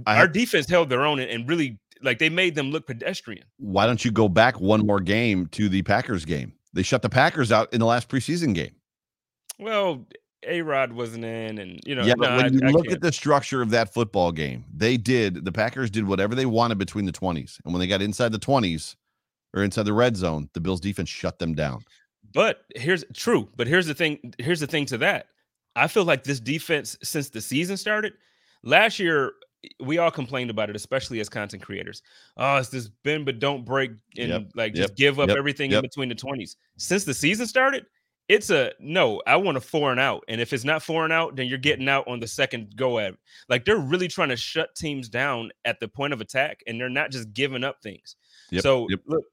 I, 0.07 0.19
Our 0.19 0.29
defense 0.29 0.69
held 0.69 0.88
their 0.88 1.05
own 1.05 1.21
and, 1.21 1.31
and 1.31 1.49
really 1.49 1.79
like 2.05 2.19
they 2.19 2.29
made 2.29 2.55
them 2.55 2.71
look 2.71 2.87
pedestrian. 2.87 3.45
Why 3.59 3.87
don't 3.87 4.05
you 4.05 4.11
go 4.11 4.29
back 4.29 4.61
one 4.61 4.83
mm. 4.83 4.87
more 4.87 5.01
game 5.01 5.47
to 5.49 5.69
the 5.69 5.83
Packers 5.83 6.25
game? 6.25 6.53
They 6.73 6.83
shut 6.83 7.03
the 7.03 7.09
Packers 7.09 7.53
out 7.53 7.73
in 7.73 7.81
the 7.81 7.87
last 7.87 8.09
preseason 8.09 8.55
game. 8.55 8.75
Well, 9.59 10.07
a 10.47 10.62
Rod 10.62 10.93
wasn't 10.93 11.25
in, 11.25 11.59
and 11.59 11.81
you 11.87 11.95
know, 11.95 12.05
yeah. 12.05 12.14
But 12.17 12.37
when 12.37 12.45
I, 12.45 12.49
you 12.49 12.61
I 12.64 12.71
look 12.71 12.85
can't. 12.85 12.97
at 12.97 13.01
the 13.01 13.12
structure 13.12 13.62
of 13.62 13.71
that 13.71 13.95
football 13.95 14.33
game, 14.33 14.64
they 14.75 14.97
did 14.97 15.45
the 15.45 15.53
Packers 15.53 15.90
did 15.90 16.07
whatever 16.07 16.35
they 16.35 16.47
wanted 16.47 16.79
between 16.79 17.07
the 17.07 17.12
twenties, 17.12 17.61
and 17.64 17.73
when 17.73 17.81
they 17.81 17.87
got 17.87 18.03
inside 18.03 18.33
the 18.33 18.38
twenties 18.38 18.97
or 19.55 19.62
inside 19.62 19.85
the 19.85 19.93
red 19.93 20.17
zone, 20.17 20.49
the 20.53 20.61
Bills 20.61 20.81
defense 20.81 21.09
shut 21.09 21.38
them 21.38 21.55
down. 21.55 21.85
But 22.33 22.64
here's 22.75 23.05
true. 23.14 23.49
But 23.57 23.67
here's 23.67 23.87
the 23.87 23.95
thing. 23.95 24.35
Here's 24.38 24.61
the 24.61 24.67
thing 24.67 24.87
to 24.87 24.99
that. 24.99 25.27
I 25.77 25.88
feel 25.88 26.05
like 26.05 26.25
this 26.25 26.40
defense 26.40 26.97
since 27.03 27.31
the 27.31 27.40
season 27.40 27.77
started 27.77 28.14
last 28.62 28.99
year 28.99 29.33
we 29.81 29.98
all 29.98 30.11
complained 30.11 30.50
about 30.50 30.70
it, 30.70 30.77
especially 30.77 31.20
as 31.20 31.29
content 31.29 31.62
creators. 31.62 32.03
Oh, 32.37 32.57
it's 32.57 32.68
this 32.68 32.88
bend 32.88 33.24
but 33.24 33.38
don't 33.38 33.64
break 33.64 33.92
and 34.18 34.29
yep, 34.29 34.50
like 34.55 34.74
just 34.74 34.90
yep, 34.90 34.96
give 34.96 35.20
up 35.20 35.29
yep, 35.29 35.38
everything 35.38 35.72
in 35.72 35.81
between 35.81 36.09
the 36.09 36.14
20s. 36.14 36.57
Since 36.77 37.05
the 37.05 37.14
season 37.14 37.46
started, 37.46 37.87
it's 38.29 38.50
a 38.50 38.72
no, 38.81 39.20
I 39.27 39.37
want 39.37 39.59
a 39.59 39.61
four 39.61 39.90
and 39.90 40.00
out. 40.00 40.24
And 40.29 40.40
if 40.40 40.53
it's 40.53 40.64
not 40.64 40.83
four 40.83 41.05
and 41.05 41.12
out, 41.12 41.37
then 41.37 41.46
you're 41.46 41.59
getting 41.59 41.88
out 41.88 42.09
on 42.09 42.20
the 42.20 42.27
second 42.27 42.74
go 42.74 42.98
at 42.98 43.12
it. 43.12 43.18
Like 43.48 43.64
they're 43.64 43.77
really 43.77 44.09
trying 44.09 44.31
to 44.31 44.37
shut 44.37 44.74
teams 44.74 45.09
down 45.09 45.50
at 45.64 45.79
the 45.79 45.88
point 45.88 46.12
of 46.12 46.20
attack, 46.20 46.62
and 46.66 46.81
they're 46.81 46.88
not 46.88 47.11
just 47.11 47.33
giving 47.35 47.64
up 47.64 47.83
things. 47.83 48.16
so 48.61 48.87
look, 49.07 49.24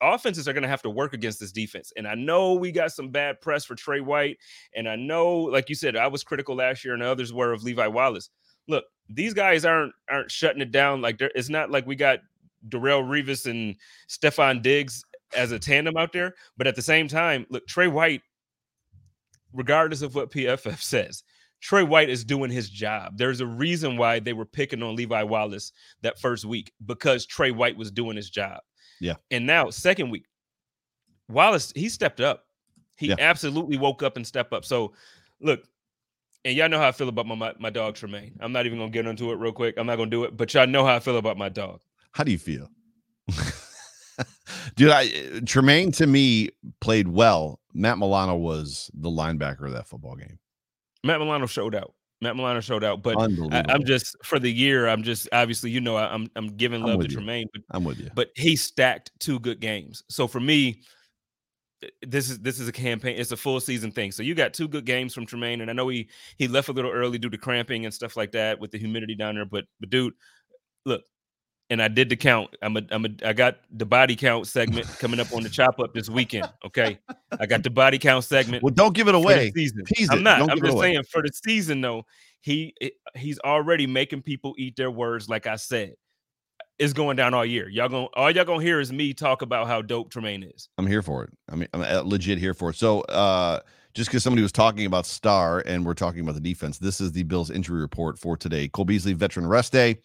offenses 0.00 0.46
are 0.46 0.52
going 0.52 0.62
to 0.62 0.68
have 0.68 0.82
to 0.82 0.90
work 0.90 1.12
against 1.12 1.40
this 1.40 1.50
defense. 1.50 1.92
And 1.96 2.06
I 2.06 2.14
know 2.14 2.54
we 2.54 2.70
got 2.70 2.92
some 2.92 3.08
bad 3.10 3.40
press 3.40 3.64
for 3.64 3.74
Tre 3.74 4.00
White, 4.00 4.38
and 4.76 4.88
I 4.88 4.96
know, 4.96 5.36
like 5.36 5.68
you 5.68 5.74
said, 5.74 5.96
I 5.96 6.06
was 6.06 6.22
critical 6.22 6.54
last 6.54 6.84
year, 6.84 6.94
and 6.94 7.02
others 7.02 7.32
were 7.32 7.52
of 7.52 7.64
Levi 7.64 7.86
Wallace 7.88 8.30
look, 8.70 8.84
these 9.08 9.34
guys 9.34 9.64
aren't 9.64 9.92
aren't 10.08 10.30
shutting 10.30 10.62
it 10.62 10.70
down. 10.70 11.02
Like 11.02 11.18
there, 11.18 11.30
it's 11.34 11.48
not 11.48 11.70
like 11.70 11.86
we 11.86 11.96
got 11.96 12.20
Darrelle 12.68 13.02
Revis 13.02 13.50
and 13.50 13.76
Stefon 14.08 14.62
Diggs 14.62 15.04
as 15.36 15.52
a 15.52 15.58
tandem 15.58 15.96
out 15.96 16.12
there. 16.12 16.34
But 16.56 16.66
at 16.66 16.76
the 16.76 16.82
same 16.82 17.08
time, 17.08 17.46
look, 17.50 17.66
Tre 17.66 17.86
White, 17.88 18.22
regardless 19.52 20.02
of 20.02 20.14
what 20.14 20.30
PFF 20.30 20.80
says, 20.82 21.22
Tre 21.60 21.82
White 21.82 22.08
is 22.08 22.24
doing 22.24 22.50
his 22.50 22.70
job. 22.70 23.18
There's 23.18 23.40
a 23.40 23.46
reason 23.46 23.96
why 23.96 24.18
they 24.18 24.32
were 24.32 24.46
picking 24.46 24.82
on 24.82 24.96
Levi 24.96 25.22
Wallace 25.24 25.72
that 26.02 26.18
first 26.18 26.44
week 26.44 26.72
because 26.86 27.26
Tre 27.26 27.50
White 27.50 27.76
was 27.76 27.90
doing 27.90 28.16
his 28.16 28.30
job. 28.30 28.60
Yeah. 29.00 29.14
And 29.30 29.46
now, 29.46 29.70
second 29.70 30.10
week, 30.10 30.24
Wallace, 31.28 31.72
he 31.74 31.88
stepped 31.88 32.20
up. 32.20 32.44
He 32.96 33.08
yeah. 33.08 33.16
absolutely 33.18 33.78
woke 33.78 34.02
up 34.02 34.16
and 34.16 34.26
stepped 34.26 34.52
up. 34.52 34.64
So, 34.64 34.92
look, 35.40 35.62
and 36.44 36.56
y'all 36.56 36.68
know 36.68 36.78
how 36.78 36.88
I 36.88 36.92
feel 36.92 37.08
about 37.08 37.26
my, 37.26 37.34
my, 37.34 37.54
my 37.58 37.70
dog 37.70 37.94
Tremaine. 37.94 38.36
I'm 38.40 38.52
not 38.52 38.66
even 38.66 38.78
gonna 38.78 38.90
get 38.90 39.06
into 39.06 39.32
it 39.32 39.36
real 39.36 39.52
quick. 39.52 39.74
I'm 39.76 39.86
not 39.86 39.96
gonna 39.96 40.10
do 40.10 40.24
it, 40.24 40.36
but 40.36 40.52
y'all 40.54 40.66
know 40.66 40.84
how 40.84 40.94
I 40.94 41.00
feel 41.00 41.18
about 41.18 41.36
my 41.36 41.48
dog. 41.48 41.80
How 42.12 42.24
do 42.24 42.32
you 42.32 42.38
feel? 42.38 42.68
Dude, 44.76 44.90
I 44.90 45.40
Tremaine 45.46 45.92
to 45.92 46.06
me 46.06 46.50
played 46.80 47.08
well. 47.08 47.60
Matt 47.74 47.98
Milano 47.98 48.36
was 48.36 48.90
the 48.94 49.10
linebacker 49.10 49.66
of 49.66 49.72
that 49.72 49.86
football 49.86 50.16
game. 50.16 50.38
Matt 51.04 51.20
Milano 51.20 51.46
showed 51.46 51.74
out. 51.74 51.94
Matt 52.22 52.36
Milano 52.36 52.60
showed 52.60 52.84
out, 52.84 53.02
but 53.02 53.16
I, 53.18 53.24
am 53.72 53.84
just 53.84 54.14
for 54.22 54.38
the 54.38 54.52
year. 54.52 54.88
I'm 54.88 55.02
just 55.02 55.26
obviously, 55.32 55.70
you 55.70 55.80
know, 55.80 55.96
I, 55.96 56.14
am 56.14 56.30
I'm 56.36 56.48
giving 56.48 56.82
love 56.82 57.00
to 57.00 57.08
you. 57.08 57.14
Tremaine, 57.14 57.48
but 57.52 57.62
I'm 57.70 57.82
with 57.82 57.98
you. 57.98 58.10
But 58.14 58.28
he 58.36 58.56
stacked 58.56 59.10
two 59.20 59.38
good 59.40 59.58
games. 59.58 60.02
So 60.10 60.26
for 60.26 60.40
me, 60.40 60.82
this 62.06 62.30
is 62.30 62.38
this 62.40 62.60
is 62.60 62.68
a 62.68 62.72
campaign. 62.72 63.16
It's 63.18 63.32
a 63.32 63.36
full 63.36 63.60
season 63.60 63.90
thing. 63.90 64.12
So 64.12 64.22
you 64.22 64.34
got 64.34 64.52
two 64.52 64.68
good 64.68 64.84
games 64.84 65.14
from 65.14 65.26
Tremaine, 65.26 65.60
and 65.60 65.70
I 65.70 65.72
know 65.72 65.88
he 65.88 66.08
he 66.36 66.48
left 66.48 66.68
a 66.68 66.72
little 66.72 66.90
early 66.90 67.18
due 67.18 67.30
to 67.30 67.38
cramping 67.38 67.84
and 67.84 67.94
stuff 67.94 68.16
like 68.16 68.32
that 68.32 68.60
with 68.60 68.70
the 68.70 68.78
humidity 68.78 69.14
down 69.14 69.34
there. 69.34 69.44
But 69.44 69.64
but 69.80 69.90
dude, 69.90 70.14
look, 70.84 71.02
and 71.70 71.82
I 71.82 71.88
did 71.88 72.08
the 72.08 72.16
count. 72.16 72.54
I'm 72.62 72.76
a 72.76 72.82
I'm 72.90 73.04
a 73.06 73.08
I 73.24 73.32
got 73.32 73.58
the 73.70 73.86
body 73.86 74.16
count 74.16 74.46
segment 74.46 74.86
coming 74.98 75.20
up 75.20 75.32
on 75.32 75.42
the 75.42 75.48
chop 75.48 75.80
up 75.80 75.94
this 75.94 76.10
weekend. 76.10 76.50
Okay, 76.66 76.98
I 77.38 77.46
got 77.46 77.62
the 77.62 77.70
body 77.70 77.98
count 77.98 78.24
segment. 78.24 78.62
Well, 78.62 78.74
don't 78.74 78.94
give 78.94 79.08
it 79.08 79.14
away. 79.14 79.52
Season. 79.52 79.84
I'm 80.10 80.22
not. 80.22 80.50
I'm 80.50 80.60
just 80.60 80.78
saying 80.78 81.04
for 81.10 81.22
the 81.22 81.30
season 81.44 81.80
though. 81.80 82.04
He 82.42 82.74
he's 83.14 83.38
already 83.40 83.86
making 83.86 84.22
people 84.22 84.54
eat 84.58 84.76
their 84.76 84.90
words. 84.90 85.28
Like 85.28 85.46
I 85.46 85.56
said, 85.56 85.94
is 86.80 86.94
going 86.94 87.14
down 87.14 87.34
all 87.34 87.44
year. 87.44 87.68
Y'all 87.68 87.88
going 87.88 88.08
all 88.14 88.30
y'all 88.30 88.44
gonna 88.44 88.62
hear 88.62 88.80
is 88.80 88.92
me 88.92 89.12
talk 89.12 89.42
about 89.42 89.68
how 89.68 89.82
dope 89.82 90.10
Tremaine 90.10 90.42
is. 90.42 90.68
I'm 90.78 90.86
here 90.86 91.02
for 91.02 91.22
it. 91.24 91.30
I 91.48 91.54
mean, 91.54 91.68
I'm 91.74 91.82
uh, 91.82 92.02
legit 92.04 92.38
here 92.38 92.54
for 92.54 92.70
it. 92.70 92.76
So, 92.76 93.02
uh, 93.02 93.60
just 93.94 94.08
because 94.08 94.22
somebody 94.24 94.42
was 94.42 94.52
talking 94.52 94.86
about 94.86 95.04
Star 95.04 95.62
and 95.66 95.84
we're 95.84 95.94
talking 95.94 96.20
about 96.20 96.34
the 96.34 96.40
defense, 96.40 96.78
this 96.78 97.00
is 97.00 97.12
the 97.12 97.22
Bills 97.22 97.50
injury 97.50 97.80
report 97.80 98.18
for 98.18 98.36
today. 98.36 98.66
Cole 98.68 98.84
Beasley, 98.84 99.12
veteran 99.12 99.46
rest 99.46 99.72
day. 99.72 99.98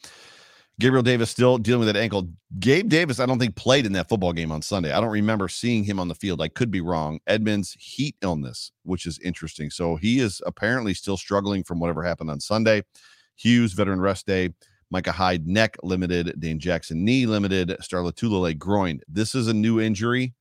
Gabriel 0.78 1.04
Davis 1.04 1.30
still 1.30 1.58
dealing 1.58 1.86
with 1.86 1.94
that 1.94 2.00
ankle. 2.00 2.28
Gabe 2.60 2.90
Davis, 2.90 3.22
I 3.22 3.26
don't 3.26 3.40
think 3.40 3.56
played 3.56 3.86
in 3.86 3.94
that 3.94 4.10
football 4.10 4.34
game 4.34 4.52
on 4.52 4.62
Sunday. 4.62 4.92
I 4.92 5.00
don't 5.00 5.12
remember 5.12 5.48
seeing 5.48 5.86
him 5.86 6.02
on 6.02 6.10
the 6.10 6.16
field. 6.16 6.42
I 6.42 6.50
could 6.50 6.70
be 6.70 6.82
wrong. 6.82 7.20
Edmunds 7.28 7.78
heat 7.80 8.16
illness, 8.22 8.74
which 8.84 9.06
is 9.06 9.18
interesting. 9.20 9.70
So 9.70 9.96
he 9.96 10.20
is 10.20 10.42
apparently 10.46 10.94
still 10.94 11.16
struggling 11.16 11.64
from 11.64 11.80
whatever 11.80 12.04
happened 12.04 12.30
on 12.30 12.42
Sunday. 12.42 12.84
Hughes 13.38 13.72
veteran 13.72 14.02
rest 14.02 14.26
day. 14.26 14.50
Micah 14.92 15.12
Hyde 15.12 15.48
neck 15.48 15.78
limited. 15.84 16.40
Dane 16.40 16.60
Jackson 16.60 17.04
knee 17.04 17.26
limited. 17.26 17.76
Star 17.82 18.02
Lotulelei 18.02 18.58
groin. 18.58 19.02
This 19.08 19.36
is 19.36 19.48
a 19.48 19.54
new 19.54 19.80
injury. 19.80 20.34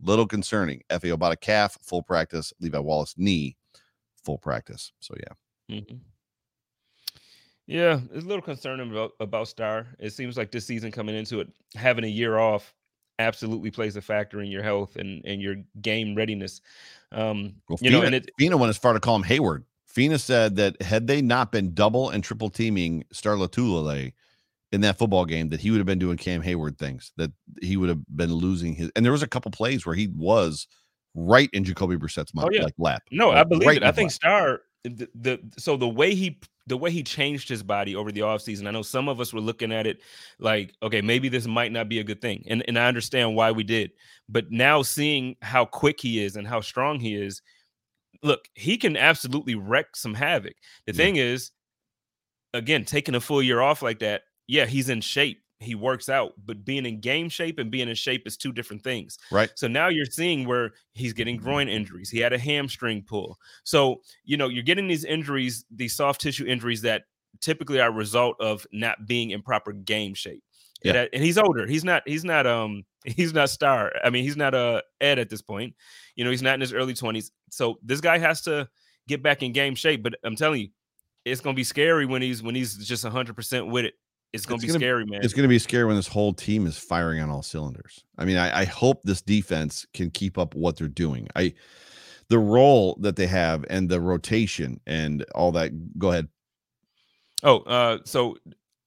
Little 0.00 0.26
concerning. 0.26 0.82
Efe 0.90 1.16
Obada 1.16 1.40
calf 1.40 1.76
full 1.82 2.02
practice. 2.02 2.52
Levi 2.60 2.78
Wallace 2.78 3.14
knee 3.16 3.56
full 4.24 4.38
practice. 4.38 4.92
So 5.00 5.14
yeah. 5.18 5.76
Mm-hmm. 5.76 5.96
Yeah, 7.66 8.00
it's 8.14 8.24
a 8.24 8.28
little 8.28 8.42
concerning 8.42 8.90
about, 8.90 9.12
about 9.20 9.46
Star. 9.46 9.86
It 9.98 10.14
seems 10.14 10.38
like 10.38 10.50
this 10.50 10.64
season 10.64 10.90
coming 10.90 11.14
into 11.14 11.40
it, 11.40 11.48
having 11.74 12.04
a 12.04 12.08
year 12.08 12.38
off 12.38 12.74
absolutely 13.18 13.70
plays 13.70 13.96
a 13.96 14.00
factor 14.00 14.40
in 14.40 14.50
your 14.50 14.62
health 14.62 14.96
and, 14.96 15.22
and 15.26 15.42
your 15.42 15.56
game 15.82 16.14
readiness. 16.14 16.62
Um, 17.12 17.56
Well, 17.68 17.78
you 17.82 17.90
know, 17.90 17.98
Fina, 17.98 18.06
and 18.06 18.14
it, 18.14 18.30
Fina 18.38 18.56
went 18.56 18.70
as 18.70 18.78
far 18.78 18.94
to 18.94 19.00
call 19.00 19.16
him 19.16 19.22
Heyward. 19.22 19.64
Fina 19.98 20.16
said 20.16 20.54
that 20.54 20.80
had 20.80 21.08
they 21.08 21.20
not 21.20 21.50
been 21.50 21.74
double 21.74 22.10
and 22.10 22.22
triple 22.22 22.50
teaming 22.50 23.02
Star 23.12 23.34
Lotulelei 23.34 24.12
in 24.70 24.80
that 24.82 24.96
football 24.96 25.24
game, 25.24 25.48
that 25.48 25.58
he 25.58 25.72
would 25.72 25.78
have 25.78 25.86
been 25.86 25.98
doing 25.98 26.16
Cam 26.16 26.40
Heyward 26.40 26.78
things, 26.78 27.10
that 27.16 27.32
he 27.60 27.76
would 27.76 27.88
have 27.88 27.98
been 28.14 28.32
losing 28.32 28.76
his. 28.76 28.92
And 28.94 29.04
there 29.04 29.10
was 29.10 29.24
a 29.24 29.26
couple 29.26 29.50
plays 29.50 29.84
where 29.84 29.96
he 29.96 30.06
was 30.14 30.68
right 31.16 31.50
in 31.52 31.64
Jacoby 31.64 31.96
Brissett's 31.96 32.30
oh, 32.36 32.42
mouth, 32.42 32.50
Oh, 32.52 32.54
yeah. 32.54 32.62
like 32.62 32.74
lap. 32.78 33.02
No, 33.10 33.32
I 33.32 33.42
believe 33.42 33.66
right 33.66 33.78
it. 33.78 33.82
I 33.82 33.90
think 33.90 34.10
lap. 34.10 34.12
Star 34.12 34.60
the, 34.84 35.08
the 35.16 35.40
so 35.58 35.76
the 35.76 35.88
way 35.88 36.14
he 36.14 36.38
the 36.68 36.76
way 36.76 36.92
he 36.92 37.02
changed 37.02 37.48
his 37.48 37.64
body 37.64 37.96
over 37.96 38.12
the 38.12 38.20
offseason, 38.20 38.68
I 38.68 38.70
know 38.70 38.82
some 38.82 39.08
of 39.08 39.20
us 39.20 39.32
were 39.32 39.40
looking 39.40 39.72
at 39.72 39.84
it 39.84 39.98
like, 40.38 40.74
okay, 40.80 41.00
maybe 41.00 41.28
this 41.28 41.48
might 41.48 41.72
not 41.72 41.88
be 41.88 41.98
a 41.98 42.04
good 42.04 42.20
thing. 42.20 42.44
And 42.46 42.64
and 42.68 42.78
I 42.78 42.86
understand 42.86 43.34
why 43.34 43.50
we 43.50 43.64
did. 43.64 43.90
But 44.28 44.52
now 44.52 44.82
seeing 44.82 45.34
how 45.42 45.64
quick 45.64 46.00
he 46.00 46.22
is 46.22 46.36
and 46.36 46.46
how 46.46 46.60
strong 46.60 47.00
he 47.00 47.16
is, 47.16 47.42
look, 48.22 48.48
he 48.54 48.76
can 48.76 48.96
absolutely 48.96 49.54
wreck 49.54 49.94
some 49.96 50.14
havoc. 50.14 50.54
The 50.86 50.92
Yeah. 50.92 50.96
thing 50.96 51.16
is, 51.16 51.50
again, 52.54 52.84
taking 52.84 53.14
a 53.14 53.20
full 53.20 53.42
year 53.42 53.60
off 53.60 53.82
like 53.82 53.98
that, 54.00 54.22
yeah, 54.46 54.66
he's 54.66 54.88
in 54.88 55.00
shape. 55.00 55.42
He 55.60 55.74
works 55.74 56.08
out, 56.08 56.34
but 56.46 56.64
being 56.64 56.86
in 56.86 57.00
game 57.00 57.28
shape 57.28 57.58
and 57.58 57.68
being 57.70 57.88
in 57.88 57.94
shape 57.96 58.26
is 58.28 58.36
two 58.36 58.52
different 58.52 58.82
things. 58.82 59.18
right. 59.32 59.50
So 59.56 59.66
now 59.66 59.88
you're 59.88 60.06
seeing 60.06 60.46
where 60.46 60.70
he's 60.94 61.12
getting 61.12 61.36
groin 61.36 61.68
injuries. 61.68 62.10
He 62.10 62.20
had 62.20 62.32
a 62.32 62.38
hamstring 62.38 63.02
pull. 63.02 63.36
So, 63.64 64.02
you 64.24 64.36
know, 64.36 64.48
you're 64.48 64.62
getting 64.62 64.86
these 64.86 65.04
injuries, 65.04 65.64
these 65.74 65.96
soft 65.96 66.20
tissue 66.20 66.46
injuries 66.46 66.82
that 66.82 67.04
typically 67.40 67.80
are 67.80 67.88
a 67.88 67.92
result 67.92 68.36
of 68.40 68.66
not 68.72 69.06
being 69.08 69.30
in 69.30 69.42
proper 69.42 69.72
game 69.72 70.14
shape. 70.14 70.44
Yeah. 70.84 70.92
And, 70.94 71.08
and 71.14 71.24
he's 71.24 71.38
older. 71.38 71.66
He's 71.66 71.82
not, 71.84 72.04
he's 72.06 72.24
not, 72.24 72.46
um, 72.46 72.84
he's 73.04 73.34
not 73.34 73.50
star. 73.50 73.92
I 74.04 74.10
mean, 74.10 74.22
he's 74.22 74.36
not 74.36 74.54
uh 74.54 74.82
Ed 75.00 75.18
at 75.18 75.28
this 75.28 75.42
point. 75.42 75.74
You 76.14 76.24
know, 76.24 76.30
he's 76.30 76.42
not 76.42 76.54
in 76.54 76.60
his 76.60 76.72
early 76.72 76.94
20s. 76.94 77.32
So 77.50 77.78
this 77.82 78.00
guy 78.00 78.18
has 78.18 78.42
to 78.42 78.68
get 79.06 79.22
back 79.22 79.42
in 79.42 79.52
game 79.52 79.74
shape. 79.74 80.02
But 80.02 80.14
I'm 80.24 80.36
telling 80.36 80.60
you, 80.62 80.68
it's 81.24 81.40
gonna 81.40 81.54
be 81.54 81.64
scary 81.64 82.06
when 82.06 82.22
he's 82.22 82.42
when 82.42 82.54
he's 82.54 82.76
just 82.76 83.04
100 83.04 83.34
percent 83.36 83.68
with 83.68 83.84
it. 83.84 83.94
It's 84.32 84.44
gonna 84.44 84.56
It's 84.56 84.64
be 84.64 84.68
gonna- 84.68 84.78
scary, 84.80 85.04
man. 85.06 85.20
It's 85.22 85.32
going 85.32 85.44
to 85.44 85.48
be 85.48 85.58
scary 85.58 85.86
when 85.86 85.96
this 85.96 86.06
whole 86.06 86.34
team 86.34 86.66
is 86.66 86.76
firing 86.76 87.20
on 87.22 87.30
all 87.30 87.42
cylinders. 87.42 88.04
I 88.18 88.26
mean, 88.26 88.36
I, 88.36 88.60
I 88.60 88.64
hope 88.66 89.00
this 89.02 89.22
defense 89.22 89.86
can 89.94 90.10
keep 90.10 90.36
up 90.36 90.54
what 90.54 90.76
they're 90.76 90.86
doing. 90.86 91.28
I, 91.34 91.54
the 92.28 92.38
role 92.38 92.98
that 93.00 93.16
they 93.16 93.26
have 93.26 93.64
and 93.70 93.88
the 93.88 94.02
rotation 94.02 94.80
and 94.86 95.24
all 95.34 95.50
that. 95.52 95.72
Go 95.98 96.10
ahead. 96.10 96.28
Oh, 97.42 97.60
uh, 97.60 97.98
so 98.04 98.36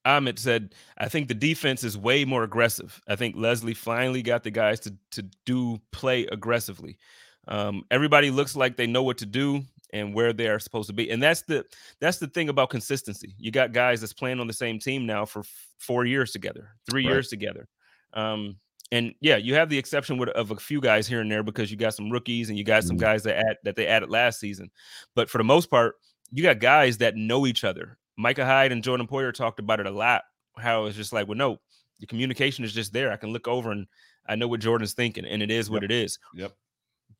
Ahmed 0.06 0.38
said, 0.38 0.76
I 1.00 1.10
think 1.10 1.28
the 1.28 1.34
defense 1.34 1.84
is 1.84 1.98
way 1.98 2.24
more 2.24 2.44
aggressive. 2.44 3.02
I 3.08 3.16
think 3.16 3.36
Leslie 3.36 3.74
finally 3.74 4.22
got 4.22 4.44
the 4.44 4.52
guys 4.52 4.80
to 4.82 4.96
to 5.14 5.24
do 5.48 5.80
play 5.92 6.28
aggressively. 6.28 7.00
Um, 7.48 7.84
everybody 7.92 8.30
looks 8.32 8.56
like 8.56 8.78
they 8.78 8.88
know 8.88 9.04
what 9.04 9.18
to 9.20 9.26
do 9.26 9.64
and 9.94 10.14
where 10.14 10.32
they 10.32 10.48
are 10.48 10.60
supposed 10.60 10.88
to 10.88 10.94
be, 10.94 11.10
and 11.10 11.22
that's 11.22 11.42
the 11.44 11.66
that's 12.00 12.18
the 12.18 12.28
thing 12.28 12.50
about 12.50 12.70
consistency. 12.70 13.36
You 13.38 13.52
got 13.52 13.74
guys 13.74 14.00
that's 14.02 14.14
playing 14.14 14.40
on 14.40 14.48
the 14.48 14.54
same 14.54 14.80
team 14.80 15.06
now 15.06 15.26
for 15.26 15.40
f- 15.40 15.68
four 15.80 16.06
years 16.06 16.32
together, 16.32 16.70
three 16.90 17.06
Right. 17.06 17.12
years 17.14 17.28
together. 17.30 17.68
Um, 18.14 18.58
and 18.94 19.14
yeah, 19.22 19.38
you 19.38 19.56
have 19.56 19.70
the 19.70 19.78
exception 19.78 20.18
with, 20.18 20.30
of 20.30 20.52
a 20.52 20.56
few 20.58 20.82
guys 20.82 21.08
here 21.08 21.22
and 21.22 21.32
there 21.32 21.44
because 21.44 21.72
you 21.72 21.78
got 21.78 21.94
some 21.94 22.10
rookies 22.12 22.50
and 22.50 22.58
you 22.58 22.64
got 22.64 22.84
some 22.84 22.98
Mhm. 22.98 23.02
guys 23.02 23.24
that 23.24 23.38
add, 23.38 23.58
that 23.64 23.76
they 23.76 23.88
added 23.88 24.10
last 24.10 24.40
season. 24.40 24.70
But 25.16 25.30
for 25.30 25.38
the 25.38 25.44
most 25.46 25.70
part, 25.70 25.96
you 26.32 26.44
got 26.44 26.60
guys 26.60 26.98
that 27.00 27.16
know 27.16 27.48
each 27.48 27.64
other. 27.64 27.98
Micah 28.18 28.46
Hyde 28.46 28.72
and 28.74 28.84
Jordan 28.84 29.08
Poyer 29.08 29.34
talked 29.34 29.60
about 29.60 29.80
it 29.80 29.86
a 29.88 29.92
lot. 29.92 30.24
How 30.58 30.86
it's 30.86 30.98
just 30.98 31.14
like, 31.14 31.28
well, 31.28 31.38
no, 31.38 31.60
the 32.00 32.06
communication 32.06 32.66
is 32.66 32.74
just 32.74 32.92
there. 32.94 33.12
I 33.12 33.18
can 33.18 33.32
look 33.32 33.48
over 33.48 33.72
and 33.72 33.88
I 34.28 34.36
know 34.36 34.48
what 34.48 34.60
Jordan's 34.60 34.94
thinking, 34.94 35.26
and 35.26 35.42
it 35.42 35.50
is 35.52 35.70
what 35.70 35.84
it 35.84 35.92
is. 35.92 36.20
Yep. 36.36 36.54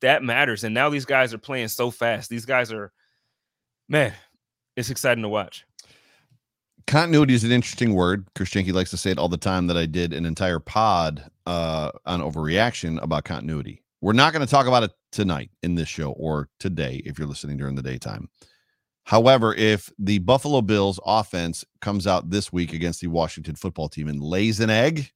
That 0.02 0.22
matters. 0.22 0.62
And 0.64 0.74
now 0.74 0.90
these 0.90 1.04
guys 1.06 1.32
are 1.32 1.38
playing 1.38 1.68
so 1.68 1.90
fast. 1.90 2.28
These 2.28 2.44
guys 2.44 2.70
are, 2.72 2.92
man, 3.88 4.12
it's 4.76 4.90
exciting 4.90 5.22
to 5.22 5.28
watch. 5.28 5.64
continuity 6.86 7.34
is 7.34 7.44
an 7.44 7.52
interesting 7.52 7.94
word. 7.94 8.26
Chris 8.34 8.50
Jenke 8.50 8.72
likes 8.72 8.90
to 8.90 8.96
say 8.96 9.10
it 9.12 9.18
all 9.18 9.28
the 9.28 9.36
time 9.36 9.68
that 9.68 9.76
I 9.76 9.86
did 9.86 10.12
an 10.12 10.26
entire 10.26 10.58
pod 10.58 11.24
uh, 11.46 11.90
on 12.04 12.20
overreaction 12.20 13.02
about 13.02 13.24
continuity. 13.24 13.82
We're 14.00 14.12
not 14.12 14.32
going 14.32 14.44
to 14.44 14.50
talk 14.50 14.66
about 14.66 14.82
it 14.82 14.90
tonight 15.12 15.50
in 15.62 15.76
this 15.76 15.88
show 15.88 16.10
or 16.12 16.48
today 16.58 17.00
if 17.04 17.18
you're 17.18 17.28
listening 17.28 17.56
during 17.56 17.76
the 17.76 17.82
daytime. 17.82 18.28
However, 19.04 19.54
if 19.54 19.90
the 19.98 20.18
Buffalo 20.18 20.60
Bills 20.60 20.98
offense 21.06 21.64
comes 21.80 22.06
out 22.06 22.30
this 22.30 22.52
week 22.52 22.72
against 22.72 23.00
the 23.00 23.08
Washington 23.08 23.54
football 23.54 23.88
team 23.88 24.08
and 24.08 24.20
lays 24.20 24.58
an 24.58 24.70
egg, 24.70 25.10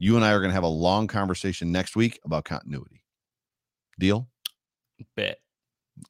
you 0.00 0.16
and 0.16 0.24
I 0.24 0.32
are 0.32 0.40
going 0.40 0.50
to 0.50 0.54
have 0.54 0.64
a 0.64 0.68
long 0.68 1.06
conversation 1.06 1.70
next 1.70 1.94
week 1.94 2.18
about 2.24 2.44
continuity. 2.44 3.03
Deal? 3.98 4.28
Bet. 5.16 5.38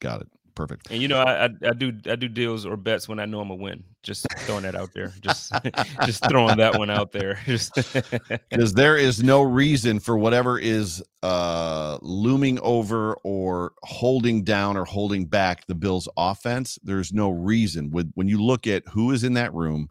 Got 0.01 0.23
it. 0.23 0.29
Perfect. 0.55 0.89
And 0.91 1.03
you 1.03 1.09
know, 1.09 1.19
I, 1.19 1.47
I 1.47 1.49
I 1.65 1.73
do 1.73 1.93
I 2.09 2.15
do 2.15 2.29
deals 2.29 2.65
or 2.65 2.77
bets 2.77 3.09
when 3.09 3.19
I 3.19 3.25
know 3.25 3.41
I'm 3.41 3.49
gonna 3.49 3.61
win. 3.61 3.83
Just 4.05 4.27
throwing 4.41 4.63
that 4.63 4.77
out 4.77 4.93
there. 4.95 5.13
Just 5.21 5.53
just 6.05 6.29
throwing 6.29 6.59
that 6.59 6.79
one 6.79 6.91
out 6.91 7.11
there. 7.11 7.41
Just 7.47 7.75
because 8.51 8.73
there 8.73 8.97
is 8.97 9.23
no 9.23 9.43
reason 9.43 9.99
for 9.99 10.17
whatever 10.17 10.59
is 10.59 11.03
uh 11.25 11.99
looming 12.03 12.61
over 12.61 13.15
or 13.25 13.73
holding 13.83 14.45
down 14.45 14.77
or 14.77 14.85
holding 14.85 15.27
back 15.27 15.67
the 15.67 15.75
Bills 15.75 16.09
offense. 16.17 16.79
There's 16.85 17.13
no 17.13 17.31
reason 17.31 17.91
with 17.91 18.13
when 18.15 18.29
you 18.29 18.41
look 18.41 18.69
at 18.69 18.87
who 18.89 19.11
is 19.11 19.25
in 19.25 19.35
that 19.35 19.53
room, 19.55 19.89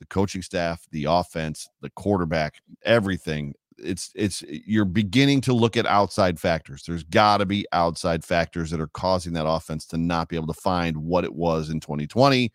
the 0.00 0.06
coaching 0.06 0.42
staff, 0.42 0.84
the 0.90 1.04
offense, 1.04 1.68
the 1.82 1.90
quarterback, 1.90 2.54
everything. 2.84 3.54
It's 3.78 4.10
it's 4.14 4.42
you're 4.42 4.84
beginning 4.84 5.40
to 5.42 5.52
look 5.52 5.76
at 5.76 5.86
outside 5.86 6.38
factors. 6.38 6.84
There's 6.86 7.04
got 7.04 7.38
to 7.38 7.46
be 7.46 7.66
outside 7.72 8.24
factors 8.24 8.70
that 8.70 8.80
are 8.80 8.88
causing 8.88 9.32
that 9.34 9.46
offense 9.46 9.86
to 9.86 9.96
not 9.96 10.28
be 10.28 10.36
able 10.36 10.46
to 10.48 10.60
find 10.60 10.96
what 10.96 11.24
it 11.24 11.34
was 11.34 11.70
in 11.70 11.80
2020. 11.80 12.52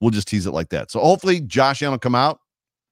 We'll 0.00 0.10
just 0.10 0.28
tease 0.28 0.46
it 0.46 0.52
like 0.52 0.68
that. 0.70 0.90
So 0.90 1.00
hopefully 1.00 1.40
Josh 1.40 1.82
Allen 1.82 1.92
will 1.92 1.98
come 1.98 2.14
out 2.14 2.40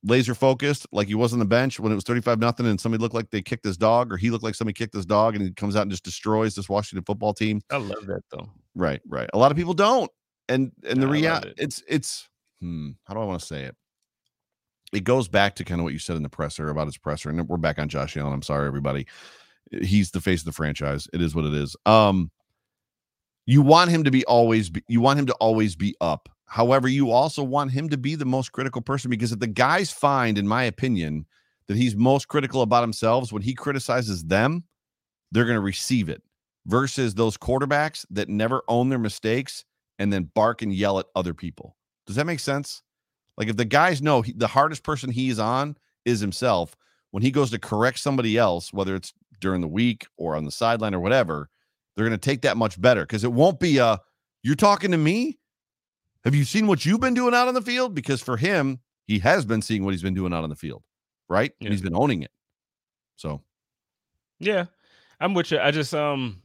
laser 0.07 0.35
focused 0.35 0.87
like 0.93 1.09
he 1.09 1.15
was 1.15 1.33
on 1.33 1.39
the 1.39 1.45
bench 1.45 1.81
when 1.81 1.91
it 1.91 1.95
was 1.95 2.05
35 2.05 2.39
nothing 2.39 2.67
and 2.67 2.81
somebody 2.81 3.03
looked 3.03 3.15
like 3.15 3.29
they 3.31 3.43
kicked 3.43 3.65
his 3.65 3.77
dog 3.77 4.13
or 4.13 4.17
he 4.17 4.31
looked 4.31 4.45
like 4.45 4.55
somebody 4.55 4.73
kicked 4.73 4.95
his 4.95 5.05
dog 5.05 5.35
and 5.35 5.45
he 5.45 5.51
comes 5.53 5.75
out 5.75 5.83
and 5.83 5.91
just 5.91 6.05
destroys 6.05 6.55
this 6.55 6.69
Washington 6.69 7.05
football 7.05 7.35
team. 7.35 7.61
I 7.71 7.79
love 7.79 8.07
that 8.07 8.23
though. 8.31 8.49
Right, 8.75 9.01
right. 9.09 9.29
A 9.35 9.39
lot 9.39 9.51
of 9.51 9.57
people 9.57 9.75
don't. 9.75 10.11
And 10.49 10.71
and 10.89 11.03
the 11.03 11.09
reality 11.09 11.49
it. 11.49 11.55
it's 11.59 11.83
it's 11.89 12.29
hmm, 12.61 12.91
how 13.05 13.15
do 13.15 13.21
I 13.21 13.25
want 13.25 13.41
to 13.41 13.47
say 13.47 13.65
it? 13.65 13.75
It 14.93 15.05
goes 15.05 15.29
back 15.29 15.57
to 15.57 15.65
kind 15.65 15.81
of 15.81 15.85
what 15.85 15.93
you 15.93 15.99
said 15.99 16.17
in 16.17 16.23
the 16.23 16.29
presser 16.29 16.69
about 16.69 16.87
his 16.87 16.97
presser. 16.97 17.29
And 17.29 17.49
we're 17.49 17.57
back 17.57 17.79
on 17.79 17.89
Josh 17.89 18.17
Allen. 18.17 18.33
I'm 18.33 18.43
sorry, 18.43 18.67
everybody. 18.67 19.07
He's 19.83 20.13
the 20.13 20.21
face 20.21 20.41
of 20.41 20.47
the 20.47 20.53
franchise. 20.53 21.09
It 21.13 21.21
is 21.21 21.35
what 21.35 21.45
it 21.45 21.55
is. 21.55 21.77
Um 21.87 22.31
you 23.47 23.63
want 23.63 23.91
him 23.91 24.03
to 24.05 24.11
be 24.11 24.25
always 24.25 24.71
be, 24.71 24.83
you 24.89 25.01
want 25.01 25.19
him 25.19 25.27
to 25.27 25.35
always 25.35 25.77
be 25.77 25.95
up. 26.01 26.29
However, 26.47 26.89
you 26.89 27.11
also 27.11 27.43
want 27.43 27.73
him 27.73 27.89
to 27.91 27.97
be 27.97 28.15
the 28.15 28.25
most 28.25 28.53
critical 28.53 28.81
person 28.81 29.11
because 29.11 29.33
if 29.33 29.39
the 29.39 29.47
guys 29.47 29.91
find, 29.91 30.37
in 30.37 30.47
my 30.47 30.65
opinion, 30.65 31.27
that 31.69 31.77
he's 31.77 31.97
most 31.97 32.29
critical 32.29 32.63
about 32.63 32.81
themselves 32.83 33.33
when 33.33 33.43
he 33.43 33.55
criticizes 33.55 34.25
them, 34.25 34.65
they're 35.33 35.45
going 35.45 35.57
to 35.57 35.61
receive 35.61 36.09
it 36.09 36.23
versus 36.67 37.15
those 37.15 37.37
quarterbacks 37.37 38.05
that 38.11 38.29
never 38.29 38.63
own 38.69 38.89
their 38.89 38.99
mistakes 38.99 39.65
and 39.99 40.13
then 40.13 40.31
bark 40.35 40.63
and 40.63 40.73
yell 40.73 40.99
at 40.99 41.07
other 41.15 41.35
people. 41.35 41.77
Does 42.07 42.17
that 42.17 42.27
make 42.27 42.41
sense? 42.41 42.83
Like 43.37 43.49
if 43.49 43.57
the 43.57 43.65
guys 43.65 44.01
know 44.03 44.23
he, 44.23 44.33
the 44.33 44.47
hardest 44.47 44.83
person 44.83 45.11
he's 45.11 45.39
on 45.39 45.77
is 46.05 46.21
himself, 46.21 46.77
when 47.11 47.23
he 47.23 47.31
goes 47.31 47.51
to 47.51 47.59
correct 47.59 47.99
somebody 47.99 48.37
else, 48.37 48.73
whether 48.73 48.95
it's 48.95 49.13
during 49.41 49.61
the 49.61 49.69
week 49.69 50.07
or 50.17 50.37
on 50.37 50.45
the 50.45 50.51
sideline 50.51 50.95
or 50.95 51.01
whatever, 51.01 51.49
they're 51.95 52.07
going 52.07 52.19
to 52.19 52.25
take 52.25 52.43
that 52.43 52.57
much 52.57 52.81
better 52.81 53.03
because 53.03 53.25
it 53.25 53.33
won't 53.33 53.61
be 53.61 53.79
a 53.79 53.99
you're 54.43 54.55
talking 54.55 54.91
to 54.93 54.99
me. 54.99 55.39
Have 56.25 56.35
you 56.35 56.45
seen 56.45 56.67
what 56.67 56.85
you've 56.85 57.01
been 57.01 57.15
doing 57.15 57.35
out 57.35 57.49
on 57.49 57.55
the 57.55 57.63
field? 57.63 57.95
Because 57.95 58.21
for 58.21 58.37
him, 58.37 58.81
he 59.07 59.19
has 59.21 59.45
been 59.45 59.63
seeing 59.63 59.85
what 59.85 59.93
he's 59.93 60.03
been 60.03 60.15
doing 60.15 60.33
out 60.33 60.45
on 60.45 60.51
the 60.51 60.57
field, 60.57 60.83
right? 61.29 61.53
Yeah. 61.59 61.67
And 61.67 61.73
he's 61.73 61.83
been 61.83 61.97
owning 61.97 62.23
it. 62.23 62.31
So 63.17 63.43
Yeah, 64.39 64.67
I'm 65.21 65.35
with 65.35 65.51
you. 65.51 65.59
I 65.59 65.71
just 65.71 65.95
um, 65.95 66.43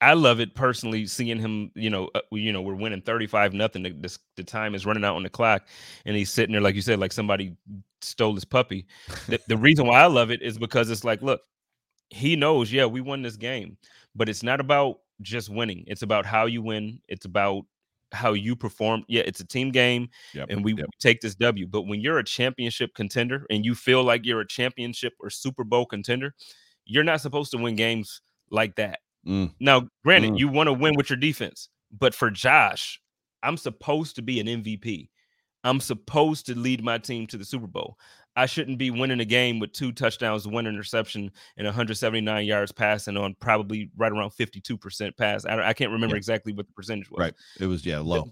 I 0.00 0.12
love 0.12 0.40
it 0.40 0.54
personally 0.54 1.06
seeing 1.06 1.38
him. 1.38 1.70
You 1.74 1.90
know, 1.90 2.10
uh, 2.14 2.20
you 2.30 2.52
know, 2.52 2.60
we're 2.60 2.74
winning 2.74 3.00
thirty 3.00 3.26
five 3.26 3.54
nothing. 3.54 3.82
The, 3.82 4.18
the 4.36 4.44
time 4.44 4.74
is 4.74 4.84
running 4.84 5.04
out 5.04 5.16
on 5.16 5.22
the 5.22 5.30
clock, 5.30 5.66
and 6.04 6.16
he's 6.16 6.30
sitting 6.30 6.52
there 6.52 6.60
like 6.60 6.74
you 6.74 6.82
said, 6.82 6.98
like 6.98 7.12
somebody 7.12 7.56
stole 8.02 8.34
his 8.34 8.44
puppy. 8.44 8.86
the, 9.28 9.40
the 9.48 9.56
reason 9.56 9.86
why 9.86 10.00
I 10.00 10.06
love 10.06 10.30
it 10.30 10.42
is 10.42 10.58
because 10.58 10.90
it's 10.90 11.04
like, 11.04 11.22
look, 11.22 11.40
he 12.10 12.36
knows, 12.36 12.72
yeah, 12.72 12.86
we 12.86 13.00
won 13.00 13.22
this 13.22 13.36
game, 13.36 13.76
but 14.14 14.28
it's 14.28 14.42
not 14.42 14.60
about 14.60 15.00
just 15.22 15.48
winning. 15.48 15.84
It's 15.86 16.02
about 16.02 16.26
how 16.26 16.46
you 16.46 16.62
win. 16.62 17.00
It's 17.08 17.24
about 17.24 17.64
how 18.12 18.34
you 18.34 18.54
perform. 18.54 19.04
Yeah, 19.08 19.22
it's 19.26 19.40
a 19.40 19.46
team 19.46 19.70
game, 19.70 20.08
Yep, 20.34 20.46
and 20.50 20.64
we 20.64 20.74
yep. 20.74 20.86
take 21.00 21.20
this 21.20 21.34
W. 21.36 21.66
But 21.66 21.82
when 21.82 22.00
you're 22.00 22.18
a 22.18 22.24
championship 22.24 22.94
contender 22.94 23.46
and 23.50 23.64
you 23.64 23.74
feel 23.74 24.04
like 24.04 24.24
you're 24.24 24.40
a 24.40 24.46
championship 24.46 25.14
or 25.20 25.30
Super 25.30 25.64
Bowl 25.64 25.86
contender, 25.86 26.34
you're 26.84 27.04
not 27.04 27.20
supposed 27.20 27.50
to 27.52 27.58
win 27.58 27.76
games 27.76 28.20
like 28.50 28.76
that. 28.76 29.00
Mm. 29.26 29.52
Now, 29.60 29.88
granted, 30.04 30.32
Mm. 30.32 30.38
you 30.38 30.48
want 30.48 30.66
to 30.68 30.72
win 30.72 30.94
with 30.96 31.10
your 31.10 31.16
defense, 31.16 31.68
but 31.90 32.14
for 32.14 32.30
Josh, 32.30 33.00
I'm 33.42 33.56
supposed 33.56 34.16
to 34.16 34.22
be 34.22 34.40
an 34.40 34.46
MVP. 34.48 35.08
I'm 35.64 35.80
supposed 35.80 36.46
to 36.46 36.54
lead 36.56 36.84
my 36.84 36.98
team 36.98 37.26
to 37.28 37.36
the 37.36 37.44
Super 37.44 37.66
Bowl. 37.66 37.98
I 38.36 38.46
shouldn't 38.46 38.78
be 38.78 38.90
winning 38.90 39.20
a 39.20 39.24
game 39.24 39.58
with 39.58 39.72
two 39.72 39.92
touchdowns, 39.92 40.46
one 40.46 40.66
interception, 40.66 41.30
and 41.56 41.66
179 41.66 42.44
yards 42.46 42.70
passing 42.70 43.16
on 43.16 43.34
probably 43.40 43.90
right 43.96 44.12
around 44.12 44.30
52% 44.30 45.16
pass. 45.16 45.44
I, 45.46 45.68
I 45.68 45.72
can't 45.72 45.90
remember 45.90 46.16
Yeah. 46.16 46.18
exactly 46.18 46.52
what 46.52 46.66
the 46.66 46.72
percentage 46.74 47.10
was. 47.10 47.18
Right. 47.18 47.34
It 47.58 47.66
was 47.66 47.84
yeah 47.86 47.98
low. 47.98 48.30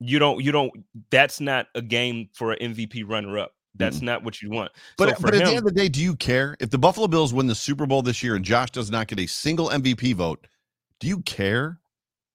You 0.00 0.18
don't, 0.18 0.42
you 0.44 0.52
don't, 0.52 0.72
that's 1.10 1.40
not 1.40 1.66
a 1.74 1.82
game 1.82 2.28
for 2.34 2.52
an 2.52 2.74
MVP 2.74 3.04
runner 3.08 3.38
up. 3.38 3.52
That's 3.78 3.98
mm. 3.98 4.02
not 4.02 4.24
what 4.24 4.42
you 4.42 4.50
want. 4.50 4.72
But 4.96 5.16
so 5.16 5.22
but 5.22 5.34
at 5.34 5.44
the 5.44 5.50
end 5.50 5.58
of 5.58 5.64
the 5.64 5.72
day, 5.72 5.88
do 5.88 6.02
you 6.02 6.16
care 6.16 6.56
if 6.60 6.70
the 6.70 6.78
Buffalo 6.78 7.06
Bills 7.06 7.32
win 7.32 7.46
the 7.46 7.54
Super 7.54 7.86
Bowl 7.86 8.02
this 8.02 8.22
year 8.22 8.34
and 8.34 8.44
Josh 8.44 8.70
does 8.70 8.90
not 8.90 9.06
get 9.06 9.18
a 9.18 9.26
single 9.26 9.68
MVP 9.68 10.14
vote? 10.14 10.46
Do 11.00 11.08
you 11.08 11.20
care? 11.22 11.78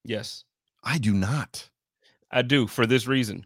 yes, 0.04 0.44
I 0.84 0.98
do 0.98 1.14
not. 1.14 1.70
I 2.32 2.42
do 2.42 2.68
for 2.68 2.86
this 2.86 3.08
reason. 3.08 3.46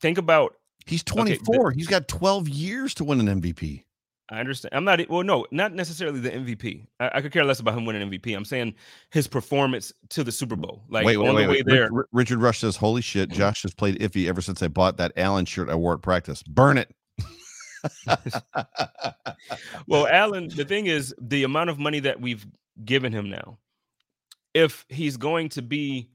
Think 0.00 0.18
about 0.18 0.56
He's 0.86 1.02
Okay, 1.02 1.36
the- 1.36 1.38
24. 1.38 1.72
He's 1.72 1.86
got 1.86 2.08
12 2.08 2.48
years 2.48 2.94
to 2.94 3.04
win 3.04 3.20
an 3.20 3.40
MVP. 3.40 3.84
I 4.32 4.40
understand. 4.40 4.74
I'm 4.74 4.84
not 4.84 5.06
well, 5.10 5.22
no, 5.22 5.46
not 5.50 5.74
necessarily 5.74 6.18
the 6.18 6.30
MVP. 6.30 6.86
I, 6.98 7.10
I 7.14 7.20
could 7.20 7.32
care 7.32 7.44
less 7.44 7.60
about 7.60 7.76
him 7.76 7.84
winning 7.84 8.10
MVP. 8.10 8.34
I'm 8.34 8.46
saying 8.46 8.74
his 9.10 9.28
performance 9.28 9.92
to 10.08 10.24
the 10.24 10.32
Super 10.32 10.56
Bowl, 10.56 10.82
like 10.88 11.04
wait, 11.04 11.16
on 11.16 11.24
wait, 11.24 11.28
the 11.28 11.34
way 11.34 11.46
wait. 11.48 11.66
there. 11.66 11.90
Rich- 11.92 12.06
Richard 12.12 12.38
Rush 12.38 12.60
says, 12.60 12.76
"Holy 12.76 13.02
shit, 13.02 13.28
mm-hmm. 13.28 13.38
Josh 13.38 13.62
has 13.62 13.74
played 13.74 13.98
iffy 14.00 14.28
ever 14.28 14.40
since 14.40 14.62
I 14.62 14.68
bought 14.68 14.96
that 14.96 15.12
Allen 15.18 15.44
shirt 15.44 15.68
I 15.68 15.74
wore 15.74 15.92
at 15.92 16.00
practice. 16.00 16.42
Burn 16.42 16.78
it." 16.78 16.90
Well, 19.86 20.06
Allen, 20.06 20.48
the 20.48 20.64
thing 20.64 20.86
is, 20.86 21.14
the 21.20 21.42
amount 21.42 21.70
of 21.70 21.78
money 21.78 22.00
that 22.00 22.20
we've 22.20 22.46
given 22.84 23.12
him 23.12 23.28
now, 23.28 23.58
if 24.54 24.86
he's 24.88 25.16
going 25.16 25.48
to 25.50 25.62
be 25.62 26.10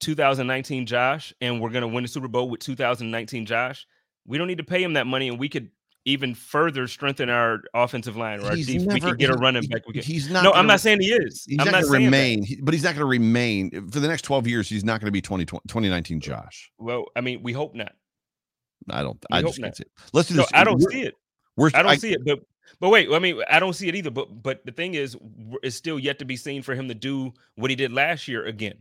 2019 0.00 0.86
Josh, 0.86 1.32
and 1.40 1.60
we're 1.60 1.70
going 1.70 1.82
to 1.82 1.88
win 1.88 2.02
the 2.02 2.08
Super 2.08 2.28
Bowl 2.28 2.50
with 2.50 2.60
2019 2.60 3.46
Josh, 3.46 3.86
we 4.26 4.36
don't 4.36 4.48
need 4.48 4.58
to 4.58 4.64
pay 4.64 4.82
him 4.82 4.94
that 4.94 5.06
money, 5.06 5.28
and 5.28 5.38
we 5.38 5.48
could 5.48 5.70
even 6.06 6.34
further 6.34 6.86
strengthen 6.86 7.28
our 7.28 7.60
offensive 7.74 8.16
line 8.16 8.40
or 8.40 8.46
our 8.46 8.56
He's 8.56 8.66
defense. 8.66 8.86
We 8.86 9.00
never- 9.00 9.08
could 9.10 9.18
get 9.18 9.30
a 9.30 9.34
running 9.34 9.66
back. 9.66 9.86
We 9.86 9.92
could, 9.92 10.04
he's 10.04 10.30
not. 10.30 10.44
no, 10.44 10.50
gonna- 10.50 10.60
I'm 10.60 10.66
not 10.66 10.80
saying 10.80 11.00
he 11.00 11.12
is. 11.12 11.44
He's 11.44 11.58
I'm 11.58 11.66
not, 11.66 11.72
not 11.72 11.82
going 11.82 12.04
to 12.04 12.10
that. 12.10 12.16
remain, 12.16 12.42
he- 12.44 12.60
but 12.62 12.72
he's 12.72 12.84
not 12.84 12.90
going 12.94 13.00
to 13.00 13.06
remain 13.06 13.70
uh, 13.76 13.80
for 13.90 14.00
the 14.00 14.08
next 14.08 14.22
12 14.22 14.46
years. 14.46 14.68
He's 14.68 14.84
not 14.84 15.00
going 15.00 15.08
to 15.08 15.12
be 15.12 15.20
20, 15.20 15.44
2019 15.44 16.20
Josh. 16.20 16.70
Well, 16.78 17.06
I 17.16 17.20
mean, 17.20 17.42
we 17.42 17.52
hope 17.52 17.74
not. 17.74 17.92
I 18.88 19.02
don't. 19.02 19.18
We 19.30 19.38
I 19.38 19.40
hope 19.40 19.48
just 19.48 19.60
can't 19.60 19.76
see 19.76 19.82
it. 19.82 19.90
Let's 20.12 20.28
do 20.28 20.36
No, 20.36 20.42
this. 20.42 20.50
I 20.54 20.64
don't 20.64 20.78
We're- 20.80 20.92
see 20.94 21.02
it. 21.02 21.14
We're, 21.56 21.70
I 21.74 21.82
don't 21.82 21.98
see 21.98 22.12
it, 22.12 22.24
but 22.24 22.40
but 22.80 22.90
wait, 22.90 23.08
I 23.10 23.18
mean, 23.18 23.40
I 23.50 23.58
don't 23.58 23.72
see 23.72 23.88
it 23.88 23.94
either. 23.94 24.10
But 24.10 24.42
but 24.42 24.64
the 24.66 24.72
thing 24.72 24.94
is, 24.94 25.16
it's 25.62 25.74
still 25.74 25.98
yet 25.98 26.18
to 26.18 26.24
be 26.26 26.36
seen 26.36 26.62
for 26.62 26.74
him 26.74 26.86
to 26.88 26.94
do 26.94 27.32
what 27.54 27.70
he 27.70 27.76
did 27.76 27.92
last 27.92 28.28
year 28.28 28.44
again. 28.44 28.74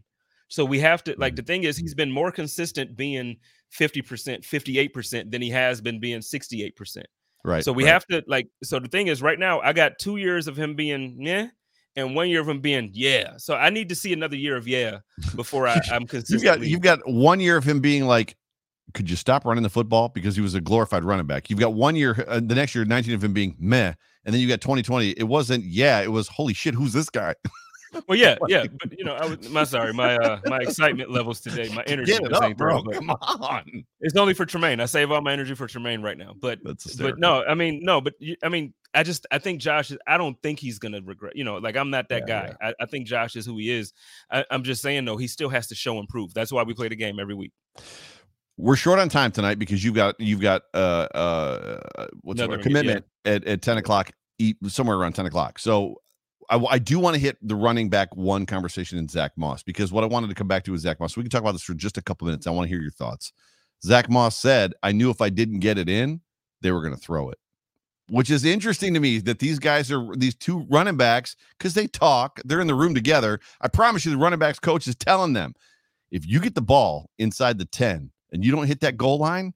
So 0.50 0.66
we 0.66 0.80
have 0.80 1.04
to 1.06 1.16
like 1.18 1.34
mm. 1.34 1.38
the 1.38 1.44
thing 1.44 1.64
is, 1.64 1.78
he's 1.78 1.94
been 1.96 2.12
more 2.12 2.32
consistent 2.32 2.96
being 2.98 3.38
fifty 3.70 4.02
percent, 4.02 4.44
fifty 4.46 4.80
eight 4.80 4.94
percent 4.94 5.32
than 5.32 5.42
he 5.42 5.50
has 5.50 5.82
been 5.82 6.00
being 6.00 6.22
sixty 6.22 6.64
eight 6.64 6.76
percent. 6.76 7.08
right. 7.44 7.64
So 7.64 7.72
we 7.72 7.84
right. 7.84 7.94
have 7.94 8.06
to 8.08 8.24
like. 8.28 8.48
So 8.64 8.80
the 8.80 8.88
thing 8.88 9.08
is, 9.08 9.22
right 9.22 9.40
now, 9.40 9.60
I 9.62 9.74
got 9.74 9.94
two 10.00 10.18
years 10.18 10.48
of 10.48 10.58
him 10.58 10.76
being 10.76 11.18
yeah, 11.20 11.48
and 11.96 12.16
one 12.16 12.30
year 12.30 12.42
of 12.42 12.50
him 12.50 12.60
being 12.60 12.90
yeah. 12.94 13.34
So 13.38 13.56
I 13.56 13.70
need 13.70 13.90
to 13.90 13.96
see 13.96 14.14
another 14.14 14.36
year 14.36 14.56
of 14.56 14.68
yeah 14.68 15.00
before 15.36 15.68
I, 15.68 15.80
I'm 15.92 16.08
You've 16.30 16.44
got 16.44 16.62
you've 16.62 16.82
got 16.82 17.00
one 17.06 17.40
year 17.40 17.58
of 17.58 17.64
him 17.64 17.80
being 17.80 18.06
like, 18.06 18.36
could 18.94 19.10
you 19.10 19.16
stop 19.16 19.46
running 19.46 19.64
the 19.64 19.70
football 19.70 20.10
because 20.10 20.36
he 20.36 20.42
was 20.42 20.56
a 20.56 20.62
glorified 20.62 21.04
running 21.04 21.26
back. 21.26 21.50
You've 21.50 21.60
got 21.60 21.74
one 21.74 21.96
year, 21.96 22.24
uh, 22.28 22.40
the 22.40 22.56
next 22.56 22.76
year, 22.76 22.86
19 22.86 23.14
of 23.14 23.24
him 23.24 23.34
being 23.34 23.56
meh, 23.60 23.94
and 24.26 24.34
then 24.34 24.42
you 24.42 24.48
got 24.48 24.62
2020. 24.62 25.12
It 25.12 25.24
wasn't 25.24 25.64
yeah, 25.66 26.02
it 26.02 26.12
was 26.12 26.28
holy 26.28 26.54
shit, 26.54 26.74
who's 26.74 26.94
this 26.94 27.10
guy? 27.10 27.34
well, 28.08 28.18
yeah, 28.18 28.36
yeah, 28.48 28.66
but 28.80 28.98
you 28.98 29.04
know, 29.06 29.14
I 29.14 29.26
was 29.26 29.50
my 29.50 29.64
sorry, 29.64 29.94
my 29.94 30.16
uh 30.16 30.40
my 30.46 30.60
excitement 30.60 31.12
levels 31.12 31.40
today, 31.42 31.70
my 31.74 31.84
energy 31.84 32.12
Get 32.12 32.24
it 32.24 32.34
up, 32.34 32.42
there, 32.42 32.56
bro. 32.56 32.84
Come 32.84 33.10
on. 33.10 33.84
It's 34.02 34.16
only 34.18 34.34
for 34.34 34.46
Tremaine. 34.46 34.80
I 34.80 34.86
save 34.86 35.12
all 35.12 35.22
my 35.22 35.34
energy 35.34 35.56
for 35.56 35.68
Tremaine 35.68 36.02
right 36.02 36.18
now. 36.18 36.34
But 36.40 36.60
but 37.00 37.18
no, 37.20 37.44
I 37.44 37.54
mean 37.56 37.82
no, 37.84 38.02
but 38.02 38.14
you- 38.20 38.36
I 38.44 38.50
mean 38.50 38.74
I 38.94 39.04
just 39.04 39.26
I 39.32 39.40
think 39.40 39.60
Josh 39.62 39.92
is. 39.92 39.98
I 40.08 40.18
don't 40.18 40.42
think 40.42 40.60
he's 40.60 40.80
gonna 40.80 41.02
regret. 41.04 41.36
You 41.36 41.44
know, 41.44 41.58
like 41.58 41.76
I'm 41.76 41.90
not 41.90 42.08
that 42.10 42.24
Yeah, 42.28 42.54
guy. 42.56 42.70
I, 42.70 42.74
I 42.80 42.86
think 42.86 43.08
Josh 43.08 43.36
is 43.36 43.46
who 43.46 43.58
he 43.58 43.70
is. 43.72 43.92
I, 44.32 44.46
I'm 44.50 44.64
just 44.64 44.82
saying 44.82 45.04
though, 45.06 45.18
he 45.18 45.28
still 45.28 45.50
has 45.50 45.68
to 45.68 45.76
show 45.76 46.00
and 46.00 46.08
prove. 46.08 46.34
That's 46.34 46.52
why 46.52 46.64
we 46.64 46.74
play 46.74 46.88
the 46.88 46.96
game 46.96 47.20
every 47.20 47.36
week. 47.36 47.52
We're 48.58 48.78
short 48.78 49.00
on 49.00 49.10
time 49.10 49.32
tonight 49.34 49.60
because 49.60 49.84
you've 49.84 49.96
got 49.96 50.16
you've 50.20 50.40
got 50.40 50.62
uh 50.74 50.78
uh 51.14 52.08
what's 52.22 52.40
the 52.40 52.46
Another 52.46 52.58
word? 52.58 52.66
meet- 52.66 52.74
yeah. 52.76 52.82
commitment 52.82 53.06
at, 53.26 53.44
at 53.46 53.62
10 53.62 53.78
o'clock 53.80 54.12
somewhere 54.68 54.96
around 54.98 55.12
10 55.14 55.26
o'clock. 55.26 55.60
So 55.60 56.02
I, 56.50 56.58
I 56.58 56.80
do 56.80 57.00
want 57.00 57.16
to 57.16 57.20
hit 57.20 57.38
the 57.42 57.56
running 57.56 57.90
back 57.90 58.16
one 58.16 58.46
conversation 58.46 58.98
in 58.98 59.08
Zach 59.08 59.32
Moss 59.36 59.64
because 59.64 59.92
what 59.92 60.04
I 60.04 60.08
wanted 60.08 60.28
to 60.28 60.36
come 60.36 60.48
back 60.48 60.64
to 60.66 60.74
is 60.74 60.82
Zach 60.82 61.00
Moss. 61.00 61.18
We 61.18 61.24
can 61.24 61.30
talk 61.30 61.42
about 61.42 61.54
this 61.54 61.64
for 61.64 61.74
just 61.74 61.98
a 61.98 62.02
couple 62.02 62.26
minutes. 62.28 62.48
I 62.48 62.52
want 62.52 62.66
to 62.66 62.70
hear 62.70 62.82
your 62.82 62.92
thoughts. 62.92 63.34
Zach 63.84 64.10
Moss 64.10 64.38
said, 64.38 64.74
I 64.84 64.92
knew 64.92 65.10
if 65.10 65.22
I 65.22 65.30
didn't 65.30 65.60
get 65.60 65.78
it 65.78 65.90
in, 65.90 66.22
they 66.62 66.72
were 66.72 66.82
going 66.82 66.94
to 66.94 67.00
throw 67.00 67.30
it, 67.30 67.38
which 68.10 68.30
is 68.30 68.46
interesting 68.46 68.94
to 68.94 69.00
me 69.00 69.20
that 69.20 69.40
these 69.40 69.60
guys 69.60 69.92
are 69.92 70.16
these 70.16 70.36
two 70.36 70.66
running 70.70 70.98
backs 70.98 71.36
because 71.58 71.74
they 71.74 71.88
talk, 71.88 72.40
they're 72.46 72.62
in 72.62 72.68
the 72.68 72.76
room 72.76 72.96
together. 72.96 73.40
I 73.62 73.68
promise 73.68 74.06
you, 74.06 74.12
the 74.12 74.18
running 74.18 74.40
backs 74.40 74.60
coach 74.60 74.88
is 74.88 74.96
telling 74.96 75.34
them 75.34 75.54
if 76.12 76.26
you 76.26 76.40
get 76.40 76.56
the 76.56 76.62
ball 76.62 77.10
inside 77.18 77.58
the 77.58 77.66
10 77.66 78.12
and 78.32 78.44
you 78.44 78.52
don't 78.52 78.68
hit 78.68 78.82
that 78.82 78.98
goal 78.98 79.20
line, 79.20 79.54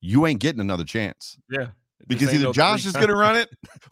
you 0.00 0.26
ain't 0.26 0.40
getting 0.40 0.60
another 0.60 0.84
chance 0.84 1.36
Yeah. 1.50 1.68
Because 2.06 2.32
either 2.32 2.52
Josh 2.52 2.86
is 2.86 2.92
going 2.92 3.08
to 3.08 3.16
run 3.16 3.36
it 3.36 3.48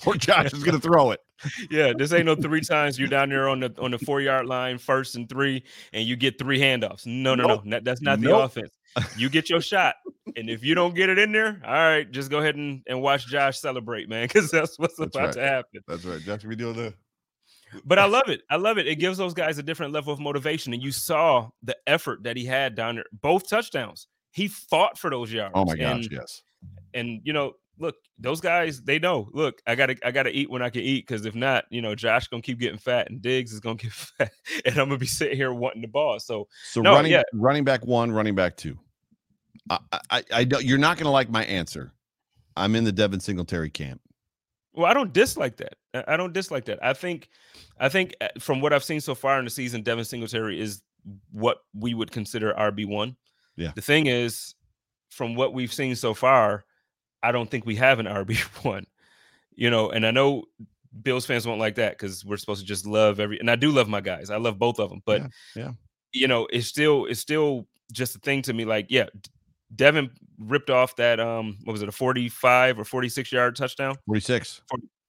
or 0.07 0.15
Josh 0.15 0.53
is 0.53 0.63
going 0.65 0.81
to 0.81 0.81
throw 0.81 1.11
it. 1.13 1.21
Yeah, 1.71 1.93
this 1.97 2.13
ain't 2.13 2.25
no 2.25 2.37
three 2.37 2.63
times 2.63 2.99
you're 2.99 3.09
down 3.09 3.29
there 3.29 3.49
on 3.49 3.61
the 3.61 3.75
on 3.79 3.91
the 3.91 3.99
four 3.99 4.23
yard 4.23 4.47
line, 4.47 4.79
first 4.79 5.15
and 5.17 5.29
three, 5.29 5.63
and 5.93 6.07
you 6.07 6.17
get 6.17 6.39
three 6.39 6.59
handoffs. 6.59 7.05
No, 7.05 7.35
no, 7.35 7.47
Nope. 7.49 7.65
no, 7.65 7.81
that's 7.81 8.01
not 8.01 8.21
the 8.21 8.29
Nope. 8.29 8.45
offense. 8.47 8.71
You 9.19 9.29
get 9.29 9.51
your 9.51 9.61
shot, 9.61 9.97
and 10.37 10.49
if 10.49 10.65
you 10.65 10.75
don't 10.75 10.95
get 10.95 11.11
it 11.11 11.19
in 11.19 11.33
there, 11.33 11.61
all 11.65 11.73
right, 11.73 12.09
just 12.11 12.31
go 12.31 12.39
ahead 12.39 12.55
and, 12.55 12.81
and 12.87 13.03
watch 13.03 13.27
Josh 13.27 13.59
celebrate, 13.59 14.09
man, 14.09 14.27
because 14.27 14.51
that's 14.51 14.79
what's 14.79 14.97
That's 14.97 15.15
about 15.17 15.27
right. 15.27 15.35
to 15.35 15.41
happen. 15.43 15.81
That's 15.89 16.05
right. 16.05 16.21
Josh 16.21 16.45
be 16.45 16.55
doing 16.57 16.77
the. 16.77 16.95
But 17.85 17.99
I 17.99 18.05
love 18.07 18.29
it. 18.29 18.43
I 18.49 18.57
love 18.57 18.79
it. 18.79 18.87
It 18.87 18.97
gives 18.97 19.19
those 19.19 19.35
guys 19.35 19.59
a 19.59 19.63
different 19.65 19.93
level 19.93 20.13
of 20.13 20.21
motivation, 20.21 20.73
and 20.73 20.83
you 20.83 20.93
saw 20.93 21.51
the 21.63 21.77
effort 21.89 22.23
that 22.23 22.37
he 22.37 22.45
had 22.47 22.77
down 22.77 22.95
there. 22.95 23.05
Both 23.21 23.49
touchdowns, 23.51 24.07
he 24.31 24.47
fought 24.49 24.97
for 24.97 25.11
those 25.11 25.31
oh 25.35 25.37
yards. 25.37 25.53
Oh 25.57 25.65
my 25.65 25.77
gosh, 25.77 26.05
and, 26.05 26.13
yes. 26.13 26.43
and 26.95 27.21
you 27.25 27.33
know, 27.33 27.55
look, 27.79 27.97
those 28.19 28.41
guys, 28.41 28.81
they 28.83 28.99
know. 28.99 29.29
Look, 29.33 29.61
I 29.67 29.75
gotta, 29.75 29.97
I 30.05 30.11
gotta 30.11 30.31
eat 30.31 30.51
when 30.51 30.63
I 30.63 30.71
can 30.71 30.83
eat, 30.83 31.07
because 31.07 31.27
if 31.27 31.35
not, 31.35 31.65
you 31.71 31.83
know, 31.83 31.95
Josh 31.95 32.29
gonna 32.29 32.43
keep 32.43 32.59
getting 32.59 32.79
fat, 32.79 33.11
and 33.11 33.21
Diggs 33.21 33.53
is 33.53 33.61
gonna 33.61 33.77
get 33.77 33.93
fat, 33.93 34.33
and 34.65 34.79
I'm 34.79 34.89
gonna 34.89 34.99
be 34.99 35.07
sitting 35.07 35.37
here 35.37 35.53
wanting 35.53 35.83
the 35.83 35.89
ball. 35.89 36.19
So 36.21 36.49
So 36.71 36.83
No, 36.83 36.93
running 36.93 37.13
yeah. 37.13 37.23
running 37.33 37.65
back 37.65 37.85
one, 37.87 38.13
running 38.13 38.35
back 38.35 38.57
two. 38.57 38.79
I, 39.71 39.79
I, 40.11 40.25
I, 40.33 40.45
don't, 40.45 40.65
you're 40.65 40.79
not 40.79 40.97
going 40.97 41.07
to 41.07 41.11
like 41.11 41.31
my 41.31 41.45
answer. 41.45 41.93
I'm 42.57 42.77
in 42.77 42.85
the 42.85 42.93
Devin 42.93 43.21
Singletary 43.21 43.71
camp. 43.71 44.01
Well, 44.75 44.87
I 44.87 44.95
don't 44.95 45.13
dislike 45.13 45.57
that. 45.59 45.77
I- 45.95 46.15
I 46.15 46.17
don't 46.17 46.33
dislike 46.33 46.67
that. 46.67 46.85
I 46.85 46.93
think, 46.93 47.29
I 47.79 47.89
think 47.89 48.15
uh, 48.21 48.29
from 48.39 48.61
what 48.61 48.73
I've 48.73 48.85
seen 48.85 49.01
so 49.01 49.15
far 49.15 49.39
in 49.39 49.45
the 49.45 49.51
season, 49.51 49.83
Devin 49.83 50.05
Singletary 50.05 50.61
is 50.61 50.83
what 51.33 51.59
we 51.73 51.95
would 51.95 52.11
consider 52.11 52.53
RB 52.53 52.87
one. 52.87 53.17
Yeah. 53.57 53.73
The 53.75 53.81
thing 53.81 54.07
is, 54.07 54.55
from 55.11 55.35
what 55.35 55.55
we've 55.55 55.73
seen 55.73 55.95
so 55.95 56.13
far, 56.13 56.65
I 57.25 57.33
don't 57.33 57.51
think 57.51 57.67
we 57.67 57.77
have 57.77 57.99
an 57.99 58.07
RB 58.21 58.39
one. 58.65 58.87
You 59.57 59.71
know, 59.71 59.91
and 59.91 60.05
I 60.07 60.11
know 60.11 60.45
Bills 61.03 61.27
fans 61.27 61.47
won't 61.47 61.61
like 61.61 61.77
that 61.77 61.93
because 61.93 62.25
we're 62.25 62.37
supposed 62.37 62.61
to 62.61 62.67
just 62.67 62.87
love 62.87 63.21
every. 63.21 63.39
And 63.39 63.51
I 63.51 63.57
do 63.57 63.71
love 63.71 63.89
my 63.89 64.01
guys. 64.01 64.31
I 64.31 64.37
love 64.37 64.59
both 64.59 64.79
of 64.79 64.91
them, 64.91 65.01
but 65.05 65.23
Yeah, 65.23 65.29
yeah. 65.55 65.71
you 66.13 66.29
know, 66.29 66.47
it's 66.53 66.67
still 66.67 67.07
it's 67.07 67.21
still 67.21 67.67
just 67.93 68.17
a 68.17 68.19
thing 68.19 68.43
to 68.43 68.53
me. 68.53 68.65
Like, 68.65 68.87
yeah, 68.89 69.07
Devin 69.75 70.11
ripped 70.39 70.71
off 70.71 70.97
that 70.97 71.21
um, 71.21 71.57
what 71.65 71.73
was 71.73 71.83
it, 71.83 71.89
a 71.89 71.93
forty-five 71.93 72.79
or 72.79 72.85
forty-six 72.85 73.31
yard 73.33 73.57
touchdown? 73.57 73.97
46. 74.07 74.63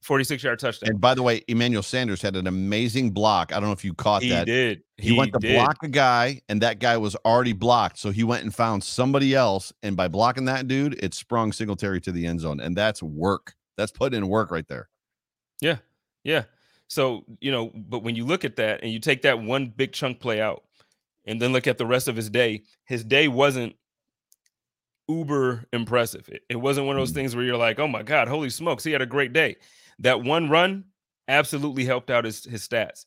46 0.06 0.44
yard 0.44 0.60
touchdown. 0.60 0.92
And 0.92 1.02
by 1.02 1.16
the 1.16 1.24
way, 1.24 1.44
Emmanuel 1.48 1.82
Sanders 1.84 2.22
had 2.22 2.36
an 2.36 2.48
amazing 2.48 3.12
block. 3.12 3.52
I 3.52 3.56
don't 3.56 3.66
know 3.66 3.72
if 3.74 3.84
you 3.84 3.94
caught 3.94 4.22
that. 4.22 4.26
he 4.28 4.30
that. 4.34 4.46
did. 4.46 4.84
He, 4.98 5.18
went 5.18 5.34
to 5.34 5.40
did. 5.40 5.56
block 5.56 5.78
a 5.84 5.88
guy, 5.88 6.42
and 6.48 6.62
that 6.62 6.80
guy 6.80 6.96
was 6.98 7.16
already 7.26 7.54
blocked. 7.54 7.98
So 7.98 8.12
he 8.12 8.24
went 8.24 8.44
and 8.44 8.54
found 8.54 8.84
somebody 8.84 9.34
else. 9.36 9.74
And 9.84 9.98
by 9.98 10.08
blocking 10.08 10.46
that 10.46 10.68
dude, 10.68 11.04
it 11.04 11.14
sprung 11.14 11.52
Singletary 11.52 12.00
to 12.02 12.12
the 12.12 12.26
end 12.28 12.40
zone. 12.40 12.60
And 12.60 12.76
that's 12.78 13.02
work. 13.02 13.56
That's 13.78 13.92
putting 13.92 14.18
in 14.18 14.28
work 14.30 14.52
right 14.52 14.68
there. 14.68 14.90
Yeah, 15.60 15.78
yeah. 16.24 16.44
So, 16.88 17.26
you 17.42 17.52
know, 17.52 17.72
but 17.74 18.04
when 18.04 18.16
you 18.16 18.26
look 18.26 18.46
at 18.46 18.58
that 18.58 18.84
and 18.84 18.92
you 18.92 19.00
take 19.00 19.24
that 19.24 19.42
one 19.42 19.74
big 19.76 19.92
chunk 19.92 20.20
play 20.20 20.40
out 20.40 20.64
and 21.26 21.42
then 21.42 21.52
look 21.52 21.66
at 21.66 21.80
the 21.80 21.86
rest 21.86 22.08
of 22.08 22.16
his 22.16 22.30
day, 22.30 22.62
his 22.86 23.04
day 23.04 23.28
wasn't 23.28 23.76
uber 25.08 25.66
impressive. 25.74 26.28
It, 26.30 26.44
it 26.50 26.56
wasn't 26.58 26.88
one 26.88 26.96
of 26.96 27.02
those 27.02 27.12
Mm. 27.12 27.16
things 27.16 27.36
where 27.36 27.46
you're 27.46 27.58
like, 27.58 27.80
oh 27.80 27.88
my 27.88 28.04
God, 28.04 28.28
holy 28.28 28.50
smokes, 28.50 28.84
he 28.84 28.92
had 28.92 29.02
a 29.02 29.06
great 29.08 29.34
day. 29.34 29.56
That 30.00 30.24
one 30.24 30.50
run 30.50 30.86
absolutely 31.28 31.86
helped 31.86 32.10
out 32.10 32.26
his, 32.26 32.44
his 32.44 32.68
stats. 32.68 33.06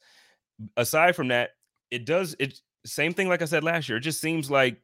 Aside 0.76 1.14
from 1.14 1.28
that, 1.28 1.50
it 1.90 2.04
does 2.04 2.34
it 2.38 2.60
same 2.84 3.12
thing 3.12 3.28
like 3.28 3.42
I 3.42 3.46
said 3.46 3.64
last 3.64 3.88
year. 3.88 3.98
It 3.98 4.02
just 4.02 4.20
seems 4.20 4.50
like 4.50 4.80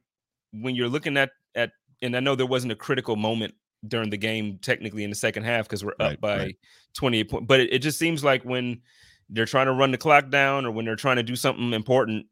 when 0.51 0.75
you're 0.75 0.89
looking 0.89 1.17
at 1.17 1.31
at 1.55 1.71
and 2.01 2.15
I 2.15 2.19
know 2.19 2.35
there 2.35 2.45
wasn't 2.45 2.71
a 2.71 2.75
critical 2.75 3.15
moment 3.15 3.53
during 3.87 4.09
the 4.09 4.17
game 4.17 4.59
technically 4.61 5.03
in 5.03 5.09
the 5.09 5.15
second 5.15 5.43
half 5.43 5.65
because 5.65 5.83
we're 5.83 5.93
Right, 5.99 6.13
up 6.13 6.21
by 6.21 6.37
right. 6.37 6.55
28 6.95 7.29
points. 7.29 7.45
But 7.47 7.59
it, 7.59 7.73
it 7.73 7.79
just 7.79 7.99
seems 7.99 8.23
like 8.23 8.43
when 8.43 8.81
they're 9.29 9.45
trying 9.45 9.67
to 9.67 9.73
run 9.73 9.91
the 9.91 9.97
clock 9.97 10.29
down 10.29 10.65
or 10.65 10.71
when 10.71 10.85
they're 10.85 10.95
trying 10.95 11.17
to 11.17 11.23
do 11.23 11.35
something 11.35 11.73
important, 11.73 12.25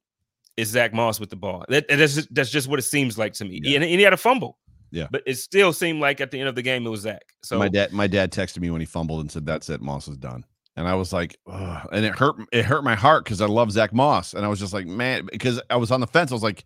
it's 0.58 0.72
Zach 0.72 0.94
Moss 0.94 1.20
with 1.20 1.30
the 1.30 1.36
ball. 1.36 1.66
That, 1.70 1.88
that's 1.88 2.16
just, 2.16 2.34
that's 2.34 2.50
just 2.50 2.68
what 2.68 2.80
it 2.80 2.84
seems 2.84 3.18
like 3.18 3.34
to 3.34 3.46
me. 3.46 3.60
Yeah. 3.64 3.76
And, 3.76 3.84
and 3.84 3.94
he 3.94 4.02
had 4.02 4.14
a 4.14 4.18
fumble. 4.18 4.58
Yeah. 4.94 5.08
But 5.10 5.24
it 5.26 5.36
still 5.36 5.74
seemed 5.74 6.00
like 6.02 6.22
at 6.22 6.30
the 6.30 6.40
end 6.40 6.48
of 6.48 6.54
the 6.56 6.62
game 6.62 6.86
it 6.86 6.90
was 6.90 7.02
Zach. 7.02 7.24
So 7.44 7.58
my 7.58 7.68
dad, 7.68 7.92
my 7.92 8.06
dad 8.06 8.32
texted 8.32 8.60
me 8.60 8.70
when 8.70 8.80
he 8.80 8.86
fumbled 8.86 9.22
and 9.22 9.32
said, 9.32 9.44
"That's 9.46 9.68
it, 9.70 9.82
Moss 9.82 10.08
is 10.08 10.18
done." 10.18 10.46
And 10.76 10.88
I 10.88 10.94
was 10.94 11.12
like, 11.12 11.36
Ugh. 11.48 11.90
and 11.92 12.06
it 12.06 12.16
hurt. 12.16 12.36
It 12.52 12.64
hurt 12.66 12.84
my 12.84 12.94
heart 12.96 13.24
because 13.24 13.42
I 13.42 13.48
love 13.48 13.72
Zach 13.72 13.92
Moss, 13.92 14.34
and 14.36 14.46
I 14.46 14.48
was 14.50 14.60
just 14.60 14.72
like, 14.74 14.86
man, 14.86 15.28
because 15.32 15.60
I 15.72 15.76
was 15.78 15.90
on 15.92 16.00
the 16.00 16.08
fence. 16.08 16.32
I 16.32 16.36
was 16.36 16.44
like, 16.44 16.64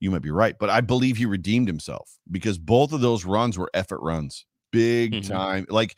you 0.00 0.10
might 0.10 0.22
be 0.22 0.30
right, 0.30 0.56
but 0.58 0.70
I 0.70 0.80
believe 0.80 1.16
he 1.16 1.24
redeemed 1.26 1.68
himself 1.68 2.18
because 2.30 2.58
both 2.58 2.92
of 2.92 3.00
those 3.00 3.24
runs 3.24 3.56
were 3.56 3.70
effort 3.74 4.00
runs, 4.02 4.44
big 4.72 5.12
Mhm. 5.12 5.28
time. 5.28 5.66
Like, 5.68 5.94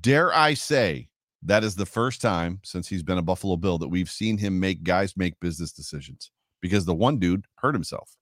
dare 0.00 0.32
I 0.34 0.54
say, 0.54 1.08
that 1.42 1.64
is 1.64 1.74
the 1.74 1.86
first 1.86 2.20
time 2.20 2.60
since 2.64 2.86
he's 2.88 3.02
been 3.02 3.18
a 3.18 3.22
Buffalo 3.22 3.56
Bill 3.56 3.78
that 3.78 3.88
we've 3.88 4.10
seen 4.10 4.38
him 4.38 4.60
make 4.60 4.82
guys 4.82 5.16
make 5.16 5.38
business 5.40 5.72
decisions 5.72 6.30
because 6.60 6.84
the 6.84 6.94
one 6.94 7.18
dude 7.18 7.46
hurt 7.56 7.74
himself. 7.74 8.16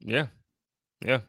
Yeah, 0.00 0.26
yeah. 1.04 1.20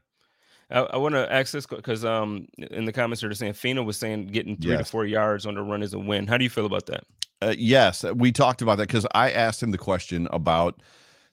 I, 0.71 0.79
I 0.81 0.97
want 0.97 1.15
to 1.15 1.31
ask 1.31 1.51
this 1.51 1.65
because 1.65 2.05
um 2.05 2.47
in 2.57 2.85
the 2.85 2.93
comments 2.93 3.21
they're 3.21 3.33
saying 3.33 3.53
Fina 3.53 3.83
was 3.83 3.97
saying 3.97 4.27
getting 4.27 4.57
three 4.57 4.77
to 4.77 4.83
four 4.83 5.05
yards 5.05 5.45
on 5.45 5.55
the 5.55 5.61
run 5.61 5.83
is 5.83 5.93
a 5.93 5.99
win. 5.99 6.27
How 6.27 6.37
do 6.37 6.43
you 6.43 6.49
feel 6.49 6.65
about 6.65 6.85
that? 6.87 7.03
Uh, 7.41 7.55
yes, 7.57 8.03
we 8.03 8.31
talked 8.31 8.61
about 8.61 8.77
that 8.77 8.87
because 8.87 9.07
I 9.13 9.31
asked 9.31 9.63
him 9.63 9.71
the 9.71 9.77
question 9.77 10.27
about 10.31 10.81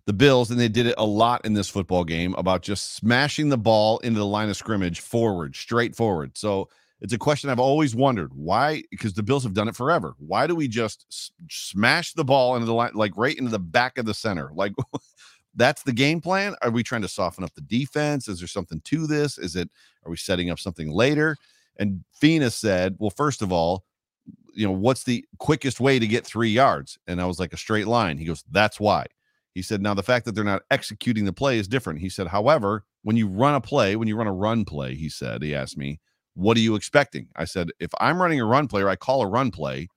the 0.07 0.13
Bills, 0.13 0.51
and 0.51 0.61
they 0.61 0.69
did 0.69 0.87
it 0.87 0.95
a 0.99 1.05
lot 1.05 1.45
in 1.45 1.55
this 1.55 1.69
football 1.69 2.05
game 2.05 2.35
about 2.39 2.63
just 2.63 2.95
smashing 2.95 3.49
the 3.49 3.59
ball 3.59 3.99
into 3.99 4.21
the 4.21 4.27
line 4.27 4.49
of 4.49 4.57
scrimmage 4.57 5.01
forward, 5.01 5.57
straight 5.57 5.97
forward. 5.97 6.39
So 6.39 6.69
it's 7.01 7.13
a 7.13 7.19
question 7.19 7.51
I've 7.51 7.59
always 7.59 7.95
wondered 7.95 8.33
why, 8.33 8.85
because 8.91 9.15
the 9.15 9.25
Bills 9.25 9.43
have 9.43 9.53
done 9.53 9.69
it 9.69 9.75
forever. 9.75 10.15
Why 10.19 10.47
do 10.47 10.55
we 10.55 10.69
just 10.69 11.07
s- 11.11 11.33
smash 11.51 12.13
the 12.13 12.25
ball 12.25 12.55
into 12.55 12.67
the 12.67 12.73
line, 12.73 12.93
like 12.95 13.17
right 13.17 13.37
into 13.37 13.51
the 13.51 13.59
back 13.59 13.99
of 13.99 14.07
the 14.07 14.15
center? 14.15 14.51
Like 14.55 14.73
that's 15.57 15.83
the 15.83 15.93
game 15.93 16.21
plan. 16.21 16.55
Are 16.63 16.71
we 16.71 16.83
trying 16.83 17.03
to 17.03 17.09
soften 17.09 17.43
up 17.43 17.55
the 17.55 17.63
defense? 17.63 18.29
Is 18.29 18.39
there 18.39 18.49
something 18.49 18.81
to 18.83 19.07
this? 19.07 19.39
Is 19.39 19.57
it, 19.57 19.69
are 20.05 20.11
we 20.11 20.17
setting 20.17 20.51
up 20.51 20.59
something 20.59 20.91
later? 20.91 21.37
And 21.79 22.05
Fina 22.13 22.51
said, 22.51 22.97
well, 22.99 23.11
first 23.11 23.43
of 23.43 23.53
all, 23.53 23.85
you 24.55 24.67
know, 24.67 24.73
what's 24.73 25.05
the 25.05 25.25
quickest 25.39 25.81
way 25.81 25.99
to 25.99 26.07
get 26.07 26.25
three 26.25 26.49
yards? 26.49 26.99
And 27.07 27.21
I 27.21 27.27
was 27.27 27.39
like, 27.39 27.53
a 27.53 27.59
straight 27.59 27.87
line. 27.87 28.19
He 28.19 28.25
goes, 28.25 28.45
that's 28.51 28.81
why. 28.81 29.07
He 29.55 29.63
said, 29.63 29.83
now 29.83 29.95
the 29.95 30.03
fact 30.03 30.25
that 30.25 30.35
they're 30.35 30.45
not 30.45 30.63
executing 30.71 31.25
the 31.25 31.33
play 31.33 31.59
is 31.59 31.69
different. 31.69 32.01
He 32.01 32.09
said, 32.09 32.27
however, 32.27 32.85
when 33.03 33.17
you 33.17 33.29
run 33.29 33.55
a 33.55 33.61
play, 33.61 33.97
when 33.97 34.09
you 34.09 34.17
run 34.17 34.27
a 34.27 34.33
run 34.33 34.65
play, 34.65 34.95
he 34.95 35.09
said, 35.09 35.43
he 35.43 35.55
asked 35.55 35.79
me, 35.79 36.01
what 36.35 36.57
are 36.57 36.61
you 36.61 36.75
expecting? 36.75 37.29
I 37.37 37.45
said, 37.45 37.71
if 37.81 37.91
I'm 37.99 38.21
running 38.21 38.41
a 38.41 38.45
run 38.45 38.69
play 38.69 38.83
or 38.83 38.89
I 38.89 38.97
call 38.97 39.23
a 39.23 39.27
run 39.27 39.51
play, 39.51 39.89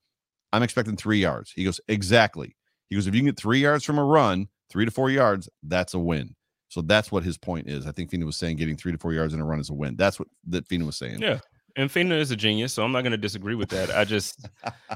I'm 0.53 0.63
expecting 0.63 0.95
three 0.95 1.19
yards. 1.19 1.51
He 1.51 1.65
goes, 1.65 1.81
exactly. 1.87 2.55
He 2.87 2.95
goes, 2.95 3.07
if 3.07 3.13
you 3.13 3.21
can 3.21 3.27
get 3.27 3.37
three 3.37 3.59
yards 3.59 3.83
from 3.83 3.99
a 3.99 4.03
run, 4.03 4.47
three 4.69 4.85
to 4.85 4.91
four 4.91 5.09
yards, 5.09 5.49
that's 5.63 5.93
a 5.93 5.99
win. 5.99 6.35
So 6.69 6.81
that's 6.81 7.11
what 7.11 7.23
his 7.23 7.37
point 7.37 7.67
is. 7.67 7.87
I 7.87 7.91
think 7.91 8.11
Fina 8.11 8.25
was 8.25 8.37
saying 8.37 8.57
getting 8.57 8.75
three 8.77 8.91
to 8.91 8.97
four 8.97 9.13
yards 9.13 9.33
in 9.33 9.39
a 9.39 9.45
run 9.45 9.59
is 9.59 9.69
a 9.69 9.73
win. 9.73 9.95
That's 9.95 10.19
what 10.19 10.27
that 10.47 10.67
Fina 10.67 10.85
was 10.85 10.97
saying. 10.97 11.19
Yeah. 11.19 11.39
And 11.75 11.91
Fina 11.91 12.15
is 12.15 12.31
a 12.31 12.35
genius, 12.35 12.73
so 12.73 12.83
I'm 12.83 12.91
not 12.91 13.01
going 13.01 13.11
to 13.11 13.17
disagree 13.17 13.55
with 13.55 13.69
that. 13.69 13.89
I 13.95 14.03
just, 14.03 14.47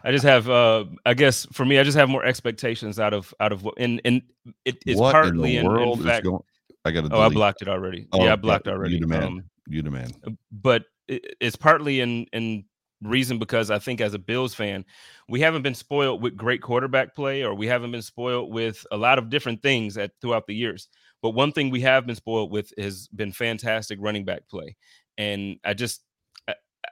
I 0.03 0.11
just 0.11 0.25
have, 0.25 0.49
uh 0.49 0.85
I 1.05 1.13
guess 1.13 1.47
for 1.51 1.65
me, 1.65 1.79
I 1.79 1.83
just 1.83 1.97
have 1.97 2.09
more 2.09 2.25
expectations 2.25 2.99
out 2.99 3.13
of 3.13 3.33
out 3.39 3.51
of 3.51 3.63
what, 3.63 3.75
and 3.77 4.01
and 4.05 4.21
it 4.65 4.77
is 4.85 4.97
what 4.99 5.13
partly 5.13 5.57
in 5.57 5.65
in, 5.65 5.71
the 5.71 5.71
in 5.71 5.79
world 5.79 6.03
fact. 6.03 6.25
going? 6.25 6.43
I 6.85 6.91
got 6.91 7.09
to. 7.09 7.15
Oh, 7.15 7.21
I 7.21 7.29
blocked 7.29 7.61
it 7.61 7.69
already. 7.69 8.07
Oh, 8.11 8.23
yeah, 8.25 8.33
I 8.33 8.35
blocked 8.35 8.67
yeah, 8.67 8.83
you 8.85 8.99
demand. 8.99 9.23
Um, 9.23 9.43
You 9.67 9.81
demand. 9.81 10.17
but 10.51 10.85
it, 11.07 11.35
it's 11.39 11.55
partly 11.55 12.01
in 12.01 12.25
in 12.33 12.65
reason 13.03 13.37
because 13.39 13.69
I 13.71 13.79
think 13.79 14.01
as 14.01 14.13
a 14.13 14.19
Bills 14.19 14.53
fan, 14.55 14.85
we 15.29 15.39
haven't 15.41 15.61
been 15.61 15.75
spoiled 15.75 16.21
with 16.21 16.35
great 16.35 16.61
quarterback 16.61 17.15
play, 17.15 17.43
or 17.43 17.53
we 17.53 17.67
haven't 17.67 17.91
been 17.91 18.01
spoiled 18.01 18.51
with 18.51 18.85
a 18.91 18.97
lot 18.97 19.17
of 19.19 19.29
different 19.29 19.61
things 19.61 19.97
at 19.97 20.11
throughout 20.21 20.47
the 20.47 20.55
years. 20.55 20.87
But 21.21 21.31
one 21.31 21.51
thing 21.51 21.69
we 21.69 21.81
have 21.81 22.05
been 22.05 22.15
spoiled 22.15 22.51
with 22.51 22.73
has 22.77 23.07
been 23.09 23.31
fantastic 23.31 23.99
running 24.01 24.25
back 24.25 24.47
play, 24.49 24.75
and 25.17 25.59
I 25.63 25.73
just, 25.73 26.01
I- 26.47 26.55
I- 26.85 26.89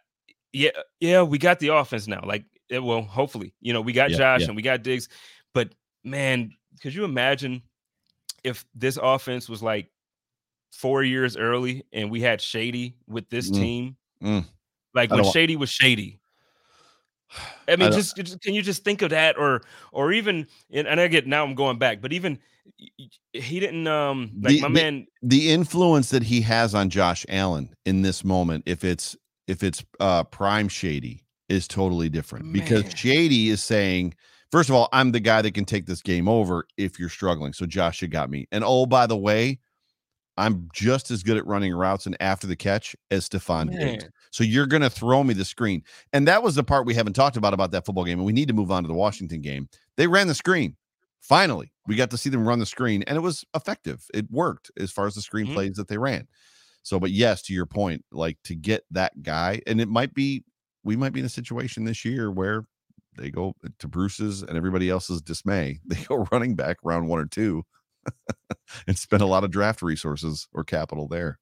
yeah, 0.54 0.72
yeah, 1.00 1.24
we 1.24 1.38
got 1.38 1.60
the 1.60 1.70
offense 1.70 2.08
now. 2.08 2.22
Like, 2.26 2.46
eh, 2.70 2.78
well, 2.78 3.02
hopefully, 3.02 3.54
you 3.62 3.74
know, 3.74 3.82
we 3.82 3.94
got 3.94 4.12
Yeah, 4.12 4.18
Josh 4.18 4.42
yeah. 4.42 4.48
and 4.48 4.56
we 4.56 4.62
got 4.62 4.84
Diggs, 4.84 5.10
but 5.54 5.74
man, 6.04 6.52
could 6.82 6.94
you 6.94 7.06
imagine 7.06 7.62
if 8.44 8.66
this 8.76 8.98
offense 9.02 9.48
was 9.50 9.62
like 9.62 9.90
four 10.72 11.04
years 11.04 11.38
early 11.38 11.84
and 11.94 12.10
we 12.10 12.22
had 12.22 12.42
Shady 12.42 12.96
with 13.08 13.30
this 13.30 13.50
Mm, 13.50 13.56
team? 13.60 13.98
mm. 14.24 14.46
Like 14.94 15.10
when 15.12 15.24
Shady 15.32 15.56
was 15.56 15.70
Shady. 15.70 16.20
I 17.68 17.78
mean, 17.78 17.90
don't- 17.90 17.94
just, 17.94 18.16
just- 18.18 18.42
can 18.42 18.54
you 18.54 18.62
just 18.62 18.84
think 18.84 19.02
of 19.02 19.12
that, 19.12 19.38
or 19.38 19.62
or 19.94 20.12
even 20.12 20.48
and, 20.72 20.88
and 20.88 21.00
I 21.00 21.08
get 21.08 21.28
now 21.28 21.46
I'm 21.46 21.56
going 21.56 21.78
back, 21.78 22.02
but 22.02 22.12
even 22.12 22.38
y- 22.80 22.88
y- 23.00 23.08
he 23.42 23.60
didn't 23.60 23.88
um 23.88 24.32
like 24.42 24.56
The- 24.56 24.62
my 24.62 24.68
the- 24.68 24.74
man. 24.74 25.08
the 25.22 25.52
influence 25.52 26.10
that 26.10 26.24
he 26.24 26.42
has 26.42 26.76
on 26.76 26.90
Josh 26.90 27.26
Allen 27.30 27.74
in 27.86 28.02
this 28.02 28.24
moment, 28.26 28.64
if 28.66 28.84
it's 28.84 29.16
if 29.48 29.64
it's 29.64 29.84
uh 30.02 30.24
prime 30.26 30.68
shady, 30.68 31.24
is 31.48 31.68
totally 31.68 32.10
different 32.10 32.52
because 32.52 32.84
Shady 32.96 33.50
is 33.50 33.64
saying, 33.64 34.14
first 34.52 34.68
of 34.70 34.76
all, 34.76 34.90
I'm 34.92 35.12
the 35.14 35.20
guy 35.22 35.42
that 35.42 35.54
can 35.54 35.66
take 35.66 35.86
this 35.86 36.02
game 36.02 36.28
over 36.28 36.66
if 36.78 37.00
you're 37.00 37.10
struggling. 37.10 37.54
So 37.54 37.66
Josh, 37.66 38.02
you 38.02 38.08
got 38.10 38.30
me. 38.30 38.48
And 38.52 38.64
oh, 38.66 38.86
by 38.86 39.08
the 39.08 39.18
way, 39.18 39.60
I'm 40.38 40.70
just 40.74 41.12
as 41.12 41.24
good 41.24 41.38
at 41.38 41.46
running 41.48 41.74
routes 41.74 42.06
and 42.06 42.16
after 42.22 42.48
the 42.48 42.56
catch 42.58 42.96
as 43.10 43.28
Stefon 43.30 43.70
Diggs. 43.78 44.06
So 44.32 44.44
you're 44.44 44.66
going 44.66 44.82
to 44.82 44.90
throw 44.90 45.24
me 45.24 45.34
the 45.34 45.46
screen. 45.46 45.84
And 46.14 46.28
that 46.28 46.42
was 46.44 46.56
the 46.56 46.64
part 46.64 46.86
we 46.86 46.96
haven't 46.96 47.14
talked 47.14 47.38
about 47.38 47.54
about 47.54 47.72
that 47.72 47.86
football 47.86 48.06
game. 48.06 48.20
And 48.20 48.26
we 48.26 48.34
need 48.34 48.48
to 48.48 48.54
move 48.54 48.72
on 48.72 48.84
to 48.84 48.88
the 48.88 48.94
Washington 48.94 49.42
game. 49.42 49.70
They 49.98 50.08
ran 50.08 50.28
the 50.28 50.36
screen. 50.36 50.78
Finally, 51.22 51.72
we 51.88 51.96
got 51.96 52.10
to 52.12 52.18
see 52.18 52.30
them 52.30 52.48
run 52.48 52.60
the 52.60 52.66
screen 52.66 53.04
and 53.04 53.16
it 53.18 53.22
was 53.22 53.46
effective. 53.56 54.06
It 54.14 54.32
worked 54.32 54.72
as 54.78 54.92
far 54.92 55.06
as 55.08 55.16
the 55.16 55.22
screen 55.22 55.48
Mhm. 55.48 55.54
plays 55.54 55.76
that 55.76 55.88
they 55.88 55.98
ran. 56.00 56.28
So, 56.84 57.00
but 57.00 57.12
yes, 57.12 57.42
to 57.44 57.54
your 57.54 57.66
point, 57.68 58.06
like 58.12 58.38
to 58.46 58.56
get 58.56 58.84
that 58.92 59.22
guy, 59.24 59.62
and 59.68 59.80
it 59.82 59.88
might 59.90 60.14
be, 60.16 60.44
we 60.84 60.96
might 60.96 61.14
be 61.14 61.20
in 61.20 61.26
a 61.26 61.30
situation 61.30 61.84
this 61.84 62.04
year 62.06 62.32
where 62.32 62.66
they 63.18 63.30
go 63.30 63.54
to 63.80 63.88
Bruce's 63.88 64.42
and 64.42 64.58
everybody 64.58 64.90
else's 64.90 65.22
dismay. 65.22 65.80
They 65.86 66.04
go 66.06 66.28
running 66.32 66.56
back 66.56 66.78
round 66.84 67.08
one 67.10 67.20
or 67.20 67.26
two 67.28 67.64
and 68.88 68.98
spend 68.98 69.22
a 69.22 69.28
lot 69.28 69.44
of 69.44 69.52
draft 69.52 69.82
resources 69.82 70.48
or 70.54 70.64
capital 70.64 71.08
there. 71.08 71.40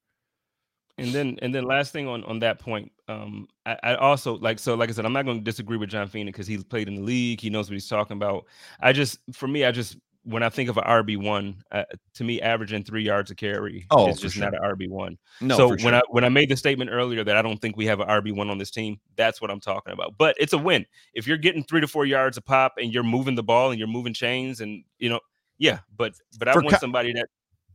And 1.00 1.12
then 1.12 1.38
and 1.42 1.54
then 1.54 1.64
last 1.64 1.92
thing 1.92 2.06
on 2.08 2.24
on 2.24 2.38
that 2.40 2.58
point, 2.58 2.92
um, 3.08 3.48
I, 3.66 3.78
I 3.82 3.94
also 3.96 4.36
like 4.38 4.58
so 4.58 4.74
like 4.74 4.88
I 4.88 4.92
said, 4.92 5.04
I'm 5.06 5.12
not 5.12 5.24
going 5.24 5.38
to 5.38 5.44
disagree 5.44 5.76
with 5.76 5.90
John 5.90 6.08
Fina 6.08 6.30
because 6.30 6.46
he's 6.46 6.62
played 6.64 6.88
in 6.88 6.96
the 6.96 7.02
league, 7.02 7.40
he 7.40 7.50
knows 7.50 7.68
what 7.68 7.74
he's 7.74 7.88
talking 7.88 8.16
about. 8.16 8.46
I 8.80 8.92
just 8.92 9.18
for 9.32 9.48
me, 9.48 9.64
I 9.64 9.72
just 9.72 9.96
when 10.24 10.42
I 10.42 10.50
think 10.50 10.68
of 10.68 10.76
an 10.76 10.84
RB 10.84 11.16
one, 11.16 11.62
uh, 11.72 11.84
to 12.14 12.24
me, 12.24 12.42
averaging 12.42 12.84
three 12.84 13.02
yards 13.02 13.30
a 13.30 13.34
carry 13.34 13.86
Oh, 13.90 14.08
is 14.08 14.20
just 14.20 14.34
sure. 14.36 14.44
not 14.44 14.54
an 14.54 14.60
RB 14.60 14.88
one. 14.90 15.16
No, 15.40 15.56
so 15.56 15.68
for 15.68 15.74
when 15.76 15.78
sure. 15.80 15.94
I 15.94 16.02
when 16.10 16.24
I 16.24 16.28
made 16.28 16.50
the 16.50 16.56
statement 16.56 16.90
earlier 16.90 17.24
that 17.24 17.36
I 17.36 17.42
don't 17.42 17.56
think 17.56 17.76
we 17.78 17.86
have 17.86 18.00
an 18.00 18.08
RB 18.08 18.34
one 18.36 18.50
on 18.50 18.58
this 18.58 18.70
team, 18.70 19.00
that's 19.16 19.40
what 19.40 19.50
I'm 19.50 19.60
talking 19.60 19.92
about. 19.94 20.16
But 20.18 20.36
it's 20.38 20.52
a 20.52 20.58
win 20.58 20.84
if 21.14 21.26
you're 21.26 21.38
getting 21.38 21.64
three 21.64 21.80
to 21.80 21.88
four 21.88 22.04
yards 22.04 22.36
a 22.36 22.42
pop 22.42 22.74
and 22.78 22.92
you're 22.92 23.02
moving 23.02 23.34
the 23.34 23.42
ball 23.42 23.70
and 23.70 23.78
you're 23.78 23.88
moving 23.88 24.12
chains 24.12 24.60
and 24.60 24.84
you 24.98 25.08
know, 25.08 25.20
yeah. 25.58 25.78
But 25.96 26.12
but 26.38 26.48
I 26.48 26.52
For 26.52 26.60
want 26.60 26.74
co- 26.74 26.80
somebody 26.80 27.12
that 27.14 27.28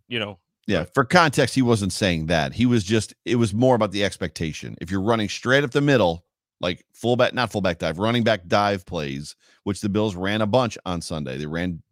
you 0.07 0.19
know. 0.19 0.37
Yeah, 0.67 0.85
for 0.95 1.05
context, 1.05 1.53
he 1.53 1.61
wasn't 1.61 1.93
saying 1.93 2.25
that. 2.27 2.53
He 2.53 2.65
was 2.65 2.83
just, 2.83 3.13
it 3.23 3.35
was 3.35 3.53
more 3.53 3.75
about 3.75 3.91
the 3.91 4.03
expectation. 4.03 4.75
If 4.81 4.89
you're 4.89 5.01
running 5.01 5.29
straight 5.29 5.63
up 5.63 5.71
the 5.71 5.81
middle, 5.81 6.25
like 6.59 6.83
fullback, 6.93 7.33
not 7.33 7.51
fullback 7.51 7.77
dive, 7.77 7.99
running 7.99 8.23
back 8.23 8.47
dive 8.47 8.85
plays, 8.85 9.35
which 9.63 9.81
the 9.81 9.89
Bills 9.89 10.15
ran 10.15 10.41
a 10.41 10.47
bunch 10.47 10.77
on 10.85 11.01
Sunday. 11.01 11.37
They 11.37 11.45
ran 11.45 11.83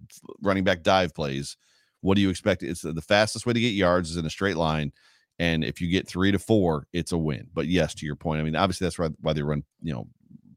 running 0.42 0.64
back 0.64 0.82
dive 0.82 1.14
plays. 1.14 1.56
What 2.02 2.16
do 2.16 2.22
you 2.22 2.30
expect? 2.30 2.64
It's 2.64 2.82
the 2.82 3.02
fastest 3.02 3.46
way 3.46 3.54
to 3.54 3.60
get 3.60 3.70
yards 3.70 4.10
is 4.10 4.18
in 4.18 4.26
a 4.26 4.30
straight 4.30 4.58
line. 4.58 4.92
And 5.40 5.64
if 5.64 5.82
you 5.82 5.90
get 5.90 6.08
three 6.08 6.32
to 6.32 6.40
four, 6.40 6.88
it's 6.94 7.12
a 7.12 7.18
win. 7.18 7.48
But 7.54 7.68
yes, 7.68 7.94
to 7.96 8.06
your 8.06 8.16
point, 8.16 8.40
I 8.40 8.44
mean, 8.44 8.56
obviously 8.56 8.86
that's 8.86 9.00
why, 9.00 9.10
why 9.22 9.34
they 9.34 9.42
run, 9.42 9.64
you 9.82 9.94
know, 9.94 10.08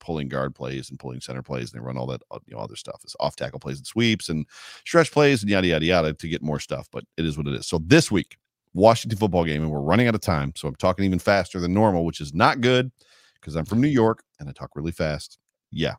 pulling 0.06 0.28
guard 0.28 0.54
plays 0.54 0.88
and 0.88 1.00
pulling 1.00 1.20
center 1.20 1.42
plays 1.42 1.72
and 1.72 1.80
they 1.80 1.84
run 1.84 1.98
all 1.98 2.06
that 2.06 2.22
uh, 2.30 2.38
you 2.46 2.54
know 2.54 2.62
other 2.62 2.76
stuff. 2.76 3.00
It's 3.02 3.16
off 3.18 3.34
tackle 3.34 3.58
plays 3.58 3.78
and 3.78 3.86
sweeps 3.86 4.28
and 4.28 4.46
stretch 4.84 5.10
plays 5.10 5.42
and 5.42 5.50
yada 5.50 5.66
yada 5.66 5.84
yada 5.84 6.12
to 6.12 6.28
get 6.28 6.42
more 6.42 6.60
stuff. 6.60 6.88
But 6.92 7.04
it 7.16 7.26
is 7.26 7.36
what 7.36 7.48
it 7.48 7.54
is. 7.54 7.66
So 7.66 7.80
this 7.84 8.10
week, 8.10 8.38
Washington 8.72 9.18
football 9.18 9.44
game, 9.44 9.62
and 9.62 9.72
we're 9.72 9.80
running 9.80 10.06
out 10.06 10.14
of 10.14 10.20
time. 10.20 10.52
So 10.54 10.68
I'm 10.68 10.76
talking 10.76 11.04
even 11.04 11.18
faster 11.18 11.58
than 11.58 11.74
normal, 11.74 12.04
which 12.04 12.20
is 12.20 12.32
not 12.32 12.60
good 12.60 12.92
because 13.40 13.56
I'm 13.56 13.64
from 13.64 13.80
New 13.80 13.88
York 13.88 14.22
and 14.38 14.48
I 14.48 14.52
talk 14.52 14.70
really 14.76 14.92
fast. 14.92 15.38
Yeah. 15.72 15.94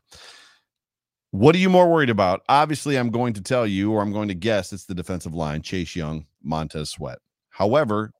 What 1.31 1.53
are 1.53 1.59
you 1.59 1.69
more 1.69 1.91
worried 1.91 2.09
about? 2.09 2.41
Obviously, 2.47 2.95
I'm 2.95 3.09
going 3.09 3.33
to 3.33 3.41
tell 3.41 3.67
you, 3.67 3.91
or 3.91 4.01
I'm 4.01 4.13
going 4.13 4.29
to 4.29 4.33
guess 4.33 4.71
it's 4.71 4.85
the 4.85 4.95
defensive 4.95 5.35
line, 5.35 5.61
Chase 5.61 5.95
Young, 5.95 6.25
Montez 6.41 6.89
Sweat. 6.89 7.19
However, 7.49 8.11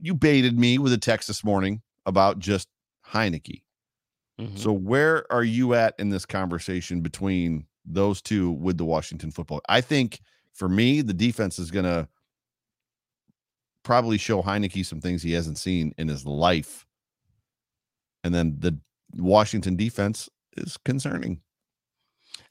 you 0.00 0.14
baited 0.14 0.58
me 0.58 0.76
with 0.78 0.92
a 0.92 0.98
text 0.98 1.28
this 1.28 1.42
morning 1.42 1.80
about 2.04 2.38
just 2.38 2.68
Heinicke. 3.08 3.61
Mhm. 4.42 4.58
So 4.58 4.72
where 4.72 5.30
are 5.32 5.44
you 5.44 5.74
at 5.74 5.94
in 5.98 6.10
this 6.10 6.26
conversation 6.26 7.00
between 7.00 7.66
those 7.84 8.22
two 8.22 8.50
with 8.52 8.78
the 8.78 8.84
Washington 8.84 9.30
football? 9.30 9.60
I 9.68 9.80
think 9.80 10.20
for 10.52 10.68
me, 10.68 11.00
the 11.00 11.14
defense 11.14 11.58
is 11.58 11.70
going 11.70 11.84
to 11.84 12.08
probably 13.82 14.18
show 14.18 14.42
Heinicke 14.42 14.84
some 14.86 15.00
things 15.00 15.22
he 15.22 15.32
hasn't 15.32 15.58
seen 15.58 15.92
in 15.98 16.08
his 16.08 16.24
life. 16.24 16.86
And 18.24 18.34
then 18.34 18.56
the 18.58 18.78
Washington 19.16 19.76
defense 19.76 20.28
is 20.56 20.76
concerning. 20.84 21.40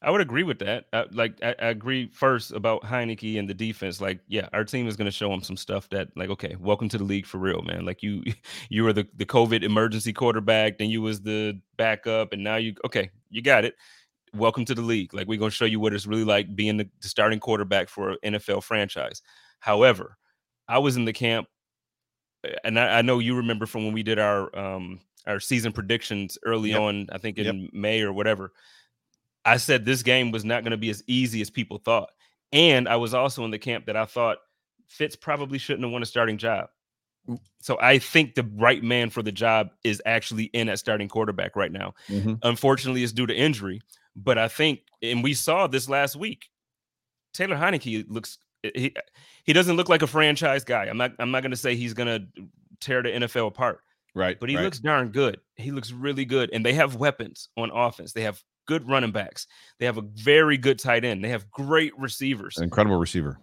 I 0.04 0.10
would 0.10 0.22
agree 0.22 0.42
with 0.42 0.58
that. 0.60 0.86
Uh, 0.92 1.06
like, 1.12 1.38
I, 1.44 1.50
I 1.60 1.68
agree 1.68 2.08
first 2.12 2.52
about 2.54 2.82
Heinicke 2.82 3.38
and 3.38 3.48
the 3.48 3.54
defense. 3.54 4.02
Like, 4.02 4.20
yeah, 4.28 4.50
our 4.52 4.64
team 4.64 4.88
is 4.88 4.96
going 4.98 5.06
to 5.06 5.12
show 5.12 5.32
him 5.32 5.44
some 5.44 5.56
stuff 5.58 5.88
that, 5.90 6.08
like, 6.16 6.30
okay, 6.32 6.56
welcome 6.60 6.90
to 6.90 6.98
the 6.98 7.04
league 7.04 7.28
for 7.28 7.38
real, 7.38 7.62
man. 7.62 7.86
Like, 7.86 8.02
you, 8.02 8.24
you 8.70 8.84
were 8.84 8.94
the 8.94 9.08
the 9.16 9.26
COVID 9.26 9.62
emergency 9.64 10.12
quarterback, 10.12 10.80
then 10.80 10.90
you 10.90 11.02
was 11.04 11.22
the 11.22 11.60
backup, 11.78 12.34
and 12.34 12.44
now 12.44 12.56
you, 12.56 12.74
okay, 12.86 13.12
you 13.30 13.44
got 13.44 13.64
it. 13.64 13.76
Welcome 14.36 14.66
to 14.66 14.76
the 14.76 14.82
league. 14.82 15.14
Like, 15.14 15.28
we're 15.28 15.40
going 15.40 15.52
to 15.52 15.56
show 15.56 15.66
you 15.66 15.80
what 15.80 15.94
it's 15.94 16.08
really 16.08 16.24
like 16.26 16.56
being 16.56 16.78
the, 16.78 16.90
the 17.02 17.08
starting 17.10 17.40
quarterback 17.40 17.90
for 17.90 18.12
an 18.12 18.18
NFL 18.36 18.64
franchise. 18.64 19.22
However, 19.60 20.18
I 20.68 20.80
was 20.80 20.98
in 20.98 21.06
the 21.06 21.14
camp, 21.14 21.48
uh, 22.46 22.50
and 22.64 22.80
I, 22.80 23.00
I 23.00 23.02
know 23.02 23.20
you 23.20 23.36
remember 23.36 23.66
from 23.66 23.86
when 23.86 23.94
we 23.94 24.04
did 24.04 24.20
our 24.20 24.56
um 24.58 25.00
our 25.28 25.40
season 25.40 25.72
predictions 25.72 26.38
early 26.46 26.72
Yep. 26.72 26.80
on. 26.80 27.08
I 27.12 27.18
think 27.20 27.38
in 27.38 27.46
Yep. 27.46 27.56
May 27.74 28.02
or 28.02 28.14
whatever. 28.14 28.52
I 29.46 29.58
said 29.58 29.86
this 29.86 30.04
game 30.04 30.32
was 30.32 30.46
not 30.46 30.64
going 30.64 30.72
to 30.72 30.78
be 30.78 30.90
as 30.90 31.04
easy 31.08 31.42
as 31.42 31.50
people 31.50 31.78
thought. 31.78 32.12
And 32.52 32.88
I 32.88 32.98
was 32.98 33.14
also 33.14 33.44
in 33.46 33.52
the 33.52 33.60
camp 33.60 33.86
that 33.86 33.96
I 33.96 34.06
thought 34.06 34.38
Fitz 34.88 35.16
probably 35.16 35.58
shouldn't 35.58 35.84
have 35.84 35.92
won 35.92 36.04
a 36.04 36.06
starting 36.06 36.38
job. 36.38 36.68
Mm. 37.30 37.40
So 37.62 37.78
I 37.82 37.98
think 37.98 38.36
the 38.36 38.48
right 38.56 38.84
man 38.84 39.10
for 39.10 39.24
the 39.24 39.32
job 39.32 39.70
is 39.84 40.02
actually 40.06 40.46
in 40.46 40.70
at 40.70 40.80
starting 40.80 41.08
quarterback 41.08 41.56
right 41.56 41.72
now. 41.72 41.94
Mm-hmm. 42.10 42.36
Unfortunately, 42.44 43.04
it's 43.04 43.14
due 43.14 43.28
to 43.28 43.36
injury. 43.36 43.82
But 44.16 44.38
I 44.38 44.48
think, 44.48 44.82
and 45.02 45.24
we 45.24 45.34
saw 45.34 45.68
this 45.68 45.88
last 45.88 46.16
week, 46.16 46.50
Taylor 47.34 47.56
Heinicke 47.56 48.06
looks 48.10 48.38
eh, 48.64 48.72
he 48.76 48.96
eh, 48.96 49.02
he 49.46 49.54
doesn't 49.54 49.78
look 49.78 49.88
like 49.88 50.02
a 50.02 50.08
franchise 50.08 50.66
guy. 50.66 50.86
I'm 50.86 50.98
not 50.98 51.14
I'm 51.20 51.32
not 51.32 51.44
gonna 51.44 51.56
say 51.56 51.76
he's 51.76 51.94
gonna 51.94 52.20
tear 52.82 53.02
the 53.02 53.10
NFL 53.10 53.48
apart 53.48 53.80
Right. 54.14 54.40
but 54.40 54.50
he 54.50 54.56
right. 54.56 54.64
looks 54.64 54.80
darn 54.80 55.10
good. 55.10 55.40
He 55.56 55.72
looks 55.72 55.92
really 55.92 56.26
good. 56.26 56.50
And 56.52 56.66
they 56.66 56.74
have 56.74 56.96
weapons 56.96 57.50
on 57.56 57.72
offense. 57.72 58.14
They 58.14 58.24
have 58.24 58.44
good 58.72 58.88
running 58.88 59.12
backs. 59.12 59.48
They 59.80 59.86
have 59.86 59.98
a 59.98 60.02
very 60.02 60.58
good 60.58 60.80
tight 60.80 61.04
end. 61.04 61.22
They 61.22 61.28
have 61.28 61.52
great 61.52 61.92
receivers. 62.00 62.56
An 62.56 62.64
incredible 62.64 62.96
receiver. 62.96 63.38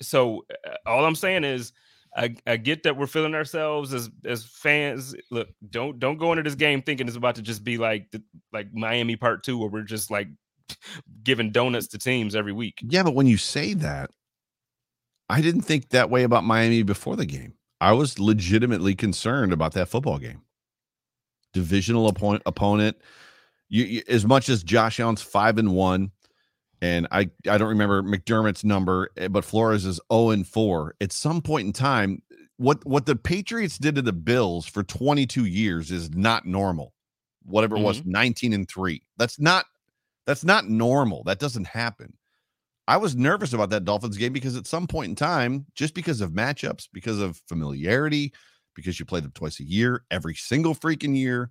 So 0.00 0.46
uh, 0.66 0.70
all 0.86 1.04
I'm 1.04 1.14
saying 1.14 1.44
is 1.44 1.74
I, 2.16 2.34
I 2.46 2.56
get 2.56 2.84
that 2.84 2.96
we're 2.96 3.06
feeling 3.06 3.34
ourselves 3.34 3.92
as 3.92 4.08
as 4.24 4.46
fans. 4.46 5.14
Look, 5.30 5.48
don't 5.68 5.98
don't 5.98 6.16
go 6.16 6.32
into 6.32 6.44
this 6.44 6.54
game 6.54 6.80
thinking 6.80 7.06
it's 7.06 7.16
about 7.16 7.34
to 7.34 7.42
just 7.42 7.62
be 7.62 7.76
like 7.76 8.10
the, 8.10 8.22
like 8.50 8.72
Miami 8.72 9.16
part 9.16 9.44
2 9.44 9.58
where 9.58 9.68
we're 9.68 9.82
just 9.82 10.10
like 10.10 10.28
giving 11.22 11.50
donuts 11.50 11.88
to 11.88 11.98
teams 11.98 12.34
every 12.34 12.52
week. 12.52 12.78
Yeah, 12.82 13.02
but 13.02 13.14
when 13.14 13.26
you 13.26 13.36
say 13.36 13.74
that, 13.74 14.10
I 15.28 15.42
didn't 15.42 15.62
think 15.62 15.90
that 15.90 16.08
way 16.08 16.22
about 16.22 16.44
Miami 16.44 16.82
before 16.84 17.16
the 17.16 17.26
game. 17.26 17.52
I 17.82 17.92
was 17.92 18.18
legitimately 18.18 18.94
concerned 18.94 19.52
about 19.52 19.74
that 19.74 19.88
football 19.88 20.18
game. 20.18 20.40
Divisional 21.52 22.08
opponent, 22.08 22.44
opponent. 22.46 22.96
You, 23.68 23.84
you- 23.84 24.02
as 24.08 24.24
much 24.24 24.48
as 24.48 24.62
Josh 24.62 24.98
Allen's 25.00 25.22
five 25.22 25.58
and 25.58 25.72
one, 25.74 26.10
and 26.80 27.06
I 27.10 27.30
I 27.48 27.58
don't 27.58 27.68
remember 27.68 28.02
McDermott's 28.02 28.64
number, 28.64 29.10
eh, 29.16 29.28
but 29.28 29.44
Flores 29.44 29.84
is 29.84 30.00
zero 30.12 30.30
and 30.30 30.46
four. 30.46 30.94
At 31.00 31.12
some 31.12 31.42
point 31.42 31.66
in 31.66 31.72
time, 31.72 32.22
what 32.56 32.84
what 32.86 33.06
the 33.06 33.16
Patriots 33.16 33.78
did 33.78 33.94
to 33.96 34.02
the 34.02 34.12
Bills 34.12 34.66
for 34.66 34.82
22 34.82 35.44
years 35.44 35.90
is 35.90 36.10
not 36.10 36.46
normal. 36.46 36.94
Whatever 37.44 37.76
it 37.76 37.80
was, 37.82 37.98
19 38.04 38.52
and 38.52 38.68
three. 38.68 39.02
That's 39.16 39.40
not 39.40 39.64
that's 40.26 40.44
not 40.44 40.68
normal. 40.68 41.24
That 41.24 41.38
doesn't 41.38 41.66
happen. 41.66 42.12
I 42.86 42.96
was 42.96 43.14
nervous 43.16 43.52
about 43.52 43.70
that 43.70 43.84
Dolphins 43.84 44.16
game 44.16 44.32
because 44.32 44.56
at 44.56 44.66
some 44.66 44.86
point 44.86 45.10
in 45.10 45.14
time, 45.14 45.66
just 45.74 45.94
because 45.94 46.20
of 46.20 46.32
matchups, 46.32 46.88
because 46.92 47.20
of 47.20 47.40
familiarity, 47.48 48.32
because 48.74 48.98
you 48.98 49.04
play 49.06 49.20
them 49.20 49.32
twice 49.34 49.60
a 49.60 49.64
year, 49.64 50.04
every 50.10 50.34
single 50.34 50.74
freaking 50.74 51.14
year, 51.16 51.50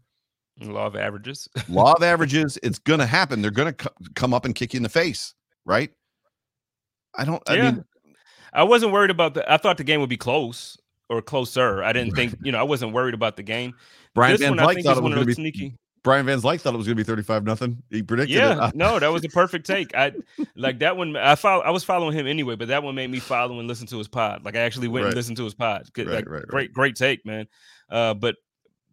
Law 0.62 0.88
of 0.88 0.96
averages. 0.96 1.48
law 1.70 1.94
of 1.94 2.02
averages, 2.04 2.58
it's 2.64 2.80
going 2.80 3.00
to 3.00 3.06
happen. 3.06 3.42
They're 3.42 3.52
going 3.52 3.74
to 3.74 3.90
come 4.16 4.34
up 4.34 4.44
and 4.46 4.56
kick 4.56 4.74
you 4.74 4.78
in 4.78 4.84
the 4.84 4.90
face, 4.90 5.34
right? 5.66 5.92
I 7.16 7.26
don't, 7.26 7.42
I 7.48 7.56
Yeah. 7.56 7.72
mean, 7.72 7.86
I 8.54 8.64
wasn't 8.64 8.92
worried 8.92 9.12
about 9.12 9.34
the 9.36 9.52
I 9.52 9.58
thought 9.58 9.78
the 9.78 9.84
game 9.84 10.00
would 10.00 10.10
be 10.10 10.18
close 10.18 10.78
or 11.10 11.22
closer. 11.22 11.84
I 11.84 11.94
didn't 11.94 12.16
think, 12.16 12.36
you 12.42 12.52
know, 12.52 12.60
I 12.60 12.64
wasn't 12.64 12.94
worried 12.94 13.14
about 13.14 13.36
the 13.38 13.44
game. 13.44 13.74
Brian 14.16 14.34
this 14.34 14.42
Van 14.42 14.52
one 14.52 14.60
I 14.60 14.74
Dyke 14.74 14.84
thought 14.84 14.98
it 14.98 15.04
was 15.04 15.14
going 15.14 15.22
to 15.22 15.26
be, 15.26 15.34
sneaky. 15.34 15.76
Brian 16.04 16.26
Van 16.26 16.40
Dyke 16.40 16.62
thought 16.62 16.74
it 16.74 16.78
was 16.78 16.88
going 16.88 16.96
to 16.98 17.04
be 17.04 17.06
35 17.06 17.44
nothing. 17.44 17.84
He 17.90 18.02
predicted 18.02 18.36
Yeah, 18.38 18.70
it. 18.70 18.76
no, 18.76 18.98
that 18.98 19.10
was 19.10 19.24
a 19.26 19.30
perfect 19.30 19.68
take. 19.68 19.94
I 19.96 20.14
like 20.56 20.80
that 20.80 20.96
one. 20.98 21.16
I 21.18 21.36
follow. 21.36 21.62
I 21.64 21.70
was 21.70 21.84
following 21.84 22.18
him 22.18 22.26
anyway, 22.26 22.56
but 22.56 22.70
that 22.70 22.82
one 22.82 22.96
made 22.96 23.10
me 23.12 23.20
follow 23.20 23.60
and 23.60 23.68
listen 23.68 23.86
to 23.88 23.98
his 23.98 24.08
pod. 24.08 24.44
Like 24.46 24.56
I 24.56 24.60
actually 24.62 24.88
went 24.88 25.04
Right. 25.04 25.10
and 25.10 25.16
listened 25.16 25.38
to 25.38 25.44
his 25.44 25.54
pod. 25.54 25.88
Right, 25.98 26.08
right, 26.08 26.28
right. 26.28 26.48
great, 26.48 26.74
great 26.74 26.96
take, 26.96 27.26
man. 27.26 27.48
Uh, 27.90 28.14
but 28.14 28.36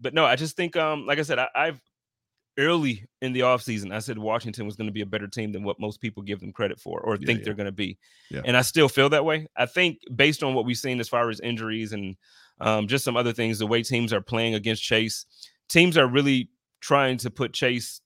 but 0.00 0.14
no, 0.14 0.24
I 0.24 0.36
just 0.36 0.56
think 0.56 0.76
um, 0.76 1.06
like 1.06 1.18
I 1.18 1.22
said, 1.22 1.38
I, 1.38 1.48
I've 1.54 1.80
early 2.58 3.06
in 3.20 3.32
the 3.32 3.40
offseason, 3.40 3.92
I 3.92 3.98
said 3.98 4.18
Washington 4.18 4.66
was 4.66 4.76
going 4.76 4.86
to 4.86 4.92
be 4.92 5.00
a 5.00 5.06
better 5.06 5.26
team 5.26 5.52
than 5.52 5.64
what 5.64 5.80
most 5.80 6.00
people 6.00 6.22
give 6.22 6.40
them 6.40 6.52
credit 6.52 6.78
for 6.78 7.00
or 7.00 7.16
Yeah, 7.16 7.26
think 7.26 7.38
yeah. 7.40 7.44
they're 7.46 7.54
going 7.54 7.66
to 7.66 7.72
be. 7.72 7.98
Yeah. 8.30 8.42
And 8.44 8.56
I 8.56 8.62
still 8.62 8.88
feel 8.88 9.08
that 9.10 9.24
way. 9.24 9.48
I 9.56 9.66
think 9.66 9.98
based 10.14 10.42
on 10.42 10.54
what 10.54 10.64
we've 10.64 10.76
seen 10.76 11.00
as 11.00 11.08
far 11.08 11.30
as 11.30 11.40
injuries 11.40 11.92
and 11.92 12.16
um, 12.60 12.86
just 12.86 13.04
some 13.04 13.16
other 13.16 13.32
things, 13.32 13.58
the 13.58 13.66
way 13.66 13.82
teams 13.82 14.12
are 14.12 14.20
playing 14.20 14.54
against 14.54 14.82
Chase, 14.82 15.26
teams 15.68 15.96
are 15.96 16.06
really 16.06 16.50
trying 16.80 17.16
to 17.18 17.30
put 17.30 17.52
Chase. 17.52 18.00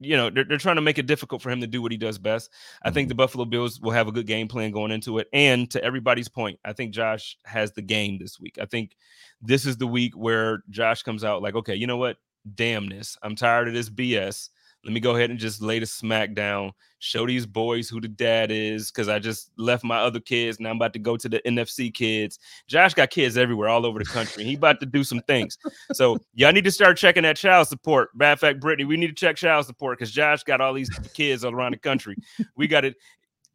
You 0.00 0.16
know, 0.16 0.30
they're, 0.30 0.44
they're 0.44 0.58
trying 0.58 0.76
to 0.76 0.82
make 0.82 0.98
it 0.98 1.06
difficult 1.06 1.42
for 1.42 1.50
him 1.50 1.60
to 1.60 1.66
do 1.66 1.82
what 1.82 1.92
he 1.92 1.98
does 1.98 2.18
best. 2.18 2.50
I 2.82 2.90
think 2.90 3.04
mm-hmm. 3.04 3.10
the 3.10 3.14
Buffalo 3.16 3.44
Bills 3.44 3.80
will 3.80 3.90
have 3.90 4.08
a 4.08 4.12
good 4.12 4.26
game 4.26 4.48
plan 4.48 4.70
going 4.70 4.90
into 4.90 5.18
it. 5.18 5.28
And 5.32 5.70
to 5.70 5.84
everybody's 5.84 6.28
point, 6.28 6.58
I 6.64 6.72
think 6.72 6.92
Josh 6.92 7.36
has 7.44 7.72
the 7.72 7.82
game 7.82 8.18
this 8.18 8.40
week. 8.40 8.58
I 8.60 8.64
think 8.64 8.96
this 9.42 9.66
is 9.66 9.76
the 9.76 9.86
week 9.86 10.14
where 10.16 10.62
Josh 10.70 11.02
comes 11.02 11.22
out 11.22 11.42
like, 11.42 11.54
okay, 11.54 11.74
you 11.74 11.86
know 11.86 11.98
what? 11.98 12.16
Damn 12.54 12.88
this. 12.88 13.16
I'm 13.22 13.36
tired 13.36 13.68
of 13.68 13.74
this 13.74 13.90
BS. 13.90 14.48
Let 14.84 14.94
me 14.94 15.00
go 15.00 15.14
ahead 15.14 15.30
and 15.30 15.38
just 15.38 15.60
lay 15.60 15.78
the 15.78 15.86
smack 15.86 16.34
down, 16.34 16.72
show 17.00 17.26
these 17.26 17.44
boys 17.44 17.88
who 17.88 18.00
the 18.00 18.08
dad 18.08 18.50
is, 18.50 18.90
because 18.90 19.08
I 19.08 19.18
just 19.18 19.50
left 19.58 19.84
my 19.84 19.98
other 19.98 20.20
kids. 20.20 20.58
Now 20.58 20.70
I'm 20.70 20.76
about 20.76 20.94
to 20.94 20.98
go 20.98 21.16
to 21.18 21.28
the 21.28 21.40
NFC 21.40 21.92
kids. 21.92 22.38
Josh 22.66 22.94
got 22.94 23.10
kids 23.10 23.36
everywhere, 23.36 23.68
all 23.68 23.84
over 23.84 23.98
the 23.98 24.06
country. 24.06 24.44
He 24.44 24.54
about 24.54 24.80
to 24.80 24.86
do 24.86 25.04
some 25.04 25.20
things. 25.22 25.58
So 25.92 26.18
y'all 26.34 26.52
need 26.52 26.64
to 26.64 26.70
start 26.70 26.96
checking 26.96 27.24
that 27.24 27.36
child 27.36 27.68
support. 27.68 28.10
Of 28.18 28.40
fact, 28.40 28.60
Brittany, 28.60 28.86
we 28.86 28.96
need 28.96 29.08
to 29.08 29.14
check 29.14 29.36
child 29.36 29.66
support 29.66 29.98
because 29.98 30.12
Josh 30.12 30.44
got 30.44 30.60
all 30.60 30.72
these 30.72 30.88
kids 31.14 31.44
all 31.44 31.54
around 31.54 31.72
the 31.72 31.78
country. 31.78 32.16
We 32.56 32.66
got 32.66 32.84
it. 32.84 32.96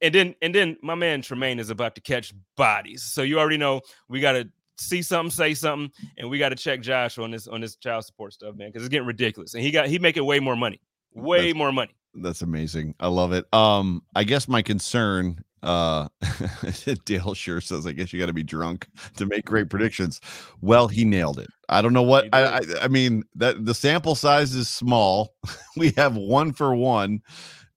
And 0.02 0.14
then 0.14 0.36
and 0.42 0.54
then 0.54 0.78
my 0.84 0.94
man 0.94 1.22
Tremaine 1.22 1.58
is 1.58 1.70
about 1.70 1.96
to 1.96 2.02
catch 2.02 2.34
bodies. 2.56 3.02
So 3.02 3.24
you 3.24 3.40
already 3.40 3.58
know 3.58 3.82
we 4.10 4.20
got 4.20 4.34
to 4.34 4.50
see 4.78 5.02
something, 5.02 5.32
say 5.32 5.54
something, 5.54 5.92
and 6.18 6.30
we 6.30 6.38
got 6.38 6.50
to 6.50 6.56
check 6.56 6.82
Josh 6.82 7.18
on 7.18 7.32
this 7.32 7.48
on 7.48 7.62
this 7.62 7.76
child 7.76 8.06
support 8.06 8.34
stuff, 8.34 8.56
man, 8.56 8.70
because 8.70 8.84
it's 8.84 8.92
getting 8.92 9.08
ridiculous. 9.08 9.54
And 9.54 9.64
he 9.64 9.72
got 9.72 9.88
he 9.88 10.00
making 10.00 10.26
way 10.26 10.40
more 10.40 10.56
money, 10.56 10.82
way 11.16 11.38
That's- 11.38 11.56
more 11.56 11.72
money. 11.72 11.92
That's 12.18 12.42
amazing. 12.42 12.96
I 13.00 13.08
love 13.08 13.34
it. 13.34 13.46
Um, 13.54 14.02
I 14.16 14.24
guess 14.24 14.48
my 14.48 14.62
concern, 14.62 15.44
uh, 15.64 16.08
Dale 17.06 17.34
sure 17.34 17.60
says, 17.60 17.86
I 17.86 17.92
guess 17.92 18.14
you 18.14 18.20
got 18.20 18.28
to 18.28 18.34
be 18.34 18.42
drunk 18.44 18.88
to 19.18 19.26
make 19.26 19.44
great 19.44 19.70
predictions. 19.70 20.22
Well, 20.62 20.88
he 20.88 21.04
nailed 21.04 21.40
it. 21.40 21.50
I 21.68 21.82
don't 21.82 21.92
know 21.92 22.04
what 22.04 22.30
I, 22.32 22.44
I. 22.46 22.62
I 22.84 22.88
mean 22.88 23.24
that 23.36 23.66
the 23.66 23.74
sample 23.74 24.16
size 24.16 24.56
is 24.56 24.70
small. 24.70 25.36
we 25.76 25.92
have 25.98 26.16
one 26.16 26.54
for 26.54 26.74
one, 26.74 27.20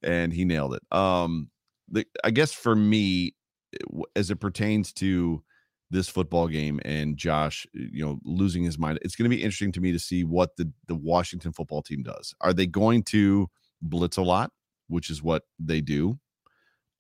and 0.05 0.33
he 0.33 0.45
nailed 0.45 0.75
it. 0.75 0.83
Um, 0.97 1.51
the 1.89 2.07
I 2.23 2.31
guess 2.31 2.53
for 2.53 2.77
me, 2.77 3.35
as 4.15 4.31
it 4.31 4.37
pertains 4.37 4.93
to 4.95 5.43
this 5.91 6.09
football 6.09 6.49
game 6.49 6.81
and 6.85 7.17
Josh, 7.17 7.67
uh, 7.77 7.81
you 7.93 8.05
know, 8.05 8.19
losing 8.25 8.63
his 8.63 8.79
mind, 8.79 8.99
it's 9.03 9.17
going 9.17 9.31
to 9.31 9.35
be 9.35 9.43
interesting 9.43 9.73
to 9.73 9.81
me 9.81 9.93
to 9.93 9.99
see 9.99 10.25
what 10.25 10.57
the 10.57 10.71
the 10.87 10.95
Washington 10.95 11.53
football 11.53 11.83
team 11.83 12.03
does. 12.03 12.35
Are 12.41 12.53
they 12.53 12.67
going 12.67 13.03
to 13.05 13.49
blitz 13.81 14.17
a 14.17 14.23
lot, 14.23 14.51
which 14.89 15.11
is 15.11 15.23
what 15.23 15.45
they 15.59 15.81
do, 15.81 16.19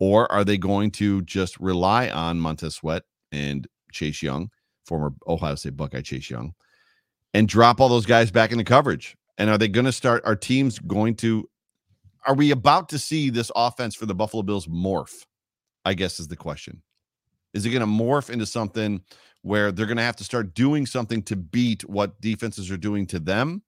or 0.01 0.31
are 0.33 0.45
they 0.45 0.59
going 0.59 0.91
to 0.93 1.23
just 1.23 1.59
rely 1.59 2.09
on 2.09 2.41
Montez 2.41 2.77
Sweat 2.77 3.03
and 3.33 3.67
Chase 3.93 4.23
Young, 4.23 4.51
former 4.87 5.13
Ohio 5.27 5.55
State 5.55 5.77
Buckeye 5.77 6.03
Chase 6.03 6.31
Young, 6.31 6.55
and 7.35 7.49
drop 7.49 7.81
all 7.81 7.89
those 7.89 8.07
guys 8.07 8.31
back 8.31 8.53
into 8.53 8.65
coverage? 8.65 9.17
And 9.37 9.51
are 9.51 9.59
they 9.59 9.69
going 9.69 9.87
to 9.87 9.93
start? 9.93 10.23
Are 10.25 10.37
teams 10.37 10.79
going 10.79 11.15
to? 11.17 11.49
Are 12.27 12.35
we 12.35 12.51
about 12.51 12.89
to 12.91 12.99
see 12.99 13.31
this 13.31 13.51
offense 13.55 13.95
for 13.95 14.07
the 14.07 14.15
Buffalo 14.15 14.43
Bills 14.43 14.67
morph? 14.67 15.25
I 15.85 15.95
guess 15.95 16.21
is 16.21 16.29
the 16.29 16.37
question. 16.37 16.83
Is 17.55 17.67
it 17.67 17.71
going 17.71 17.81
to 17.81 17.87
morph 17.87 18.31
into 18.31 18.47
something 18.47 19.03
where 19.43 19.73
they're 19.73 19.87
going 19.87 19.97
to 19.97 20.03
have 20.03 20.17
to 20.17 20.25
start 20.25 20.55
doing 20.55 20.87
something 20.87 21.23
to 21.25 21.37
beat 21.37 21.89
what 21.89 22.21
defenses 22.21 22.71
are 22.71 22.77
doing 22.77 23.07
to 23.09 23.19
them? 23.19 23.63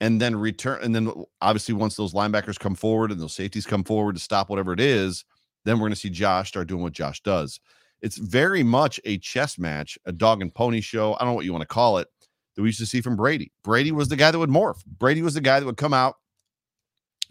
and 0.00 0.20
then 0.20 0.36
return. 0.36 0.80
And 0.82 0.94
then 0.94 1.12
obviously, 1.40 1.74
once 1.74 1.96
those 1.96 2.12
linebackers 2.12 2.58
come 2.58 2.74
forward 2.74 3.10
and 3.10 3.20
those 3.20 3.32
safeties 3.34 3.66
come 3.66 3.84
forward 3.84 4.16
to 4.16 4.20
stop 4.20 4.50
whatever 4.50 4.72
it 4.72 4.80
is, 4.80 5.24
then 5.64 5.76
we're 5.76 5.86
going 5.86 5.92
to 5.92 5.98
see 5.98 6.10
Josh 6.10 6.48
start 6.48 6.68
doing 6.68 6.82
what 6.82 6.92
Josh 6.92 7.22
does. 7.22 7.60
It's 8.02 8.18
very 8.18 8.62
much 8.62 9.00
a 9.04 9.16
chess 9.18 9.58
match, 9.58 9.98
a 10.04 10.12
dog 10.12 10.42
and 10.42 10.54
pony 10.54 10.82
show. 10.82 11.14
I 11.14 11.20
don't 11.20 11.28
know 11.28 11.32
what 11.34 11.46
you 11.46 11.52
want 11.52 11.62
to 11.62 11.66
call 11.66 11.98
it 11.98 12.08
that 12.54 12.62
we 12.62 12.68
used 12.68 12.80
to 12.80 12.86
see 12.86 13.00
from 13.00 13.16
Brady. 13.16 13.50
Brady 13.62 13.92
was 13.92 14.08
the 14.08 14.16
guy 14.16 14.30
that 14.30 14.38
would 14.38 14.50
morph. 14.50 14.84
Brady 14.84 15.22
was 15.22 15.34
the 15.34 15.40
guy 15.40 15.58
that 15.58 15.66
would 15.66 15.78
come 15.78 15.94
out, 15.94 16.16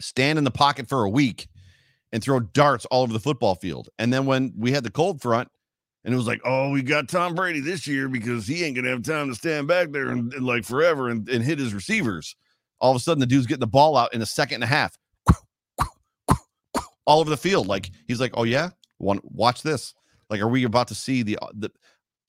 stand 0.00 0.36
in 0.36 0.44
the 0.44 0.50
pocket 0.50 0.88
for 0.88 1.04
a 1.04 1.10
week, 1.10 1.46
and 2.12 2.22
throw 2.22 2.40
darts 2.40 2.86
all 2.86 3.02
over 3.02 3.12
the 3.12 3.20
football 3.20 3.54
field. 3.54 3.88
And 3.98 4.12
then 4.12 4.26
when 4.26 4.52
we 4.56 4.72
had 4.72 4.82
the 4.82 4.90
cold 4.90 5.22
front, 5.22 5.48
and 6.04 6.12
it 6.12 6.16
was 6.16 6.26
like, 6.26 6.40
oh, 6.44 6.70
we 6.70 6.82
got 6.82 7.08
Tom 7.08 7.34
Brady 7.34 7.60
this 7.60 7.86
year 7.86 8.08
because 8.08 8.46
he 8.46 8.64
ain't 8.64 8.76
gonna 8.76 8.90
have 8.90 9.02
time 9.02 9.28
to 9.28 9.34
stand 9.34 9.66
back 9.66 9.90
there 9.90 10.08
and, 10.08 10.32
and 10.34 10.44
like 10.44 10.64
forever 10.64 11.08
and, 11.08 11.28
and 11.28 11.42
hit 11.42 11.58
his 11.58 11.72
receivers. 11.72 12.36
All 12.80 12.90
of 12.90 12.96
a 12.96 13.00
sudden, 13.00 13.20
the 13.20 13.26
dude's 13.26 13.46
getting 13.46 13.60
the 13.60 13.66
ball 13.66 13.96
out 13.96 14.12
in 14.12 14.20
a 14.20 14.26
second 14.26 14.56
and 14.56 14.64
a 14.64 14.66
half, 14.66 14.98
all 17.06 17.20
over 17.20 17.30
the 17.30 17.36
field. 17.36 17.66
Like 17.66 17.90
he's 18.06 18.20
like, 18.20 18.32
oh 18.34 18.42
yeah, 18.42 18.70
one, 18.98 19.20
watch 19.22 19.62
this. 19.62 19.94
Like, 20.28 20.40
are 20.40 20.48
we 20.48 20.64
about 20.64 20.88
to 20.88 20.94
see 20.94 21.22
the 21.22 21.38
uh, 21.40 21.48
the? 21.54 21.70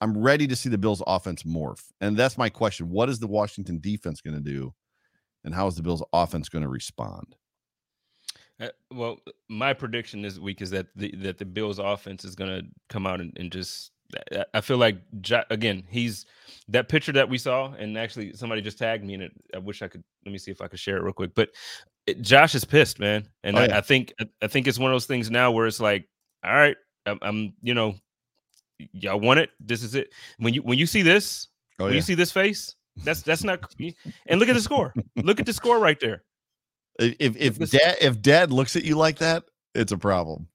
I'm 0.01 0.17
ready 0.17 0.45
to 0.47 0.55
see 0.55 0.69
the 0.69 0.77
Bills' 0.77 1.01
offense 1.07 1.43
morph, 1.43 1.83
and 2.01 2.15
that's 2.17 2.37
my 2.37 2.49
question. 2.49 2.89
What 2.89 3.09
is 3.09 3.19
the 3.19 3.27
Washington 3.27 3.79
defense 3.79 4.21
going 4.21 4.35
to 4.35 4.41
do, 4.41 4.73
and 5.43 5.53
how 5.53 5.67
is 5.67 5.75
the 5.75 5.83
Bills' 5.83 6.03
offense 6.13 6.49
going 6.49 6.63
to 6.63 6.69
respond? 6.69 7.35
Uh, 8.59 8.69
well, 8.91 9.17
my 9.49 9.73
prediction 9.73 10.21
this 10.21 10.39
week 10.39 10.61
is 10.61 10.69
that 10.69 10.87
the 10.95 11.13
that 11.17 11.37
the 11.37 11.45
Bills' 11.45 11.79
offense 11.79 12.23
is 12.23 12.35
going 12.35 12.49
to 12.49 12.65
come 12.89 13.05
out 13.05 13.21
and, 13.21 13.33
and 13.37 13.51
just. 13.51 13.91
I 14.53 14.61
feel 14.61 14.77
like 14.77 14.97
again, 15.49 15.83
he's 15.89 16.27
that 16.69 16.87
picture 16.87 17.11
that 17.13 17.27
we 17.27 17.39
saw, 17.39 17.73
and 17.73 17.97
actually 17.97 18.33
somebody 18.33 18.61
just 18.61 18.77
tagged 18.77 19.03
me 19.03 19.15
in 19.15 19.21
it. 19.21 19.31
I 19.53 19.57
wish 19.57 19.81
I 19.81 19.87
could. 19.87 20.03
Let 20.25 20.31
me 20.31 20.37
see 20.37 20.51
if 20.51 20.61
I 20.61 20.67
could 20.67 20.79
share 20.79 20.97
it 20.97 21.03
real 21.03 21.11
quick. 21.11 21.31
But 21.33 21.49
it, 22.05 22.21
Josh 22.21 22.53
is 22.53 22.63
pissed, 22.63 22.99
man, 22.99 23.27
and 23.43 23.57
oh, 23.57 23.63
yeah. 23.63 23.75
I, 23.75 23.77
I, 23.79 23.81
think 23.81 24.13
I 24.41 24.47
think 24.47 24.67
it's 24.67 24.77
one 24.77 24.91
of 24.91 24.95
those 24.95 25.07
things 25.07 25.31
now 25.31 25.51
where 25.51 25.65
it's 25.65 25.79
like, 25.79 26.07
all 26.45 26.53
right, 26.53 26.77
I'm, 27.07 27.19
I'm 27.23 27.53
you 27.63 27.73
know, 27.73 27.95
y'all 28.93 29.19
want 29.19 29.39
it. 29.39 29.49
This 29.59 29.83
is 29.83 29.95
it. 29.95 30.13
When 30.37 30.53
you 30.53 30.61
when 30.61 30.77
you 30.77 30.85
see 30.85 31.01
this, 31.01 31.47
oh, 31.79 31.85
when 31.85 31.93
yeah. 31.93 31.97
you 31.97 32.01
see 32.03 32.15
this 32.15 32.31
face, 32.31 32.75
that's 33.03 33.21
that's 33.21 33.43
not. 33.43 33.59
And 34.27 34.39
look 34.39 34.49
at 34.49 34.55
the 34.55 34.61
score. 34.61 34.93
look 35.15 35.39
at 35.39 35.45
the 35.45 35.53
score 35.53 35.79
right 35.79 35.99
there. 35.99 36.23
If 36.99 37.35
if 37.37 37.71
dad 37.71 37.97
if 38.01 38.21
dad 38.21 38.51
looks 38.51 38.75
at 38.75 38.83
you 38.83 38.95
like 38.95 39.17
that, 39.19 39.43
it's 39.73 39.91
a 39.91 39.97
problem. 39.97 40.47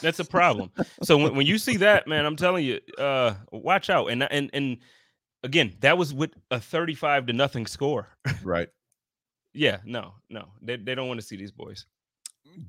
That's 0.00 0.18
a 0.18 0.24
problem. 0.24 0.70
so 1.02 1.16
when, 1.16 1.34
when 1.34 1.46
you 1.46 1.58
see 1.58 1.76
that, 1.78 2.06
man, 2.06 2.26
I'm 2.26 2.36
telling 2.36 2.64
you, 2.64 2.80
uh, 2.98 3.34
watch 3.52 3.90
out. 3.90 4.08
And 4.08 4.22
and 4.24 4.50
and 4.52 4.78
again, 5.42 5.74
that 5.80 5.96
was 5.96 6.12
with 6.12 6.32
a 6.50 6.60
35 6.60 7.26
to 7.26 7.32
nothing 7.32 7.66
score. 7.66 8.08
Right. 8.42 8.68
yeah, 9.54 9.78
no, 9.84 10.14
no. 10.28 10.48
They 10.62 10.76
they 10.76 10.94
don't 10.94 11.08
want 11.08 11.20
to 11.20 11.26
see 11.26 11.36
these 11.36 11.52
boys. 11.52 11.86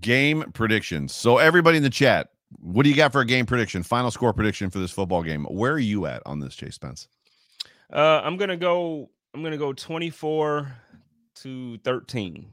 Game 0.02 0.52
predictions. 0.54 1.14
So 1.14 1.38
everybody 1.38 1.78
in 1.78 1.84
the 1.84 1.90
chat, 1.90 2.30
what 2.60 2.84
do 2.84 2.90
you 2.90 2.96
got 2.96 3.12
for 3.12 3.22
a 3.22 3.26
game 3.26 3.46
prediction? 3.46 3.84
Final 3.84 4.12
score 4.12 4.34
prediction 4.34 4.70
for 4.70 4.80
this 4.80 4.92
football 4.92 5.24
game. 5.24 5.46
Where 5.46 5.74
are 5.74 5.80
you 5.80 6.06
at 6.06 6.22
on 6.26 6.40
this, 6.40 6.56
Chase 6.56 6.76
Spence? 6.76 7.08
Uh, 7.92 8.22
I'm 8.24 8.38
gonna 8.38 8.58
go. 8.58 9.10
I'm 9.34 9.44
gonna 9.44 9.58
go 9.58 9.74
24 9.74 10.72
to 11.36 11.78
13. 11.80 12.52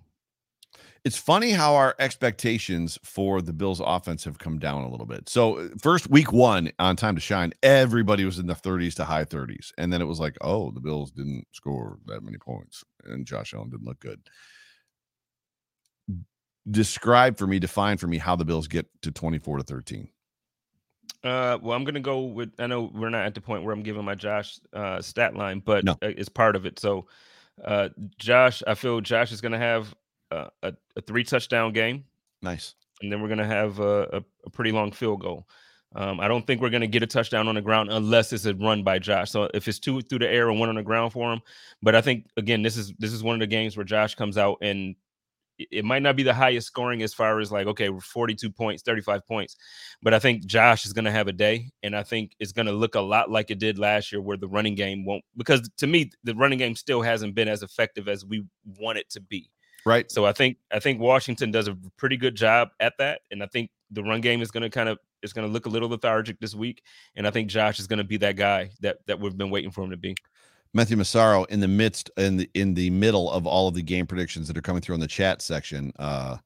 It's 1.04 1.16
funny 1.16 1.50
how 1.50 1.74
our 1.74 1.96
expectations 1.98 2.96
for 3.02 3.42
the 3.42 3.52
Bills 3.52 3.80
offense 3.84 4.22
have 4.24 4.38
come 4.38 4.60
down 4.60 4.84
a 4.84 4.88
little 4.88 5.06
bit. 5.06 5.28
So, 5.28 5.68
first 5.80 6.08
week 6.08 6.32
one 6.32 6.70
on 6.78 6.94
Time 6.94 7.16
to 7.16 7.20
Shine, 7.20 7.52
everybody 7.62 8.24
was 8.24 8.38
in 8.38 8.46
the 8.46 8.54
30s 8.54 8.94
to 8.94 9.04
high 9.04 9.24
30s. 9.24 9.72
And 9.78 9.92
then 9.92 10.00
it 10.00 10.04
was 10.06 10.20
like, 10.20 10.36
oh, 10.40 10.70
the 10.70 10.80
Bills 10.80 11.10
didn't 11.10 11.46
score 11.52 11.98
that 12.06 12.22
many 12.22 12.38
points 12.38 12.84
and 13.04 13.26
Josh 13.26 13.52
Allen 13.52 13.70
didn't 13.70 13.86
look 13.86 13.98
good 13.98 14.20
describe 16.70 17.38
for 17.38 17.46
me, 17.46 17.58
define 17.58 17.98
for 17.98 18.06
me 18.06 18.18
how 18.18 18.36
the 18.36 18.44
Bills 18.44 18.68
get 18.68 18.86
to 19.02 19.10
24 19.10 19.58
to 19.58 19.64
13. 19.64 20.08
Uh, 21.24 21.58
well, 21.62 21.76
I'm 21.76 21.84
gonna 21.84 22.00
go 22.00 22.22
with. 22.22 22.52
I 22.58 22.66
know 22.66 22.90
we're 22.92 23.08
not 23.08 23.24
at 23.24 23.34
the 23.34 23.40
point 23.40 23.62
where 23.62 23.72
I'm 23.72 23.82
giving 23.82 24.04
my 24.04 24.16
Josh 24.16 24.58
uh, 24.72 25.00
stat 25.00 25.36
line, 25.36 25.62
but 25.64 25.84
no. 25.84 25.96
it's 26.02 26.28
part 26.28 26.56
of 26.56 26.66
it. 26.66 26.80
So, 26.80 27.06
uh, 27.64 27.90
Josh, 28.18 28.62
I 28.66 28.74
feel 28.74 29.00
Josh 29.00 29.30
is 29.30 29.40
gonna 29.40 29.58
have 29.58 29.94
uh, 30.32 30.48
a, 30.62 30.72
a 30.96 31.00
three 31.02 31.24
touchdown 31.24 31.72
game. 31.72 32.04
Nice. 32.40 32.74
And 33.00 33.12
then 33.12 33.20
we're 33.20 33.28
gonna 33.28 33.46
have 33.46 33.78
a, 33.80 34.24
a, 34.44 34.50
pretty 34.50 34.72
long 34.72 34.92
field 34.92 35.20
goal. 35.20 35.46
Um, 35.94 36.20
I 36.20 36.28
don't 36.28 36.46
think 36.46 36.60
we're 36.60 36.70
gonna 36.70 36.86
get 36.86 37.02
a 37.02 37.06
touchdown 37.06 37.48
on 37.48 37.56
the 37.56 37.60
ground 37.60 37.90
unless 37.90 38.32
it's 38.32 38.46
a 38.46 38.54
run 38.54 38.82
by 38.82 38.98
Josh. 38.98 39.30
So 39.30 39.48
if 39.54 39.68
it's 39.68 39.78
two 39.78 40.00
through 40.02 40.20
the 40.20 40.30
air 40.30 40.48
and 40.48 40.58
one 40.58 40.68
on 40.68 40.76
the 40.76 40.82
ground 40.82 41.12
for 41.12 41.32
him, 41.32 41.40
but 41.82 41.94
I 41.94 42.00
think 42.00 42.26
again 42.36 42.62
this 42.62 42.76
is 42.76 42.92
this 42.98 43.12
is 43.12 43.22
one 43.22 43.34
of 43.34 43.40
the 43.40 43.46
games 43.46 43.76
where 43.76 43.84
Josh 43.84 44.14
comes 44.14 44.38
out 44.38 44.58
and 44.62 44.94
it 45.70 45.84
might 45.84 46.02
not 46.02 46.16
be 46.16 46.22
the 46.22 46.34
highest 46.34 46.66
scoring 46.66 47.02
as 47.02 47.14
far 47.14 47.40
as 47.40 47.52
like 47.52 47.66
okay 47.66 47.88
42 47.88 48.50
points 48.50 48.82
35 48.82 49.26
points 49.26 49.56
but 50.02 50.14
i 50.14 50.18
think 50.18 50.44
josh 50.46 50.86
is 50.86 50.92
going 50.92 51.04
to 51.04 51.10
have 51.10 51.28
a 51.28 51.32
day 51.32 51.70
and 51.82 51.94
i 51.94 52.02
think 52.02 52.32
it's 52.38 52.52
going 52.52 52.66
to 52.66 52.72
look 52.72 52.94
a 52.94 53.00
lot 53.00 53.30
like 53.30 53.50
it 53.50 53.58
did 53.58 53.78
last 53.78 54.12
year 54.12 54.20
where 54.20 54.36
the 54.36 54.48
running 54.48 54.74
game 54.74 55.04
won't 55.04 55.24
because 55.36 55.68
to 55.76 55.86
me 55.86 56.10
the 56.24 56.34
running 56.34 56.58
game 56.58 56.74
still 56.74 57.02
hasn't 57.02 57.34
been 57.34 57.48
as 57.48 57.62
effective 57.62 58.08
as 58.08 58.24
we 58.24 58.44
want 58.78 58.98
it 58.98 59.08
to 59.10 59.20
be 59.20 59.50
right 59.86 60.10
so 60.10 60.24
i 60.24 60.32
think 60.32 60.56
i 60.72 60.78
think 60.78 61.00
washington 61.00 61.50
does 61.50 61.68
a 61.68 61.76
pretty 61.96 62.16
good 62.16 62.34
job 62.34 62.68
at 62.80 62.94
that 62.98 63.20
and 63.30 63.42
i 63.42 63.46
think 63.46 63.70
the 63.90 64.02
run 64.02 64.20
game 64.20 64.42
is 64.42 64.50
going 64.50 64.62
to 64.62 64.70
kind 64.70 64.88
of 64.88 64.98
it's 65.22 65.32
going 65.32 65.46
to 65.46 65.52
look 65.52 65.66
a 65.66 65.68
little 65.68 65.88
lethargic 65.88 66.38
this 66.40 66.54
week 66.54 66.82
and 67.16 67.26
i 67.26 67.30
think 67.30 67.48
josh 67.48 67.78
is 67.78 67.86
going 67.86 67.98
to 67.98 68.04
be 68.04 68.16
that 68.16 68.36
guy 68.36 68.70
that 68.80 68.98
that 69.06 69.18
we've 69.18 69.36
been 69.36 69.50
waiting 69.50 69.70
for 69.70 69.82
him 69.82 69.90
to 69.90 69.96
be 69.96 70.14
Matthew 70.74 70.96
Massaro 70.96 71.44
in 71.44 71.60
the 71.60 71.68
midst 71.68 72.10
in 72.16 72.38
the 72.38 72.50
in 72.54 72.72
the 72.72 72.88
middle 72.88 73.30
of 73.30 73.46
all 73.46 73.68
of 73.68 73.74
the 73.74 73.82
game 73.82 74.06
predictions 74.06 74.48
that 74.48 74.56
are 74.56 74.62
coming 74.62 74.80
through 74.80 74.94
in 74.94 75.02
the 75.02 75.06
chat 75.06 75.42
section. 75.42 75.92
Uh, 75.98 76.38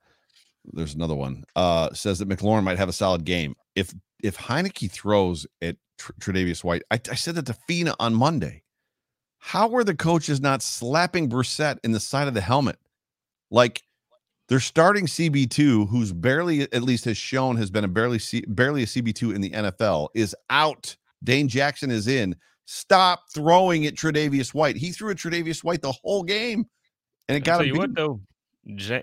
there's 0.72 0.95
another 0.95 1.14
one. 1.14 1.45
Uh, 1.55 1.93
says 1.93 2.18
that 2.18 2.28
McLaurin 2.28 2.64
might 2.64 2.78
have 2.78 2.89
a 2.89 2.93
solid 2.93 3.24
game 3.24 3.55
if 3.76 3.95
if 4.22 4.37
Heinicke 4.37 4.91
throws 4.91 5.47
at 5.62 5.76
Tr- 5.99 6.12
Tre'Davious 6.20 6.64
White. 6.64 6.82
I, 6.91 7.01
I 7.11 7.14
said 7.14 7.37
that 7.37 7.47
to 7.47 7.55
Fina 7.55 7.95
on 8.01 8.14
Monday. 8.14 8.62
How 9.39 9.68
were 9.68 9.84
the 9.84 9.95
coaches 9.95 10.41
not 10.41 10.62
slapping 10.62 11.28
Brissett 11.28 11.78
in 11.84 11.93
the 11.93 12.01
side 12.01 12.26
of 12.26 12.34
the 12.34 12.41
helmet? 12.41 12.78
Like 13.51 13.82
they're 14.49 14.61
starting 14.61 15.07
CB2, 15.07 15.88
who's 15.88 16.12
barely 16.12 16.62
at 16.72 16.82
least 16.82 17.05
has 17.07 17.16
shown 17.16 17.57
has 17.57 17.70
been 17.70 17.84
a 17.84 17.88
barely 17.88 18.18
C, 18.18 18.44
barely 18.47 18.84
a 18.84 18.86
CB2 18.86 19.34
in 19.34 19.40
the 19.40 19.51
NFL, 19.51 20.09
is 20.14 20.34
out. 20.51 20.97
Dane 21.24 21.49
Jackson 21.49 21.90
is 21.90 22.07
in. 22.07 22.36
Stop 22.66 23.24
throwing 23.32 23.86
at 23.86 23.94
Tre'Davious 23.94 24.53
White. 24.55 24.76
He 24.76 24.92
threw 24.92 25.11
at 25.11 25.16
Tre'Davious 25.16 25.64
White 25.64 25.82
the 25.82 25.92
whole 25.92 26.22
game, 26.22 26.66
and 27.28 27.36
it 27.36 27.44
got 27.44 27.66
you 27.66 27.74
what 27.74 27.94
though. 27.94 28.20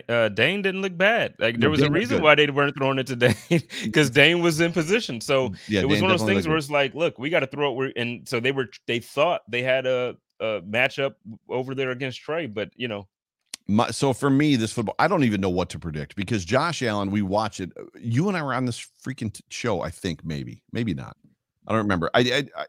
uh, 0.09 0.29
Dane 0.29 0.61
didn't 0.61 0.81
look 0.81 0.97
bad. 0.97 1.35
Like 1.39 1.59
there 1.59 1.69
was 1.69 1.79
Dane 1.79 1.89
a 1.89 1.93
reason 1.93 2.21
why 2.21 2.35
they 2.35 2.47
weren't 2.47 2.77
throwing 2.77 2.99
it 2.99 3.07
to 3.07 3.15
Dane 3.15 3.35
because 3.83 4.09
Dane 4.09 4.41
was 4.41 4.59
in 4.59 4.71
position. 4.71 5.21
So 5.21 5.53
yeah, 5.67 5.81
it 5.81 5.87
was 5.87 5.97
Dane 5.97 6.03
one 6.03 6.11
of 6.11 6.19
those 6.19 6.27
things 6.27 6.47
where 6.47 6.57
it's 6.57 6.69
like, 6.69 6.93
look, 6.93 7.17
we 7.17 7.29
got 7.29 7.41
to 7.41 7.47
throw 7.47 7.81
it. 7.81 7.93
And 7.95 8.27
so 8.27 8.39
they 8.39 8.51
were, 8.51 8.67
they 8.87 8.99
thought 8.99 9.41
they 9.49 9.61
had 9.61 9.85
a, 9.85 10.15
a 10.39 10.61
matchup 10.61 11.15
over 11.49 11.73
there 11.75 11.91
against 11.91 12.21
Tre, 12.21 12.47
but 12.47 12.71
you 12.75 12.89
know, 12.89 13.07
my, 13.67 13.91
so 13.91 14.13
for 14.13 14.29
me, 14.29 14.55
this 14.55 14.73
football, 14.73 14.95
I 14.99 15.07
don't 15.07 15.23
even 15.23 15.39
know 15.39 15.49
what 15.49 15.69
to 15.69 15.79
predict 15.79 16.15
because 16.15 16.43
Josh 16.43 16.83
Allen, 16.83 17.11
we 17.11 17.21
watch 17.21 17.59
it. 17.59 17.71
You 17.99 18.27
and 18.27 18.37
I 18.37 18.43
were 18.43 18.53
on 18.53 18.65
this 18.65 18.85
freaking 19.05 19.31
t- 19.31 19.43
show, 19.49 19.81
I 19.81 19.89
think 19.89 20.25
maybe, 20.25 20.61
maybe 20.71 20.93
not. 20.93 21.15
I 21.67 21.71
don't 21.71 21.81
remember. 21.81 22.09
I, 22.13 22.45
I, 22.57 22.65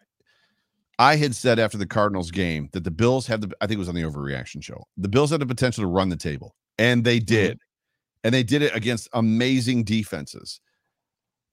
I 0.99 1.17
had 1.17 1.35
said 1.35 1.59
after 1.59 1.77
the 1.77 1.87
Cardinals 1.87 2.31
game 2.31 2.69
that 2.73 2.85
the 2.85 2.91
Bills 2.91 3.27
had 3.27 3.41
the 3.41 3.53
I 3.61 3.67
think 3.67 3.77
it 3.77 3.81
was 3.81 3.89
on 3.89 3.97
the 3.97 4.03
overreaction 4.03 4.63
show. 4.63 4.85
The 4.97 5.09
Bills 5.09 5.31
had 5.31 5.41
the 5.41 5.47
potential 5.47 5.83
to 5.83 5.89
run 5.89 6.09
the 6.09 6.17
table, 6.17 6.55
and 6.79 7.05
they 7.05 7.19
mm-hmm. 7.19 7.27
did. 7.27 7.59
And 8.23 8.33
they 8.33 8.43
did 8.43 8.63
it 8.63 8.75
against 8.75 9.09
amazing 9.13 9.85
defenses. 9.85 10.61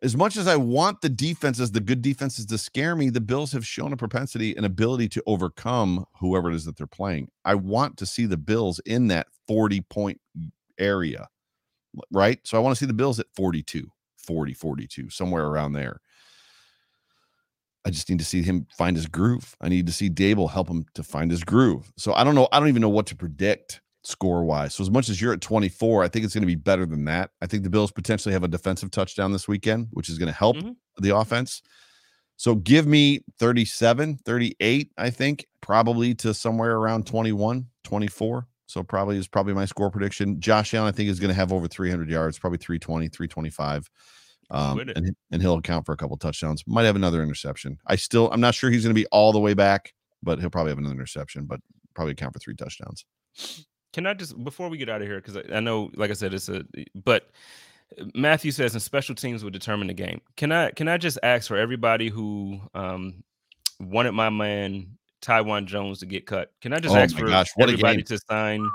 As 0.04 0.18
much 0.18 0.36
as 0.36 0.48
I 0.48 0.56
want 0.56 1.02
the 1.02 1.10
defenses, 1.10 1.72
the 1.72 1.80
good 1.80 2.02
defenses 2.02 2.48
to 2.48 2.58
scare 2.58 2.96
me, 2.96 3.12
the 3.12 3.22
Bills 3.22 3.52
have 3.52 3.66
shown 3.66 3.94
a 3.94 3.98
propensity 3.98 4.56
and 4.58 4.66
ability 4.66 5.08
to 5.10 5.24
overcome 5.28 6.06
whoever 6.20 6.50
it 6.50 6.56
is 6.56 6.66
that 6.66 6.76
they're 6.76 6.88
playing. 6.88 7.30
I 7.46 7.54
want 7.54 7.98
to 7.98 8.08
see 8.08 8.26
the 8.26 8.38
Bills 8.38 8.80
in 8.86 9.08
that 9.10 9.28
40 9.48 9.82
point 9.82 10.20
area, 10.80 11.28
right? 12.12 12.40
So 12.44 12.58
I 12.58 12.62
want 12.62 12.76
to 12.76 12.80
see 12.80 12.88
the 12.88 12.94
Bills 12.94 13.20
at 13.20 13.28
42, 13.36 13.88
40, 14.18 14.54
42, 14.54 15.10
somewhere 15.12 15.46
around 15.46 15.74
there. 15.74 16.02
I 17.86 17.92
just 17.92 18.10
need 18.10 18.20
to 18.20 18.26
see 18.26 18.42
him 18.42 18.68
find 18.76 18.96
his 18.96 19.08
groove. 19.08 19.56
I 19.62 19.70
need 19.70 19.86
to 19.86 19.94
see 19.94 20.10
Daboll 20.10 20.50
help 20.50 20.68
him 20.68 20.86
to 20.96 21.04
find 21.04 21.30
his 21.30 21.44
groove. 21.44 21.92
So 21.98 22.14
I 22.14 22.24
don't 22.24 22.36
know. 22.36 22.48
I 22.52 22.60
don't 22.60 22.70
even 22.70 22.82
know 22.82 22.90
what 22.90 23.08
to 23.08 23.16
predict 23.16 23.82
score 24.04 24.44
wise. 24.44 24.74
So 24.76 24.84
as 24.84 24.90
much 24.90 25.10
as 25.10 25.22
you're 25.22 25.34
at 25.34 25.42
24, 25.42 26.04
I 26.04 26.08
think 26.08 26.26
it's 26.26 26.34
going 26.34 26.42
to 26.42 26.48
be 26.48 26.56
better 26.56 26.86
than 26.86 27.06
that. 27.06 27.32
I 27.42 27.48
think 27.48 27.64
the 27.64 27.70
Bills 27.70 27.92
potentially 27.92 28.34
have 28.34 28.44
a 28.44 28.48
defensive 28.48 28.92
touchdown 28.92 29.32
this 29.32 29.48
weekend, 29.48 29.88
which 29.92 30.10
is 30.10 30.18
going 30.18 30.28
to 30.28 30.38
help 30.38 30.58
mm-hmm. 30.58 30.72
the 31.00 31.16
offense. 31.16 31.62
So 32.38 32.56
give 32.56 32.88
me 32.88 33.22
37, 33.38 34.18
38, 34.26 34.92
I 34.98 35.10
think, 35.12 35.46
probably 35.62 36.16
to 36.16 36.34
somewhere 36.34 36.78
around 36.78 37.06
21, 37.06 37.68
24. 37.84 38.48
So 38.66 38.82
probably 38.82 39.18
is 39.18 39.28
probably 39.28 39.54
my 39.54 39.66
score 39.66 39.92
prediction. 39.92 40.40
Josh 40.40 40.74
Allen, 40.74 40.88
I 40.88 40.96
think, 40.96 41.10
is 41.10 41.20
going 41.20 41.30
to 41.30 41.36
have 41.36 41.54
over 41.54 41.68
300 41.68 42.10
yards, 42.10 42.40
probably 42.40 42.58
320, 42.58 43.10
325. 43.10 43.90
Um, 44.50 44.80
and, 44.80 45.16
and 45.32 45.42
he'll 45.42 45.56
account 45.56 45.86
for 45.86 45.92
a 45.94 45.98
couple 45.98 46.18
touchdowns. 46.18 46.64
Might 46.66 46.84
have 46.84 46.96
another 46.96 47.22
interception. 47.22 47.78
I 47.86 47.96
still, 47.96 48.32
I'm 48.32 48.42
not 48.42 48.56
sure 48.56 48.70
he's 48.70 48.84
going 48.84 48.96
to 48.96 49.00
be 49.00 49.08
all 49.08 49.32
the 49.32 49.40
way 49.40 49.54
back, 49.54 49.94
but 50.24 50.40
he'll 50.40 50.50
probably 50.50 50.72
have 50.72 50.78
another 50.80 50.96
interception, 50.96 51.46
but 51.46 51.60
probably 51.94 52.14
account 52.14 52.34
for 52.34 52.40
three 52.40 52.56
touchdowns. 52.56 53.06
Can 53.94 54.06
I 54.06 54.14
just 54.14 54.42
before 54.44 54.70
we 54.70 54.78
get 54.78 54.90
out 54.90 55.02
of 55.02 55.08
here 55.08 55.18
because 55.22 55.38
I, 55.38 55.58
I 55.58 55.60
know, 55.60 55.92
like 55.96 56.10
I 56.10 56.14
said, 56.14 56.34
it's 56.34 56.50
a 56.50 56.64
but 56.96 57.30
Matthew 58.14 58.52
says, 58.52 58.74
and 58.74 58.82
special 58.82 59.16
teams 59.16 59.44
will 59.44 59.52
determine 59.52 59.88
the 59.88 59.94
game. 59.94 60.22
Can 60.38 60.52
I 60.52 60.72
can 60.72 60.88
I 60.88 60.98
just 60.98 61.20
ask 61.24 61.48
for 61.48 61.58
everybody 61.58 62.10
who 62.10 62.60
um, 62.74 63.24
wanted 63.80 64.14
my 64.14 64.30
man 64.30 64.98
Taiwan 65.22 65.68
Jones 65.68 66.00
to 66.00 66.06
get 66.06 66.26
cut? 66.26 66.52
Can 66.62 66.74
I 66.74 66.80
just 66.80 66.96
Oh 66.96 67.00
ask 67.00 67.18
for 67.18 67.28
gosh, 67.28 67.52
what 67.56 67.70
everybody 67.70 68.04
to 68.04 68.20
sign? 68.30 68.66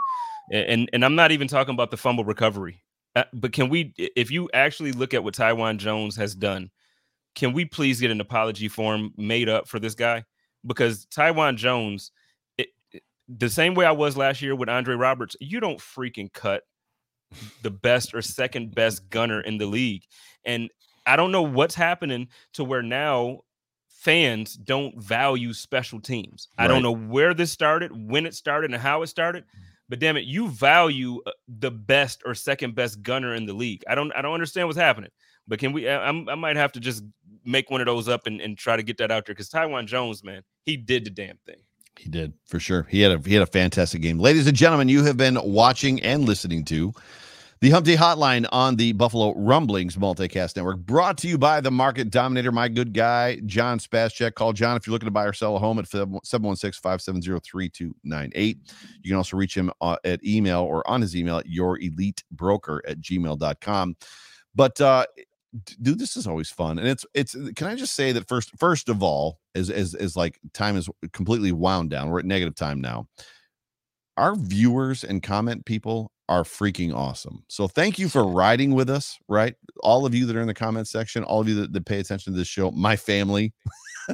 And 0.52 0.88
and 0.92 1.04
I'm 1.04 1.14
not 1.14 1.32
even 1.32 1.48
talking 1.48 1.74
about 1.74 1.90
the 1.90 1.96
fumble 1.96 2.24
recovery, 2.24 2.82
uh, 3.16 3.24
but 3.32 3.52
can 3.52 3.70
we, 3.70 3.94
if 3.96 4.30
you 4.30 4.48
actually 4.52 4.92
look 4.92 5.14
at 5.14 5.24
what 5.24 5.34
Taiwan 5.34 5.78
Jones 5.78 6.14
has 6.16 6.34
done, 6.34 6.70
can 7.34 7.54
we 7.54 7.64
please 7.64 8.00
get 8.00 8.10
an 8.10 8.20
apology 8.20 8.68
form 8.68 9.12
made 9.16 9.48
up 9.48 9.66
for 9.66 9.80
this 9.80 9.94
guy? 9.94 10.22
Because 10.66 11.06
Taiwan 11.06 11.56
Jones, 11.56 12.12
the 13.28 13.48
same 13.48 13.74
way 13.74 13.84
I 13.84 13.92
was 13.92 14.16
last 14.16 14.42
year 14.42 14.54
with 14.54 14.68
Andre 14.68 14.94
Roberts, 14.94 15.36
you 15.40 15.60
don't 15.60 15.78
freaking 15.78 16.32
cut 16.32 16.62
the 17.62 17.70
best 17.70 18.14
or 18.14 18.22
second 18.22 18.74
best 18.74 19.08
gunner 19.10 19.40
in 19.40 19.58
the 19.58 19.66
league. 19.66 20.04
And 20.44 20.70
I 21.04 21.16
don't 21.16 21.32
know 21.32 21.42
what's 21.42 21.74
happening 21.74 22.28
to 22.54 22.64
where 22.64 22.82
now 22.82 23.40
fans 23.88 24.54
don't 24.54 25.00
value 25.02 25.52
special 25.52 26.00
teams. 26.00 26.48
I 26.56 26.68
don't 26.68 26.82
know 26.82 26.94
where 26.94 27.34
this 27.34 27.50
started, 27.50 27.90
when 27.92 28.26
it 28.26 28.34
started, 28.34 28.72
and 28.72 28.80
how 28.80 29.02
it 29.02 29.08
started. 29.08 29.44
But 29.88 30.00
damn 30.00 30.16
it, 30.16 30.24
you 30.24 30.48
value 30.48 31.20
uh, 31.26 31.32
the 31.48 31.70
best 31.70 32.22
or 32.24 32.34
second 32.34 32.74
best 32.74 33.02
gunner 33.02 33.34
in 33.34 33.46
the 33.46 33.52
league. 33.52 33.84
I 33.88 33.94
don't 33.94 34.12
I 34.12 34.22
don't 34.22 34.34
understand 34.34 34.68
what's 34.68 34.78
happening. 34.78 35.10
But 35.46 35.60
can 35.60 35.72
we 35.72 35.88
I, 35.88 36.08
I 36.08 36.34
might 36.34 36.56
have 36.56 36.72
to 36.72 36.80
just 36.80 37.04
make 37.44 37.70
one 37.70 37.80
of 37.80 37.86
those 37.86 38.08
up 38.08 38.26
and, 38.26 38.40
and 38.40 38.58
try 38.58 38.76
to 38.76 38.82
get 38.82 38.98
that 38.98 39.12
out 39.12 39.26
there 39.26 39.34
because 39.34 39.48
Taiwan 39.48 39.86
Jones, 39.86 40.24
man, 40.24 40.42
he 40.64 40.76
did 40.76 41.04
the 41.04 41.10
damn 41.10 41.38
thing. 41.46 41.60
He 41.98 42.08
did 42.08 42.34
for 42.46 42.60
sure. 42.60 42.86
He 42.90 43.00
had 43.00 43.12
a 43.12 43.18
he 43.18 43.34
had 43.34 43.42
a 43.42 43.46
fantastic 43.46 44.02
game. 44.02 44.18
Ladies 44.18 44.46
and 44.46 44.56
gentlemen, 44.56 44.88
you 44.88 45.04
have 45.04 45.16
been 45.16 45.38
watching 45.42 46.02
and 46.02 46.24
listening 46.24 46.64
to 46.66 46.92
the 47.60 47.70
Hump 47.70 47.86
Day 47.86 47.96
Hotline 47.96 48.46
on 48.52 48.76
the 48.76 48.92
Buffalo 48.92 49.34
Rumblings 49.34 49.96
Multicast 49.96 50.56
Network, 50.56 50.80
brought 50.80 51.16
to 51.18 51.28
you 51.28 51.38
by 51.38 51.62
the 51.62 51.70
Market 51.70 52.10
Dominator, 52.10 52.52
my 52.52 52.68
good 52.68 52.92
guy, 52.92 53.40
John 53.46 53.78
Spascheck. 53.78 54.34
Call 54.34 54.52
John 54.52 54.76
if 54.76 54.86
you're 54.86 54.92
looking 54.92 55.06
to 55.06 55.12
buy 55.12 55.24
or 55.24 55.32
sell 55.32 55.56
a 55.56 55.58
home 55.58 55.78
at 55.78 55.86
716-570-3298. 55.86 58.36
You 58.36 59.10
can 59.10 59.16
also 59.16 59.38
reach 59.38 59.56
him 59.56 59.72
uh, 59.80 59.96
at 60.04 60.22
email 60.22 60.60
or 60.60 60.86
on 60.88 61.00
his 61.00 61.16
email 61.16 61.38
at 61.38 61.46
yourelitebroker 61.46 62.80
at 62.86 63.00
gmail.com. 63.00 63.96
But 64.54 64.80
uh 64.80 65.06
dude, 65.80 65.98
this 65.98 66.16
is 66.16 66.26
always 66.26 66.50
fun. 66.50 66.78
And 66.78 66.88
it's 66.88 67.04
it's 67.14 67.36
can 67.54 67.66
I 67.66 67.74
just 67.74 67.94
say 67.94 68.12
that 68.12 68.28
first 68.28 68.50
first 68.58 68.88
of 68.88 69.02
all, 69.02 69.38
is 69.54 69.70
is 69.70 69.94
as 69.94 70.16
like 70.16 70.38
time 70.52 70.76
is 70.76 70.88
completely 71.12 71.52
wound 71.52 71.90
down. 71.90 72.10
We're 72.10 72.20
at 72.20 72.24
negative 72.24 72.54
time 72.54 72.80
now. 72.80 73.08
Our 74.16 74.34
viewers 74.34 75.04
and 75.04 75.22
comment 75.22 75.66
people 75.66 76.10
are 76.28 76.42
freaking 76.42 76.94
awesome. 76.94 77.44
So 77.48 77.68
thank 77.68 77.98
you 77.98 78.08
for 78.08 78.26
riding 78.32 78.72
with 78.72 78.90
us, 78.90 79.18
right? 79.28 79.54
All 79.80 80.06
of 80.06 80.14
you 80.14 80.26
that 80.26 80.36
are 80.36 80.40
in 80.40 80.46
the 80.46 80.54
comment 80.54 80.88
section, 80.88 81.22
all 81.22 81.40
of 81.40 81.48
you 81.48 81.54
that, 81.56 81.72
that 81.72 81.86
pay 81.86 82.00
attention 82.00 82.32
to 82.32 82.38
this 82.38 82.48
show, 82.48 82.70
my 82.70 82.96
family 82.96 83.52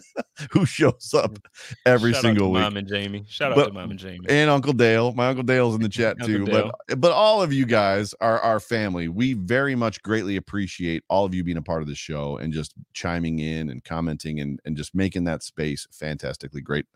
who 0.51 0.64
shows 0.66 1.12
up 1.14 1.32
mm. 1.32 1.74
every 1.86 2.12
Shout 2.12 2.18
out 2.18 2.22
to 2.22 2.28
single 2.28 2.53
week 2.53 2.62
Mom 2.62 2.76
and 2.76 2.88
Jamie. 2.88 3.24
Shout 3.28 3.53
out 3.53 3.57
But- 3.57 3.66
to 3.68 3.72
Mom 3.72 3.90
and 3.90 3.99
Jamie. 3.99 4.26
and 4.28 4.51
Uncle 4.51 4.72
Dale. 4.72 5.12
My 5.12 5.28
Uncle 5.28 5.45
Dale's 5.45 5.74
in 5.74 5.82
the 5.82 5.88
chat 5.90 6.16
Uncle 6.20 6.26
too. 6.26 6.45
Dale. 6.45 6.72
But 6.88 7.01
but 7.01 7.12
all 7.12 7.43
of 7.43 7.53
you 7.53 7.66
guys 7.66 8.14
are 8.20 8.38
our 8.40 8.61
family. 8.61 9.09
We 9.09 9.34
very 9.34 9.74
much 9.74 10.03
greatly 10.03 10.36
appreciate 10.36 11.05
all 11.09 11.24
of 11.24 11.34
you 11.34 11.45
being 11.45 11.57
a 11.57 11.62
part 11.62 11.82
of 11.82 11.88
the 11.88 11.95
show 11.95 12.36
and 12.36 12.53
just 12.53 12.74
chiming 12.93 13.38
in 13.38 13.70
and 13.70 13.82
commenting 13.84 14.40
and 14.40 14.61
and 14.64 14.76
just 14.76 14.95
making 14.95 15.24
that 15.24 15.43
space 15.43 15.86
fantastically 15.90 16.61
great. 16.61 16.86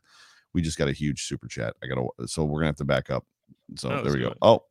We 0.55 0.63
just 0.63 0.79
got 0.79 0.89
a 0.89 0.93
huge 0.93 1.25
super 1.25 1.49
chat. 1.49 1.75
I 1.83 1.87
got 1.87 1.97
to 1.97 2.27
so 2.29 2.45
we're 2.45 2.61
gonna 2.61 2.67
have 2.69 2.77
to 2.77 2.85
back 2.85 3.11
up. 3.11 3.25
So 3.75 3.89
there 3.89 4.13
we 4.13 4.21
do 4.21 4.31
go. 4.31 4.35
Oh, 4.43 4.65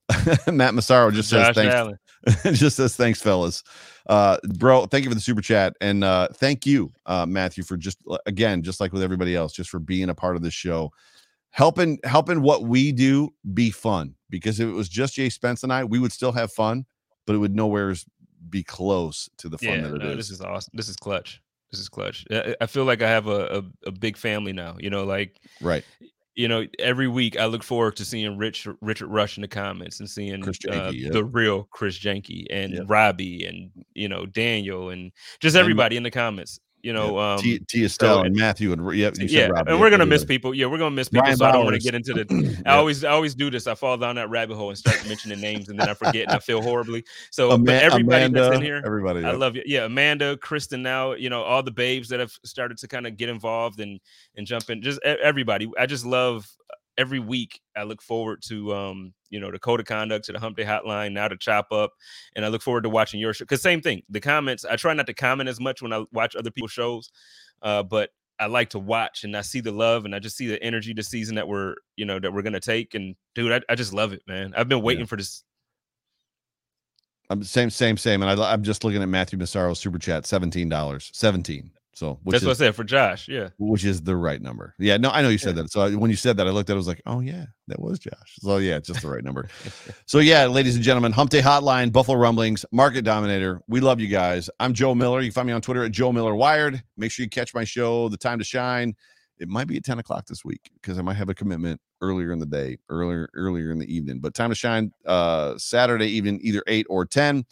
Matt 0.52 0.74
Massaro 0.74 1.12
just 1.12 1.30
says 1.30 1.56
thanks. 1.56 2.00
Just 2.54 2.78
says 2.78 2.96
thanks, 2.96 3.22
fellas. 3.22 3.62
Uh, 4.08 4.38
bro, 4.58 4.88
thank 4.88 5.04
you 5.04 5.12
for 5.12 5.16
the 5.16 5.22
super 5.22 5.42
chat, 5.42 5.76
and 5.80 6.04
uh, 6.04 6.28
thank 6.34 6.66
you, 6.66 6.92
uh, 7.06 7.24
Matthew, 7.28 7.64
for 7.64 7.78
just 7.78 8.00
again, 8.26 8.64
just 8.64 8.80
like 8.80 8.94
with 8.94 9.04
everybody 9.04 9.36
else, 9.36 9.54
just 9.54 9.70
for 9.70 9.78
being 9.78 10.10
a 10.10 10.16
part 10.16 10.36
of 10.36 10.42
this 10.42 10.54
show, 10.54 10.92
helping 11.52 12.00
helping 12.04 12.42
what 12.42 12.64
we 12.64 12.92
do 12.92 13.32
be 13.54 13.70
fun. 13.70 14.16
Because 14.32 14.60
if 14.60 14.68
it 14.68 14.72
was 14.72 14.90
just 14.90 15.14
Jay 15.14 15.30
Spence 15.30 15.62
and 15.62 15.72
I, 15.72 15.84
we 15.84 16.00
would 16.00 16.12
still 16.12 16.32
have 16.32 16.52
fun, 16.52 16.86
but 17.28 17.36
it 17.36 17.38
would 17.38 17.56
nowhere 17.56 17.94
be 18.50 18.64
close 18.64 19.30
to 19.38 19.50
the 19.50 19.58
fun 19.58 19.68
Yeah, 19.68 19.82
that 19.82 19.96
it 19.96 20.02
no, 20.02 20.10
is. 20.12 20.18
this 20.18 20.30
is 20.32 20.42
awesome. 20.42 20.72
This 20.74 20.90
is 20.90 20.96
clutch. 20.96 21.42
This 21.72 21.80
is 21.80 21.90
clutch. 21.90 22.26
I, 22.32 22.56
I 22.62 22.66
feel 22.66 22.86
like 22.86 23.02
I 23.02 23.10
have 23.10 23.28
a, 23.28 23.60
a, 23.60 23.90
a 23.90 23.92
big 23.92 24.18
family 24.18 24.54
now. 24.54 24.78
You 24.80 24.90
know, 24.90 25.04
like 25.04 25.40
right. 25.62 25.84
You 26.36 26.48
know, 26.48 26.66
every 26.80 27.08
week 27.08 27.40
I 27.40 27.46
look 27.46 27.64
forward 27.64 27.96
to 27.98 28.06
seeing 28.06 28.38
Rich 28.38 28.68
Richard 28.82 29.08
Rush 29.08 29.38
in 29.38 29.42
the 29.42 29.48
comments 29.48 30.00
and 30.00 30.10
seeing 30.10 30.42
Chris 30.42 30.60
uh, 30.70 30.92
yep. 30.94 31.14
the 31.14 31.24
real 31.24 31.64
Chris 31.72 31.98
Jenke 31.98 32.46
and 32.50 32.74
Yep. 32.74 32.84
Robbie 32.88 33.46
and 33.46 33.72
you 33.94 34.10
know 34.10 34.26
Daniel 34.26 34.90
and 34.90 35.12
just 35.40 35.56
And- 35.56 35.62
everybody 35.62 35.98
in 35.98 36.04
the 36.04 36.12
comments. 36.12 36.60
You 36.86 36.94
know, 36.94 37.18
um, 37.18 37.40
T, 37.40 37.58
T 37.58 37.84
Estelle 37.84 38.20
so- 38.20 38.24
and 38.26 38.36
Matthew 38.36 38.72
and 38.72 38.88
said 39.16 39.32
yeah, 39.32 39.48
Robbie, 39.48 39.72
and 39.72 39.82
we're 39.82 39.90
gonna 39.90 40.06
miss 40.06 40.24
people. 40.24 40.54
Yeah, 40.54 40.68
we're 40.68 40.78
gonna 40.78 40.92
miss 40.92 41.10
people. 41.10 41.24
Brian 41.24 41.36
so 41.36 41.46
I 41.46 41.52
don't 41.52 41.66
want 41.66 41.76
to 41.76 41.82
get 41.82 41.96
into 41.96 42.14
the. 42.14 42.62
I 42.68 42.76
always, 42.76 43.04
I 43.04 43.10
always 43.10 43.34
do 43.34 43.50
this. 43.50 43.66
I 43.66 43.74
fall 43.74 43.98
down 43.98 44.18
that 44.18 44.30
rabbit 44.30 44.56
hole 44.56 44.70
and 44.70 44.78
start 44.78 45.04
mentioning 45.08 45.42
names, 45.42 45.70
and 45.70 45.80
then 45.80 45.90
I 45.90 45.96
forget 45.96 46.28
and 46.28 46.34
I 46.34 46.38
feel 46.38 46.62
horribly. 46.62 47.04
So, 47.32 47.52
Ama- 47.52 47.64
but 47.66 47.82
everybody 47.82 48.26
Amanda, 48.26 48.40
that's 48.40 48.56
in 48.58 48.62
here, 48.62 48.84
everybody. 48.86 49.26
I 49.26 49.32
love 49.32 49.56
you. 49.56 49.64
Yeah, 49.66 49.86
Amanda, 49.86 50.38
Kristen. 50.38 50.84
Now 50.84 51.14
you 51.14 51.32
know 51.32 51.42
all 51.42 51.64
the 51.64 51.72
babes 51.72 52.08
that 52.10 52.20
have 52.20 52.38
started 52.44 52.78
to 52.78 52.88
kind 52.88 53.08
of 53.08 53.18
get 53.18 53.30
involved 53.30 53.80
and 53.80 54.00
and 54.36 54.46
jump 54.46 54.70
in. 54.70 54.84
Just 54.84 55.02
everybody. 55.02 55.68
I 55.80 55.88
just 55.88 56.06
love 56.06 56.48
every 56.98 57.20
week. 57.20 57.60
I 57.76 57.84
look 57.84 58.02
forward 58.02 58.42
to 58.48 58.74
um 58.74 59.14
you 59.30 59.40
know 59.40 59.52
the 59.52 59.60
code 59.60 59.80
of 59.80 59.86
conduct 59.86 60.26
to 60.26 60.32
the 60.32 60.40
Hump 60.40 60.58
Day 60.58 60.64
Hotline 60.64 61.14
now 61.14 61.28
to 61.28 61.38
chop 61.38 61.72
up, 61.72 61.92
and 62.36 62.46
I 62.46 62.50
look 62.50 62.62
forward 62.62 62.84
to 62.84 62.90
watching 62.90 63.20
your 63.20 63.34
show. 63.34 63.46
Because 63.46 63.62
same 63.62 63.82
thing, 63.82 64.04
the 64.10 64.20
comments. 64.20 64.66
I 64.66 64.76
try 64.76 64.94
not 64.94 65.08
to 65.08 65.14
comment 65.14 65.50
as 65.50 65.60
much 65.60 65.82
when 65.82 65.94
I 65.94 66.04
watch 66.12 66.36
other 66.36 66.52
people's 66.52 66.72
shows, 66.72 67.10
uh, 67.62 67.84
but 67.84 68.12
I 68.40 68.48
like 68.48 68.70
to 68.72 68.80
watch 68.80 69.24
and 69.24 69.36
I 69.36 69.42
see 69.42 69.62
the 69.62 69.72
love 69.72 70.06
and 70.06 70.14
I 70.14 70.20
just 70.20 70.36
see 70.36 70.48
the 70.48 70.62
energy 70.62 70.94
this 70.94 71.08
season 71.08 71.36
that 71.36 71.48
we're 71.48 71.76
you 71.96 72.06
know 72.06 72.20
that 72.20 72.34
we're 72.34 72.42
gonna 72.42 72.60
take. 72.60 72.94
And 72.94 73.16
dude, 73.34 73.52
I, 73.52 73.62
I 73.70 73.76
just 73.76 73.94
love 73.94 74.14
it, 74.14 74.22
man. 74.28 74.54
I've 74.56 74.70
been 74.70 74.82
waiting 74.82 75.06
for 75.06 75.16
this. 75.16 75.44
I'm 77.30 77.44
same, 77.44 77.72
same, 77.72 77.98
same. 77.98 78.22
And 78.22 78.40
I, 78.40 78.54
I'm 78.54 78.62
just 78.62 78.84
looking 78.84 79.02
at 79.02 79.10
Matthew 79.10 79.40
Massaro's 79.40 79.80
super 79.80 79.98
chat, 79.98 80.26
seventeen 80.26 80.70
dollars, 80.70 81.10
seventeen. 81.14 81.72
So 81.96 82.20
which 82.24 82.34
That's 82.34 82.44
is 82.44 82.48
what 82.48 82.58
I 82.58 82.68
said 82.68 82.76
for 82.76 82.84
Josh. 82.84 83.30
Yeah. 83.30 83.50
which 83.58 83.86
is 83.86 84.02
the 84.02 84.18
right 84.18 84.42
number. 84.42 84.76
Yeah, 84.78 84.98
no, 84.98 85.12
I 85.12 85.22
know 85.22 85.30
you 85.30 85.38
said 85.38 85.56
that. 85.56 85.72
So 85.72 85.80
I, 85.80 85.96
when 85.96 86.12
you 86.12 86.18
said 86.18 86.36
that, 86.38 86.46
I 86.46 86.50
looked 86.50 86.70
at 86.70 86.74
it, 86.74 86.76
I 86.76 86.78
was 86.78 86.90
like, 86.90 87.02
oh 87.06 87.22
yeah, 87.22 87.46
that 87.70 87.80
was 87.80 88.00
Josh. 88.00 88.36
So 88.42 88.58
yeah, 88.58 88.76
it's 88.76 88.90
just 88.90 89.02
the 89.02 89.08
right 89.08 89.24
number. 89.24 89.48
so 90.06 90.20
yeah, 90.20 90.46
ladies 90.46 90.76
and 90.76 90.84
gentlemen, 90.84 91.14
Hump 91.14 91.30
Day 91.30 91.40
Hotline, 91.42 91.94
Buffalo 91.94 92.18
Rumblings, 92.18 92.66
Market 92.74 93.06
Dominator. 93.06 93.62
We 93.70 93.80
love 93.80 94.02
you 94.02 94.10
guys. 94.10 94.50
I'm 94.60 94.74
Joe 94.74 94.94
Miller. 94.94 95.22
You 95.22 95.30
can 95.30 95.36
find 95.36 95.48
me 95.48 95.54
on 95.54 95.62
Twitter 95.62 95.86
at 95.86 95.94
Joe 95.94 96.12
Miller 96.12 96.36
Wired. 96.36 96.84
Make 96.98 97.14
sure 97.14 97.24
you 97.24 97.30
catch 97.30 97.54
my 97.54 97.64
show, 97.64 98.10
The 98.10 98.18
Time 98.18 98.40
to 98.40 98.46
Shine. 98.46 98.94
It 99.38 99.48
might 99.48 99.68
be 99.68 99.78
at 99.78 99.86
10 99.86 100.00
o'clock 100.00 100.26
this 100.26 100.44
week 100.44 100.70
because 100.82 101.00
I 101.00 101.02
might 101.02 101.16
have 101.16 101.30
a 101.30 101.34
commitment 101.34 101.80
earlier 102.02 102.34
in 102.34 102.40
the 102.40 102.46
day, 102.46 102.78
earlier, 102.90 103.30
earlier 103.34 103.72
in 103.72 103.80
the 103.80 103.94
evening. 103.94 104.20
But 104.20 104.34
Time 104.34 104.50
to 104.50 104.56
Shine, 104.56 104.92
uh, 105.06 105.58
Saturday 105.58 106.08
evening, 106.08 106.40
either 106.42 106.62
8 106.68 106.88
or 106.90 107.06
10. 107.06 107.46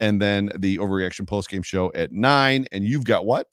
And 0.00 0.22
then 0.22 0.52
the 0.56 0.78
overreaction 0.78 1.26
post 1.26 1.50
game 1.50 1.62
show 1.62 1.90
at 1.96 2.12
nine. 2.12 2.66
And 2.70 2.84
you've 2.84 3.02
got 3.02 3.26
what? 3.26 3.48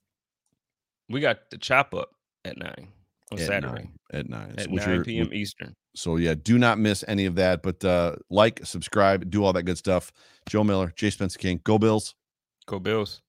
We 1.10 1.20
got 1.20 1.50
the 1.52 1.58
chop 1.58 1.94
up 1.94 2.10
at 2.44 2.58
nine 2.58 2.88
on 3.32 3.40
at 3.40 3.46
Saturday 3.48 3.74
nine, 3.74 3.92
at 4.12 4.30
nine, 4.30 4.56
at 4.58 4.66
So 4.66 4.70
which 4.72 4.86
9 4.88 5.00
are- 5.00 5.04
p.m. 5.04 5.34
Eastern. 5.34 5.74
So 5.96 6.18
yeah, 6.18 6.34
do 6.36 6.58
not 6.58 6.78
miss 6.78 7.06
any 7.08 7.26
of 7.26 7.36
that. 7.36 7.64
But 7.64 7.84
uh 7.86 8.16
like, 8.30 8.66
subscribe, 8.66 9.30
do 9.30 9.44
all 9.44 9.54
that 9.54 9.64
good 9.64 9.78
stuff. 9.78 10.12
Joe 10.48 10.64
Miller, 10.64 10.92
Jay 10.96 11.10
Spencer 11.10 11.40
King, 11.40 11.62
go 11.64 11.78
Bills. 11.78 12.16
Go 12.68 12.80
Bills. 12.80 13.22